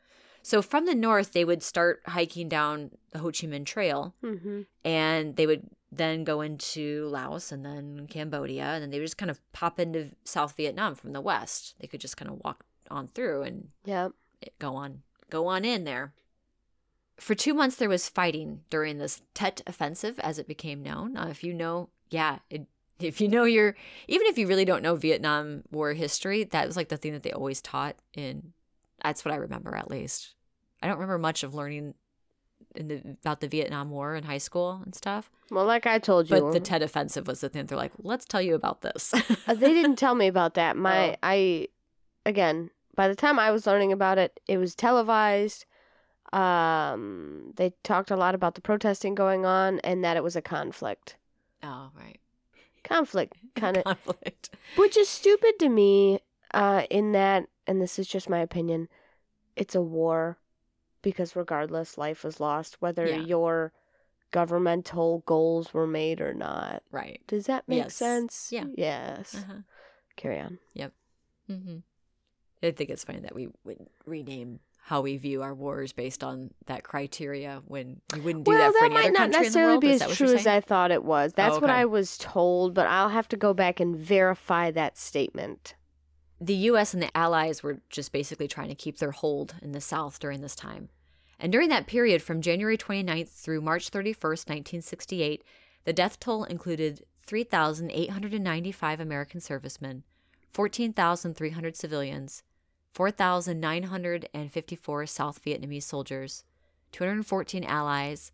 So 0.43 0.61
from 0.63 0.87
the 0.87 0.95
north, 0.95 1.33
they 1.33 1.45
would 1.45 1.63
start 1.63 2.03
hiking 2.07 2.49
down 2.49 2.91
the 3.13 3.21
Ho 3.21 3.27
Chi 3.27 3.47
Minh 3.47 3.65
Trail 3.65 4.15
Mm-hmm. 4.23 4.63
and 4.85 5.37
they 5.37 5.47
would 5.47 5.69
then 5.91 6.25
go 6.25 6.41
into 6.41 7.07
Laos 7.09 7.53
and 7.53 7.65
then 7.65 8.07
Cambodia. 8.09 8.65
And 8.65 8.83
then 8.83 8.91
they 8.91 8.99
would 8.99 9.05
just 9.05 9.19
kind 9.19 9.31
of 9.31 9.41
pop 9.53 9.79
into 9.79 10.11
South 10.25 10.57
Vietnam 10.57 10.95
from 10.95 11.13
the 11.13 11.21
west. 11.21 11.75
They 11.81 11.87
could 11.87 12.01
just 12.01 12.17
kind 12.17 12.31
of 12.31 12.41
walk 12.45 12.65
on 12.91 13.07
through 13.09 13.43
and 13.43 13.69
Yep. 13.85 14.13
go 14.59 14.75
on 14.75 15.03
go 15.31 15.47
on 15.47 15.65
in 15.65 15.85
there. 15.85 16.13
For 17.19 17.35
two 17.35 17.55
months, 17.55 17.77
there 17.77 17.89
was 17.89 18.09
fighting 18.09 18.63
during 18.71 18.99
this 18.99 19.23
Tet 19.35 19.61
Offensive, 19.67 20.19
as 20.21 20.39
it 20.39 20.49
became 20.49 20.83
known. 20.83 21.17
Uh, 21.17 21.29
if 21.31 21.45
you 21.45 21.55
know, 21.55 21.89
yeah, 22.11 22.39
it, 22.51 22.67
if 22.99 23.21
you 23.21 23.29
know 23.29 23.45
your, 23.45 23.77
even 24.09 24.27
if 24.27 24.37
you 24.39 24.47
really 24.47 24.65
don't 24.65 24.83
know 24.83 24.97
Vietnam 24.97 25.63
War 25.71 25.93
history, 25.93 26.45
that 26.45 26.67
was 26.67 26.77
like 26.77 26.89
the 26.89 26.97
thing 26.97 27.13
that 27.13 27.23
they 27.23 27.33
always 27.33 27.61
taught 27.63 27.97
in. 28.15 28.53
That's 29.05 29.25
what 29.25 29.33
I 29.33 29.37
remember, 29.37 29.75
at 29.75 29.91
least. 29.91 30.35
I 30.83 30.87
don't 30.87 30.97
remember 30.97 31.19
much 31.19 31.43
of 31.43 31.55
learning 31.55 31.95
in 32.75 32.89
the 32.89 33.03
about 33.23 33.41
the 33.41 33.49
Vietnam 33.49 33.91
War 33.91 34.15
in 34.15 34.25
high 34.25 34.39
school 34.39 34.81
and 34.85 34.95
stuff. 34.95 35.31
Well, 35.51 35.65
like 35.67 35.87
I 35.87 35.99
told 35.99 36.31
you, 36.31 36.41
But 36.41 36.53
the 36.53 36.61
Tet 36.61 36.83
Offensive 36.83 37.27
was 37.27 37.41
the 37.41 37.49
thing. 37.49 37.67
They're 37.67 37.77
like, 37.79 37.93
let's 37.99 38.25
tell 38.25 38.41
you 38.43 38.55
about 38.55 38.81
this. 38.83 39.13
Uh, 39.47 39.55
they 39.55 39.73
didn't 39.75 39.97
tell 39.97 40.15
me 40.15 40.27
about 40.29 40.55
that. 40.55 40.77
My 40.77 41.11
Oh. 41.11 41.17
I 41.23 41.69
again, 42.25 42.71
by 42.95 43.09
the 43.09 43.15
time 43.17 43.39
I 43.39 43.51
was 43.51 43.67
learning 43.67 43.93
about 43.93 44.19
it, 44.19 44.39
it 44.47 44.59
was 44.59 44.75
televised. 44.75 45.67
Um 46.33 47.53
they 47.57 47.75
talked 47.83 48.11
a 48.11 48.17
lot 48.17 48.35
about 48.35 48.55
the 48.55 48.61
protesting 48.61 49.15
going 49.15 49.45
on 49.45 49.81
and 49.81 50.03
that 50.05 50.17
it 50.17 50.23
was 50.23 50.37
a 50.37 50.43
conflict. 50.43 51.17
oh, 51.63 51.91
right. 51.99 52.19
Conflict 52.85 53.37
kind 53.57 53.77
of 53.77 53.85
conflict. 53.85 54.51
which 54.77 54.97
is 54.97 55.09
stupid 55.09 55.59
to 55.59 55.69
me 55.69 56.21
uh 56.55 56.83
in 56.91 57.13
that 57.13 57.47
and 57.67 57.81
this 57.81 57.99
is 57.99 58.07
just 58.07 58.29
my 58.29 58.41
opinion. 58.41 58.89
It's 59.57 59.75
a 59.75 59.83
war 59.83 60.39
because 61.03 61.37
regardless 61.37 61.99
life 61.99 62.25
was 62.25 62.41
lost 62.41 62.81
whether 62.81 63.07
Yeah. 63.07 63.23
your 63.23 63.73
governmental 64.31 65.23
goals 65.27 65.75
were 65.75 65.87
made 65.87 66.21
or 66.21 66.33
not. 66.33 66.83
Right. 66.91 67.21
Does 67.27 67.47
that 67.47 67.69
make 67.69 67.79
Yes. 67.79 67.95
sense? 67.95 68.49
Yeah. 68.51 68.65
Yes. 68.77 69.35
Uh-huh. 69.35 69.61
Carry 70.17 70.41
on. 70.41 70.59
hmm 71.49 71.79
I 72.63 72.71
think 72.71 72.91
it's 72.91 73.05
funny 73.05 73.19
that 73.21 73.35
we 73.35 73.49
would 73.65 73.89
rename 74.07 74.61
how 74.85 75.01
we 75.01 75.17
view 75.17 75.43
our 75.43 75.55
wars 75.55 75.93
based 75.93 76.23
on 76.25 76.51
that 76.67 76.85
criteria 76.85 77.61
when 77.67 78.01
we 78.15 78.21
wouldn't 78.21 78.45
do 78.45 78.53
well, 78.53 78.59
that 78.73 78.73
for 78.79 78.81
that 78.81 78.85
any 78.87 78.95
might 78.95 79.01
other 79.05 79.13
not 79.13 79.19
country 79.19 79.47
in 79.47 79.53
the 79.53 79.59
necessarily 79.59 79.73
world. 79.73 79.81
be 79.81 79.89
Is 79.89 79.95
as 79.95 79.99
that 80.01 80.09
what 80.09 80.17
true 80.17 80.35
as? 80.35 80.47
I 80.47 80.61
thought 80.61 80.91
it 80.93 81.05
was. 81.05 81.33
That's 81.35 81.55
what 81.61 81.65
okay. 81.71 81.81
I 81.81 81.85
was 81.85 82.17
told, 82.19 82.75
but 82.75 82.87
I'll 82.87 83.09
have 83.09 83.29
to 83.29 83.37
go 83.37 83.53
back 83.53 83.81
and 83.81 83.97
verify 83.97 84.71
that 84.71 84.97
statement. 84.97 85.75
The 86.43 86.55
U.S. 86.55 86.93
and 86.93 87.01
the 87.01 87.17
Allies 87.17 87.63
were 87.63 87.79
just 87.89 88.11
basically 88.11 88.49
trying 88.49 88.69
to 88.69 88.75
keep 88.75 88.99
their 88.99 89.13
hold 89.13 89.55
in 89.63 89.71
the 89.71 89.81
South 89.81 90.19
during 90.19 90.41
this 90.41 90.57
time. 90.57 90.89
And 91.39 91.53
during 91.53 91.69
that 91.69 91.87
period, 91.87 92.21
from 92.21 92.43
January 92.43 92.77
29th 92.77 93.29
through 93.29 93.61
March 93.61 93.93
31st, 93.93 94.49
1968, 94.49 95.45
the 95.85 95.93
death 95.93 96.19
toll 96.19 96.43
included 96.45 97.05
3,895 97.27 98.99
American 98.99 99.41
servicemen, 99.41 100.03
14,300 100.53 101.77
civilians, 101.77 102.43
4,954 102.93 105.07
South 105.07 105.45
Vietnamese 105.45 105.85
soldiers, 105.85 106.43
214 106.91 107.63
allies, 107.65 108.33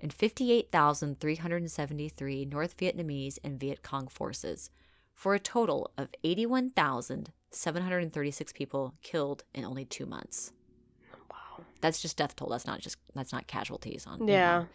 and 0.00 0.14
58,373 0.14 2.46
North 2.46 2.78
Vietnamese 2.78 3.38
and 3.44 3.60
Viet 3.60 3.82
Cong 3.82 4.08
forces, 4.08 4.70
for 5.14 5.34
a 5.34 5.38
total 5.38 5.90
of 5.98 6.08
81,736 7.52 8.52
people 8.52 8.94
killed 9.02 9.44
in 9.54 9.64
only 9.64 9.84
two 9.84 10.06
months. 10.06 10.52
Wow. 11.30 11.64
That's 11.80 12.00
just 12.00 12.16
death 12.16 12.36
toll. 12.36 12.48
That's 12.48 12.66
not 12.66 12.80
just 12.80 12.96
that's 13.14 13.32
not 13.32 13.46
casualties 13.46 14.06
on. 14.06 14.20
you 14.26 14.34
Yeah. 14.34 14.58
know. 14.60 14.66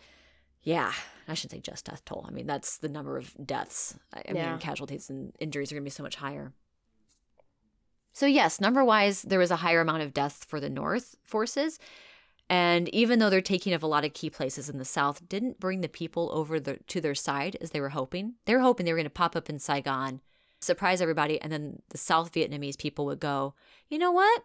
Yeah, 0.64 0.92
I 1.28 1.36
shouldn't 1.36 1.52
say 1.52 1.60
just 1.72 1.86
death 1.86 2.04
toll. 2.06 2.26
I 2.28 2.32
mean 2.32 2.48
that's 2.48 2.78
the 2.78 2.90
number 2.90 3.18
of 3.18 3.34
deaths. 3.46 3.98
I, 4.14 4.20
I 4.20 4.32
Yeah. 4.34 4.50
mean 4.52 4.60
casualties 4.60 5.10
and 5.10 5.34
injuries 5.40 5.72
are 5.72 5.76
going 5.76 5.84
to 5.84 5.90
be 5.90 5.92
so 5.92 6.04
much 6.04 6.16
higher. 6.18 6.54
So 8.14 8.26
yes, 8.26 8.60
number 8.62 8.84
wise, 8.84 9.22
there 9.24 9.40
was 9.40 9.52
a 9.52 9.58
higher 9.58 9.82
amount 9.82 10.04
of 10.04 10.14
deaths 10.14 10.46
for 10.46 10.60
the 10.62 10.70
North 10.70 11.16
forces, 11.24 11.80
and 12.50 12.88
even 12.90 13.20
though 13.20 13.30
their 13.30 13.42
taking 13.42 13.74
of 13.74 13.84
a 13.84 13.88
lot 13.88 14.06
of 14.06 14.14
key 14.14 14.30
places 14.30 14.70
in 14.70 14.78
the 14.78 14.86
South 14.86 15.28
didn't 15.28 15.60
bring 15.60 15.82
the 15.82 15.90
people 15.90 16.30
over 16.34 16.58
the, 16.60 16.78
to 16.88 17.02
their 17.02 17.16
side 17.16 17.58
as 17.60 17.72
they 17.72 17.82
were 17.82 17.90
hoping. 17.90 18.36
They 18.46 18.54
were 18.56 18.62
hoping 18.62 18.86
they 18.86 18.94
were 18.94 18.98
going 18.98 19.04
to 19.06 19.10
pop 19.10 19.36
up 19.36 19.50
in 19.50 19.60
Saigon, 19.60 20.22
surprise 20.60 21.02
everybody, 21.02 21.40
and 21.42 21.52
then 21.52 21.82
the 21.90 21.98
South 21.98 22.32
Vietnamese 22.32 22.78
people 22.78 23.06
would 23.06 23.20
go, 23.20 23.54
you 23.90 23.98
know 23.98 24.12
what? 24.12 24.44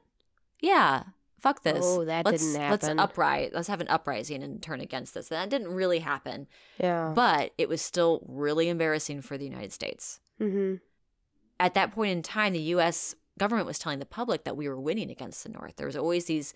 Yeah, 0.60 1.04
fuck 1.40 1.62
this. 1.62 1.84
Oh, 1.84 2.04
that 2.04 2.26
let's, 2.26 2.42
didn't 2.44 2.60
happen. 2.60 2.96
Let's 2.96 3.10
uprise. 3.10 3.50
Let's 3.54 3.68
have 3.68 3.80
an 3.80 3.88
uprising 3.88 4.42
and 4.42 4.62
turn 4.62 4.80
against 4.80 5.14
this. 5.14 5.30
And 5.30 5.40
that 5.40 5.48
didn't 5.50 5.74
really 5.74 6.00
happen, 6.00 6.46
Yeah. 6.78 7.12
but 7.14 7.52
it 7.58 7.68
was 7.68 7.80
still 7.82 8.22
really 8.28 8.68
embarrassing 8.68 9.22
for 9.22 9.38
the 9.38 9.44
United 9.44 9.72
States. 9.72 10.20
mm-hmm. 10.40 10.76
At 11.58 11.74
that 11.74 11.92
point 11.92 12.10
in 12.10 12.22
time, 12.22 12.54
the 12.54 12.58
U.S. 12.58 13.14
government 13.38 13.66
was 13.66 13.78
telling 13.78 13.98
the 13.98 14.06
public 14.06 14.44
that 14.44 14.56
we 14.56 14.66
were 14.66 14.80
winning 14.80 15.10
against 15.10 15.42
the 15.42 15.50
North. 15.50 15.76
There 15.76 15.86
was 15.86 15.96
always 15.96 16.24
these 16.24 16.54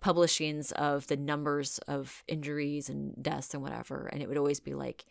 publishings 0.00 0.70
of 0.72 1.08
the 1.08 1.16
numbers 1.16 1.78
of 1.88 2.22
injuries 2.28 2.88
and 2.88 3.20
deaths 3.20 3.52
and 3.52 3.64
whatever, 3.64 4.08
and 4.12 4.22
it 4.22 4.28
would 4.28 4.38
always 4.38 4.60
be 4.60 4.74
like, 4.74 5.06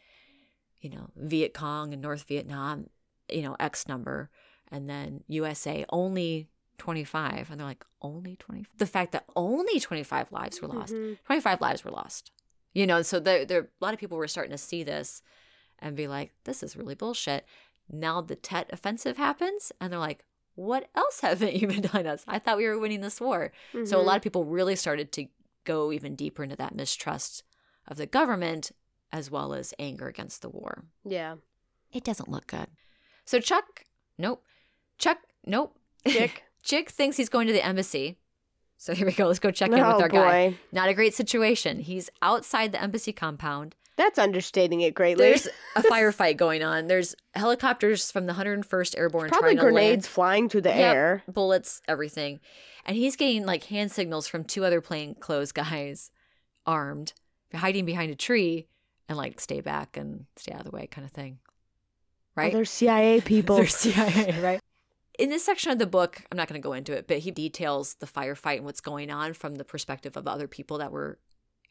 you 0.80 0.90
know, 0.90 1.10
Viet 1.18 1.54
Cong 1.54 1.92
and 1.92 2.02
North 2.02 2.24
Vietnam, 2.24 2.90
you 3.34 3.42
know, 3.42 3.56
X 3.60 3.88
number, 3.88 4.30
and 4.72 4.90
then 4.90 5.24
USA 5.28 5.86
only 5.90 6.48
25, 6.78 7.50
and 7.52 7.60
they're 7.60 7.68
like 7.68 7.86
only 8.02 8.36
20. 8.38 8.66
The 8.78 8.86
fact 8.86 9.12
that 9.14 9.26
only 9.36 9.80
25 9.80 10.32
lives 10.32 10.62
were 10.62 10.68
lost, 10.68 10.94
Mhm. 10.94 11.18
25 11.26 11.62
lives 11.62 11.84
were 11.86 11.92
lost, 11.92 12.32
you 12.74 12.86
know, 12.88 13.02
so 13.02 13.20
there, 13.20 13.46
there, 13.46 13.62
a 13.62 13.68
lot 13.86 13.94
of 13.94 14.00
people 14.00 14.18
were 14.18 14.28
starting 14.28 14.52
to 14.52 14.58
see 14.58 14.84
this 14.84 15.22
and 15.80 15.96
be 15.96 16.08
like, 16.08 16.32
this 16.46 16.64
is 16.64 16.76
really 16.76 16.96
bullshit. 16.96 17.46
Now 17.90 18.22
the 18.22 18.36
Tet 18.36 18.70
offensive 18.72 19.18
happens, 19.18 19.72
and 19.80 19.92
they're 19.92 20.00
like, 20.00 20.26
what 20.56 20.90
else 20.96 21.22
haven't 21.22 21.54
you 21.56 21.68
been 21.74 21.82
telling 21.84 22.08
us? 22.08 22.24
I 22.28 22.40
thought 22.40 22.58
we 22.58 22.66
were 22.68 22.80
winning 22.80 23.02
this 23.02 23.20
war. 23.22 23.52
So 23.86 24.00
a 24.00 24.04
Mhm. 24.04 24.06
lot 24.06 24.18
of 24.18 24.22
people 24.24 24.46
really 24.46 24.76
started 24.76 25.12
to 25.14 25.28
go 25.64 25.92
even 25.92 26.16
deeper 26.16 26.44
into 26.44 26.56
that 26.58 26.76
mistrust 26.76 27.44
of 27.88 27.98
the 27.98 28.06
government 28.06 28.72
as 29.12 29.30
well 29.30 29.54
as 29.54 29.74
anger 29.80 30.08
against 30.08 30.42
the 30.42 30.50
war. 30.50 30.86
Yeah. 31.06 31.36
It 31.92 32.04
doesn't 32.04 32.30
look 32.30 32.48
good. 32.48 32.68
So 33.26 33.40
Chuck, 33.40 33.84
nope. 34.18 34.44
Chuck, 34.98 35.20
nope. 35.46 35.78
Chick. 36.08 36.44
Chick 36.64 36.90
thinks 36.90 37.18
he's 37.18 37.30
going 37.30 37.48
to 37.48 37.54
the 37.54 37.66
embassy. 37.66 38.18
So 38.78 38.94
here 38.94 39.06
we 39.06 39.14
go. 39.14 39.28
Let's 39.28 39.40
go 39.40 39.52
check 39.52 39.70
in 39.70 39.80
oh 39.80 39.94
with 39.94 40.02
our 40.04 40.10
boy. 40.10 40.18
guy. 40.18 40.56
Not 40.72 40.90
a 40.90 40.94
great 40.94 41.14
situation. 41.14 41.80
He's 41.80 42.10
outside 42.22 42.72
the 42.74 42.82
embassy 42.82 43.14
compound. 43.14 43.76
That's 43.96 44.18
understating 44.18 44.82
it 44.82 44.94
greatly. 44.96 45.24
There's 45.24 45.48
a 45.76 45.82
firefight 45.84 46.36
going 46.38 46.64
on. 46.64 46.88
There's 46.88 47.16
helicopters 47.36 48.12
from 48.12 48.26
the 48.26 48.34
101st 48.34 48.98
Airborne 48.98 49.30
Probably 49.30 49.56
trying 49.56 49.58
to 49.58 49.62
grenades 49.62 50.08
flying 50.08 50.50
through 50.50 50.62
the 50.62 50.70
Yep. 50.70 50.96
air. 50.96 51.24
bullets, 51.28 51.82
everything. 51.88 52.40
And 52.86 52.98
he's 52.98 53.16
getting 53.16 53.46
like 53.46 53.66
hand 53.66 53.92
signals 53.92 54.28
from 54.28 54.44
two 54.44 54.66
other 54.66 54.82
plainclothes 54.82 55.52
guys 55.52 56.12
armed, 56.66 57.14
hiding 57.54 57.86
behind 57.86 58.12
a 58.12 58.16
tree 58.16 58.68
and 59.08 59.18
like 59.18 59.40
stay 59.40 59.62
back 59.62 59.96
and 59.96 60.26
stay 60.38 60.52
out 60.54 60.62
of 60.62 60.66
the 60.66 60.76
way 60.76 60.88
kind 60.88 61.06
of 61.06 61.12
thing. 61.12 61.40
Right? 62.36 62.54
they're 62.54 62.66
CIA 62.66 63.22
people. 63.26 63.58
They're 63.58 63.68
CIA, 63.68 64.40
right? 64.42 64.60
in 65.20 65.30
this 65.30 65.46
section 65.46 65.72
of 65.72 65.80
the 65.80 65.86
book, 65.86 66.24
I'm 66.32 66.38
not 66.38 66.48
going 66.48 66.60
to 66.60 66.66
go 66.66 66.74
into 66.74 66.94
it, 66.94 67.08
but 67.08 67.20
he 67.20 67.32
details 67.32 67.96
the 67.96 68.08
firefight 68.08 68.58
and 68.58 68.66
what's 68.66 68.82
going 68.82 69.12
on 69.12 69.34
from 69.34 69.56
the 69.56 69.64
perspective 69.64 70.18
of 70.18 70.28
other 70.28 70.48
people 70.48 70.80
that 70.80 70.92
were 70.92 71.20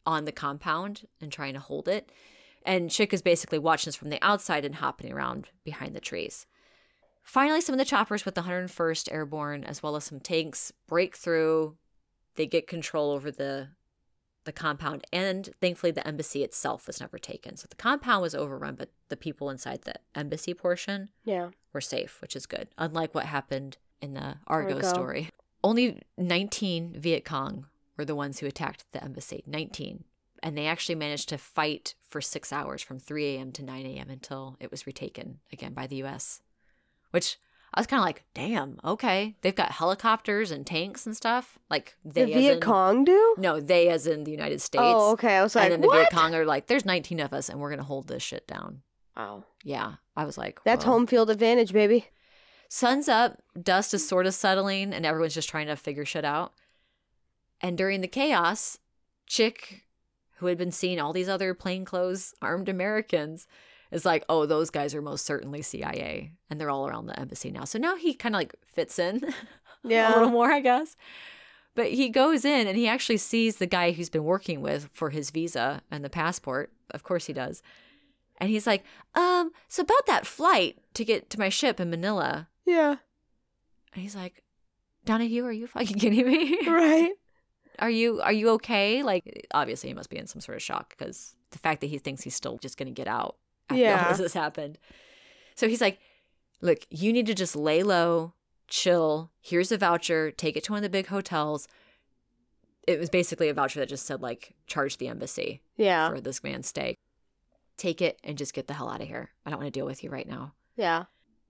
on 0.07 0.25
the 0.25 0.33
compound 0.33 1.07
and 1.21 1.33
trying 1.33 1.55
to 1.55 1.61
hold 1.61 1.89
it. 1.89 2.11
And 2.65 2.91
Chick 2.91 3.13
is 3.13 3.23
basically 3.23 3.59
watching 3.59 3.89
this 3.89 3.97
from 3.97 4.11
the 4.11 4.23
outside 4.23 4.65
and 4.65 4.77
hopping 4.77 5.13
around 5.13 5.49
behind 5.65 5.97
the 5.97 6.01
trees. 6.01 6.47
Finally, 7.25 7.61
some 7.61 7.73
of 7.73 7.79
the 7.79 7.85
choppers 7.85 8.25
with 8.25 8.35
the 8.35 8.43
101st 8.43 9.13
Airborne, 9.13 9.65
as 9.65 9.83
well 9.83 9.97
as 9.97 10.05
some 10.05 10.21
tanks, 10.21 10.73
break 10.89 11.17
through. 11.17 11.77
They 12.37 12.47
get 12.47 12.67
control 12.67 13.11
over 13.11 13.31
the 13.31 13.69
the 14.45 14.53
compound, 14.53 15.05
and 15.13 15.49
thankfully, 15.61 15.93
the 15.93 16.07
embassy 16.07 16.43
itself 16.43 16.87
was 16.87 17.01
never 17.01 17.19
taken. 17.19 17.57
So 17.57 17.67
the 17.69 17.77
compound 17.77 18.23
was 18.23 18.35
overrun, 18.35 18.75
but 18.75 18.91
the 19.09 19.17
people 19.17 19.51
inside 19.51 19.83
the 19.83 19.95
embassy 20.15 20.53
portion 20.55 21.11
Yeah. 21.25 21.51
were 21.73 21.81
safe, 21.81 22.21
which 22.21 22.35
is 22.37 22.47
good. 22.47 22.69
Unlike 22.79 23.15
what 23.15 23.27
happened 23.27 23.79
in 24.01 24.15
the 24.15 24.39
Argo, 24.47 24.75
Argo. 24.77 24.89
story. 24.89 25.31
Only 25.63 26.03
19 26.19 26.95
Viet 27.01 27.25
Cong 27.25 27.67
were 27.97 28.05
the 28.05 28.17
ones 28.17 28.41
who 28.41 28.47
attacked 28.47 28.85
the 28.93 29.03
embassy. 29.03 29.45
19. 29.47 30.05
And 30.43 30.59
they 30.59 30.67
actually 30.67 30.97
managed 30.97 31.29
to 31.29 31.39
fight 31.39 31.95
for 32.09 32.21
six 32.21 32.53
hours 32.53 32.83
from 32.83 32.99
3 32.99 33.37
a.m. 33.37 33.53
to 33.53 33.63
9 33.63 33.87
a.m. 33.87 34.11
until 34.11 34.57
it 34.59 34.73
was 34.73 34.89
retaken 34.89 35.39
again 35.53 35.73
by 35.73 35.87
the 35.87 35.97
U.S. 35.97 36.43
Which 37.13 37.39
I 37.75 37.81
was 37.81 37.87
kind 37.87 38.01
of 38.01 38.05
like, 38.05 38.25
damn, 38.35 38.79
okay. 38.85 39.35
They've 39.41 39.55
got 39.55 39.73
helicopters 39.73 40.51
and 40.51 40.67
tanks 40.67 41.07
and 41.07 41.17
stuff. 41.17 41.59
Like 41.71 41.97
they 42.05 42.27
the 42.27 42.35
Viet 42.35 42.55
in- 42.55 42.61
Cong 42.61 43.05
do? 43.05 43.35
No, 43.39 43.61
they 43.61 43.89
as 43.89 44.07
in 44.07 44.25
the 44.25 44.31
United 44.31 44.57
oh, 44.57 44.59
States. 44.59 44.85
Oh, 44.85 45.13
okay. 45.13 45.37
I 45.37 45.43
was 45.43 45.55
like, 45.55 45.65
and 45.65 45.73
then 45.73 45.81
the 45.81 45.87
what? 45.87 45.97
Viet 45.97 46.11
Cong 46.13 46.35
are 46.35 46.45
like, 46.45 46.67
there's 46.67 46.85
19 46.85 47.21
of 47.21 47.33
us 47.33 47.49
and 47.49 47.59
we're 47.61 47.71
going 47.71 47.79
to 47.79 47.85
hold 47.85 48.09
this 48.09 48.23
shit 48.23 48.47
down. 48.47 48.83
Wow. 49.17 49.45
Yeah. 49.65 49.95
I 50.17 50.25
was 50.25 50.37
like, 50.37 50.61
That's 50.65 50.85
whoa. 50.85 50.93
home 50.93 51.07
field 51.07 51.31
advantage, 51.31 51.73
baby. 51.73 52.09
Sun's 52.69 53.09
up, 53.09 53.43
dust 53.61 53.93
is 53.93 54.09
sort 54.09 54.25
of 54.25 54.33
settling, 54.33 54.95
and 54.95 55.05
everyone's 55.05 55.35
just 55.35 55.51
trying 55.51 55.67
to 55.67 55.77
figure 55.77 56.07
shit 56.07 56.25
out. 56.25 56.55
And 57.61 57.77
during 57.77 58.01
the 58.01 58.09
chaos, 58.09 58.79
Chick, 59.27 59.83
who 60.37 60.47
had 60.47 60.57
been 60.57 60.73
seeing 60.73 60.99
all 60.99 61.13
these 61.13 61.29
other 61.29 61.53
plainclothes 61.53 62.35
armed 62.41 62.71
Americans, 62.71 63.47
is 63.93 64.05
like, 64.07 64.25
oh, 64.29 64.47
those 64.47 64.71
guys 64.71 64.95
are 64.95 65.03
most 65.03 65.25
certainly 65.25 65.63
CIA. 65.63 66.33
And 66.51 66.61
they're 66.61 66.71
all 66.71 66.89
around 66.89 67.07
the 67.07 67.21
embassy 67.21 67.51
now. 67.51 67.65
So 67.65 67.79
now 67.79 67.95
he 67.95 68.15
kind 68.15 68.35
of 68.35 68.41
like 68.41 68.55
fits 68.67 68.99
in 68.99 69.23
yeah. 69.85 70.13
a 70.13 70.15
little 70.15 70.31
more, 70.31 70.51
I 70.51 70.61
guess. 70.61 70.97
But 71.75 71.93
he 71.93 72.09
goes 72.09 72.45
in 72.45 72.67
and 72.67 72.77
he 72.77 72.89
actually 72.89 73.19
sees 73.19 73.57
the 73.57 73.67
guy 73.67 73.93
who's 73.93 74.11
been 74.11 74.25
working 74.25 74.61
with 74.61 74.89
for 74.93 75.11
his 75.11 75.31
visa 75.31 75.83
and 75.91 76.05
the 76.05 76.11
passport. 76.11 76.73
Of 76.91 77.03
course 77.03 77.27
he 77.27 77.33
does. 77.33 77.63
And 78.39 78.51
he's 78.51 78.67
like, 78.67 78.83
um, 79.15 79.53
so 79.69 79.83
about 79.83 80.07
that 80.07 80.27
flight 80.27 80.79
to 80.95 81.05
get 81.05 81.31
to 81.31 81.39
my 81.39 81.51
ship 81.51 81.79
in 81.79 81.91
Manila. 81.91 82.49
Yeah. 82.67 82.97
And 83.95 84.03
he's 84.03 84.17
like, 84.17 84.43
Donohue, 85.05 85.45
are 85.45 85.53
you 85.53 85.67
fucking 85.67 85.99
kidding 86.01 86.27
me? 86.27 86.67
Right. 86.67 87.13
are 87.79 87.91
you 87.91 88.21
are 88.23 88.33
you 88.33 88.51
okay? 88.51 89.03
Like 89.03 89.47
obviously 89.53 89.91
he 89.91 89.95
must 89.95 90.11
be 90.11 90.19
in 90.19 90.27
some 90.27 90.41
sort 90.41 90.57
of 90.57 90.63
shock 90.63 90.91
because 90.97 91.37
the 91.51 91.59
fact 91.59 91.83
that 91.83 91.89
he 91.89 91.99
thinks 91.99 92.23
he's 92.23 92.35
still 92.35 92.59
just 92.59 92.79
gonna 92.79 92.91
get 92.91 93.09
out 93.09 93.37
after 93.71 93.83
Yeah. 93.83 94.05
all 94.05 94.11
this 94.11 94.19
has 94.21 94.35
happened. 94.35 94.79
So 95.55 95.69
he's 95.69 95.81
like, 95.81 95.99
Look, 96.61 96.87
you 96.91 97.13
need 97.13 97.27
to 97.27 97.35
just 97.35 97.57
lay 97.57 97.83
low, 97.83 98.35
chill. 98.69 99.33
Here's 99.41 99.73
a 99.73 99.79
voucher, 99.79 100.31
take 100.31 100.57
it 100.57 100.63
to 100.65 100.73
one 100.73 100.79
of 100.79 100.83
the 100.85 100.89
big 100.89 101.09
hotels. 101.09 101.67
It 102.87 102.99
was 103.01 103.11
basically 103.11 103.49
a 103.49 103.55
voucher 103.55 103.81
that 103.81 103.89
just 103.89 104.07
said 104.07 104.23
like 104.23 104.55
charge 104.67 104.99
the 104.99 105.09
embassy 105.09 105.63
Yeah. 105.77 106.09
for 106.11 106.21
this 106.21 106.43
man's 106.45 106.69
stay. 106.69 106.99
Take 107.77 108.01
it 108.01 108.19
and 108.23 108.39
just 108.39 108.55
get 108.55 108.67
the 108.69 108.75
hell 108.75 108.89
out 108.89 109.01
of 109.01 109.09
here. 109.09 109.31
I 109.45 109.51
don't 109.51 109.59
want 109.61 109.73
to 109.73 109.77
deal 109.79 109.87
with 109.87 110.05
you 110.05 110.11
right 110.11 110.29
now. 110.29 110.53
Yeah. 110.77 111.05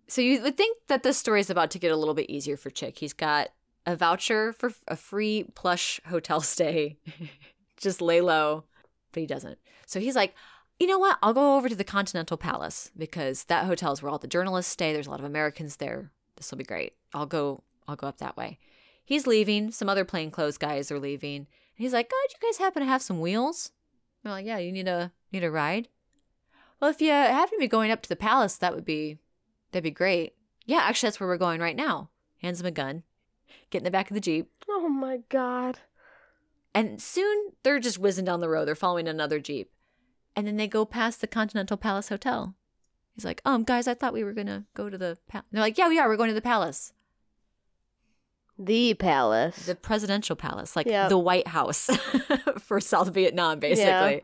So 0.08 0.20
you 0.22 0.40
would 0.42 0.56
think 0.56 0.78
that 0.88 1.02
this 1.02 1.18
story 1.18 1.40
is 1.40 1.50
about 1.50 1.70
to 1.72 1.78
get 1.78 1.92
a 1.92 1.96
little 1.96 2.14
bit 2.14 2.30
easier 2.30 2.56
for 2.56 2.70
Chick. 2.70 2.98
He's 2.98 3.12
got 3.12 3.48
a 3.86 3.96
voucher 3.96 4.52
for 4.52 4.72
a 4.88 4.96
free 4.96 5.44
plush 5.54 6.00
hotel 6.06 6.40
stay. 6.42 6.96
Just 7.76 8.00
lay 8.00 8.20
low, 8.20 8.64
but 9.12 9.20
he 9.20 9.26
doesn't. 9.26 9.58
So 9.86 10.00
he's 10.00 10.16
like, 10.16 10.34
you 10.78 10.86
know 10.86 10.98
what? 10.98 11.18
I'll 11.22 11.34
go 11.34 11.56
over 11.56 11.68
to 11.68 11.74
the 11.74 11.84
Continental 11.84 12.36
Palace 12.36 12.90
because 12.96 13.44
that 13.44 13.66
hotel 13.66 13.92
is 13.92 14.02
where 14.02 14.10
all 14.10 14.18
the 14.18 14.26
journalists 14.26 14.72
stay. 14.72 14.92
There's 14.92 15.06
a 15.06 15.10
lot 15.10 15.20
of 15.20 15.26
Americans 15.26 15.76
there. 15.76 16.10
This 16.36 16.50
will 16.50 16.58
be 16.58 16.64
great. 16.64 16.94
I'll 17.14 17.26
go. 17.26 17.62
I'll 17.86 17.96
go 17.96 18.08
up 18.08 18.18
that 18.18 18.36
way. 18.36 18.58
He's 19.04 19.26
leaving. 19.26 19.70
Some 19.70 19.88
other 19.88 20.04
plainclothes 20.04 20.58
guys 20.58 20.90
are 20.90 20.98
leaving. 21.00 21.36
And 21.36 21.46
he's 21.76 21.92
like, 21.92 22.10
"Oh, 22.12 22.26
do 22.28 22.34
you 22.40 22.48
guys 22.48 22.58
happen 22.58 22.80
to 22.80 22.88
have 22.88 23.02
some 23.02 23.20
wheels?" 23.20 23.72
They're 24.22 24.32
like, 24.32 24.46
"Yeah, 24.46 24.58
you 24.58 24.72
need 24.72 24.88
a 24.88 25.12
need 25.32 25.44
a 25.44 25.50
ride." 25.50 25.88
Well, 26.80 26.90
if 26.90 27.00
you 27.00 27.10
happen 27.10 27.58
to 27.58 27.60
be 27.60 27.68
going 27.68 27.90
up 27.90 28.02
to 28.02 28.08
the 28.08 28.16
palace, 28.16 28.56
that 28.56 28.74
would 28.74 28.84
be 28.84 29.18
That'd 29.72 29.82
be 29.82 29.90
great. 29.90 30.34
Yeah, 30.66 30.80
actually, 30.82 31.08
that's 31.08 31.18
where 31.18 31.28
we're 31.28 31.38
going 31.38 31.60
right 31.60 31.76
now. 31.76 32.10
Hands 32.40 32.60
him 32.60 32.66
a 32.66 32.70
gun. 32.70 33.02
Get 33.70 33.78
in 33.78 33.84
the 33.84 33.90
back 33.90 34.10
of 34.10 34.14
the 34.14 34.20
Jeep. 34.20 34.50
Oh 34.68 34.88
my 34.88 35.20
god. 35.28 35.80
And 36.74 37.00
soon 37.00 37.52
they're 37.62 37.80
just 37.80 37.98
whizzing 37.98 38.24
down 38.24 38.40
the 38.40 38.48
road. 38.48 38.66
They're 38.66 38.74
following 38.74 39.08
another 39.08 39.40
Jeep. 39.40 39.70
And 40.34 40.46
then 40.46 40.56
they 40.56 40.68
go 40.68 40.84
past 40.84 41.20
the 41.20 41.26
Continental 41.26 41.76
Palace 41.76 42.08
Hotel. 42.08 42.54
He's 43.14 43.24
like, 43.24 43.42
um, 43.44 43.64
guys, 43.64 43.86
I 43.86 43.94
thought 43.94 44.14
we 44.14 44.24
were 44.24 44.32
going 44.32 44.46
to 44.46 44.64
go 44.74 44.88
to 44.88 44.96
the 44.96 45.18
palace. 45.28 45.46
They're 45.52 45.60
like, 45.60 45.76
yeah, 45.76 45.88
we 45.88 45.98
are. 45.98 46.08
We're 46.08 46.16
going 46.16 46.30
to 46.30 46.34
the 46.34 46.40
palace. 46.40 46.94
The 48.58 48.94
palace. 48.94 49.66
The 49.66 49.74
presidential 49.74 50.36
palace, 50.36 50.76
like 50.76 50.86
Yep. 50.86 51.08
the 51.08 51.18
White 51.18 51.48
House 51.48 51.90
for 52.58 52.80
South 52.80 53.12
Vietnam, 53.12 53.58
basically. 53.58 54.22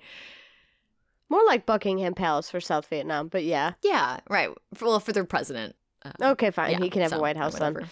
More 1.28 1.44
like 1.46 1.66
Buckingham 1.66 2.14
Palace 2.14 2.50
for 2.50 2.60
South 2.60 2.86
Vietnam, 2.86 3.28
but 3.28 3.44
yeah. 3.44 3.72
Yeah, 3.82 4.20
right. 4.30 4.48
For, 4.74 4.86
well, 4.86 5.00
for 5.00 5.12
their 5.12 5.24
president. 5.24 5.76
Uh, 6.02 6.12
Okay, 6.32 6.50
fine. 6.50 6.72
Yeah, 6.72 6.78
he 6.78 6.88
can 6.88 7.02
have 7.02 7.10
so, 7.10 7.18
a 7.18 7.20
White 7.20 7.36
House 7.36 7.58
then. 7.58 7.88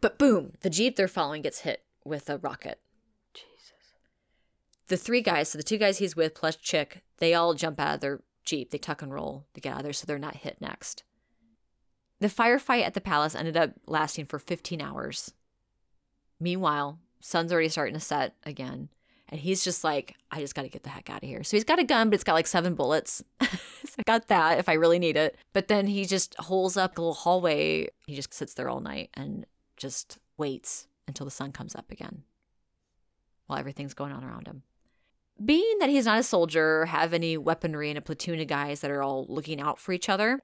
But 0.00 0.18
boom, 0.18 0.52
the 0.60 0.70
Jeep 0.70 0.96
they're 0.96 1.08
following 1.08 1.42
gets 1.42 1.60
hit 1.60 1.82
with 2.04 2.30
a 2.30 2.38
rocket. 2.38 2.78
The 4.88 4.96
three 4.96 5.22
guys, 5.22 5.48
so 5.48 5.58
the 5.58 5.64
two 5.64 5.78
guys 5.78 5.98
he's 5.98 6.16
with 6.16 6.34
plus 6.34 6.56
Chick, 6.56 7.02
they 7.18 7.34
all 7.34 7.54
jump 7.54 7.80
out 7.80 7.96
of 7.96 8.00
their 8.00 8.20
Jeep. 8.44 8.70
They 8.70 8.78
tuck 8.78 9.02
and 9.02 9.12
roll 9.12 9.46
to 9.54 9.60
get 9.60 9.72
out 9.72 9.78
of 9.78 9.84
there 9.84 9.92
so 9.92 10.04
they're 10.06 10.18
not 10.18 10.36
hit 10.36 10.60
next. 10.60 11.02
The 12.20 12.28
firefight 12.28 12.84
at 12.84 12.94
the 12.94 13.00
palace 13.00 13.34
ended 13.34 13.56
up 13.56 13.72
lasting 13.86 14.26
for 14.26 14.38
15 14.38 14.80
hours. 14.80 15.32
Meanwhile, 16.38 16.98
sun's 17.20 17.52
already 17.52 17.68
starting 17.68 17.94
to 17.94 18.00
set 18.00 18.34
again. 18.44 18.88
And 19.30 19.40
he's 19.40 19.64
just 19.64 19.82
like, 19.82 20.14
I 20.30 20.40
just 20.40 20.54
got 20.54 20.62
to 20.62 20.68
get 20.68 20.82
the 20.82 20.90
heck 20.90 21.08
out 21.08 21.22
of 21.22 21.28
here. 21.28 21.42
So 21.42 21.56
he's 21.56 21.64
got 21.64 21.78
a 21.78 21.84
gun, 21.84 22.10
but 22.10 22.14
it's 22.14 22.24
got 22.24 22.34
like 22.34 22.46
seven 22.46 22.74
bullets. 22.74 23.24
so 23.40 23.94
I 23.98 24.02
got 24.06 24.28
that 24.28 24.58
if 24.58 24.68
I 24.68 24.74
really 24.74 24.98
need 24.98 25.16
it. 25.16 25.36
But 25.54 25.68
then 25.68 25.86
he 25.86 26.04
just 26.04 26.34
holes 26.38 26.76
up 26.76 26.98
a 26.98 27.00
little 27.00 27.14
hallway. 27.14 27.88
He 28.06 28.14
just 28.14 28.32
sits 28.34 28.54
there 28.54 28.68
all 28.68 28.80
night 28.80 29.10
and 29.14 29.46
just 29.76 30.18
waits 30.36 30.86
until 31.08 31.24
the 31.24 31.30
sun 31.30 31.52
comes 31.52 31.74
up 31.74 31.90
again 31.90 32.22
while 33.46 33.58
everything's 33.58 33.94
going 33.94 34.12
on 34.12 34.24
around 34.24 34.46
him. 34.46 34.62
Being 35.42 35.78
that 35.80 35.88
he's 35.88 36.06
not 36.06 36.18
a 36.18 36.22
soldier 36.22 36.82
or 36.82 36.86
have 36.86 37.12
any 37.12 37.36
weaponry 37.36 37.88
and 37.88 37.98
a 37.98 38.02
platoon 38.02 38.40
of 38.40 38.46
guys 38.46 38.80
that 38.80 38.90
are 38.90 39.02
all 39.02 39.26
looking 39.28 39.60
out 39.60 39.78
for 39.78 39.92
each 39.92 40.08
other, 40.08 40.40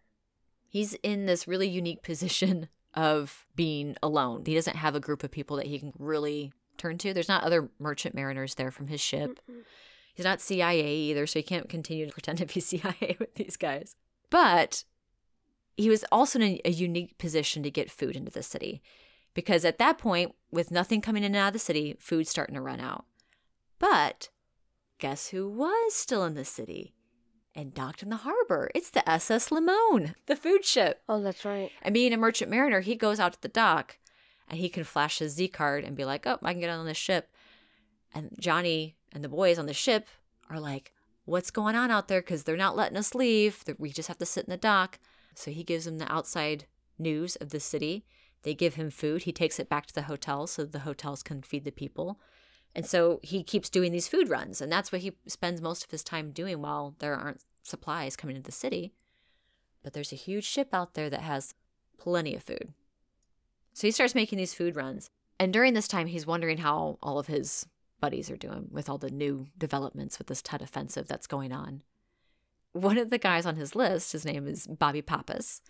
he's 0.68 0.95
in 1.03 1.26
this 1.26 1.47
really 1.47 1.68
unique 1.68 2.03
position 2.03 2.68
of 2.95 3.47
being 3.55 3.97
alone. 4.03 4.43
He 4.45 4.55
doesn't 4.55 4.76
have 4.76 4.95
a 4.95 5.01
group 5.01 5.22
of 5.22 5.30
people 5.30 5.57
that 5.59 5.66
he 5.66 5.78
can 5.78 5.93
really 5.99 6.53
turn 6.76 6.99
to. 6.99 7.14
There's 7.14 7.28
not 7.28 7.45
other 7.45 7.70
merchant 7.78 8.14
mariners 8.14 8.57
there 8.57 8.72
from 8.72 8.88
his 8.88 9.00
ship. 9.00 9.38
He's 10.12 10.25
not 10.25 10.41
CIA 10.41 10.96
either, 10.96 11.26
so 11.26 11.38
he 11.38 11.45
can't 11.45 11.68
continue 11.68 12.07
to 12.07 12.12
pretend 12.12 12.38
to 12.38 12.46
be 12.46 12.61
CIA 12.61 13.17
with 13.18 13.34
these 13.34 13.57
guys. 13.57 13.95
But 14.29 14.84
he 15.76 15.88
was 15.88 16.04
also 16.11 16.41
in 16.41 16.45
a, 16.45 16.61
a 16.64 16.71
unique 16.71 17.17
position 17.17 17.62
to 17.62 17.71
get 17.71 17.91
food 17.91 18.17
into 18.17 18.30
the 18.30 18.42
city 18.42 18.83
because 19.34 19.64
at 19.64 19.79
that 19.79 19.99
point, 19.99 20.34
with 20.50 20.71
nothing 20.71 21.00
coming 21.00 21.22
in 21.22 21.34
and 21.34 21.37
out 21.37 21.49
of 21.49 21.53
the 21.53 21.58
city, 21.58 21.96
food's 21.99 22.29
starting 22.29 22.54
to 22.57 22.61
run 22.61 22.80
out. 22.80 23.04
But 23.79 24.29
guess 25.01 25.29
who 25.29 25.49
was 25.49 25.95
still 25.95 26.25
in 26.25 26.35
the 26.35 26.45
city 26.45 26.95
and 27.55 27.75
docked 27.75 28.03
in 28.03 28.11
the 28.11 28.17
harbor? 28.17 28.71
It's 28.75 28.91
the 28.91 29.09
SS 29.09 29.51
Limon, 29.51 30.14
the 30.27 30.37
food 30.37 30.64
ship. 30.64 31.03
Oh, 31.09 31.21
that's 31.21 31.45
right. 31.45 31.71
And 31.83 31.93
being 31.93 32.13
a 32.13 32.17
merchant 32.17 32.51
mariner, 32.51 32.81
he 32.81 32.95
goes 32.95 33.18
out 33.18 33.33
to 33.33 33.43
the 33.43 33.49
dock 33.49 33.99
and 34.49 34.59
he 34.59 34.68
can 34.68 34.85
flash 34.85 35.18
his 35.18 35.33
Z 35.33 35.49
card 35.49 35.85
and 35.85 35.97
be 35.97 36.05
like, 36.05 36.27
oh, 36.27 36.39
I 36.43 36.53
can 36.53 36.61
get 36.61 36.71
on 36.71 36.87
this 36.87 36.97
ship. 36.97 37.31
And 38.14 38.37
Johnny 38.39 38.97
and 39.13 39.25
the 39.25 39.29
boys 39.29 39.59
on 39.59 39.67
the 39.67 39.75
ship 39.75 40.09
are 40.49 40.61
like, 40.61 40.93
what's 41.25 41.51
going 41.51 41.77
on 41.77 41.91
out 41.91 42.09
there? 42.09 42.21
Because 42.21 42.45
they're 42.45 42.57
not 42.57 42.77
letting 42.77 42.97
us 42.97 43.14
leave. 43.14 43.64
We 43.79 43.91
just 43.91 44.09
have 44.09 44.18
to 44.18 44.27
sit 44.27 44.45
in 44.45 44.51
the 44.51 44.57
dock. 44.57 44.99
So 45.35 45.51
he 45.51 45.64
gives 45.64 45.85
them 45.85 45.99
the 45.99 46.13
outside 46.13 46.67
news 46.99 47.37
of 47.37 47.51
the 47.51 47.61
city. 47.61 48.05
They 48.43 48.55
give 48.55 48.75
him 48.75 48.91
food. 48.91 49.22
He 49.22 49.33
takes 49.33 49.61
it 49.61 49.68
back 49.68 49.87
to 49.87 49.95
the 49.95 50.03
hotel 50.03 50.47
so 50.47 50.64
the 50.64 50.81
hotels 50.81 51.22
can 51.22 51.43
feed 51.43 51.64
the 51.64 51.71
people. 51.71 52.21
And 52.75 52.87
so 52.87 53.21
he 53.22 53.42
keeps 53.42 53.68
doing 53.68 53.92
these 53.92 54.09
food 54.09 54.29
runs. 54.29 54.61
And 54.61 54.71
that's 54.71 54.92
what 54.92 55.01
he 55.01 55.13
spends 55.26 55.61
most 55.61 55.84
of 55.84 55.91
his 55.91 56.05
time 56.05 56.30
doing 56.30 56.63
while 56.63 56.95
there 56.99 57.14
aren't 57.14 57.42
supplies 57.63 58.17
coming 58.17 58.37
into 58.37 58.47
the 58.47 58.53
city. 58.53 58.92
But 59.83 59.92
there's 59.92 60.13
a 60.13 60.17
huge 60.17 60.45
ship 60.45 60.68
out 60.72 60.95
there 60.95 61.11
that 61.11 61.22
has 61.22 61.55
plenty 61.99 62.34
of 62.34 62.42
food. 62.42 62.72
So 63.72 63.87
he 63.87 63.92
starts 63.92 64.14
making 64.14 64.38
these 64.38 64.55
food 64.55 64.76
runs. 64.76 65.11
And 65.38 65.53
during 65.53 65.75
this 65.75 65.88
time, 65.88 66.07
he's 66.07 66.26
wondering 66.26 66.59
how 66.59 66.99
all 67.03 67.18
of 67.18 67.26
his 67.26 67.67
buddies 68.01 68.30
are 68.30 68.37
doing 68.37 68.68
with 68.71 68.88
all 68.88 68.99
the 68.99 69.11
new 69.11 69.47
developments 69.57 70.18
with 70.18 70.26
this 70.26 70.42
Tet 70.42 70.63
offensive 70.63 71.07
that's 71.07 71.26
going 71.26 71.53
on. 71.53 71.83
One 72.72 72.99
of 72.99 73.11
the 73.11 73.18
guys 73.18 73.47
on 73.47 73.57
his 73.57 73.75
list, 73.75 74.13
his 74.13 74.25
name 74.25 74.47
is 74.47 74.67
Bobby 74.67 75.03
Pappas, 75.03 75.61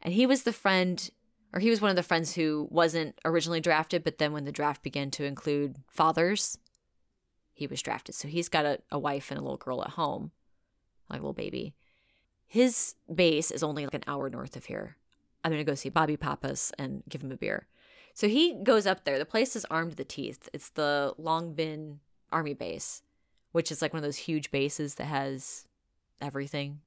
and 0.00 0.12
he 0.12 0.26
was 0.26 0.42
the 0.42 0.52
friend, 0.52 1.08
or 1.52 1.60
he 1.60 1.70
was 1.70 1.80
one 1.80 1.90
of 1.90 1.96
the 1.96 2.02
friends 2.02 2.34
who 2.34 2.66
wasn't 2.70 3.18
originally 3.24 3.60
drafted, 3.60 4.04
but 4.04 4.18
then 4.18 4.32
when 4.32 4.44
the 4.44 4.52
draft 4.52 4.82
began 4.82 5.10
to 5.12 5.24
include 5.24 5.76
fathers, 5.88 6.58
he 7.52 7.66
was 7.66 7.82
drafted. 7.82 8.14
So 8.14 8.28
he's 8.28 8.48
got 8.48 8.64
a, 8.64 8.78
a 8.90 8.98
wife 8.98 9.30
and 9.30 9.38
a 9.38 9.42
little 9.42 9.58
girl 9.58 9.82
at 9.82 9.90
home, 9.90 10.30
like 11.10 11.20
a 11.20 11.22
little 11.22 11.34
baby. 11.34 11.74
His 12.46 12.94
base 13.12 13.50
is 13.50 13.62
only 13.62 13.84
like 13.84 13.94
an 13.94 14.04
hour 14.06 14.30
north 14.30 14.56
of 14.56 14.66
here. 14.66 14.96
I'm 15.44 15.50
going 15.50 15.64
to 15.64 15.70
go 15.70 15.74
see 15.74 15.88
Bobby 15.88 16.16
Pappas 16.16 16.72
and 16.78 17.02
give 17.08 17.22
him 17.22 17.32
a 17.32 17.36
beer. 17.36 17.66
So 18.14 18.28
he 18.28 18.58
goes 18.62 18.86
up 18.86 19.04
there. 19.04 19.18
The 19.18 19.24
place 19.24 19.56
is 19.56 19.66
armed 19.70 19.92
to 19.92 19.96
the 19.96 20.04
teeth. 20.04 20.48
It's 20.52 20.70
the 20.70 21.14
Long 21.18 21.54
Binh 21.54 21.98
Army 22.30 22.54
Base, 22.54 23.02
which 23.52 23.72
is 23.72 23.82
like 23.82 23.92
one 23.92 23.98
of 23.98 24.04
those 24.04 24.18
huge 24.18 24.50
bases 24.50 24.96
that 24.96 25.06
has 25.06 25.66
everything. 26.20 26.80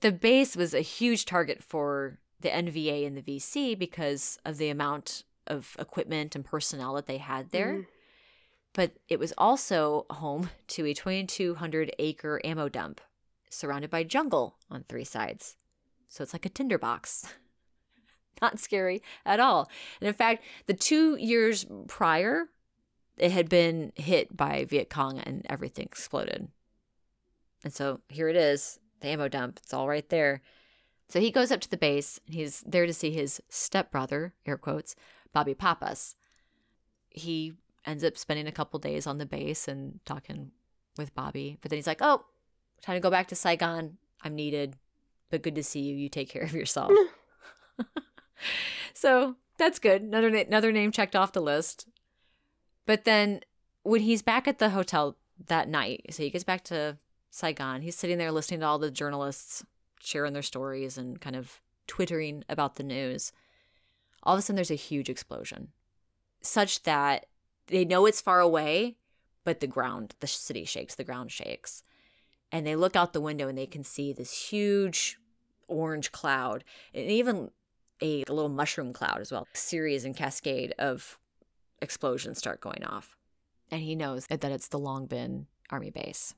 The 0.00 0.12
base 0.12 0.56
was 0.56 0.74
a 0.74 0.80
huge 0.80 1.24
target 1.24 1.62
for 1.62 2.18
the 2.40 2.48
NVA 2.48 3.06
and 3.06 3.16
the 3.16 3.22
VC 3.22 3.78
because 3.78 4.38
of 4.44 4.58
the 4.58 4.68
amount 4.68 5.24
of 5.46 5.76
equipment 5.78 6.34
and 6.34 6.44
personnel 6.44 6.94
that 6.94 7.06
they 7.06 7.18
had 7.18 7.50
there. 7.50 7.72
Mhm. 7.72 7.86
But 8.74 8.92
it 9.08 9.18
was 9.18 9.32
also 9.36 10.06
home 10.10 10.50
to 10.68 10.86
a 10.86 10.94
2,200 10.94 11.94
acre 11.98 12.40
ammo 12.44 12.68
dump 12.68 13.00
surrounded 13.50 13.90
by 13.90 14.04
jungle 14.04 14.56
on 14.70 14.84
three 14.84 15.04
sides. 15.04 15.56
So 16.08 16.22
it's 16.22 16.32
like 16.32 16.46
a 16.46 16.50
tinderbox. 16.50 17.24
Not 18.42 18.60
scary 18.60 19.02
at 19.24 19.40
all. 19.40 19.68
And 20.00 20.06
in 20.06 20.14
fact, 20.14 20.44
the 20.66 20.74
two 20.74 21.16
years 21.16 21.66
prior, 21.88 22.50
it 23.16 23.32
had 23.32 23.48
been 23.48 23.92
hit 23.96 24.36
by 24.36 24.64
Viet 24.64 24.90
Cong 24.90 25.18
and 25.18 25.44
everything 25.48 25.86
exploded. 25.86 26.48
And 27.64 27.72
so 27.72 28.00
here 28.08 28.28
it 28.28 28.36
is, 28.36 28.78
the 29.00 29.08
ammo 29.08 29.28
dump. 29.28 29.58
It's 29.62 29.74
all 29.74 29.88
right 29.88 30.08
there. 30.08 30.42
So 31.08 31.20
he 31.20 31.30
goes 31.30 31.50
up 31.50 31.60
to 31.60 31.70
the 31.70 31.76
base 31.76 32.20
and 32.26 32.34
he's 32.34 32.60
there 32.66 32.86
to 32.86 32.92
see 32.92 33.10
his 33.10 33.40
stepbrother, 33.48 34.34
air 34.44 34.58
quotes, 34.58 34.94
Bobby 35.32 35.54
Pappas. 35.54 36.16
He 37.08 37.54
ends 37.86 38.04
up 38.04 38.18
spending 38.18 38.46
a 38.46 38.52
couple 38.52 38.78
days 38.78 39.06
on 39.06 39.18
the 39.18 39.26
base 39.26 39.68
and 39.68 40.00
talking 40.04 40.50
with 40.98 41.14
Bobby. 41.14 41.58
But 41.62 41.70
then 41.70 41.78
he's 41.78 41.86
like, 41.86 42.02
oh, 42.02 42.24
time 42.82 42.96
to 42.96 43.00
go 43.00 43.10
back 43.10 43.28
to 43.28 43.34
Saigon. 43.34 43.96
I'm 44.22 44.34
needed, 44.34 44.76
but 45.30 45.42
good 45.42 45.54
to 45.54 45.62
see 45.62 45.80
you. 45.80 45.96
You 45.96 46.08
take 46.08 46.28
care 46.28 46.42
of 46.42 46.52
yourself. 46.52 46.92
so 48.94 49.36
that's 49.56 49.78
good. 49.78 50.02
Another, 50.02 50.28
another 50.28 50.72
name 50.72 50.92
checked 50.92 51.16
off 51.16 51.32
the 51.32 51.40
list. 51.40 51.86
But 52.84 53.04
then 53.04 53.40
when 53.82 54.02
he's 54.02 54.22
back 54.22 54.46
at 54.48 54.58
the 54.58 54.70
hotel 54.70 55.16
that 55.46 55.68
night, 55.68 56.06
so 56.10 56.22
he 56.22 56.30
gets 56.30 56.44
back 56.44 56.64
to 56.64 56.98
Saigon, 57.30 57.82
he's 57.82 57.96
sitting 57.96 58.18
there 58.18 58.32
listening 58.32 58.60
to 58.60 58.66
all 58.66 58.78
the 58.78 58.90
journalists 58.90 59.64
sharing 60.00 60.32
their 60.32 60.42
stories 60.42 60.98
and 60.98 61.20
kind 61.20 61.36
of 61.36 61.60
twittering 61.86 62.44
about 62.48 62.76
the 62.76 62.82
news. 62.82 63.32
All 64.22 64.34
of 64.34 64.40
a 64.40 64.42
sudden, 64.42 64.56
there's 64.56 64.70
a 64.70 64.74
huge 64.74 65.08
explosion, 65.08 65.68
such 66.40 66.82
that 66.82 67.26
they 67.68 67.84
know 67.84 68.06
it's 68.06 68.20
far 68.20 68.40
away, 68.40 68.96
but 69.44 69.60
the 69.60 69.66
ground, 69.66 70.14
the 70.20 70.26
city 70.26 70.64
shakes, 70.64 70.94
the 70.94 71.04
ground 71.04 71.30
shakes. 71.32 71.82
And 72.50 72.66
they 72.66 72.76
look 72.76 72.96
out 72.96 73.12
the 73.12 73.20
window 73.20 73.48
and 73.48 73.56
they 73.56 73.66
can 73.66 73.84
see 73.84 74.12
this 74.12 74.50
huge 74.50 75.18
orange 75.68 76.12
cloud 76.12 76.64
and 76.94 77.10
even 77.10 77.50
a, 78.02 78.24
a 78.28 78.32
little 78.32 78.48
mushroom 78.48 78.92
cloud 78.92 79.20
as 79.20 79.30
well. 79.30 79.46
Series 79.52 80.04
and 80.04 80.16
cascade 80.16 80.74
of 80.78 81.18
explosions 81.80 82.38
start 82.38 82.60
going 82.60 82.84
off. 82.84 83.16
And 83.70 83.82
he 83.82 83.94
knows 83.94 84.26
that 84.28 84.42
it's 84.44 84.68
the 84.68 84.78
Long 84.78 85.06
Binh 85.06 85.46
Army 85.70 85.90
base. 85.90 86.34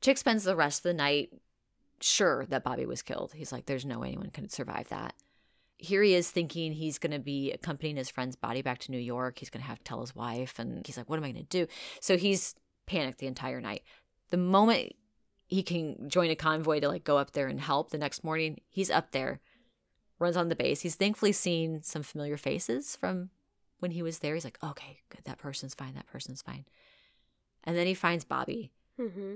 Chick 0.00 0.18
spends 0.18 0.44
the 0.44 0.56
rest 0.56 0.80
of 0.80 0.84
the 0.84 0.94
night 0.94 1.30
sure 2.00 2.46
that 2.46 2.64
Bobby 2.64 2.86
was 2.86 3.02
killed. 3.02 3.32
He's 3.34 3.52
like, 3.52 3.66
there's 3.66 3.84
no 3.84 3.98
way 3.98 4.08
anyone 4.08 4.30
can 4.30 4.48
survive 4.48 4.88
that. 4.88 5.14
Here 5.76 6.02
he 6.02 6.14
is 6.14 6.30
thinking 6.30 6.72
he's 6.72 6.98
going 6.98 7.12
to 7.12 7.18
be 7.18 7.52
accompanying 7.52 7.96
his 7.96 8.10
friend's 8.10 8.36
body 8.36 8.62
back 8.62 8.78
to 8.80 8.90
New 8.90 8.98
York. 8.98 9.38
He's 9.38 9.50
going 9.50 9.62
to 9.62 9.68
have 9.68 9.78
to 9.78 9.84
tell 9.84 10.00
his 10.00 10.14
wife. 10.14 10.58
And 10.58 10.86
he's 10.86 10.96
like, 10.96 11.08
what 11.08 11.16
am 11.16 11.24
I 11.24 11.32
going 11.32 11.46
to 11.46 11.66
do? 11.66 11.66
So 12.00 12.16
he's 12.16 12.54
panicked 12.86 13.18
the 13.18 13.26
entire 13.26 13.60
night. 13.60 13.82
The 14.30 14.36
moment 14.36 14.94
he 15.46 15.62
can 15.62 16.08
join 16.08 16.30
a 16.30 16.36
convoy 16.36 16.80
to 16.80 16.88
like 16.88 17.04
go 17.04 17.18
up 17.18 17.32
there 17.32 17.48
and 17.48 17.60
help 17.60 17.90
the 17.90 17.98
next 17.98 18.22
morning, 18.24 18.60
he's 18.68 18.90
up 18.90 19.12
there, 19.12 19.40
runs 20.18 20.36
on 20.36 20.48
the 20.48 20.56
base. 20.56 20.82
He's 20.82 20.96
thankfully 20.96 21.32
seen 21.32 21.82
some 21.82 22.02
familiar 22.02 22.36
faces 22.36 22.96
from 22.96 23.30
when 23.80 23.90
he 23.90 24.02
was 24.02 24.18
there. 24.18 24.34
He's 24.34 24.44
like, 24.44 24.58
okay, 24.62 24.98
good. 25.08 25.24
That 25.24 25.38
person's 25.38 25.74
fine. 25.74 25.94
That 25.94 26.06
person's 26.06 26.42
fine. 26.42 26.66
And 27.64 27.76
then 27.76 27.86
he 27.86 27.94
finds 27.94 28.24
Bobby 28.24 28.70
Mm-hmm. 29.00 29.34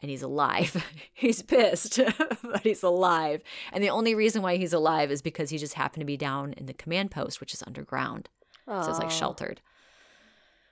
And 0.00 0.10
he's 0.10 0.22
alive. 0.22 0.84
he's 1.12 1.42
pissed, 1.42 2.00
but 2.42 2.62
he's 2.62 2.82
alive. 2.82 3.42
And 3.72 3.82
the 3.84 3.90
only 3.90 4.14
reason 4.14 4.42
why 4.42 4.56
he's 4.56 4.72
alive 4.72 5.10
is 5.10 5.22
because 5.22 5.50
he 5.50 5.58
just 5.58 5.74
happened 5.74 6.00
to 6.00 6.06
be 6.06 6.16
down 6.16 6.54
in 6.54 6.66
the 6.66 6.74
command 6.74 7.10
post, 7.10 7.40
which 7.40 7.54
is 7.54 7.62
underground. 7.66 8.28
So 8.66 8.88
it's 8.88 9.00
like 9.00 9.10
sheltered. 9.10 9.60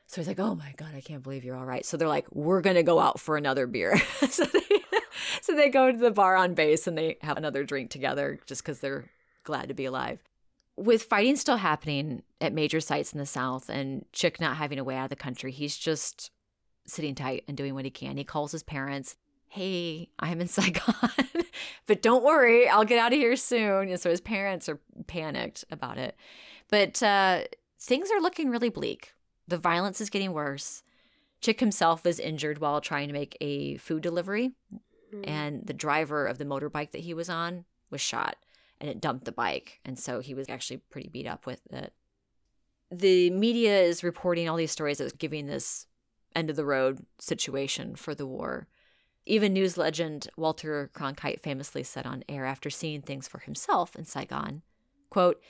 So 0.08 0.22
he's 0.22 0.28
like, 0.28 0.40
oh 0.40 0.54
my 0.54 0.72
God, 0.78 0.94
I 0.96 1.02
can't 1.02 1.22
believe 1.22 1.44
you're 1.44 1.56
all 1.56 1.66
right. 1.66 1.84
So 1.84 1.96
they're 1.96 2.08
like, 2.08 2.26
we're 2.32 2.62
going 2.62 2.76
to 2.76 2.82
go 2.82 2.98
out 2.98 3.20
for 3.20 3.36
another 3.36 3.66
beer. 3.66 3.98
so, 4.30 4.44
they, 4.44 4.60
so 5.42 5.54
they 5.54 5.68
go 5.68 5.92
to 5.92 5.98
the 5.98 6.10
bar 6.10 6.34
on 6.34 6.54
base 6.54 6.86
and 6.86 6.96
they 6.96 7.18
have 7.20 7.36
another 7.36 7.62
drink 7.62 7.90
together 7.90 8.40
just 8.46 8.62
because 8.62 8.80
they're 8.80 9.10
glad 9.44 9.68
to 9.68 9.74
be 9.74 9.84
alive. 9.84 10.18
With 10.76 11.02
fighting 11.02 11.36
still 11.36 11.58
happening 11.58 12.22
at 12.40 12.54
major 12.54 12.80
sites 12.80 13.12
in 13.12 13.18
the 13.18 13.26
South 13.26 13.68
and 13.68 14.06
Chick 14.12 14.40
not 14.40 14.56
having 14.56 14.78
a 14.78 14.84
way 14.84 14.96
out 14.96 15.04
of 15.04 15.10
the 15.10 15.16
country, 15.16 15.52
he's 15.52 15.76
just 15.76 16.30
sitting 16.88 17.14
tight 17.14 17.44
and 17.48 17.56
doing 17.56 17.74
what 17.74 17.84
he 17.84 17.90
can. 17.90 18.16
He 18.16 18.24
calls 18.24 18.52
his 18.52 18.62
parents, 18.62 19.16
Hey, 19.48 20.10
I'm 20.18 20.40
in 20.40 20.48
Saigon, 20.48 21.10
but 21.86 22.02
don't 22.02 22.24
worry, 22.24 22.68
I'll 22.68 22.84
get 22.84 22.98
out 22.98 23.12
of 23.12 23.18
here 23.18 23.36
soon. 23.36 23.88
And 23.88 24.00
so 24.00 24.10
his 24.10 24.20
parents 24.20 24.68
are 24.68 24.80
panicked 25.06 25.64
about 25.70 25.98
it. 25.98 26.16
But 26.68 27.02
uh, 27.02 27.42
things 27.80 28.10
are 28.10 28.20
looking 28.20 28.50
really 28.50 28.68
bleak. 28.68 29.14
The 29.46 29.58
violence 29.58 30.00
is 30.00 30.10
getting 30.10 30.32
worse. 30.32 30.82
Chick 31.40 31.60
himself 31.60 32.04
was 32.04 32.18
injured 32.18 32.58
while 32.58 32.80
trying 32.80 33.06
to 33.08 33.14
make 33.14 33.36
a 33.40 33.76
food 33.76 34.02
delivery, 34.02 34.52
and 35.24 35.64
the 35.64 35.72
driver 35.72 36.26
of 36.26 36.36
the 36.36 36.44
motorbike 36.44 36.90
that 36.90 37.00
he 37.00 37.14
was 37.14 37.30
on 37.30 37.64
was 37.90 38.00
shot 38.00 38.36
and 38.80 38.88
it 38.88 39.00
dumped 39.00 39.24
the 39.24 39.32
bike. 39.32 39.80
And 39.84 39.98
so 39.98 40.20
he 40.20 40.34
was 40.34 40.48
actually 40.48 40.78
pretty 40.90 41.08
beat 41.08 41.26
up 41.26 41.46
with 41.46 41.60
it. 41.72 41.92
The 42.90 43.30
media 43.30 43.80
is 43.80 44.04
reporting 44.04 44.48
all 44.48 44.56
these 44.56 44.70
stories 44.70 45.00
as 45.00 45.12
giving 45.12 45.46
this 45.46 45.86
end 46.34 46.50
of 46.50 46.56
the 46.56 46.64
road 46.64 47.04
situation 47.18 47.96
for 47.96 48.14
the 48.14 48.26
war. 48.26 48.68
Even 49.26 49.52
news 49.52 49.76
legend 49.76 50.28
Walter 50.36 50.90
Cronkite 50.94 51.40
famously 51.40 51.82
said 51.82 52.06
on 52.06 52.24
air 52.28 52.46
after 52.46 52.70
seeing 52.70 53.02
things 53.02 53.28
for 53.28 53.40
himself 53.40 53.94
in 53.94 54.04
Saigon, 54.04 54.62
quote, 55.10 55.40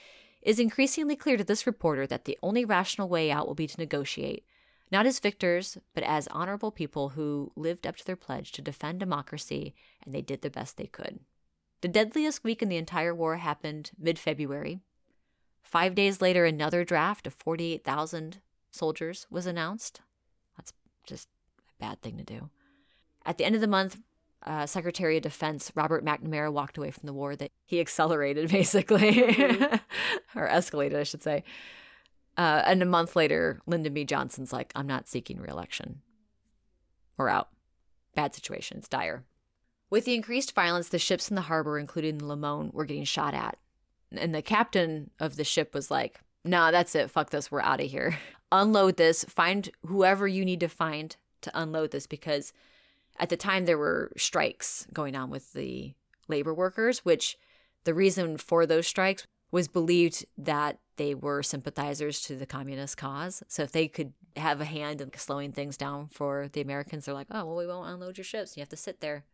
is 0.42 0.58
increasingly 0.58 1.16
clear 1.16 1.36
to 1.36 1.44
this 1.44 1.66
reporter 1.66 2.06
that 2.06 2.24
the 2.24 2.38
only 2.42 2.64
rational 2.64 3.08
way 3.08 3.30
out 3.30 3.46
will 3.46 3.54
be 3.54 3.66
to 3.66 3.78
negotiate, 3.78 4.44
not 4.90 5.06
as 5.06 5.20
victors, 5.20 5.78
but 5.94 6.04
as 6.04 6.28
honorable 6.28 6.70
people 6.70 7.10
who 7.10 7.52
lived 7.54 7.86
up 7.86 7.96
to 7.96 8.04
their 8.04 8.16
pledge 8.16 8.52
to 8.52 8.62
defend 8.62 8.98
democracy, 9.00 9.74
and 10.04 10.14
they 10.14 10.22
did 10.22 10.42
the 10.42 10.50
best 10.50 10.76
they 10.76 10.86
could. 10.86 11.20
The 11.80 11.88
deadliest 11.88 12.42
week 12.42 12.62
in 12.62 12.68
the 12.68 12.76
entire 12.76 13.14
war 13.14 13.36
happened 13.36 13.90
mid 13.98 14.18
February. 14.18 14.80
Five 15.62 15.94
days 15.94 16.20
later, 16.22 16.44
another 16.44 16.82
draft 16.82 17.26
of 17.26 17.34
48,000 17.34 18.40
soldiers 18.70 19.26
was 19.30 19.46
announced. 19.46 20.00
Just 21.08 21.28
a 21.58 21.84
bad 21.84 22.02
thing 22.02 22.18
to 22.18 22.24
do. 22.24 22.50
At 23.24 23.38
the 23.38 23.44
end 23.44 23.54
of 23.54 23.60
the 23.60 23.66
month, 23.66 23.98
uh, 24.44 24.66
Secretary 24.66 25.16
of 25.16 25.22
Defense 25.22 25.72
Robert 25.74 26.04
McNamara 26.04 26.52
walked 26.52 26.78
away 26.78 26.90
from 26.90 27.06
the 27.06 27.12
war 27.12 27.34
that 27.34 27.50
he 27.64 27.80
accelerated, 27.80 28.50
basically, 28.50 29.22
or 30.34 30.48
escalated, 30.48 30.96
I 30.96 31.02
should 31.02 31.22
say. 31.22 31.44
Uh, 32.36 32.62
and 32.66 32.82
a 32.82 32.86
month 32.86 33.16
later, 33.16 33.60
Lyndon 33.66 33.94
B. 33.94 34.04
Johnson's 34.04 34.52
like, 34.52 34.70
I'm 34.76 34.86
not 34.86 35.08
seeking 35.08 35.40
reelection. 35.40 36.02
We're 37.16 37.28
out. 37.28 37.48
Bad 38.14 38.34
situation. 38.34 38.78
It's 38.78 38.88
dire. 38.88 39.24
With 39.90 40.04
the 40.04 40.14
increased 40.14 40.54
violence, 40.54 40.88
the 40.88 40.98
ships 40.98 41.30
in 41.30 41.34
the 41.34 41.42
harbor, 41.42 41.78
including 41.78 42.18
the 42.18 42.26
Limon, 42.26 42.70
were 42.72 42.84
getting 42.84 43.04
shot 43.04 43.34
at. 43.34 43.58
And 44.12 44.34
the 44.34 44.42
captain 44.42 45.10
of 45.18 45.36
the 45.36 45.44
ship 45.44 45.74
was 45.74 45.90
like, 45.90 46.20
nah, 46.44 46.70
that's 46.70 46.94
it. 46.94 47.10
Fuck 47.10 47.30
this. 47.30 47.50
We're 47.50 47.60
out 47.60 47.80
of 47.80 47.90
here. 47.90 48.16
Unload 48.50 48.96
this. 48.96 49.24
Find 49.24 49.70
whoever 49.86 50.26
you 50.26 50.44
need 50.44 50.60
to 50.60 50.68
find 50.68 51.16
to 51.42 51.50
unload 51.54 51.90
this 51.90 52.06
because 52.06 52.52
at 53.18 53.28
the 53.28 53.36
time 53.36 53.64
there 53.64 53.78
were 53.78 54.12
strikes 54.16 54.86
going 54.92 55.14
on 55.16 55.30
with 55.30 55.52
the 55.52 55.94
labor 56.28 56.54
workers, 56.54 57.04
which 57.04 57.36
the 57.84 57.94
reason 57.94 58.36
for 58.36 58.66
those 58.66 58.86
strikes 58.86 59.26
was 59.50 59.68
believed 59.68 60.26
that 60.36 60.78
they 60.96 61.14
were 61.14 61.42
sympathizers 61.42 62.20
to 62.22 62.36
the 62.36 62.46
communist 62.46 62.96
cause. 62.96 63.42
So 63.48 63.62
if 63.62 63.72
they 63.72 63.88
could 63.88 64.12
have 64.36 64.60
a 64.60 64.66
hand 64.66 65.00
in 65.00 65.10
slowing 65.16 65.52
things 65.52 65.76
down 65.76 66.08
for 66.08 66.48
the 66.52 66.60
Americans, 66.60 67.04
they're 67.06 67.14
like, 67.14 67.28
oh, 67.30 67.44
well, 67.44 67.56
we 67.56 67.66
won't 67.66 67.88
unload 67.88 68.18
your 68.18 68.24
ships. 68.24 68.56
You 68.56 68.60
have 68.60 68.68
to 68.70 68.76
sit 68.76 69.00
there. 69.00 69.24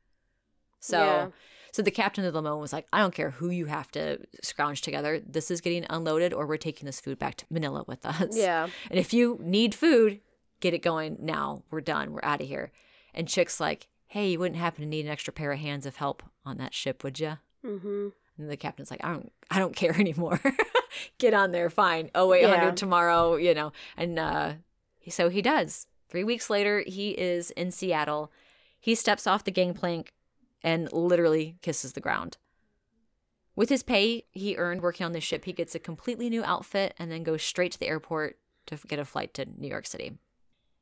So, 0.84 0.98
Yeah. 0.98 1.28
so 1.72 1.80
the 1.82 1.90
captain 1.90 2.24
of 2.24 2.32
the 2.34 2.40
Limon 2.42 2.60
was 2.60 2.72
like, 2.72 2.86
I 2.92 2.98
don't 2.98 3.14
care 3.14 3.30
who 3.30 3.48
you 3.50 3.66
have 3.66 3.90
to 3.92 4.18
scrounge 4.42 4.82
together. 4.82 5.18
This 5.24 5.50
is 5.50 5.60
getting 5.62 5.86
unloaded, 5.88 6.32
or 6.34 6.46
we're 6.46 6.56
taking 6.58 6.84
this 6.86 7.00
food 7.00 7.18
back 7.18 7.36
to 7.36 7.46
Manila 7.50 7.84
with 7.86 8.04
us. 8.06 8.36
Yeah. 8.36 8.68
And 8.90 8.98
if 8.98 9.12
you 9.14 9.38
need 9.42 9.74
food, 9.74 10.20
get 10.60 10.74
it 10.74 10.82
going 10.82 11.16
now. 11.20 11.62
We're 11.70 11.80
done. 11.80 12.12
We're 12.12 12.24
out 12.24 12.40
of 12.42 12.46
here. 12.48 12.70
And 13.14 13.28
Chick's 13.28 13.60
like, 13.60 13.88
hey, 14.08 14.30
you 14.32 14.38
wouldn't 14.38 14.60
happen 14.60 14.82
to 14.82 14.88
need 14.88 15.06
an 15.06 15.10
extra 15.12 15.32
pair 15.32 15.52
of 15.52 15.58
hands 15.58 15.86
of 15.86 15.96
help 15.96 16.22
on 16.44 16.58
that 16.58 16.74
ship, 16.74 17.02
would 17.02 17.18
you? 17.18 17.38
Mm-hmm. 17.64 18.08
And 18.38 18.50
the 18.50 18.56
captain's 18.56 18.90
like, 18.90 19.02
I 19.04 19.12
don't, 19.12 19.32
I 19.50 19.58
don't 19.58 19.74
care 19.76 19.94
anymore. 19.98 20.40
Get 21.18 21.34
on 21.34 21.52
there, 21.52 21.70
fine. 21.70 22.10
Oh 22.14 22.28
wait, 22.28 22.42
Yeah. 22.42 22.50
100 22.50 22.76
tomorrow, 22.76 23.36
you 23.36 23.54
know. 23.54 23.72
And 23.96 24.18
uh, 24.18 24.52
so 25.08 25.28
he 25.30 25.40
does. 25.42 25.86
Three 26.08 26.24
weeks 26.24 26.50
later, 26.50 26.84
he 26.86 27.10
is 27.10 27.50
in 27.52 27.70
Seattle. 27.70 28.30
He 28.78 28.94
steps 28.94 29.26
off 29.26 29.44
the 29.44 29.50
gangplank 29.50 30.12
and 30.64 30.92
literally 30.92 31.56
kisses 31.62 31.92
the 31.92 32.00
ground. 32.00 32.38
With 33.54 33.68
his 33.68 33.84
pay 33.84 34.24
he 34.32 34.56
earned 34.56 34.82
working 34.82 35.06
on 35.06 35.12
the 35.12 35.20
ship, 35.20 35.44
he 35.44 35.52
gets 35.52 35.76
a 35.76 35.78
completely 35.78 36.28
new 36.28 36.42
outfit 36.42 36.94
and 36.98 37.12
then 37.12 37.22
goes 37.22 37.42
straight 37.44 37.70
to 37.72 37.78
the 37.78 37.86
airport 37.86 38.38
to 38.66 38.76
get 38.88 38.98
a 38.98 39.04
flight 39.04 39.32
to 39.34 39.46
New 39.56 39.68
York 39.68 39.86
City. 39.86 40.18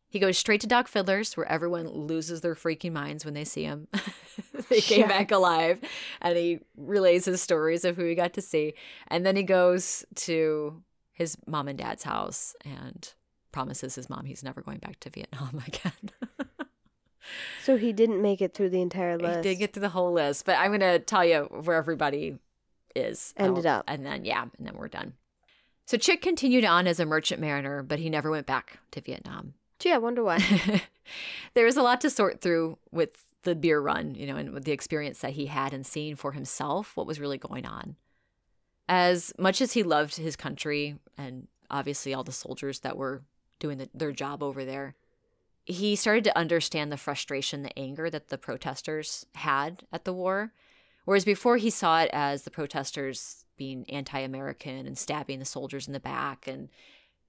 He 0.09 0.19
goes 0.19 0.37
straight 0.39 0.61
to 0.61 0.67
Doc 0.67 0.89
Fiddler's, 0.89 1.37
where 1.39 1.51
everyone 1.51 1.89
loses 1.89 2.43
their 2.43 2.55
freaking 2.55 2.93
minds 2.93 3.25
when 3.25 3.33
they 3.33 3.45
see 3.45 3.63
him. 3.65 3.89
they 4.69 4.83
came 4.83 5.01
Yeah. 5.01 5.09
back 5.09 5.31
alive, 5.31 5.81
and 6.21 6.37
he 6.37 6.59
relays 6.77 7.25
his 7.25 7.41
stories 7.41 7.83
of 7.87 7.97
who 7.97 8.05
he 8.05 8.15
got 8.15 8.35
to 8.35 8.43
see. 8.43 8.75
And 9.09 9.25
then 9.25 9.37
he 9.37 9.43
goes 9.43 10.05
to 10.17 10.83
his 11.13 11.39
mom 11.47 11.67
and 11.67 11.79
dad's 11.79 12.03
house 12.03 12.55
and 12.63 13.11
promises 13.53 13.95
his 13.95 14.11
mom 14.11 14.27
he's 14.27 14.43
never 14.45 14.61
going 14.61 14.79
back 14.79 15.01
to 15.01 15.09
Vietnam 15.11 15.63
again. 15.67 16.11
So 17.65 17.77
he 17.77 17.93
didn't 17.93 18.21
make 18.21 18.43
it 18.43 18.55
through 18.55 18.71
the 18.71 18.81
entire 18.83 19.17
list. 19.17 19.37
He 19.37 19.43
did 19.43 19.59
get 19.59 19.73
to 19.75 19.81
the 19.81 19.91
whole 19.91 20.13
list, 20.13 20.45
but 20.45 20.57
I'm 20.59 20.71
going 20.71 20.81
to 20.81 20.99
tell 20.99 21.25
you 21.25 21.43
where 21.51 21.77
everybody 21.77 22.39
is. 22.97 23.33
Ended 23.37 23.67
I'll- 23.67 23.79
up. 23.79 23.85
And 23.87 24.05
then, 24.05 24.25
yeah, 24.25 24.43
and 24.43 24.67
then 24.67 24.75
we're 24.75 24.89
done. 24.89 25.15
So 25.87 25.97
Chick 25.97 26.23
continued 26.23 26.65
on 26.65 26.87
as 26.87 27.01
a 27.01 27.07
merchant 27.07 27.41
mariner, 27.41 27.83
but 27.83 27.99
he 27.99 28.09
never 28.09 28.31
went 28.31 28.47
back 28.47 28.79
to 28.93 29.01
Vietnam. 29.01 29.55
Gee, 29.79 29.93
I 29.93 29.99
wonder 29.99 30.23
why. 30.23 30.39
there 31.55 31.65
was 31.65 31.77
a 31.77 31.83
lot 31.83 32.01
to 32.03 32.11
sort 32.11 32.41
through 32.41 32.79
with 32.93 33.17
the 33.43 33.55
beer 33.55 33.81
run, 33.81 34.15
you 34.15 34.27
know, 34.27 34.37
and 34.37 34.53
with 34.53 34.65
the 34.65 34.73
experience 34.73 35.19
that 35.21 35.33
he 35.33 35.47
had 35.47 35.73
and 35.73 35.85
seeing 35.85 36.15
for 36.17 36.33
himself 36.33 36.97
what 36.97 37.07
was 37.07 37.21
really 37.21 37.39
going 37.39 37.67
on. 37.67 37.97
As 38.89 39.33
much 39.39 39.61
as 39.61 39.73
he 39.73 39.83
loved 39.83 40.17
his 40.17 40.37
country 40.37 40.97
and 41.19 41.49
obviously 41.71 42.15
all 42.15 42.25
the 42.25 42.33
soldiers 42.33 42.81
that 42.81 42.97
were 42.97 43.23
doing 43.59 43.79
the, 43.79 43.89
their 43.93 44.13
job 44.13 44.43
over 44.43 44.65
there, 44.65 44.95
he 45.65 45.95
started 45.97 46.25
to 46.25 46.39
understand 46.39 46.91
the 46.91 46.97
frustration, 46.97 47.63
the 47.63 47.79
anger 47.79 48.11
that 48.11 48.29
the 48.29 48.39
protesters 48.39 49.27
had 49.37 49.85
at 49.93 50.05
the 50.05 50.13
war. 50.13 50.53
Whereas 51.05 51.25
before 51.25 51.57
he 51.57 51.71
saw 51.71 52.01
it 52.01 52.11
as 52.13 52.43
the 52.43 52.51
protesters 52.51 53.45
being 53.57 53.89
anti 53.91 54.19
American 54.19 54.87
and 54.87 54.99
stabbing 54.99 55.39
the 55.39 55.45
soldiers 55.45 55.87
in 55.87 55.93
the 55.93 56.01
back. 56.01 56.47
And 56.47 56.69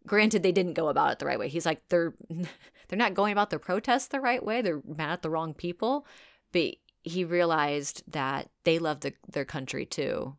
granted, 0.06 0.44
they 0.44 0.52
didn't 0.52 0.74
go 0.74 0.90
about 0.90 1.12
it 1.12 1.20
the 1.20 1.26
right 1.26 1.40
way. 1.40 1.48
He's 1.48 1.66
like, 1.66 1.82
they're. 1.90 2.14
They're 2.90 2.98
not 2.98 3.16
going 3.16 3.32
about 3.32 3.50
their 3.50 3.60
protests 3.60 4.08
the 4.08 4.20
right 4.20 4.44
way. 4.44 4.62
They're 4.62 4.82
mad 4.86 5.14
at 5.14 5.22
the 5.24 5.30
wrong 5.30 5.54
people. 5.54 6.06
But 6.52 6.76
he 7.04 7.24
realized 7.24 8.04
that 8.12 8.50
they 8.66 8.78
love 8.78 9.00
the, 9.00 9.14
their 9.28 9.46
country 9.46 9.86
too, 9.86 10.36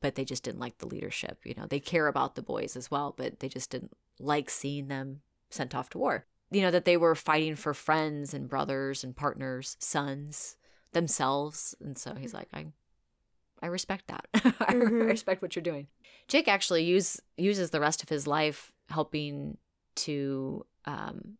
but 0.00 0.14
they 0.14 0.24
just 0.24 0.42
didn't 0.42 0.60
like 0.60 0.78
the 0.78 0.86
leadership. 0.86 1.38
You 1.44 1.54
know, 1.56 1.66
they 1.66 1.80
care 1.80 2.06
about 2.06 2.34
the 2.34 2.42
boys 2.42 2.76
as 2.76 2.90
well, 2.90 3.14
but 3.16 3.40
they 3.40 3.48
just 3.48 3.70
didn't 3.70 3.96
like 4.18 4.50
seeing 4.50 4.88
them 4.88 5.20
sent 5.50 5.74
off 5.74 5.88
to 5.90 5.98
war. 5.98 6.26
You 6.50 6.62
know, 6.62 6.70
that 6.70 6.84
they 6.86 6.96
were 6.96 7.14
fighting 7.14 7.56
for 7.56 7.74
friends 7.74 8.32
and 8.32 8.48
brothers 8.48 9.04
and 9.04 9.14
partners, 9.14 9.76
sons, 9.80 10.56
themselves. 10.92 11.74
And 11.80 11.96
so 11.98 12.14
he's 12.14 12.32
like, 12.34 12.48
I 12.54 12.66
I 13.60 13.66
respect 13.66 14.06
that. 14.06 14.26
I 14.34 14.74
Mhm. 14.74 15.08
respect 15.08 15.42
what 15.42 15.56
you're 15.56 15.62
doing. 15.62 15.88
Jake 16.28 16.46
actually 16.48 16.84
use, 16.84 17.20
uses 17.36 17.70
the 17.70 17.80
rest 17.80 18.02
of 18.04 18.08
his 18.08 18.26
life 18.26 18.72
helping 18.88 19.58
to 19.96 20.64
um, 20.84 21.38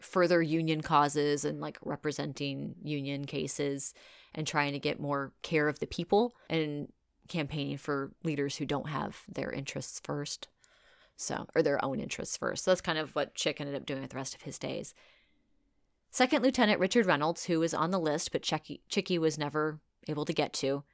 further 0.00 0.40
union 0.42 0.80
causes 0.80 1.44
and 1.44 1.60
like 1.60 1.78
representing 1.84 2.74
union 2.82 3.26
cases 3.26 3.92
and 4.34 4.46
trying 4.46 4.72
to 4.72 4.78
get 4.78 4.98
more 4.98 5.32
care 5.42 5.68
of 5.68 5.78
the 5.78 5.86
people 5.86 6.34
and 6.48 6.90
campaigning 7.28 7.76
for 7.76 8.12
leaders 8.24 8.56
who 8.56 8.64
don't 8.64 8.88
have 8.88 9.22
their 9.28 9.52
interests 9.52 10.00
first. 10.02 10.48
So, 11.16 11.46
or 11.54 11.62
their 11.62 11.84
own 11.84 12.00
interests 12.00 12.36
first. 12.36 12.64
So 12.64 12.70
that's 12.70 12.80
kind 12.80 12.98
of 12.98 13.14
what 13.14 13.34
Chick 13.34 13.60
ended 13.60 13.76
up 13.76 13.86
doing 13.86 14.00
with 14.00 14.10
the 14.10 14.16
rest 14.16 14.34
of 14.34 14.42
his 14.42 14.58
days. 14.58 14.94
Second 16.10 16.42
Lieutenant 16.42 16.80
Richard 16.80 17.06
Reynolds, 17.06 17.44
who 17.44 17.60
was 17.60 17.72
on 17.72 17.90
the 17.90 17.98
list 17.98 18.32
but 18.32 18.42
Chicky, 18.42 18.82
Chicky 18.88 19.18
was 19.18 19.38
never 19.38 19.80
able 20.08 20.24
to 20.24 20.32
get 20.32 20.52
to, 20.54 20.84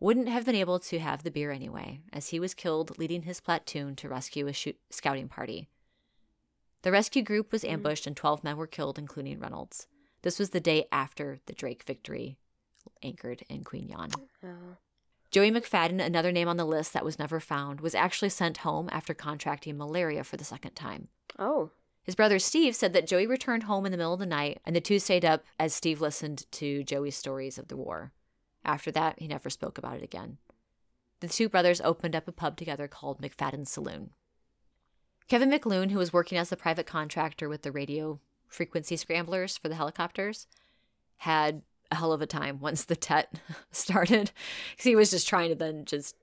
wouldn't 0.00 0.28
have 0.28 0.46
been 0.46 0.54
able 0.54 0.78
to 0.78 0.98
have 0.98 1.22
the 1.22 1.30
beer 1.30 1.50
anyway, 1.50 2.00
as 2.12 2.28
he 2.28 2.40
was 2.40 2.54
killed 2.54 2.98
leading 2.98 3.22
his 3.22 3.40
platoon 3.40 3.96
to 3.96 4.08
rescue 4.08 4.46
a 4.46 4.52
shoot- 4.52 4.80
scouting 4.90 5.28
party. 5.28 5.68
The 6.82 6.92
rescue 6.92 7.22
group 7.22 7.52
was 7.52 7.62
hmm. 7.62 7.70
ambushed 7.70 8.06
and 8.06 8.16
12 8.16 8.44
men 8.44 8.56
were 8.56 8.66
killed, 8.66 8.98
including 8.98 9.38
Reynolds. 9.38 9.86
This 10.22 10.38
was 10.38 10.50
the 10.50 10.60
day 10.60 10.86
after 10.90 11.38
the 11.46 11.52
Drake 11.52 11.84
victory 11.84 12.38
anchored 13.02 13.44
in 13.48 13.64
Qui 13.64 13.82
Nhon. 13.82 14.10
Oh. 14.42 14.76
Joey 15.34 15.50
McFadden, 15.50 16.00
another 16.00 16.30
name 16.30 16.46
on 16.46 16.58
the 16.58 16.64
list 16.64 16.92
that 16.92 17.04
was 17.04 17.18
never 17.18 17.40
found, 17.40 17.80
was 17.80 17.96
actually 17.96 18.28
sent 18.28 18.58
home 18.58 18.88
after 18.92 19.12
contracting 19.14 19.76
malaria 19.76 20.22
for 20.22 20.36
the 20.36 20.44
second 20.44 20.76
time. 20.76 21.08
Oh. 21.36 21.72
His 22.04 22.14
brother 22.14 22.38
Steve 22.38 22.76
said 22.76 22.92
that 22.92 23.08
Joey 23.08 23.26
returned 23.26 23.64
home 23.64 23.84
in 23.84 23.90
the 23.90 23.98
middle 23.98 24.12
of 24.12 24.20
the 24.20 24.26
night 24.26 24.60
and 24.64 24.76
the 24.76 24.80
two 24.80 25.00
stayed 25.00 25.24
up 25.24 25.42
as 25.58 25.74
Steve 25.74 26.00
listened 26.00 26.48
to 26.52 26.84
Joey's 26.84 27.16
stories 27.16 27.58
of 27.58 27.66
the 27.66 27.76
war. 27.76 28.12
After 28.64 28.92
that, 28.92 29.18
he 29.18 29.26
never 29.26 29.50
spoke 29.50 29.76
about 29.76 29.96
it 29.96 30.04
again. 30.04 30.38
The 31.18 31.26
two 31.26 31.48
brothers 31.48 31.80
opened 31.80 32.14
up 32.14 32.28
a 32.28 32.32
pub 32.32 32.56
together 32.56 32.86
called 32.86 33.20
McFadden's 33.20 33.72
Saloon. 33.72 34.10
Kevin 35.26 35.50
McLoone, 35.50 35.90
who 35.90 35.98
was 35.98 36.12
working 36.12 36.38
as 36.38 36.52
a 36.52 36.56
private 36.56 36.86
contractor 36.86 37.48
with 37.48 37.62
the 37.62 37.72
radio 37.72 38.20
frequency 38.46 38.96
scramblers 38.96 39.58
for 39.58 39.68
the 39.68 39.74
helicopters, 39.74 40.46
had 41.16 41.62
a 41.94 41.98
hell 41.98 42.12
of 42.12 42.20
a 42.20 42.26
time 42.26 42.58
once 42.60 42.84
the 42.84 42.96
TET 42.96 43.32
started. 43.70 44.30
Because 44.72 44.84
he 44.84 44.96
was 44.96 45.10
just 45.10 45.28
trying 45.28 45.48
to 45.50 45.54
then 45.54 45.84
just 45.84 46.16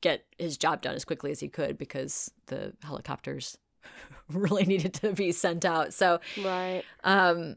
get 0.00 0.24
his 0.38 0.56
job 0.56 0.80
done 0.82 0.94
as 0.94 1.04
quickly 1.04 1.30
as 1.30 1.40
he 1.40 1.48
could 1.48 1.76
because 1.76 2.30
the 2.46 2.72
helicopters 2.82 3.58
really 4.32 4.64
needed 4.64 4.94
to 4.94 5.12
be 5.12 5.32
sent 5.32 5.64
out. 5.64 5.92
So 5.92 6.20
Right. 6.42 6.82
um, 7.02 7.56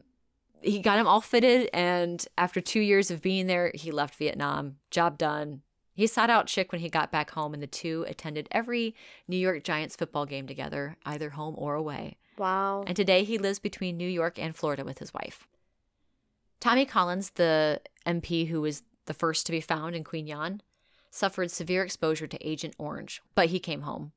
he 0.60 0.80
got 0.80 0.98
him 0.98 1.06
all 1.06 1.20
fitted, 1.20 1.70
and 1.72 2.26
after 2.36 2.60
two 2.60 2.80
years 2.80 3.10
of 3.12 3.22
being 3.22 3.46
there, 3.46 3.70
he 3.74 3.92
left 3.92 4.16
Vietnam. 4.16 4.76
Job 4.90 5.16
done. 5.16 5.62
He 5.94 6.06
sought 6.06 6.30
out 6.30 6.46
Chick 6.48 6.72
when 6.72 6.80
he 6.80 6.88
got 6.88 7.12
back 7.12 7.30
home, 7.30 7.54
and 7.54 7.62
the 7.62 7.66
two 7.68 8.04
attended 8.08 8.48
every 8.50 8.94
New 9.28 9.36
York 9.36 9.62
Giants 9.64 9.94
football 9.96 10.26
game 10.26 10.46
together, 10.48 10.96
either 11.06 11.30
home 11.30 11.54
or 11.56 11.74
away. 11.76 12.16
Wow. 12.36 12.82
And 12.86 12.96
today 12.96 13.24
he 13.24 13.38
lives 13.38 13.58
between 13.60 13.96
New 13.96 14.08
York 14.08 14.38
and 14.38 14.54
Florida 14.54 14.84
with 14.84 14.98
his 14.98 15.14
wife. 15.14 15.46
Tommy 16.60 16.84
Collins, 16.84 17.30
the 17.30 17.80
MP 18.06 18.48
who 18.48 18.60
was 18.60 18.82
the 19.06 19.14
first 19.14 19.46
to 19.46 19.52
be 19.52 19.60
found 19.60 19.94
in 19.94 20.04
Qui 20.04 20.22
Nhon, 20.22 20.60
suffered 21.10 21.50
severe 21.50 21.82
exposure 21.82 22.26
to 22.26 22.46
Agent 22.48 22.74
Orange, 22.78 23.22
but 23.34 23.48
he 23.48 23.58
came 23.58 23.82
home. 23.82 24.12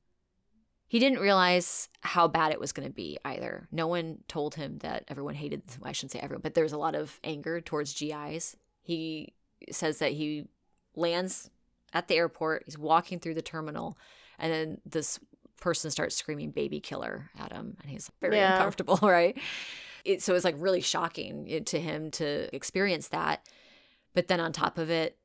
He 0.88 1.00
didn't 1.00 1.20
realize 1.20 1.88
how 2.02 2.28
bad 2.28 2.52
it 2.52 2.60
was 2.60 2.74
going 2.74 2.88
to 2.88 2.94
be 2.94 3.18
either. 3.24 3.68
No 3.72 3.88
one 3.88 4.20
told 4.28 4.56
him 4.56 4.80
that 4.80 5.06
everyone 5.08 5.36
hated, 5.36 5.62
well, 5.80 5.88
I 5.90 5.94
shouldn't 5.94 6.12
say 6.12 6.20
everyone, 6.20 6.42
but 6.42 6.54
there 6.54 6.66
was 6.66 6.74
a 6.74 6.78
lot 6.78 6.96
of 6.96 7.18
anger 7.24 7.62
towards 7.62 7.98
GIs. 7.98 8.58
He 8.82 9.34
says 9.72 10.00
that 10.00 10.12
he 10.12 10.48
lands 10.96 11.50
at 11.94 12.10
the 12.10 12.16
airport, 12.16 12.64
he's 12.66 12.78
walking 12.78 13.20
through 13.20 13.36
the 13.36 13.42
terminal, 13.42 13.98
and 14.38 14.52
then 14.52 14.82
this 14.86 15.18
person 15.62 15.92
starts 15.92 16.16
screaming 16.16 16.50
baby 16.52 16.80
killer 16.80 17.30
at 17.40 17.54
him 17.54 17.78
and 17.82 17.92
he's 17.92 18.10
very 18.20 18.36
Yeah. 18.38 18.56
uncomfortable 18.56 18.98
right 19.04 19.38
it, 20.06 20.22
so 20.22 20.36
it's 20.36 20.46
like 20.46 20.56
really 20.58 20.82
shocking 20.82 21.64
to 21.66 21.80
him 21.80 22.12
to 22.12 22.54
experience 22.56 23.10
that. 23.10 23.48
But 24.14 24.28
then 24.28 24.40
on 24.40 24.52
top 24.52 24.78
of 24.78 24.90
it 24.90 25.18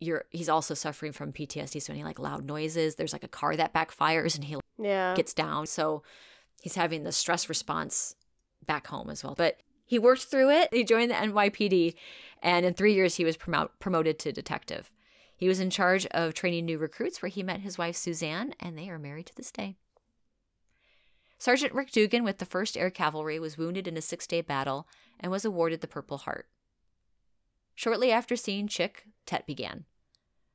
you're 0.00 0.24
he's 0.30 0.48
also 0.48 0.74
suffering 0.74 1.12
from 1.12 1.32
ptsd 1.32 1.80
so 1.80 1.92
any 1.92 2.02
like 2.02 2.18
loud 2.18 2.44
noises 2.44 2.96
there's 2.96 3.12
like 3.12 3.22
a 3.22 3.28
car 3.28 3.54
that 3.54 3.72
backfires 3.72 4.34
and 4.34 4.44
he 4.44 4.56
yeah. 4.78 5.14
gets 5.14 5.32
down. 5.32 5.66
So 5.66 6.02
he's 6.62 6.74
having 6.74 7.04
the 7.04 7.12
stress 7.12 7.48
response 7.48 8.16
back 8.66 8.86
home 8.86 9.10
as 9.10 9.22
well. 9.22 9.34
But 9.36 9.58
he 9.86 9.98
worked 9.98 10.24
through 10.24 10.50
it. 10.50 10.68
He 10.72 10.84
joined 10.84 11.10
the 11.10 11.14
nypd 11.14 11.94
and 12.42 12.66
in 12.66 12.74
three 12.74 12.94
years 12.94 13.16
he 13.16 13.24
was 13.24 13.36
promote, 13.36 13.78
promoted 13.78 14.18
to 14.20 14.32
detective. 14.32 14.90
He 15.36 15.48
was 15.48 15.60
in 15.60 15.70
charge 15.70 16.06
of 16.06 16.34
training 16.34 16.64
new 16.64 16.78
recruits 16.78 17.20
where 17.20 17.28
he 17.28 17.42
met 17.42 17.60
his 17.60 17.76
wife 17.76 17.96
Suzanne, 17.96 18.54
and 18.60 18.78
they 18.78 18.88
are 18.88 18.98
married 18.98 19.26
to 19.26 19.34
this 19.34 19.50
day. 19.50 19.76
Sergeant 21.38 21.74
Rick 21.74 21.92
Duggan 21.92 22.24
with 22.24 22.38
the 22.38 22.46
1st 22.46 22.76
Air 22.76 22.90
Cavalry 22.90 23.38
was 23.38 23.58
wounded 23.58 23.86
in 23.86 23.96
a 23.96 24.02
six 24.02 24.26
day 24.26 24.40
battle 24.40 24.88
and 25.20 25.30
was 25.30 25.44
awarded 25.44 25.80
the 25.80 25.86
Purple 25.86 26.18
Heart. 26.18 26.48
Shortly 27.74 28.12
after 28.12 28.36
seeing 28.36 28.68
Chick, 28.68 29.04
Tet 29.26 29.46
began. 29.46 29.84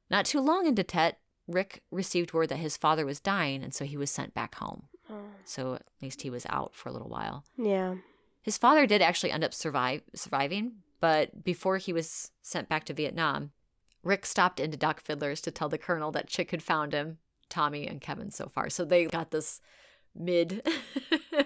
Not 0.10 0.26
too 0.26 0.40
long 0.40 0.66
into 0.66 0.84
Tet, 0.84 1.20
Rick 1.48 1.84
received 1.92 2.34
word 2.34 2.50
that 2.50 2.58
his 2.58 2.78
father 2.78 3.06
was 3.06 3.20
dying, 3.20 3.64
and 3.64 3.74
so 3.74 3.84
he 3.86 3.98
was 3.98 4.10
sent 4.10 4.34
back 4.34 4.56
home. 4.56 4.84
Oh. 5.10 5.26
So 5.44 5.74
at 5.76 5.86
least 6.02 6.22
he 6.22 6.30
was 6.30 6.46
out 6.50 6.76
for 6.76 6.90
a 6.90 6.92
little 6.92 7.10
while. 7.10 7.44
Yeah. 7.58 7.96
His 8.42 8.58
father 8.58 8.86
did 8.86 9.02
actually 9.02 9.32
end 9.32 9.44
up 9.44 9.54
survive, 9.54 10.02
surviving, 10.16 10.74
but 11.00 11.44
before 11.44 11.78
he 11.78 11.92
was 11.92 12.32
sent 12.42 12.70
back 12.70 12.86
to 12.86 12.94
Vietnam, 12.94 13.52
Rick 14.04 14.26
stopped 14.26 14.60
into 14.60 14.78
Doc 14.78 15.02
Fiddler's 15.02 15.42
to 15.42 15.52
tell 15.52 15.70
the 15.70 15.78
colonel 15.78 16.12
that 16.12 16.28
Chick 16.28 16.52
had 16.52 16.64
found 16.64 16.94
him, 16.94 17.18
Tommy 17.50 17.88
and 17.88 18.00
Kevin 18.00 18.32
so 18.32 18.48
far. 18.48 18.70
So 18.70 18.86
they 18.86 19.06
got 19.06 19.32
this 19.32 19.60
mid 20.24 20.62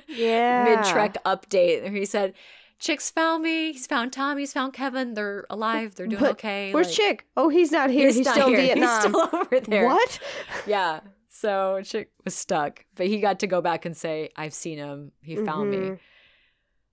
Yeah. 0.08 0.64
mid 0.66 0.86
trek 0.86 1.18
update. 1.26 1.90
He 1.96 2.06
said, 2.06 2.34
Chick's 2.80 3.10
found 3.10 3.44
me. 3.44 3.72
He's 3.72 3.88
found 3.88 4.12
Tom. 4.12 4.38
He's 4.38 4.52
found 4.52 4.74
Kevin. 4.74 5.14
They're 5.14 5.46
alive. 5.50 5.96
They're 5.96 6.08
doing 6.08 6.20
But 6.22 6.32
okay. 6.32 6.74
Where's 6.74 6.88
like- 6.88 6.96
Chick? 6.96 7.26
Oh, 7.38 7.48
he's 7.50 7.72
not 7.72 7.90
here. 7.90 8.08
He's, 8.08 8.26
not 8.26 8.34
still 8.36 8.48
here. 8.50 8.58
Vietnam. 8.58 8.90
He's 8.90 9.00
still 9.12 9.30
over 9.42 9.60
there. 9.62 9.86
What? 9.86 10.20
Yeah. 10.68 11.00
So 11.30 11.82
Chick 11.84 12.12
was 12.26 12.36
stuck, 12.36 12.84
but 12.96 13.08
he 13.08 13.20
got 13.20 13.40
to 13.40 13.48
go 13.48 13.60
back 13.62 13.86
and 13.86 13.96
say, 13.98 14.30
"I've 14.36 14.54
seen 14.54 14.78
him. 14.78 15.12
He 15.22 15.36
found 15.36 15.72
me." 15.72 15.78
Mhm. 15.78 16.00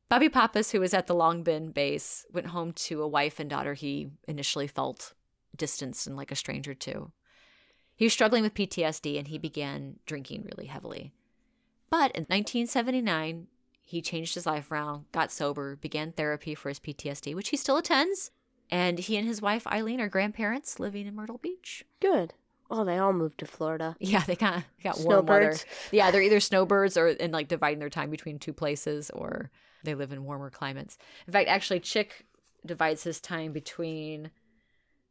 Bobby 0.08 0.28
Pappas, 0.28 0.70
who 0.72 0.80
was 0.80 0.94
at 0.94 1.06
the 1.06 1.14
Long 1.14 1.44
Binh 1.44 1.72
base, 1.74 2.24
went 2.32 2.48
home 2.48 2.72
to 2.72 3.02
a 3.02 3.06
wife 3.08 3.38
and 3.38 3.48
daughter 3.50 3.74
he 3.74 4.08
initially 4.26 4.66
felt 4.66 5.12
distanced 5.56 6.06
and 6.06 6.16
like 6.16 6.32
a 6.32 6.36
stranger 6.36 6.74
to. 6.74 7.12
He 7.94 8.06
was 8.06 8.12
struggling 8.12 8.42
with 8.42 8.54
PTSD 8.54 9.18
and 9.18 9.28
he 9.28 9.38
began 9.38 9.96
drinking 10.06 10.48
really 10.50 10.66
heavily. 10.66 11.12
But 11.90 12.12
in 12.12 12.22
1979, 12.28 13.48
he 13.82 14.00
changed 14.00 14.34
his 14.34 14.46
life 14.46 14.70
around, 14.70 15.06
got 15.10 15.32
sober, 15.32 15.76
began 15.76 16.12
therapy 16.12 16.54
for 16.54 16.68
his 16.68 16.78
PTSD, 16.78 17.34
which 17.34 17.48
he 17.48 17.56
still 17.56 17.76
attends. 17.76 18.30
And 18.70 19.00
he 19.00 19.16
and 19.16 19.26
his 19.26 19.42
wife 19.42 19.66
Eileen 19.66 20.00
are 20.00 20.08
grandparents 20.08 20.78
living 20.78 21.06
in 21.06 21.16
Myrtle 21.16 21.38
Beach. 21.38 21.84
Good. 22.00 22.34
Oh, 22.70 22.84
they 22.84 22.98
all 22.98 23.12
moved 23.12 23.38
to 23.38 23.46
Florida. 23.46 23.96
Yeah, 23.98 24.22
they 24.22 24.36
kind 24.36 24.56
of 24.56 24.64
got 24.84 25.00
warm 25.00 25.26
weather. 25.26 25.56
Yeah, 25.90 26.12
they're 26.12 26.22
either 26.22 26.38
snowbirds 26.38 26.96
or 26.96 27.08
and 27.08 27.32
like 27.32 27.48
dividing 27.48 27.80
their 27.80 27.90
time 27.90 28.10
between 28.10 28.38
two 28.38 28.52
places, 28.52 29.10
or 29.10 29.50
they 29.82 29.96
live 29.96 30.12
in 30.12 30.22
warmer 30.22 30.50
climates. 30.50 30.96
In 31.26 31.32
fact, 31.32 31.48
actually, 31.48 31.80
Chick 31.80 32.26
divides 32.64 33.02
his 33.02 33.20
time 33.20 33.52
between 33.52 34.30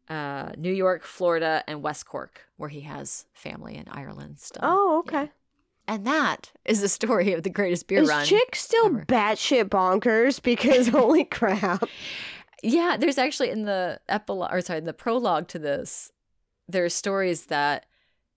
uh, 0.08 0.54
New 0.58 0.72
York, 0.72 1.04
Florida, 1.04 1.66
and 1.68 1.84
West 1.84 2.06
Cork, 2.06 2.48
where 2.56 2.70
he 2.70 2.82
has 2.82 3.26
family 3.34 3.76
in 3.76 3.90
Ireland 3.90 4.40
still. 4.40 4.62
Oh, 4.64 5.00
okay. 5.00 5.30
And 5.90 6.06
that 6.08 6.52
is 6.66 6.80
the 6.82 6.88
story 6.88 7.34
of 7.34 7.44
the 7.44 7.50
greatest 7.50 7.88
beer 7.88 7.98
run. 8.00 8.04
Is 8.06 8.10
run. 8.10 8.26
Chick 8.26 8.56
still 8.56 8.86
ever. 8.86 9.06
batshit 9.06 9.66
bonkers? 9.66 10.42
Because 10.42 10.88
holy 11.00 11.26
crap. 11.26 11.84
Yeah, 12.64 12.96
there's 12.98 13.18
actually 13.18 13.50
in 13.50 13.64
the 13.66 14.00
epilogue, 14.08 14.54
or 14.54 14.62
sorry, 14.62 14.80
in 14.80 14.86
the 14.86 14.94
prologue 14.94 15.48
to 15.50 15.60
this, 15.60 16.12
there's 16.68 16.94
stories 16.94 17.48
that 17.48 17.86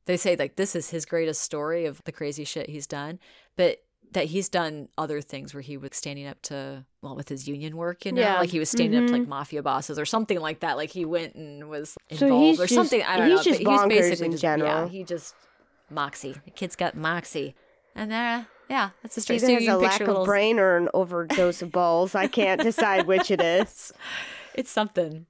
they 0.07 0.17
say 0.17 0.35
like 0.37 0.57
this 0.57 0.75
is 0.75 0.91
his 0.91 1.05
greatest 1.05 1.43
story 1.43 1.87
of 1.87 2.03
the 2.05 2.13
crazy 2.13 2.45
shit 2.45 2.69
he's 2.71 2.87
done, 2.87 3.19
but 3.57 3.79
that 4.13 4.27
he's 4.27 4.49
done 4.49 4.89
other 4.99 5.21
things 5.21 5.55
where 5.55 5.63
he 5.63 5.77
was 5.77 5.91
standing 5.95 6.27
up 6.27 6.41
to 6.43 6.85
well 7.03 7.17
with 7.17 7.29
his 7.29 7.49
union 7.49 7.77
work, 7.77 8.05
you 8.05 8.13
know, 8.13 8.21
Yeah. 8.21 8.41
like 8.41 8.51
he 8.51 8.59
was 8.59 8.71
standing 8.71 9.01
up 9.01 9.07
to 9.07 9.13
like 9.13 9.23
mm-hmm. 9.23 9.31
mafia 9.31 9.63
bosses 9.63 9.99
or 9.99 10.05
something 10.05 10.39
like 10.41 10.61
that. 10.61 10.77
Like 10.77 10.91
he 10.91 11.05
went 11.05 11.35
and 11.35 11.69
was 11.69 11.97
So 12.13 12.27
involved 12.27 12.45
he's 12.45 12.61
or 12.61 12.65
just- 12.65 12.75
something. 12.75 13.03
I 13.03 13.17
don't 13.17 13.31
he's 13.31 13.39
know. 13.39 13.43
just 13.53 13.65
but 13.65 13.73
he's 13.73 13.99
basically 14.01 14.27
in 14.27 14.33
just, 14.33 14.43
Yeah, 14.45 14.57
general. 14.57 14.89
he 14.89 15.05
just 15.05 15.35
moxie. 15.93 16.37
The 16.45 16.51
kid's 16.51 16.77
got 16.77 16.97
moxie, 16.97 17.55
and 17.95 18.13
uh, 18.13 18.45
yeah, 18.69 18.91
that's 19.03 19.15
the 19.15 19.21
story. 19.21 19.37
Either 19.37 19.47
So 19.47 19.55
has 19.55 19.69
a 19.69 19.77
lack 19.77 20.01
of 20.01 20.09
little- 20.09 20.25
brain 20.25 20.59
or 20.59 20.77
an 20.77 20.89
overdose 20.95 21.63
of 21.63 21.71
balls. 21.73 22.15
I 22.15 22.27
can't 22.27 22.61
decide 22.63 23.07
which 23.07 23.31
it 23.31 23.41
is. 23.41 23.93
It's 24.55 24.71
something. 24.71 25.25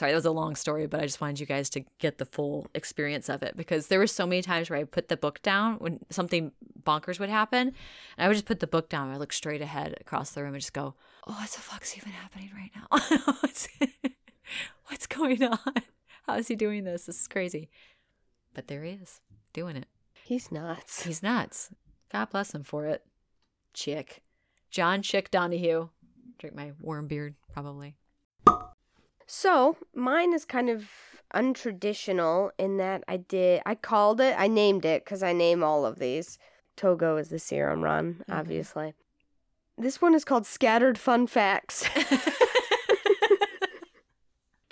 Sorry, 0.00 0.10
that 0.12 0.16
was 0.16 0.24
a 0.24 0.30
long 0.30 0.56
story, 0.56 0.86
but 0.86 0.98
I 1.00 1.02
just 1.04 1.20
wanted 1.20 1.38
you 1.40 1.46
guys 1.46 1.68
to 1.70 1.84
get 1.98 2.16
the 2.16 2.24
full 2.24 2.66
experience 2.74 3.28
of 3.28 3.42
it 3.42 3.54
because 3.54 3.88
there 3.88 3.98
were 3.98 4.06
so 4.06 4.26
many 4.26 4.40
times 4.40 4.70
where 4.70 4.78
I 4.78 4.84
put 4.84 5.08
the 5.08 5.16
book 5.18 5.42
down 5.42 5.74
when 5.74 6.00
something 6.08 6.50
bonkers 6.82 7.20
would 7.20 7.28
happen, 7.28 7.68
and 7.68 8.24
I 8.24 8.26
would 8.28 8.32
just 8.34 8.46
put 8.46 8.60
the 8.60 8.66
book 8.66 8.88
down. 8.88 9.08
And 9.08 9.14
I 9.14 9.18
look 9.18 9.32
straight 9.32 9.60
ahead 9.60 9.94
across 10.00 10.30
the 10.30 10.42
room 10.42 10.54
and 10.54 10.60
just 10.62 10.72
go, 10.72 10.94
"Oh, 11.28 11.32
what 11.34 11.50
the 11.50 11.60
fuck's 11.60 11.96
even 11.98 12.12
happening 12.12 12.50
right 12.56 12.70
now? 12.74 12.86
what's, 13.42 13.68
what's 14.86 15.06
going 15.06 15.42
on? 15.44 15.58
How 16.26 16.36
is 16.36 16.48
he 16.48 16.56
doing 16.56 16.84
this? 16.84 17.04
This 17.04 17.20
is 17.20 17.28
crazy." 17.28 17.68
But 18.54 18.68
there 18.68 18.84
he 18.84 18.92
is, 18.92 19.20
doing 19.54 19.76
it. 19.76 19.86
He's 20.22 20.52
nuts. 20.52 21.04
He's 21.04 21.22
nuts. 21.22 21.70
God 22.12 22.28
bless 22.30 22.54
him 22.54 22.62
for 22.64 22.84
it. 22.86 23.02
Chick, 23.72 24.22
John 24.70 25.00
Chick 25.00 25.30
Donohue. 25.30 25.88
Drink 26.38 26.54
my 26.54 26.72
warm 26.80 27.06
beard, 27.06 27.34
probably. 27.52 27.96
So 29.26 29.76
mine 29.94 30.34
is 30.34 30.44
kind 30.44 30.68
of 30.68 30.84
untraditional 31.34 32.50
in 32.58 32.76
that 32.76 33.02
I 33.08 33.16
did 33.16 33.60
I 33.66 33.74
called 33.74 34.20
it 34.20 34.36
I 34.38 34.46
named 34.46 34.84
it 34.84 35.04
because 35.04 35.22
I 35.22 35.32
name 35.32 35.64
all 35.64 35.84
of 35.86 35.98
these. 35.98 36.38
Togo 36.76 37.16
is 37.16 37.28
the 37.30 37.38
serum 37.38 37.82
run, 37.82 38.22
Mhm. 38.28 38.38
obviously. 38.38 38.94
This 39.78 40.00
one 40.00 40.14
is 40.14 40.24
called 40.24 40.46
Scattered 40.46 40.98
Fun 40.98 41.26
Facts. 41.26 41.84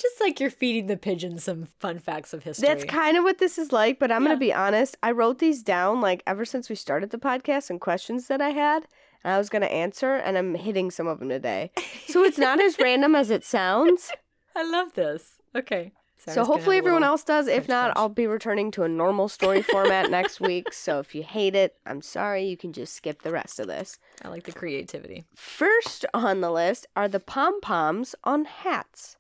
Just 0.03 0.21
like 0.21 0.41
you're 0.41 0.51
feeding 0.51 0.89
the 0.89 0.97
pigeons 0.97 1.45
some 1.45 1.69
fun 1.79 2.01
facts 2.01 2.33
of 2.35 2.43
history. 2.43 2.67
That's 2.67 2.83
kind 2.85 3.17
of 3.17 3.23
what 3.23 3.39
this 3.39 3.57
is 3.57 3.71
like, 3.73 4.01
but 4.01 4.11
I'm 4.11 4.23
Yeah. 4.23 4.31
going 4.31 4.37
to 4.39 4.45
be 4.47 4.53
honest. 4.53 4.97
I 5.03 5.13
wrote 5.13 5.39
these 5.39 5.63
down 5.63 6.01
like 6.01 6.25
ever 6.27 6.45
since 6.45 6.69
we 6.69 6.75
started 6.75 7.11
the 7.11 7.19
podcast 7.19 7.71
and 7.71 7.81
questions 7.81 8.27
that 8.27 8.41
I 8.41 8.51
had, 8.51 8.89
and 9.23 9.33
I 9.33 9.39
was 9.39 9.49
going 9.49 9.63
to 9.63 9.71
answer, 9.73 10.15
and 10.15 10.37
I'm 10.37 10.57
hitting 10.57 10.91
some 10.91 11.07
of 11.07 11.21
them 11.21 11.29
today. 11.29 11.71
So 12.09 12.25
it's 12.25 12.39
not 12.39 12.61
as 12.61 12.79
random 12.81 13.15
as 13.15 13.31
it 13.31 13.45
sounds. 13.45 14.11
I 14.57 14.65
love 14.65 14.95
this. 14.95 15.37
Okay. 15.57 15.93
I 16.27 16.33
so 16.35 16.45
hopefully 16.45 16.79
everyone 16.79 17.03
else 17.03 17.25
does. 17.25 17.49
If 17.49 17.69
not, 17.69 17.87
crunch. 17.87 17.99
I'll 17.99 18.09
be 18.09 18.27
returning 18.29 18.71
to 18.73 18.85
a 18.85 18.89
normal 18.89 19.29
story 19.29 19.63
format 19.75 20.09
next 20.11 20.41
week. 20.41 20.73
So 20.73 20.99
if 21.01 21.15
you 21.17 21.23
hate 21.25 21.55
it, 21.57 21.75
I'm 21.87 22.01
sorry. 22.03 22.45
You 22.45 22.57
can 22.57 22.73
just 22.73 22.95
skip 22.95 23.23
the 23.23 23.33
rest 23.33 23.59
of 23.59 23.67
this. 23.67 23.99
I 24.23 24.29
like 24.29 24.45
the 24.45 24.53
creativity. 24.53 25.25
First 25.35 26.07
on 26.15 26.41
the 26.41 26.51
list 26.53 26.87
are 26.97 27.09
the 27.09 27.19
pom 27.21 27.61
poms 27.61 28.15
on 28.25 28.45
hats, 28.45 29.17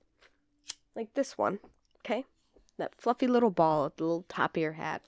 like 0.94 1.14
this 1.14 1.36
one. 1.38 1.58
Okay, 2.00 2.24
that 2.78 2.94
fluffy 2.96 3.26
little 3.26 3.50
ball 3.50 3.86
at 3.86 3.96
the 3.96 4.04
little 4.04 4.24
top 4.28 4.56
of 4.56 4.62
your 4.62 4.72
hat. 4.72 5.02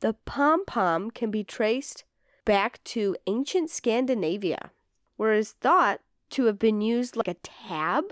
The 0.00 0.14
pom 0.24 0.64
pom 0.64 1.10
can 1.10 1.30
be 1.30 1.44
traced 1.44 2.04
back 2.44 2.82
to 2.84 3.16
ancient 3.26 3.70
Scandinavia, 3.70 4.70
where 5.16 5.32
it 5.32 5.38
is 5.38 5.52
thought 5.52 6.00
to 6.30 6.44
have 6.44 6.58
been 6.58 6.80
used 6.80 7.16
like 7.16 7.28
a 7.28 7.34
tab 7.34 8.04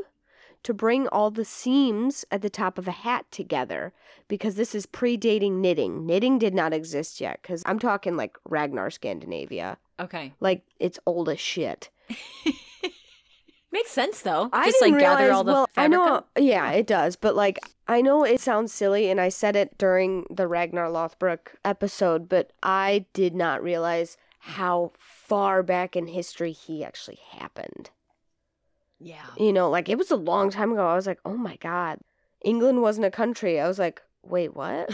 to 0.63 0.73
bring 0.73 1.07
all 1.09 1.31
the 1.31 1.45
seams 1.45 2.25
at 2.31 2.41
the 2.41 2.51
top 2.51 2.79
of 2.79 2.89
a 2.89 2.93
hat 2.93 3.27
together 3.31 3.93
because 4.29 4.55
this 4.55 4.75
is 4.75 4.87
predating 4.87 5.61
knitting. 5.61 6.07
Knitting 6.07 6.39
did 6.39 6.55
not 6.55 6.73
exist 6.73 7.21
yet 7.21 7.41
because 7.43 7.63
I'm 7.67 7.79
talking 7.79 8.17
like 8.17 8.37
Ragnar 8.49 8.91
Scandinavia. 8.91 9.77
Okay. 10.01 10.33
Like 10.41 10.63
it's 10.81 10.99
old 11.07 11.29
as 11.29 11.39
shit. 11.39 11.91
Makes 13.75 13.91
sense 13.91 14.23
though. 14.23 14.49
I 14.53 14.67
Just 14.67 14.79
didn't 14.79 14.93
like 14.93 15.01
gather 15.01 15.25
realize, 15.25 15.37
all 15.37 15.45
the 15.45 15.53
well, 15.53 15.69
I 15.77 15.89
know, 15.89 16.15
up. 16.15 16.29
yeah, 16.39 16.71
it 16.71 16.87
does, 16.87 17.17
but 17.17 17.35
like 17.35 17.59
I 17.89 18.03
know 18.03 18.23
it 18.23 18.41
sounds 18.41 18.73
silly, 18.73 19.11
and 19.11 19.21
I 19.21 19.31
said 19.31 19.57
it 19.57 19.77
during 19.79 20.27
the 20.31 20.47
Ragnar 20.47 20.87
Lothbrok 20.89 21.57
episode, 21.65 22.29
but 22.29 22.53
I 22.63 23.07
did 23.15 23.35
not 23.35 23.61
realize 23.65 24.17
how 24.39 24.93
far 25.01 25.65
back 25.65 25.97
in 25.97 26.07
history 26.07 26.53
he 26.53 26.85
actually 26.85 27.19
happened. 27.33 27.91
Yeah. 29.01 29.27
You 29.37 29.53
know, 29.53 29.69
like 29.69 29.89
it 29.89 29.99
was 29.99 30.13
a 30.13 30.17
long 30.17 30.51
time 30.51 30.71
ago. 30.71 30.87
I 30.87 30.95
was 30.95 31.09
like, 31.09 31.19
oh 31.25 31.37
my 31.37 31.57
god, 31.57 31.99
England 32.45 32.81
wasn't 32.81 33.07
a 33.07 33.11
country. 33.11 33.59
I 33.61 33.67
was 33.67 33.81
like, 33.81 34.01
wait, 34.23 34.55
what? 34.55 34.89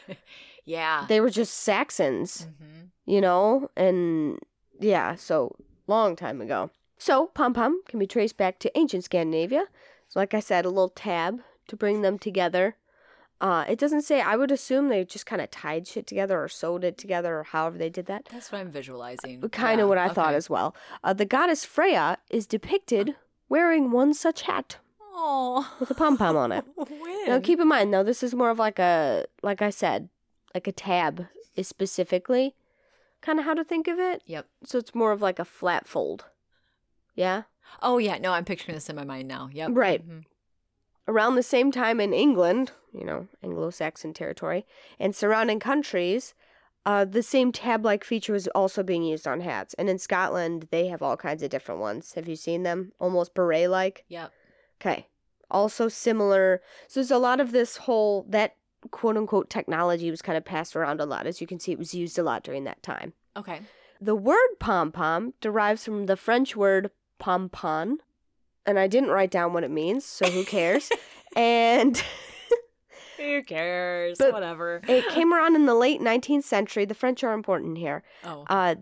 yeah. 0.64 1.04
they 1.06 1.20
were 1.20 1.28
just 1.28 1.52
Saxons. 1.52 2.46
hmm 2.58 2.82
you 3.08 3.20
know, 3.20 3.70
and 3.76 4.38
yeah, 4.80 5.14
so 5.14 5.54
long 5.86 6.16
time 6.16 6.40
ago. 6.40 6.70
So 6.98 7.26
pom 7.28 7.52
pom 7.54 7.82
can 7.88 7.98
be 7.98 8.06
traced 8.06 8.36
back 8.36 8.58
to 8.60 8.78
ancient 8.78 9.04
Scandinavia. 9.04 9.66
So, 10.08 10.18
like 10.20 10.34
I 10.34 10.40
said, 10.40 10.64
a 10.64 10.68
little 10.70 10.88
tab 10.88 11.40
to 11.68 11.76
bring 11.76 12.02
them 12.02 12.18
together. 12.18 12.76
Uh, 13.40 13.64
it 13.68 13.78
doesn't 13.78 14.02
say. 14.02 14.20
I 14.22 14.36
would 14.36 14.50
assume 14.50 14.88
they 14.88 15.04
just 15.04 15.26
kind 15.26 15.42
of 15.42 15.50
tied 15.50 15.86
shit 15.86 16.06
together 16.06 16.42
or 16.42 16.48
sewed 16.48 16.84
it 16.84 16.96
together 16.96 17.38
or 17.38 17.42
however 17.42 17.76
they 17.76 17.90
did 17.90 18.06
that. 18.06 18.26
That's 18.32 18.50
what 18.50 18.60
I'm 18.60 18.70
visualizing. 18.70 19.42
Kind 19.50 19.80
of 19.80 19.84
Yeah, 19.84 19.88
what 19.88 19.98
I 19.98 20.08
thought 20.08 20.34
as 20.34 20.48
well. 20.48 20.74
Uh, 21.04 21.12
the 21.12 21.26
goddess 21.26 21.64
Freya 21.64 22.16
is 22.30 22.46
depicted 22.46 23.14
wearing 23.48 23.90
one 23.90 24.14
such 24.14 24.42
hat 24.42 24.78
Oh. 25.18 25.70
with 25.80 25.90
a 25.90 25.94
pom 25.94 26.16
pom 26.16 26.36
on 26.36 26.52
it. 26.52 26.64
Now 27.26 27.40
keep 27.40 27.58
in 27.60 27.66
mind 27.66 27.92
though, 27.92 28.04
this 28.04 28.22
is 28.22 28.34
more 28.36 28.50
of 28.50 28.58
like 28.60 28.78
a 28.78 29.26
like 29.42 29.60
I 29.60 29.70
said, 29.70 30.08
like 30.54 30.66
a 30.68 30.72
tab 30.72 31.26
is 31.56 31.66
specifically 31.66 32.54
kind 33.20 33.38
of 33.40 33.44
how 33.44 33.52
to 33.54 33.64
think 33.64 33.88
of 33.88 33.98
it. 33.98 34.22
Yep. 34.26 34.46
So 34.64 34.78
it's 34.78 34.94
more 34.94 35.10
of 35.12 35.20
like 35.20 35.38
a 35.40 35.44
flat 35.44 35.88
fold. 35.88 36.24
Yeah. 37.16 37.42
Oh 37.82 37.98
yeah. 37.98 38.18
No, 38.18 38.32
I'm 38.32 38.44
picturing 38.44 38.74
this 38.76 38.88
in 38.88 38.96
my 38.96 39.04
mind 39.04 39.26
now. 39.26 39.48
Yep. 39.52 39.70
Right. 39.72 40.08
Mhm. 40.08 40.24
Around 41.08 41.36
the 41.36 41.42
same 41.42 41.70
time 41.70 42.00
in 42.00 42.12
England, 42.12 42.72
you 42.92 43.04
know, 43.04 43.28
Anglo-Saxon 43.42 44.12
territory, 44.12 44.66
and 44.98 45.14
surrounding 45.14 45.60
countries, 45.60 46.34
uh, 46.84 47.04
the 47.04 47.22
same 47.22 47.52
tab-like 47.52 48.02
feature 48.02 48.32
was 48.32 48.48
also 48.48 48.82
being 48.82 49.04
used 49.04 49.26
on 49.26 49.40
hats. 49.40 49.72
And 49.74 49.88
in 49.88 49.98
Scotland, 49.98 50.68
they 50.70 50.88
have 50.88 51.02
all 51.02 51.16
kinds 51.16 51.42
of 51.44 51.50
different 51.50 51.80
ones. 51.80 52.14
Have 52.14 52.28
you 52.28 52.36
seen 52.36 52.64
them? 52.64 52.92
Almost 52.98 53.34
beret-like. 53.34 54.04
Yep. 54.08 54.32
Okay. 54.80 55.06
Also 55.48 55.88
similar. 55.88 56.60
So 56.88 57.00
there's 57.00 57.10
a 57.12 57.18
lot 57.18 57.40
of 57.40 57.52
this 57.52 57.76
whole 57.76 58.26
that 58.28 58.56
quote 58.90 59.16
unquote 59.16 59.48
technology 59.48 60.10
was 60.10 60.22
kind 60.22 60.36
of 60.36 60.44
passed 60.44 60.74
around 60.74 61.00
a 61.00 61.06
lot. 61.06 61.26
As 61.26 61.40
you 61.40 61.46
can 61.46 61.60
see, 61.60 61.72
it 61.72 61.78
was 61.78 61.94
used 61.94 62.18
a 62.18 62.22
lot 62.24 62.42
during 62.42 62.64
that 62.64 62.82
time. 62.82 63.12
Okay. 63.36 63.60
The 64.00 64.16
word 64.16 64.58
pom 64.58 64.90
pom 64.92 65.34
derives 65.40 65.84
from 65.84 66.06
the 66.06 66.16
French 66.16 66.56
word 66.56 66.90
pompon, 67.18 67.98
and 68.66 68.78
I 68.78 68.86
didn't 68.86 69.10
write 69.10 69.30
down 69.30 69.52
what 69.52 69.64
it 69.64 69.70
means, 69.70 70.04
so 70.04 70.26
who 70.30 70.44
cares? 70.44 70.90
and 71.36 72.02
Who 73.18 73.42
cares? 73.42 74.18
But- 74.18 74.32
Whatever. 74.32 74.82
it 74.88 75.08
came 75.10 75.32
around 75.32 75.54
in 75.56 75.66
the 75.66 75.74
late 75.74 76.00
19th 76.00 76.44
century. 76.44 76.84
The 76.84 76.94
French 76.94 77.24
are 77.24 77.32
important 77.32 77.78
here. 77.78 78.02
Oh. 78.24 78.44
Uh, 78.48 78.74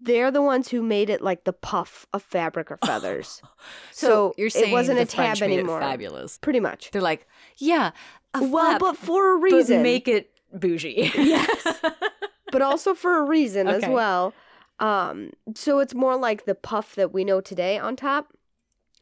they're 0.00 0.30
the 0.32 0.42
ones 0.42 0.68
who 0.68 0.82
made 0.82 1.08
it 1.10 1.20
like 1.22 1.44
the 1.44 1.52
puff 1.52 2.06
of 2.12 2.22
fabric 2.22 2.70
or 2.72 2.78
feathers. 2.84 3.40
so 3.92 4.34
you're 4.36 4.50
saying 4.50 4.70
it 4.70 4.72
wasn't 4.72 4.98
a 4.98 5.04
tab 5.04 5.36
French 5.36 5.40
made 5.42 5.50
it 5.50 5.58
anymore. 5.58 5.80
fabulous. 5.80 6.38
Pretty 6.38 6.58
much. 6.58 6.90
They're 6.90 7.00
like, 7.02 7.28
yeah, 7.58 7.92
a 8.34 8.40
Well, 8.40 8.48
flap, 8.50 8.80
but 8.80 8.96
for 8.96 9.34
a 9.34 9.36
reason. 9.38 9.82
make 9.82 10.08
it 10.08 10.30
bougie. 10.52 11.12
Yes. 11.14 11.80
but 12.52 12.62
also 12.62 12.94
for 12.94 13.18
a 13.18 13.22
reason 13.22 13.68
as 13.68 13.86
well. 13.86 14.32
Um, 14.78 15.30
so 15.54 15.78
it's 15.78 15.94
more 15.94 16.16
like 16.16 16.44
the 16.44 16.54
puff 16.54 16.94
that 16.94 17.12
we 17.12 17.24
know 17.24 17.40
today 17.40 17.78
on 17.78 17.96
top. 17.96 18.32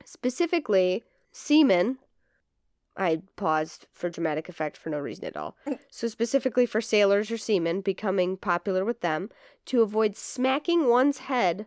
Specifically, 0.05 1.05
semen. 1.32 1.98
I 2.97 3.22
paused 3.36 3.86
for 3.92 4.10
dramatic 4.10 4.48
effect 4.48 4.76
for 4.76 4.90
no 4.90 4.98
reason 4.98 5.24
at 5.24 5.36
all. 5.36 5.56
So 5.90 6.09
specifically 6.09 6.66
for 6.66 6.80
sailors 6.80 7.30
or 7.30 7.38
seamen 7.38 7.80
becoming 7.80 8.36
popular 8.36 8.84
with 8.84 9.01
them 9.01 9.30
to 9.66 9.80
avoid 9.80 10.16
smacking 10.16 10.88
one's 10.88 11.18
head 11.18 11.66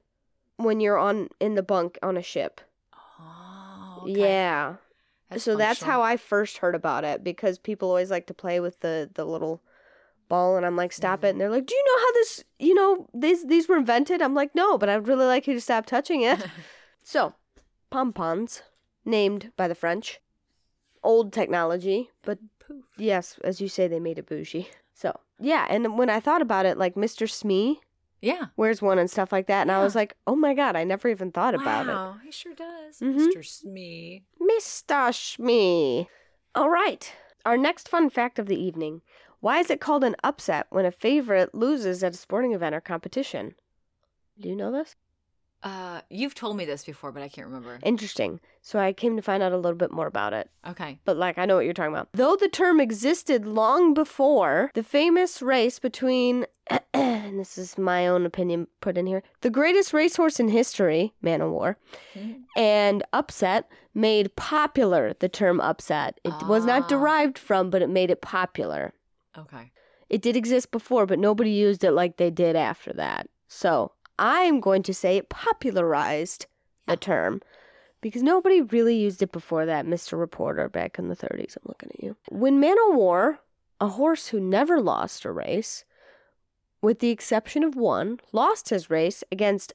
when 0.58 0.80
you're 0.80 0.98
on 0.98 1.30
in 1.40 1.56
the 1.56 1.64
bunk 1.64 1.98
on 2.04 2.18
a 2.18 2.22
ship. 2.22 2.62
oh, 2.94 4.00
okay. 4.04 4.20
Yeah. 4.20 4.76
so 5.38 5.56
that's 5.56 5.82
how. 5.82 6.02
I 6.02 6.18
first 6.18 6.58
heard 6.58 6.76
about 6.76 7.04
it 7.04 7.24
because 7.24 7.58
people 7.58 7.90
always 7.90 8.12
like 8.12 8.28
to 8.28 8.34
play 8.34 8.60
with 8.60 8.82
the 8.82 9.10
the 9.14 9.26
little 9.26 9.62
and 10.58 10.66
I'm 10.66 10.76
like 10.76 10.92
stop 10.94 11.24
it 11.24 11.30
and 11.30 11.40
they're 11.42 11.50
like 11.50 11.66
do 11.66 11.76
you 11.76 11.84
know 11.86 12.00
how 12.06 12.12
this 12.14 12.44
you 12.60 12.74
know 12.74 13.08
these 13.14 13.46
these 13.48 13.68
were 13.68 13.78
invented 13.78 14.22
I'm 14.22 14.34
like 14.36 14.54
no 14.56 14.78
but 14.78 14.90
I'd 14.90 15.08
really 15.08 15.26
like 15.26 15.48
you 15.48 15.54
to 15.54 15.62
stop 15.62 15.86
touching 15.86 16.22
it 16.22 16.46
so 17.04 17.34
pompons 17.90 18.62
named 19.06 19.52
by 19.58 19.68
the 19.68 19.76
French 19.76 20.20
old 21.04 21.34
technology 21.34 22.10
but 22.24 22.40
Poof. 22.60 22.86
yes 22.98 23.40
as 23.44 23.60
you 23.62 23.68
say 23.68 23.88
they 23.88 24.00
made 24.00 24.18
it 24.18 24.26
bougie 24.28 24.70
so 24.94 25.20
yeah 25.40 25.66
and 25.70 25.98
when 25.98 26.10
I 26.10 26.20
thought 26.20 26.42
about 26.42 26.66
it 26.66 26.78
like 26.78 26.96
Mr. 26.96 27.30
Smee 27.30 27.82
Yeah. 28.22 28.46
wears 28.56 28.82
one 28.82 28.98
and 29.00 29.12
stuff 29.12 29.32
like 29.32 29.48
that 29.48 29.62
and 29.64 29.72
I 29.72 29.84
was 29.84 29.96
like 29.96 30.16
oh 30.26 30.36
my 30.36 30.54
god 30.54 30.76
I 30.76 30.84
never 30.86 31.10
even 31.10 31.32
thought 31.32 31.56
about 31.56 31.88
it 31.88 31.94
wow, 31.94 32.16
he 32.24 32.32
sure 32.32 32.54
does, 32.56 33.00
Mhm. 33.00 33.18
Mr. 33.28 33.46
Smee. 33.46 34.24
Mr. 34.42 35.10
Shmee. 35.12 36.08
All 36.56 36.70
right. 36.70 37.12
Our 37.46 37.58
next 37.58 37.90
fun 37.90 38.10
fact 38.10 38.40
of 38.40 38.46
the 38.46 38.56
evening. 38.56 39.02
Why 39.44 39.60
is 39.60 39.70
it 39.70 39.82
called 39.82 40.06
an 40.06 40.16
upset 40.24 40.68
when 40.70 40.86
a 40.86 40.92
favorite 40.92 41.54
loses 41.54 42.02
at 42.02 42.14
a 42.14 42.18
sporting 42.18 42.54
event 42.54 42.74
or 42.74 42.80
competition? 42.80 43.56
Do 44.40 44.48
you 44.48 44.56
know 44.56 44.72
this? 44.72 44.96
Uh, 45.62 46.00
you've 46.10 46.34
told 46.34 46.56
me 46.56 46.64
this 46.64 46.86
before, 46.86 47.12
but 47.12 47.22
I 47.22 47.28
can't 47.28 47.48
remember. 47.48 47.78
Interesting. 47.84 48.40
So 48.62 48.80
I 48.80 48.94
came 48.94 49.18
to 49.18 49.22
find 49.22 49.44
out 49.44 49.52
a 49.52 49.58
little 49.58 49.78
bit 49.78 49.92
more 49.92 50.08
about 50.08 50.32
it. 50.32 50.50
Okay. 50.66 50.98
But 51.04 51.18
like 51.18 51.38
I 51.38 51.44
know 51.46 51.56
what 51.58 51.66
you're 51.66 51.74
talking 51.74 51.92
about. 51.92 52.08
Though 52.14 52.38
the 52.38 52.48
term 52.48 52.80
existed 52.80 53.46
long 53.46 53.94
before 53.94 54.72
the 54.76 54.82
famous 54.84 55.42
race 55.42 55.78
between 55.78 56.46
and 56.94 57.38
this 57.38 57.58
is 57.58 57.78
my 57.78 58.08
own 58.08 58.26
opinion 58.26 58.68
put 58.80 58.98
in 58.98 59.06
here, 59.08 59.24
the 59.42 59.50
greatest 59.50 59.92
racehorse 59.92 60.40
in 60.40 60.48
history, 60.48 61.14
Man 61.22 61.42
o' 61.42 61.50
War, 61.52 61.76
Mhm. 62.16 62.44
and 62.56 63.04
upset 63.12 63.70
made 63.94 64.38
popular 64.38 65.14
the 65.20 65.28
term 65.28 65.60
upset. 65.60 66.18
It 66.24 66.34
was 66.48 66.64
not 66.66 66.84
Ah. 66.84 66.88
derived 66.88 67.38
from, 67.38 67.70
but 67.70 67.82
it 67.82 67.90
made 67.90 68.10
it 68.10 68.22
popular. 68.22 68.94
Okay. 69.38 69.72
It 70.10 70.22
did 70.22 70.36
exist 70.36 70.72
before, 70.72 71.06
but 71.06 71.20
nobody 71.20 71.52
used 71.52 71.84
it 71.84 71.92
like 71.92 72.18
they 72.18 72.30
did 72.30 72.56
after 72.56 72.94
that. 72.94 73.30
So 73.48 73.94
I'm 74.20 74.60
going 74.60 74.84
to 74.84 74.94
say 74.94 75.18
it 75.18 75.30
popularized 75.30 76.46
the 76.88 76.98
term 76.98 77.42
because 78.02 78.22
nobody 78.22 78.62
really 78.62 78.96
used 78.96 79.22
it 79.22 79.32
before 79.32 79.66
that, 79.66 79.86
Mr. 79.86 80.20
Reporter, 80.20 80.70
back 80.70 81.00
in 81.00 81.08
the 81.08 81.16
30s. 81.16 81.56
I'm 81.56 81.64
looking 81.66 81.90
at 81.94 82.04
you. 82.04 82.16
When 82.30 82.60
Man 82.60 82.76
o' 82.80 82.96
War, 82.96 83.40
a 83.80 83.88
horse 83.88 84.28
who 84.28 84.40
never 84.40 84.82
lost 84.82 85.26
a 85.26 85.32
race, 85.32 85.86
with 86.82 87.00
the 87.00 87.10
exception 87.10 87.64
of 87.64 87.76
one, 87.76 88.20
lost 88.34 88.70
his 88.70 88.90
race 88.90 89.24
against 89.32 89.74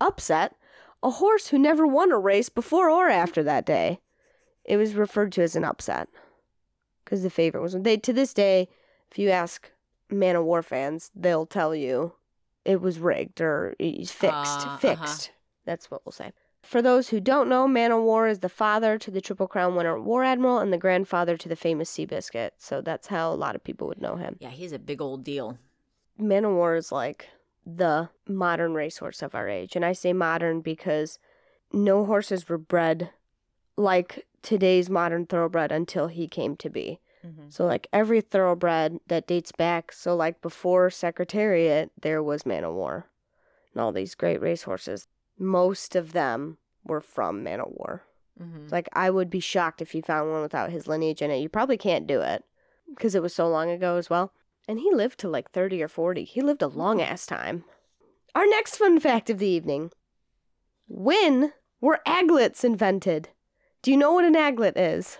Upset, 0.00 0.56
a 1.02 1.10
horse 1.10 1.48
who 1.48 1.58
never 1.58 1.86
won 1.86 2.10
a 2.10 2.18
race 2.18 2.48
before 2.48 2.88
or 2.88 3.08
after 3.08 3.42
that 3.42 3.66
day. 3.66 4.00
It 4.64 4.78
was 4.78 4.94
referred 4.94 5.32
to 5.32 5.42
as 5.42 5.54
an 5.56 5.64
upset 5.64 6.08
because 7.04 7.22
the 7.22 7.30
favorite 7.30 7.62
was 7.62 7.74
they 7.74 7.96
to 7.98 8.12
this 8.12 8.32
day. 8.32 8.68
If 9.10 9.18
you 9.18 9.30
ask 9.30 9.70
Man 10.08 10.36
o' 10.36 10.42
War 10.42 10.62
fans, 10.62 11.10
they'll 11.14 11.46
tell 11.46 11.74
you 11.74 12.12
it 12.64 12.80
was 12.80 12.98
rigged 12.98 13.40
or 13.40 13.74
it's 13.78 14.10
fixed. 14.10 14.60
Uh, 14.60 14.70
uh-huh. 14.70 14.76
fixed. 14.78 15.32
That's 15.64 15.90
what 15.90 16.04
we'll 16.04 16.12
say. 16.12 16.32
For 16.62 16.82
those 16.82 17.08
who 17.08 17.20
don't 17.20 17.48
know, 17.48 17.66
Man 17.66 17.90
o' 17.90 18.02
War 18.02 18.28
is 18.28 18.40
the 18.40 18.48
father 18.48 18.98
to 18.98 19.10
the 19.10 19.20
Triple 19.20 19.48
Crown 19.48 19.74
winner 19.74 19.98
War 19.98 20.22
Admiral 20.22 20.58
and 20.58 20.72
the 20.72 20.78
grandfather 20.78 21.36
to 21.36 21.48
the 21.48 21.56
famous 21.56 21.90
Seabiscuit. 21.90 22.50
So 22.58 22.80
that's 22.80 23.08
how 23.08 23.32
a 23.32 23.34
lot 23.34 23.54
of 23.54 23.64
people 23.64 23.88
would 23.88 24.00
know 24.00 24.16
him. 24.16 24.36
Yeah, 24.40 24.50
he's 24.50 24.72
a 24.72 24.78
big 24.78 25.00
old 25.00 25.24
deal. 25.24 25.58
Man 26.18 26.44
o' 26.44 26.54
War 26.54 26.76
is 26.76 26.92
like 26.92 27.28
the 27.64 28.10
modern 28.28 28.74
racehorse 28.74 29.22
of 29.22 29.34
our 29.34 29.48
age. 29.48 29.74
And 29.74 29.84
I 29.84 29.92
say 29.92 30.12
modern 30.12 30.60
because 30.60 31.18
no 31.72 32.04
horses 32.04 32.48
were 32.48 32.58
bred 32.58 33.10
like 33.76 34.26
today's 34.42 34.90
modern 34.90 35.26
thoroughbred 35.26 35.72
until 35.72 36.08
he 36.08 36.28
came 36.28 36.56
to 36.56 36.68
be. 36.68 37.00
Mm-hmm. 37.26 37.48
So 37.50 37.66
like 37.66 37.86
every 37.92 38.20
thoroughbred 38.20 38.98
that 39.08 39.26
dates 39.26 39.52
back, 39.52 39.92
so 39.92 40.14
like 40.16 40.40
before 40.40 40.90
Secretariat, 40.90 41.90
there 42.00 42.22
was 42.22 42.46
Man 42.46 42.64
o' 42.64 42.72
War. 42.72 43.06
And 43.72 43.80
all 43.80 43.92
these 43.92 44.14
great 44.14 44.40
racehorses. 44.40 45.06
Most 45.38 45.94
of 45.94 46.12
them 46.12 46.58
were 46.84 47.00
from 47.00 47.42
Man 47.42 47.60
o' 47.60 47.72
War. 47.76 48.04
Mm-hmm. 48.40 48.68
Like 48.70 48.88
I 48.92 49.10
would 49.10 49.30
be 49.30 49.40
shocked 49.40 49.82
if 49.82 49.94
you 49.94 50.02
found 50.02 50.30
one 50.30 50.42
without 50.42 50.70
his 50.70 50.86
lineage 50.86 51.22
in 51.22 51.30
it. 51.30 51.38
You 51.38 51.48
probably 51.48 51.76
can't 51.76 52.06
do 52.06 52.20
it 52.20 52.44
because 52.88 53.14
it 53.14 53.22
was 53.22 53.34
so 53.34 53.48
long 53.48 53.70
ago 53.70 53.96
as 53.96 54.08
well. 54.08 54.32
And 54.66 54.80
he 54.80 54.92
lived 54.92 55.18
to 55.20 55.28
like 55.28 55.50
30 55.50 55.82
or 55.82 55.88
40. 55.88 56.24
He 56.24 56.40
lived 56.40 56.62
a 56.62 56.68
long 56.68 57.02
ass 57.02 57.26
time. 57.26 57.64
Our 58.34 58.46
next 58.46 58.76
fun 58.76 59.00
fact 59.00 59.28
of 59.28 59.38
the 59.38 59.48
evening. 59.48 59.90
When 60.86 61.52
were 61.80 62.00
aglets 62.06 62.64
invented? 62.64 63.30
Do 63.82 63.90
you 63.90 63.96
know 63.96 64.12
what 64.12 64.24
an 64.24 64.34
aglet 64.34 64.74
is? 64.76 65.18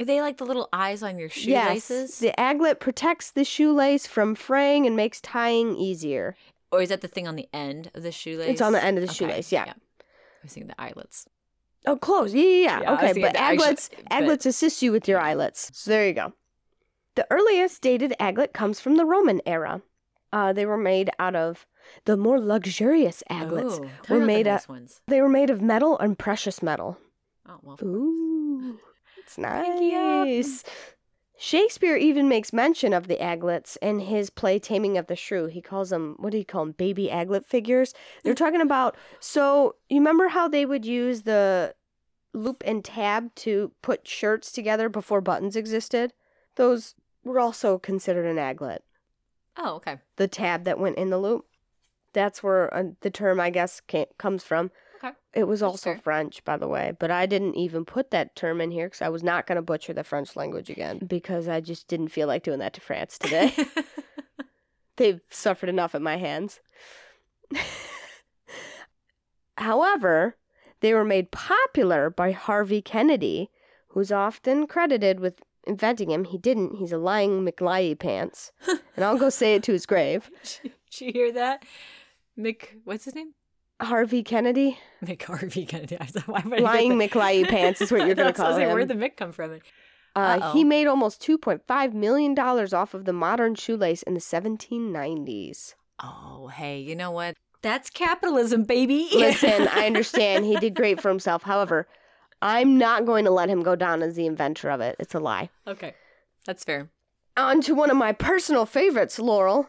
Are 0.00 0.04
they 0.04 0.20
like 0.20 0.36
the 0.36 0.44
little 0.44 0.68
eyes 0.72 1.02
on 1.02 1.18
your 1.18 1.28
shoelaces? 1.30 2.10
Yes. 2.10 2.18
The 2.18 2.34
aglet 2.40 2.80
protects 2.80 3.30
the 3.30 3.44
shoelace 3.44 4.06
from 4.06 4.34
fraying 4.34 4.86
and 4.86 4.94
makes 4.96 5.20
tying 5.20 5.74
easier. 5.76 6.36
Or 6.70 6.82
is 6.82 6.90
that 6.90 7.00
the 7.00 7.08
thing 7.08 7.26
on 7.26 7.36
the 7.36 7.48
end 7.52 7.90
of 7.94 8.02
the 8.02 8.12
shoelace? 8.12 8.48
It's 8.48 8.60
on 8.60 8.72
the 8.72 8.82
end 8.84 8.98
of 8.98 9.02
the 9.04 9.10
Okay, 9.10 9.16
shoelace, 9.16 9.52
yeah. 9.52 9.64
yeah. 9.66 9.72
I 9.72 10.04
was 10.42 10.52
thinking 10.52 10.68
the 10.68 10.80
eyelets. 10.80 11.26
Oh, 11.86 11.96
close. 11.96 12.34
Yeah, 12.34 12.42
yeah, 12.42 12.58
yeah. 12.58 12.80
Yeah, 12.82 12.90
I 12.90 12.92
was 13.02 13.10
okay, 13.12 13.20
but 13.22 13.36
actual- 13.36 13.64
aglets 13.64 13.90
but- 13.96 14.12
aglets 14.12 14.46
assist 14.46 14.82
you 14.82 14.92
with 14.92 15.08
your 15.08 15.20
eyelets. 15.20 15.70
So 15.72 15.90
there 15.90 16.06
you 16.06 16.12
go. 16.12 16.32
The 17.14 17.26
earliest 17.30 17.80
dated 17.80 18.14
aglet 18.20 18.52
comes 18.52 18.78
from 18.80 18.96
the 18.96 19.06
Roman 19.06 19.40
era. 19.46 19.80
Uh, 20.32 20.52
they 20.52 20.66
were 20.66 20.76
made 20.76 21.08
out 21.18 21.34
of 21.34 21.64
the 22.04 22.16
more 22.16 22.38
luxurious 22.38 23.22
aglets. 23.30 23.76
Oh, 23.78 23.80
were 23.80 23.86
about 23.86 24.08
the 24.08 24.26
made 24.26 24.46
nice 24.46 24.64
of- 24.64 24.68
ones. 24.68 25.00
They 25.06 25.22
were 25.22 25.28
made 25.30 25.48
of 25.48 25.62
metal 25.62 25.98
and 25.98 26.18
precious 26.18 26.62
metal. 26.62 26.98
Oh 27.48 27.58
well. 27.62 27.78
Ooh, 27.82 28.78
it's 29.26 29.36
Pinky 29.36 29.94
up. 29.94 30.26
nice. 30.26 30.62
Shakespeare 31.38 31.96
even 31.96 32.28
makes 32.28 32.52
mention 32.52 32.94
of 32.94 33.08
the 33.08 33.22
aglets 33.22 33.76
in 33.82 34.00
his 34.00 34.30
play 34.30 34.58
Taming 34.58 34.96
of 34.96 35.06
the 35.06 35.16
Shrew. 35.16 35.46
He 35.46 35.60
calls 35.60 35.90
them, 35.90 36.16
what 36.18 36.32
do 36.32 36.38
you 36.38 36.44
call 36.46 36.64
them, 36.64 36.72
baby 36.72 37.10
aglet 37.12 37.44
figures? 37.44 37.92
They're 38.24 38.34
talking 38.34 38.62
about, 38.62 38.96
so 39.20 39.74
you 39.90 39.98
remember 39.98 40.28
how 40.28 40.48
they 40.48 40.64
would 40.64 40.86
use 40.86 41.22
the 41.22 41.74
loop 42.32 42.62
and 42.66 42.82
tab 42.82 43.34
to 43.34 43.72
put 43.82 44.08
shirts 44.08 44.50
together 44.50 44.88
before 44.88 45.20
buttons 45.20 45.56
existed? 45.56 46.14
Those 46.54 46.94
were 47.22 47.38
also 47.38 47.78
considered 47.78 48.26
an 48.26 48.36
aglet. 48.36 48.78
Oh, 49.58 49.74
okay. 49.76 49.98
The 50.16 50.28
tab 50.28 50.64
that 50.64 50.78
went 50.78 50.96
in 50.96 51.10
the 51.10 51.18
loop. 51.18 51.46
That's 52.14 52.42
where 52.42 52.72
uh, 52.74 52.84
the 53.02 53.10
term, 53.10 53.40
I 53.40 53.50
guess, 53.50 53.80
came, 53.80 54.06
comes 54.16 54.42
from. 54.42 54.70
Okay. 54.96 55.12
It 55.34 55.44
was 55.44 55.60
That's 55.60 55.70
also 55.70 55.92
fair. 55.92 56.00
French, 56.02 56.44
by 56.44 56.56
the 56.56 56.68
way, 56.68 56.92
but 56.98 57.10
I 57.10 57.26
didn't 57.26 57.54
even 57.54 57.84
put 57.84 58.10
that 58.10 58.34
term 58.34 58.60
in 58.60 58.70
here 58.70 58.86
because 58.86 59.02
I 59.02 59.08
was 59.08 59.22
not 59.22 59.46
going 59.46 59.56
to 59.56 59.62
butcher 59.62 59.92
the 59.92 60.04
French 60.04 60.36
language 60.36 60.70
again 60.70 60.98
because 61.06 61.48
I 61.48 61.60
just 61.60 61.88
didn't 61.88 62.08
feel 62.08 62.26
like 62.26 62.42
doing 62.42 62.60
that 62.60 62.72
to 62.74 62.80
France 62.80 63.18
today. 63.18 63.54
They've 64.96 65.20
suffered 65.30 65.68
enough 65.68 65.94
at 65.94 66.02
my 66.02 66.16
hands. 66.16 66.60
However, 69.58 70.36
they 70.80 70.94
were 70.94 71.04
made 71.04 71.30
popular 71.30 72.10
by 72.10 72.32
Harvey 72.32 72.80
Kennedy, 72.80 73.50
who's 73.88 74.12
often 74.12 74.66
credited 74.66 75.20
with 75.20 75.40
inventing 75.66 76.10
him. 76.10 76.24
He 76.24 76.38
didn't. 76.38 76.76
He's 76.76 76.92
a 76.92 76.98
lying 76.98 77.44
McLyey 77.44 77.98
pants. 77.98 78.52
and 78.96 79.04
I'll 79.04 79.18
go 79.18 79.28
say 79.28 79.54
it 79.54 79.62
to 79.64 79.72
his 79.72 79.86
grave. 79.86 80.30
Did 80.52 80.72
you 81.00 81.12
hear 81.12 81.32
that? 81.32 81.64
Mick, 82.38 82.76
what's 82.84 83.04
his 83.04 83.14
name? 83.14 83.34
Harvey 83.80 84.22
Kennedy? 84.22 84.78
Mick 85.04 85.22
Harvey 85.22 85.66
Kennedy. 85.66 85.96
I 86.00 86.06
thought, 86.06 86.28
why 86.28 86.42
would 86.44 86.60
I 86.60 86.62
Lying 86.62 86.92
McLyey 86.92 87.46
pants 87.48 87.80
is 87.80 87.92
what 87.92 88.06
you're 88.06 88.14
going 88.14 88.32
to 88.32 88.34
call 88.34 88.52
like, 88.52 88.62
him. 88.62 88.72
Where'd 88.72 88.88
the 88.88 88.94
Mick 88.94 89.16
come 89.16 89.32
from? 89.32 89.60
Uh, 90.14 90.52
he 90.52 90.64
made 90.64 90.86
almost 90.86 91.20
$2.5 91.20 91.92
million 91.92 92.38
off 92.38 92.94
of 92.94 93.04
the 93.04 93.12
modern 93.12 93.54
shoelace 93.54 94.02
in 94.02 94.14
the 94.14 94.20
1790s. 94.20 95.74
Oh, 96.02 96.48
hey, 96.48 96.80
you 96.80 96.96
know 96.96 97.10
what? 97.10 97.36
That's 97.60 97.90
capitalism, 97.90 98.64
baby. 98.64 99.08
Listen, 99.14 99.68
I 99.68 99.86
understand 99.86 100.46
he 100.46 100.56
did 100.56 100.74
great 100.74 101.00
for 101.00 101.08
himself. 101.10 101.42
However, 101.42 101.86
I'm 102.40 102.78
not 102.78 103.04
going 103.04 103.24
to 103.26 103.30
let 103.30 103.50
him 103.50 103.62
go 103.62 103.76
down 103.76 104.02
as 104.02 104.14
the 104.14 104.26
inventor 104.26 104.70
of 104.70 104.80
it. 104.80 104.96
It's 104.98 105.14
a 105.14 105.20
lie. 105.20 105.50
okay, 105.66 105.94
that's 106.46 106.64
fair. 106.64 106.90
On 107.36 107.60
to 107.62 107.74
one 107.74 107.90
of 107.90 107.96
my 107.96 108.12
personal 108.12 108.64
favorites, 108.64 109.18
Laurel. 109.18 109.68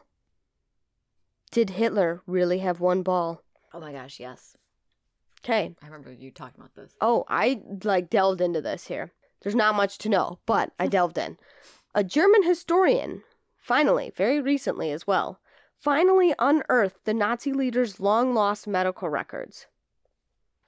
Did 1.51 1.71
Hitler 1.71 2.21
really 2.25 2.59
have 2.59 2.79
one 2.79 3.03
ball? 3.03 3.41
Oh 3.73 3.79
my 3.79 3.91
gosh, 3.91 4.19
yes. 4.19 4.55
Okay. 5.43 5.75
I 5.81 5.85
remember 5.85 6.11
you 6.11 6.31
talking 6.31 6.59
about 6.59 6.75
this. 6.75 6.93
Oh, 7.01 7.25
I 7.27 7.61
like 7.83 8.09
delved 8.09 8.41
into 8.41 8.61
this 8.61 8.87
here. 8.87 9.11
There's 9.41 9.55
not 9.55 9.75
much 9.75 9.97
to 9.99 10.09
know, 10.09 10.39
but 10.45 10.71
I 10.79 10.87
delved 10.97 11.17
in. 11.17 11.37
A 11.93 12.03
German 12.03 12.43
historian, 12.43 13.23
finally, 13.59 14.11
very 14.15 14.41
recently 14.41 14.91
as 14.91 15.05
well, 15.07 15.39
finally 15.79 16.33
unearthed 16.39 17.05
the 17.05 17.13
Nazi 17.13 17.53
leader's 17.53 17.99
long 17.99 18.33
lost 18.33 18.67
medical 18.67 19.09
records. 19.09 19.67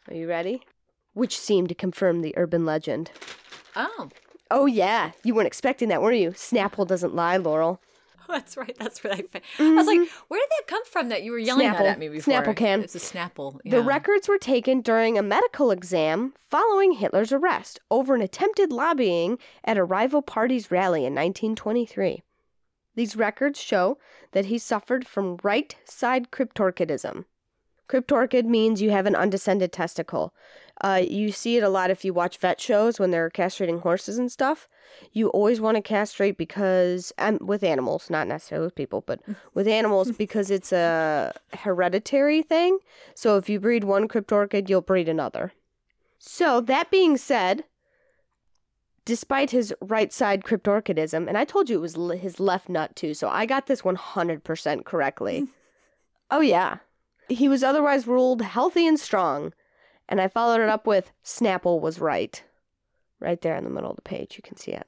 Are 0.07 0.15
you 0.15 0.27
ready? 0.27 0.61
Which 1.13 1.37
seemed 1.37 1.69
to 1.69 1.75
confirm 1.75 2.21
the 2.21 2.33
urban 2.37 2.65
legend. 2.65 3.11
Oh, 3.75 4.09
Oh, 4.51 4.65
yeah. 4.65 5.11
You 5.23 5.35
weren't 5.35 5.47
expecting 5.47 5.89
that, 5.89 6.01
were 6.01 6.11
you? 6.11 6.31
Snapple 6.31 6.87
doesn't 6.87 7.13
lie, 7.13 7.37
Laurel. 7.37 7.79
that's 8.33 8.55
right. 8.55 8.75
That's 8.77 9.03
where 9.03 9.13
I. 9.13 9.23
Fa- 9.23 9.41
I 9.59 9.73
was 9.73 9.87
like, 9.87 9.99
mm-hmm. 9.99 10.23
where 10.27 10.39
did 10.39 10.49
that 10.49 10.67
come 10.67 10.85
from? 10.85 11.09
That 11.09 11.23
you 11.23 11.31
were 11.31 11.39
yelling 11.39 11.67
Snapple. 11.67 11.89
at 11.89 11.99
me 11.99 12.09
before. 12.09 12.33
Snapple 12.33 12.55
can. 12.55 12.81
It's 12.81 12.95
a 12.95 12.99
Snapple. 12.99 13.59
The 13.65 13.81
records 13.81 14.27
were 14.27 14.37
taken 14.37 14.81
during 14.81 15.17
a 15.17 15.23
medical 15.23 15.71
exam 15.71 16.33
following 16.49 16.93
Hitler's 16.93 17.31
arrest 17.31 17.79
over 17.89 18.13
an 18.15 18.21
attempted 18.21 18.71
lobbying 18.71 19.39
at 19.63 19.77
a 19.77 19.83
rival 19.83 20.21
party's 20.21 20.69
rally 20.69 20.99
in 20.99 21.15
1923. 21.15 22.21
These 22.95 23.15
records 23.15 23.59
show 23.59 23.97
that 24.31 24.45
he 24.45 24.57
suffered 24.57 25.07
from 25.07 25.39
right 25.43 25.75
side 25.85 26.31
cryptorchidism. 26.31 27.25
Cryptorchid 27.89 28.45
means 28.45 28.81
you 28.81 28.91
have 28.91 29.07
an 29.07 29.15
undescended 29.15 29.71
testicle. 29.71 30.33
Uh, 30.81 31.03
you 31.05 31.31
see 31.31 31.57
it 31.57 31.63
a 31.63 31.69
lot 31.69 31.89
if 31.89 32.05
you 32.05 32.13
watch 32.13 32.37
vet 32.37 32.61
shows 32.61 32.99
when 32.99 33.11
they're 33.11 33.29
castrating 33.29 33.81
horses 33.81 34.17
and 34.17 34.31
stuff. 34.31 34.69
You 35.11 35.29
always 35.29 35.59
want 35.59 35.75
to 35.75 35.81
castrate 35.81 36.37
because, 36.37 37.11
um, 37.17 37.39
with 37.41 37.63
animals, 37.63 38.09
not 38.09 38.27
necessarily 38.27 38.67
with 38.67 38.75
people, 38.75 39.03
but 39.05 39.19
with 39.53 39.67
animals 39.67 40.11
because 40.11 40.51
it's 40.51 40.71
a 40.71 41.33
hereditary 41.53 42.41
thing. 42.43 42.77
So 43.15 43.37
if 43.37 43.49
you 43.49 43.59
breed 43.59 43.83
one 43.83 44.07
cryptorchid, 44.07 44.69
you'll 44.69 44.81
breed 44.81 45.09
another. 45.09 45.51
So 46.19 46.61
that 46.61 46.91
being 46.91 47.17
said, 47.17 47.63
despite 49.03 49.51
his 49.51 49.73
right 49.81 50.13
side 50.13 50.43
cryptorchidism, 50.43 51.27
and 51.27 51.37
I 51.37 51.43
told 51.43 51.69
you 51.69 51.77
it 51.77 51.81
was 51.81 51.95
his 52.21 52.39
left 52.39 52.69
nut 52.69 52.95
too, 52.95 53.13
so 53.15 53.29
I 53.29 53.45
got 53.45 53.65
this 53.65 53.81
100% 53.81 54.85
correctly. 54.85 55.47
oh, 56.31 56.41
yeah. 56.41 56.77
He 57.29 57.47
was 57.47 57.63
otherwise 57.63 58.07
ruled 58.07 58.41
healthy 58.41 58.87
and 58.87 58.99
strong, 58.99 59.53
and 60.07 60.19
I 60.19 60.27
followed 60.27 60.61
it 60.61 60.69
up 60.69 60.87
with 60.87 61.11
Snapple 61.23 61.79
was 61.79 61.99
right. 61.99 62.43
Right 63.19 63.39
there 63.41 63.55
in 63.55 63.63
the 63.63 63.69
middle 63.69 63.91
of 63.91 63.95
the 63.95 64.01
page, 64.01 64.35
you 64.37 64.41
can 64.41 64.57
see 64.57 64.71
it. 64.71 64.87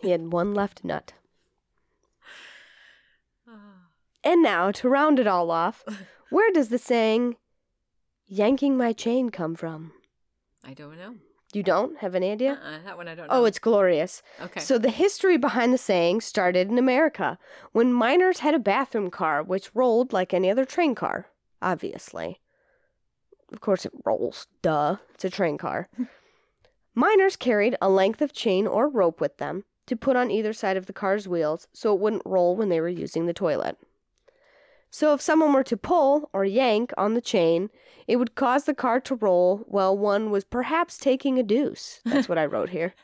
He 0.00 0.10
had 0.10 0.32
one 0.32 0.54
left 0.54 0.84
nut. 0.84 1.12
And 4.24 4.42
now, 4.42 4.72
to 4.72 4.88
round 4.88 5.20
it 5.20 5.28
all 5.28 5.52
off, 5.52 5.84
where 6.30 6.50
does 6.50 6.68
the 6.68 6.78
saying, 6.78 7.36
yanking 8.26 8.76
my 8.76 8.92
chain, 8.92 9.30
come 9.30 9.54
from? 9.54 9.92
I 10.64 10.74
don't 10.74 10.96
know. 10.96 11.14
You 11.52 11.62
don't 11.62 11.96
have 11.98 12.14
any 12.14 12.30
idea? 12.30 12.58
Uh-uh, 12.62 12.78
that 12.84 12.96
one 12.96 13.08
I 13.08 13.14
don't 13.14 13.26
oh, 13.30 13.34
know. 13.34 13.42
Oh, 13.42 13.44
it's 13.44 13.58
glorious. 13.58 14.22
okay. 14.40 14.60
So, 14.60 14.78
the 14.78 14.90
history 14.90 15.36
behind 15.36 15.72
the 15.72 15.78
saying 15.78 16.20
started 16.20 16.68
in 16.68 16.78
America 16.78 17.38
when 17.72 17.92
miners 17.92 18.40
had 18.40 18.54
a 18.54 18.58
bathroom 18.58 19.10
car 19.10 19.42
which 19.42 19.74
rolled 19.74 20.12
like 20.12 20.34
any 20.34 20.50
other 20.50 20.64
train 20.64 20.94
car, 20.94 21.26
obviously. 21.62 22.40
Of 23.52 23.60
course, 23.60 23.86
it 23.86 23.92
rolls. 24.04 24.48
Duh. 24.62 24.96
It's 25.14 25.24
a 25.24 25.30
train 25.30 25.56
car. 25.56 25.88
miners 26.94 27.36
carried 27.36 27.76
a 27.80 27.88
length 27.88 28.20
of 28.20 28.32
chain 28.32 28.66
or 28.66 28.88
rope 28.88 29.20
with 29.20 29.38
them 29.38 29.64
to 29.86 29.96
put 29.96 30.16
on 30.16 30.30
either 30.30 30.52
side 30.52 30.76
of 30.76 30.86
the 30.86 30.92
car's 30.92 31.28
wheels 31.28 31.68
so 31.72 31.94
it 31.94 32.00
wouldn't 32.00 32.22
roll 32.26 32.56
when 32.56 32.68
they 32.68 32.80
were 32.80 32.88
using 32.88 33.26
the 33.26 33.32
toilet. 33.32 33.78
So, 34.98 35.12
if 35.12 35.20
someone 35.20 35.52
were 35.52 35.62
to 35.64 35.76
pull 35.76 36.30
or 36.32 36.46
yank 36.46 36.90
on 36.96 37.12
the 37.12 37.20
chain, 37.20 37.68
it 38.08 38.16
would 38.16 38.34
cause 38.34 38.64
the 38.64 38.72
car 38.72 38.98
to 39.00 39.14
roll 39.14 39.58
while 39.66 39.94
one 39.94 40.30
was 40.30 40.42
perhaps 40.42 40.96
taking 40.96 41.38
a 41.38 41.42
deuce. 41.42 42.00
That's 42.06 42.30
what 42.30 42.38
I 42.38 42.46
wrote 42.46 42.70
here. 42.70 42.94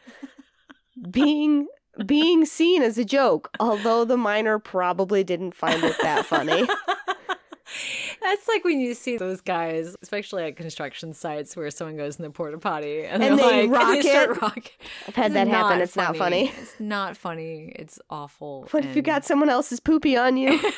being 1.10 1.66
being 2.06 2.46
seen 2.46 2.82
as 2.82 2.96
a 2.96 3.04
joke, 3.04 3.50
although 3.60 4.06
the 4.06 4.16
miner 4.16 4.58
probably 4.58 5.22
didn't 5.22 5.54
find 5.54 5.84
it 5.84 5.94
that 6.00 6.24
funny. 6.24 6.66
That's 8.22 8.46
like 8.48 8.64
when 8.64 8.80
you 8.80 8.94
see 8.94 9.16
those 9.16 9.40
guys, 9.40 9.96
especially 10.02 10.44
at 10.44 10.56
construction 10.56 11.12
sites, 11.14 11.56
where 11.56 11.70
someone 11.70 11.96
goes 11.96 12.16
in 12.16 12.22
the 12.22 12.30
porta 12.30 12.58
potty 12.58 13.04
and, 13.04 13.22
And 13.22 13.38
they're 13.38 13.50
they 13.50 13.66
like, 13.68 13.70
rock 13.80 13.82
and 13.88 13.96
they 14.02 14.08
start 14.08 14.30
it. 14.30 14.42
rocking. 14.42 14.62
I've 15.08 15.14
had 15.16 15.26
It's 15.26 15.34
that 15.34 15.48
happen. 15.48 15.80
It's 15.80 15.96
not 15.96 16.16
funny. 16.16 16.52
It's 16.56 16.80
not 16.80 17.16
funny. 17.16 17.72
It's 17.76 17.98
awful. 18.10 18.68
What 18.70 18.84
if 18.84 18.94
you 18.96 19.02
got 19.02 19.24
someone 19.24 19.48
else's 19.50 19.80
poopy 19.80 20.16
on 20.16 20.36
you? 20.36 20.58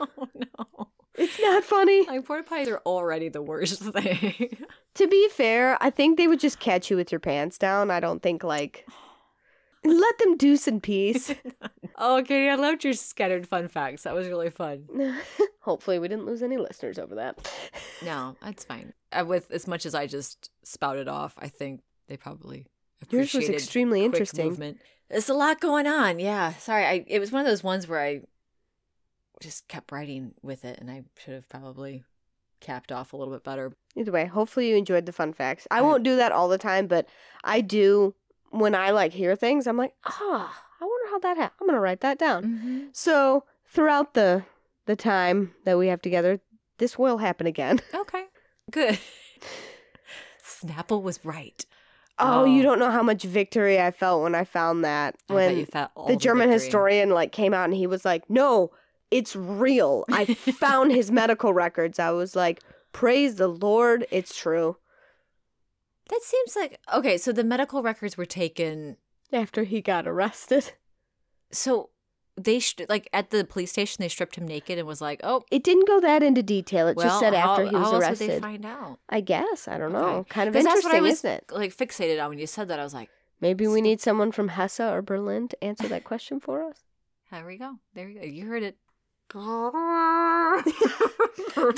oh 0.00 0.28
no! 0.34 0.88
It's 1.14 1.40
not 1.40 1.64
funny. 1.64 2.06
Like 2.06 2.24
porta 2.24 2.44
potties 2.48 2.68
are 2.68 2.80
already 2.86 3.28
the 3.28 3.42
worst 3.42 3.82
thing. 3.82 4.56
To 4.94 5.06
be 5.08 5.28
fair, 5.30 5.76
I 5.80 5.90
think 5.90 6.16
they 6.16 6.28
would 6.28 6.40
just 6.40 6.60
catch 6.60 6.90
you 6.90 6.96
with 6.96 7.10
your 7.12 7.18
pants 7.20 7.58
down. 7.58 7.90
I 7.90 8.00
don't 8.00 8.22
think 8.22 8.42
like 8.44 8.86
let 9.96 10.18
them 10.18 10.36
deuce 10.36 10.66
in 10.68 10.80
peace. 10.80 11.34
oh, 11.96 12.22
Katie, 12.24 12.48
I 12.48 12.54
loved 12.56 12.84
your 12.84 12.92
scattered 12.94 13.46
fun 13.46 13.68
facts. 13.68 14.02
That 14.02 14.14
was 14.14 14.28
really 14.28 14.50
fun. 14.50 14.86
Hopefully, 15.60 15.98
we 15.98 16.08
didn't 16.08 16.26
lose 16.26 16.42
any 16.42 16.56
listeners 16.56 16.98
over 16.98 17.14
that. 17.16 17.50
No, 18.04 18.36
that's 18.42 18.64
fine. 18.64 18.92
Uh, 19.12 19.24
with 19.26 19.50
as 19.50 19.66
much 19.66 19.86
as 19.86 19.94
I 19.94 20.06
just 20.06 20.50
spouted 20.62 21.08
off, 21.08 21.34
I 21.38 21.48
think 21.48 21.80
they 22.08 22.16
probably 22.16 22.66
appreciated. 23.02 23.34
Yours 23.34 23.34
was 23.34 23.62
extremely 23.62 24.04
interesting. 24.04 24.48
Movement. 24.48 24.78
There's 25.10 25.28
a 25.28 25.34
lot 25.34 25.60
going 25.60 25.86
on. 25.86 26.18
Yeah, 26.18 26.54
sorry. 26.54 26.84
I 26.84 27.04
it 27.06 27.18
was 27.18 27.32
one 27.32 27.40
of 27.40 27.46
those 27.46 27.64
ones 27.64 27.88
where 27.88 28.00
I 28.00 28.22
just 29.40 29.68
kept 29.68 29.92
writing 29.92 30.34
with 30.42 30.64
it, 30.64 30.78
and 30.80 30.90
I 30.90 31.04
should 31.16 31.34
have 31.34 31.48
probably 31.48 32.04
capped 32.60 32.92
off 32.92 33.12
a 33.12 33.16
little 33.16 33.32
bit 33.32 33.44
better. 33.44 33.72
Either 33.96 34.12
way, 34.12 34.26
hopefully 34.26 34.68
you 34.70 34.76
enjoyed 34.76 35.06
the 35.06 35.12
fun 35.12 35.32
facts. 35.32 35.66
I- 35.70 35.82
won't 35.82 36.02
do 36.02 36.16
that 36.16 36.32
all 36.32 36.48
the 36.48 36.58
time, 36.58 36.86
but 36.86 37.08
I 37.44 37.60
do 37.60 38.14
when 38.50 38.74
I 38.74 38.90
like 38.90 39.12
hear 39.12 39.36
things. 39.36 39.66
I'm 39.66 39.76
like, 39.76 39.94
ah, 40.06 40.64
I 40.80 40.84
wonder 40.84 41.10
how 41.10 41.18
that 41.20 41.36
happened. 41.36 41.58
I'm 41.60 41.66
gonna 41.68 41.80
write 41.80 42.00
that 42.00 42.18
down. 42.18 42.44
Mm-hmm. 42.44 42.78
So 42.92 43.44
throughout 43.66 44.14
the 44.14 44.44
the 44.86 44.96
time 44.96 45.54
that 45.64 45.76
we 45.78 45.88
have 45.88 46.00
together, 46.02 46.40
this 46.78 46.98
will 46.98 47.18
happen 47.18 47.46
again. 47.46 47.80
Okay, 47.94 48.24
good. 48.70 48.98
Snapple 50.42 51.02
was 51.02 51.24
right. 51.24 51.64
Oh, 52.20 52.44
you 52.44 52.62
don't 52.62 52.80
know 52.80 52.90
how 52.90 53.02
much 53.02 53.22
victory 53.22 53.80
I 53.80 53.92
felt 53.92 54.22
when 54.24 54.34
I 54.34 54.42
found 54.42 54.84
that. 54.84 55.14
I 55.28 55.34
When 55.34 55.66
felt 55.66 55.90
all 55.94 56.08
the 56.08 56.16
German 56.16 56.48
victory. 56.48 56.64
historian 56.64 57.10
like 57.10 57.30
came 57.30 57.54
out 57.54 57.66
and 57.66 57.74
he 57.74 57.86
was 57.86 58.04
like, 58.04 58.28
"No, 58.28 58.72
it's 59.10 59.36
real. 59.36 60.04
I 60.10 60.24
found 60.60 60.90
his 60.90 61.12
medical 61.12 61.52
records." 61.52 61.98
I 62.00 62.10
was 62.10 62.34
like, 62.34 62.60
"Praise 62.92 63.36
the 63.36 63.46
Lord, 63.48 64.06
it's 64.10 64.36
true." 64.36 64.76
That 66.08 66.20
seems 66.22 66.56
like 66.56 66.80
okay. 66.94 67.18
So 67.18 67.32
the 67.32 67.44
medical 67.44 67.82
records 67.82 68.16
were 68.16 68.26
taken. 68.26 68.96
After 69.32 69.64
he 69.64 69.82
got 69.82 70.06
arrested, 70.08 70.72
So 71.52 71.90
they 72.36 72.60
sh- 72.60 72.76
like 72.88 73.08
at 73.12 73.28
the 73.30 73.44
police 73.44 73.70
station 73.72 74.00
they 74.00 74.08
stripped 74.08 74.36
him 74.36 74.46
naked 74.46 74.78
and 74.78 74.86
was 74.88 75.00
like, 75.02 75.20
oh. 75.24 75.44
it 75.50 75.62
didn't 75.64 75.86
go 75.88 76.00
that 76.00 76.22
into 76.22 76.42
detail. 76.42 76.88
It 76.88 76.94
just 76.94 77.04
well, 77.04 77.20
said 77.20 77.34
how, 77.34 77.50
after 77.52 77.64
he 77.66 77.74
was 77.74 77.90
how 77.90 78.00
else 78.00 78.20
would 78.20 78.28
they 78.30 78.40
find 78.40 78.64
out? 78.64 78.98
I 79.08 79.20
guess 79.20 79.68
I 79.68 79.76
don't 79.76 79.92
know. 79.92 80.08
Okay. 80.20 80.28
Kind 80.30 80.48
of 80.48 80.54
'Cause 80.54 80.64
that's 80.64 80.84
what 80.84 80.94
I 80.94 81.00
was 81.00 81.14
isn't 81.14 81.30
it? 81.30 81.44
like 81.50 81.76
fixated 81.76 82.22
on 82.22 82.30
when 82.30 82.38
you 82.38 82.46
said 82.46 82.68
that. 82.68 82.78
I 82.80 82.84
was 82.84 82.94
like, 82.94 83.10
Maybe 83.40 83.66
we 83.68 83.80
need 83.80 84.00
someone 84.00 84.32
from 84.32 84.48
Hesse 84.48 84.80
or 84.80 85.02
Berlin 85.02 85.46
to 85.48 85.62
answer 85.64 85.86
that 85.88 86.04
question 86.04 86.40
for 86.40 86.62
us. 86.64 86.84
there 87.30 87.44
we 87.46 87.56
go. 87.58 87.74
There 87.94 88.08
you 88.08 88.20
go. 88.20 88.26
You 88.26 88.46
heard 88.46 88.62
it. 88.62 88.76
The 89.30 89.40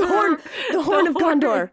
horn, 0.09 0.39
the 0.71 0.83
horn 0.83 1.07
of 1.09 1.15
Gondor. 1.17 1.71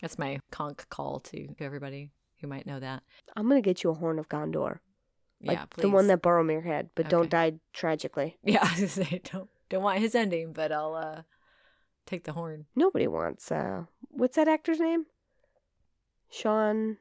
That's 0.00 0.18
my 0.18 0.40
conch 0.50 0.80
call 0.88 1.20
to 1.20 1.48
everybody 1.60 2.10
who 2.40 2.48
might 2.48 2.66
know 2.66 2.80
that. 2.80 3.02
I'm 3.36 3.48
gonna 3.48 3.60
get 3.60 3.84
you 3.84 3.90
a 3.90 3.94
horn 3.94 4.18
of 4.18 4.28
Gondor, 4.28 4.78
like 5.42 5.58
yeah, 5.58 5.64
the 5.76 5.88
one 5.88 6.04
please. 6.04 6.08
that 6.08 6.22
Boromir 6.22 6.64
had, 6.64 6.90
but 6.94 7.08
don't 7.08 7.30
die 7.30 7.54
tragically. 7.72 8.38
Yeah, 8.42 8.58
I 8.62 8.80
was 8.80 8.96
gonna 8.96 9.08
say 9.08 9.20
don't 9.32 9.48
don't 9.68 9.82
want 9.82 10.00
his 10.00 10.14
ending, 10.14 10.52
but 10.52 10.72
I'll 10.72 10.94
uh 10.94 11.22
take 12.06 12.24
the 12.24 12.32
horn. 12.32 12.66
Nobody 12.74 13.06
wants. 13.06 13.52
uh 13.52 13.84
What's 14.10 14.36
that 14.36 14.48
actor's 14.48 14.80
name? 14.80 15.06
Sean. 16.30 16.96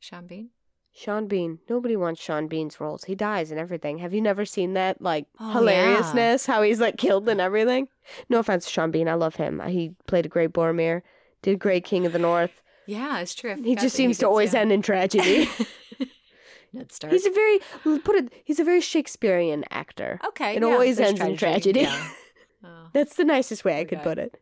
Sean 0.00 0.26
Bean. 0.26 0.50
Sean 0.92 1.26
Bean. 1.28 1.58
Nobody 1.68 1.96
wants 1.96 2.20
Sean 2.20 2.48
Bean's 2.48 2.80
roles. 2.80 3.04
He 3.04 3.14
dies 3.14 3.50
and 3.50 3.60
everything. 3.60 3.98
Have 3.98 4.12
you 4.12 4.20
never 4.20 4.44
seen 4.44 4.74
that 4.74 5.00
like 5.00 5.26
Oh, 5.38 5.52
hilariousness? 5.52 6.46
How 6.46 6.62
he's 6.62 6.80
like 6.80 6.96
killed 6.96 7.28
and 7.28 7.40
everything. 7.40 7.88
No 8.28 8.38
offense 8.40 8.64
to 8.66 8.70
Sean 8.70 8.90
Bean. 8.90 9.08
I 9.08 9.14
love 9.14 9.36
him. 9.36 9.60
He 9.68 9.94
played 10.06 10.26
a 10.26 10.28
great 10.28 10.52
Boromir. 10.52 11.02
Did 11.42 11.58
great 11.58 11.84
King 11.84 12.06
of 12.06 12.12
the 12.12 12.18
North. 12.18 12.62
Yeah, 12.86 13.20
it's 13.20 13.34
true. 13.34 13.62
He 13.62 13.76
just 13.76 13.94
seems 13.94 14.18
to 14.18 14.26
always 14.26 14.52
end 14.52 14.72
in 14.72 14.82
tragedy. 14.82 15.48
Ned 16.72 16.92
Stark. 16.92 17.12
he's 17.12 17.26
a 17.26 17.30
very 17.30 17.60
put 18.00 18.16
it. 18.16 18.32
He's 18.44 18.60
a 18.60 18.64
very 18.64 18.80
Shakespearean 18.80 19.64
actor. 19.70 20.20
okay. 20.28 20.56
it 20.56 20.62
yeah, 20.62 20.68
always 20.68 21.00
ends 21.00 21.20
in 21.20 21.36
tragedy. 21.36 21.80
Yeah. 21.82 22.08
Oh. 22.62 22.88
That's 22.92 23.16
the 23.16 23.24
nicest 23.24 23.64
way 23.64 23.80
I 23.80 23.84
could 23.86 24.02
put 24.02 24.18
it. 24.18 24.38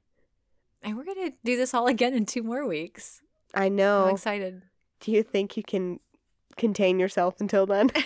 And 0.83 0.97
we're 0.97 1.05
gonna 1.05 1.31
do 1.45 1.57
this 1.57 1.73
all 1.73 1.87
again 1.87 2.15
in 2.15 2.27
two 2.27 2.43
more 2.43 2.67
weeks. 2.67 3.23
I 3.55 3.69
know. 3.69 4.07
I'm 4.07 4.15
excited. 4.15 4.63
Do 4.99 5.13
you 5.13 5.23
think 5.23 5.57
you 5.57 5.63
can 5.63 6.01
contain 6.59 6.99
yourself 6.99 7.41
until 7.41 7.65
then? 7.67 7.91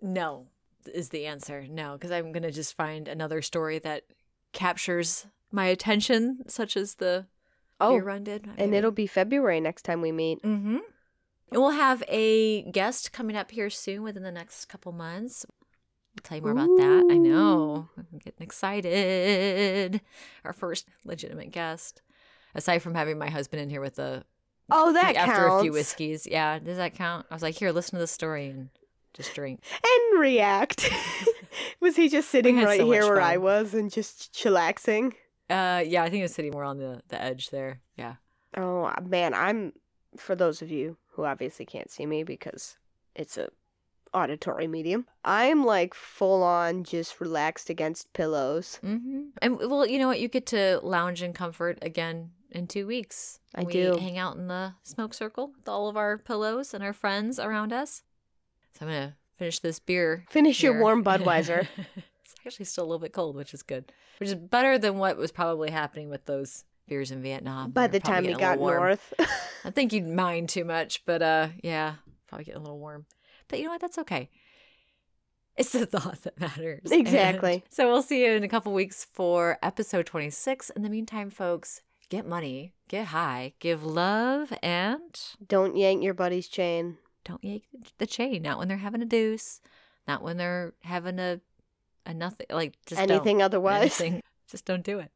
No, 0.00 0.46
is 0.94 1.08
the 1.08 1.26
answer. 1.26 1.66
No, 1.68 1.94
because 1.94 2.12
I'm 2.12 2.30
gonna 2.30 2.52
just 2.52 2.76
find 2.76 3.08
another 3.08 3.42
story 3.42 3.80
that 3.80 4.04
captures 4.52 5.26
my 5.50 5.66
attention, 5.66 6.40
such 6.46 6.76
as 6.76 6.94
the 6.94 7.26
Oh, 7.80 7.94
beer 7.94 8.04
run 8.04 8.22
did. 8.24 8.48
and 8.56 8.74
it'll 8.74 8.92
be 8.92 9.06
February 9.08 9.60
next 9.60 9.82
time 9.82 10.00
we 10.00 10.12
meet. 10.12 10.40
Mm-hmm. 10.42 10.76
And 11.50 11.60
we'll 11.62 11.70
have 11.72 12.04
a 12.06 12.62
guest 12.70 13.12
coming 13.12 13.36
up 13.36 13.50
here 13.50 13.70
soon 13.70 14.02
within 14.04 14.22
the 14.22 14.30
next 14.30 14.66
couple 14.66 14.92
months. 14.92 15.44
I'll 16.16 16.22
tell 16.22 16.36
you 16.38 16.42
more 16.42 16.52
about 16.52 16.76
that. 16.76 17.08
I 17.10 17.16
know. 17.16 17.88
I'm 17.96 18.18
getting 18.18 18.42
excited. 18.44 20.00
Our 20.44 20.52
first 20.52 20.86
legitimate 21.04 21.50
guest. 21.50 22.02
Aside 22.54 22.80
from 22.82 22.94
having 22.94 23.18
my 23.18 23.30
husband 23.30 23.62
in 23.62 23.70
here 23.70 23.80
with 23.80 23.96
the 23.96 24.24
Oh, 24.70 24.92
that 24.92 25.16
after 25.16 25.32
counts. 25.32 25.38
After 25.38 25.48
a 25.48 25.62
few 25.62 25.72
whiskeys. 25.72 26.26
Yeah, 26.26 26.58
does 26.58 26.76
that 26.76 26.94
count? 26.94 27.26
I 27.30 27.34
was 27.34 27.42
like, 27.42 27.54
here, 27.54 27.72
listen 27.72 27.96
to 27.96 28.00
the 28.00 28.06
story 28.06 28.48
and 28.48 28.68
just 29.14 29.34
drink. 29.34 29.60
and 29.72 30.20
react. 30.20 30.90
was 31.80 31.96
he 31.96 32.08
just 32.08 32.30
sitting 32.30 32.56
right 32.58 32.80
so 32.80 32.90
here 32.90 33.04
where 33.04 33.20
I 33.20 33.36
was 33.36 33.74
and 33.74 33.90
just 33.90 34.32
chillaxing? 34.32 35.14
Uh, 35.50 35.82
yeah, 35.86 36.02
I 36.02 36.10
think 36.10 36.20
it 36.20 36.24
was 36.24 36.34
sitting 36.34 36.52
more 36.52 36.64
on 36.64 36.78
the 36.78 37.02
the 37.08 37.20
edge 37.20 37.50
there. 37.50 37.80
Yeah. 37.96 38.14
Oh 38.56 38.92
man, 39.02 39.34
I'm 39.34 39.72
for 40.16 40.34
those 40.34 40.62
of 40.62 40.70
you 40.70 40.96
who 41.12 41.24
obviously 41.24 41.64
can't 41.64 41.90
see 41.90 42.06
me 42.06 42.22
because 42.22 42.76
it's 43.14 43.36
a 43.38 43.48
auditory 44.14 44.66
medium. 44.66 45.06
I'm 45.24 45.64
like 45.64 45.94
full 45.94 46.42
on 46.42 46.84
just 46.84 47.20
relaxed 47.20 47.70
against 47.70 48.12
pillows. 48.12 48.78
Mm-hmm. 48.84 49.22
And 49.42 49.58
well, 49.58 49.86
you 49.86 49.98
know 49.98 50.08
what? 50.08 50.20
You 50.20 50.28
get 50.28 50.46
to 50.46 50.80
lounge 50.82 51.22
in 51.22 51.32
comfort 51.32 51.78
again 51.82 52.30
in 52.50 52.66
two 52.66 52.86
weeks. 52.86 53.40
I 53.54 53.62
we 53.62 53.72
do. 53.72 53.96
hang 53.96 54.18
out 54.18 54.36
in 54.36 54.48
the 54.48 54.74
smoke 54.82 55.14
circle 55.14 55.52
with 55.56 55.68
all 55.68 55.88
of 55.88 55.96
our 55.96 56.18
pillows 56.18 56.74
and 56.74 56.82
our 56.82 56.92
friends 56.92 57.38
around 57.38 57.72
us. 57.72 58.02
So 58.78 58.86
I'm 58.86 58.92
gonna 58.92 59.16
finish 59.36 59.58
this 59.58 59.78
beer. 59.78 60.24
Finish 60.30 60.62
your 60.62 60.80
warm 60.80 61.04
Budweiser. 61.04 61.66
it's 61.96 62.34
actually 62.46 62.66
still 62.66 62.84
a 62.84 62.86
little 62.86 62.98
bit 62.98 63.12
cold, 63.12 63.36
which 63.36 63.54
is 63.54 63.62
good. 63.62 63.92
Which 64.18 64.28
is 64.28 64.34
better 64.34 64.78
than 64.78 64.98
what 64.98 65.16
was 65.16 65.32
probably 65.32 65.70
happening 65.70 66.10
with 66.10 66.26
those 66.26 66.64
beers 66.88 67.10
in 67.10 67.22
Vietnam. 67.22 67.70
By 67.70 67.86
They're 67.86 68.00
the 68.00 68.06
time 68.06 68.26
we 68.26 68.34
got 68.34 68.58
north. 68.58 69.14
I 69.64 69.70
think 69.70 69.92
you'd 69.92 70.08
mind 70.08 70.48
too 70.48 70.64
much, 70.64 71.04
but 71.04 71.22
uh, 71.22 71.48
yeah, 71.62 71.94
probably 72.26 72.44
getting 72.44 72.60
a 72.60 72.64
little 72.64 72.78
warm. 72.78 73.06
But 73.48 73.58
you 73.58 73.66
know 73.66 73.72
what? 73.72 73.80
That's 73.80 73.98
okay. 73.98 74.30
It's 75.56 75.72
the 75.72 75.86
thought 75.86 76.22
that 76.22 76.40
matters. 76.40 76.90
Exactly. 76.90 77.52
And 77.52 77.62
so 77.68 77.90
we'll 77.90 78.02
see 78.02 78.24
you 78.24 78.32
in 78.32 78.44
a 78.44 78.48
couple 78.48 78.72
weeks 78.72 79.04
for 79.04 79.58
episode 79.62 80.06
26. 80.06 80.70
In 80.70 80.82
the 80.82 80.90
meantime, 80.90 81.30
folks, 81.30 81.82
get 82.08 82.26
money, 82.26 82.72
get 82.88 83.06
high, 83.06 83.52
give 83.60 83.84
love, 83.84 84.52
and 84.62 85.00
Don't 85.46 85.76
yank 85.76 86.02
your 86.02 86.14
buddy's 86.14 86.48
chain. 86.48 86.98
don't 87.24 87.42
yank 87.44 87.64
the 87.98 88.06
chain. 88.06 88.42
Not 88.42 88.58
when 88.58 88.68
they're 88.68 88.78
having 88.78 89.02
a 89.02 89.06
deuce, 89.06 89.60
not 90.06 90.22
when 90.22 90.36
they're 90.38 90.72
having 90.82 91.18
a 91.18 91.40
a 92.06 92.14
nothing. 92.14 92.46
Like 92.50 92.74
just 92.86 93.00
don't. 93.00 93.10
Anything 93.10 93.42
otherwise. 93.42 94.00
Anything. 94.00 94.22
Just 94.50 94.64
don't 94.64 94.82
do 94.82 94.98
it. 94.98 95.10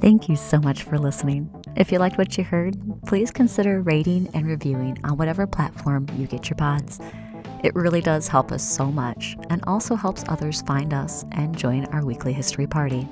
Thank 0.00 0.28
you 0.30 0.36
so 0.36 0.58
much 0.58 0.82
for 0.82 0.98
listening. 0.98 1.50
If 1.76 1.92
you 1.92 1.98
liked 1.98 2.16
what 2.16 2.38
you 2.38 2.42
heard, 2.42 2.76
please 3.06 3.30
consider 3.30 3.82
rating 3.82 4.30
and 4.32 4.46
reviewing 4.46 4.98
on 5.04 5.18
whatever 5.18 5.46
platform 5.46 6.06
you 6.16 6.26
get 6.26 6.48
your 6.48 6.56
pods. 6.56 6.98
It 7.62 7.74
really 7.74 8.00
does 8.00 8.28
help 8.28 8.52
us 8.52 8.66
so 8.66 8.86
much 8.86 9.36
and 9.50 9.62
also 9.66 9.94
helps 9.94 10.24
others 10.28 10.62
find 10.62 10.94
us 10.94 11.24
and 11.32 11.56
join 11.56 11.84
our 11.86 12.04
weekly 12.04 12.32
history 12.32 12.66
party. 12.66 13.06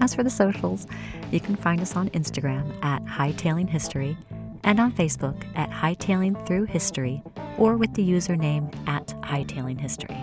As 0.00 0.14
for 0.14 0.22
the 0.22 0.30
socials, 0.30 0.86
you 1.30 1.40
can 1.40 1.56
find 1.56 1.80
us 1.80 1.96
on 1.96 2.10
Instagram 2.10 2.72
at 2.84 3.04
Hightailing 3.04 3.68
History 3.68 4.16
and 4.64 4.78
on 4.78 4.92
Facebook 4.92 5.42
at 5.56 5.70
Hightailing 5.70 6.46
Through 6.46 6.64
History 6.64 7.22
or 7.56 7.76
with 7.76 7.94
the 7.94 8.08
username 8.08 8.72
at 8.86 9.08
Hightailing 9.22 9.80
History. 9.80 10.16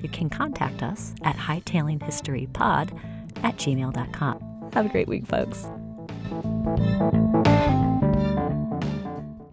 You 0.00 0.08
can 0.08 0.28
contact 0.28 0.82
us 0.82 1.14
at 1.22 1.36
hightailinghistorypod 1.36 2.98
at 3.42 3.56
gmail.com. 3.56 4.70
Have 4.72 4.86
a 4.86 4.88
great 4.88 5.08
week, 5.08 5.26
folks. 5.26 5.66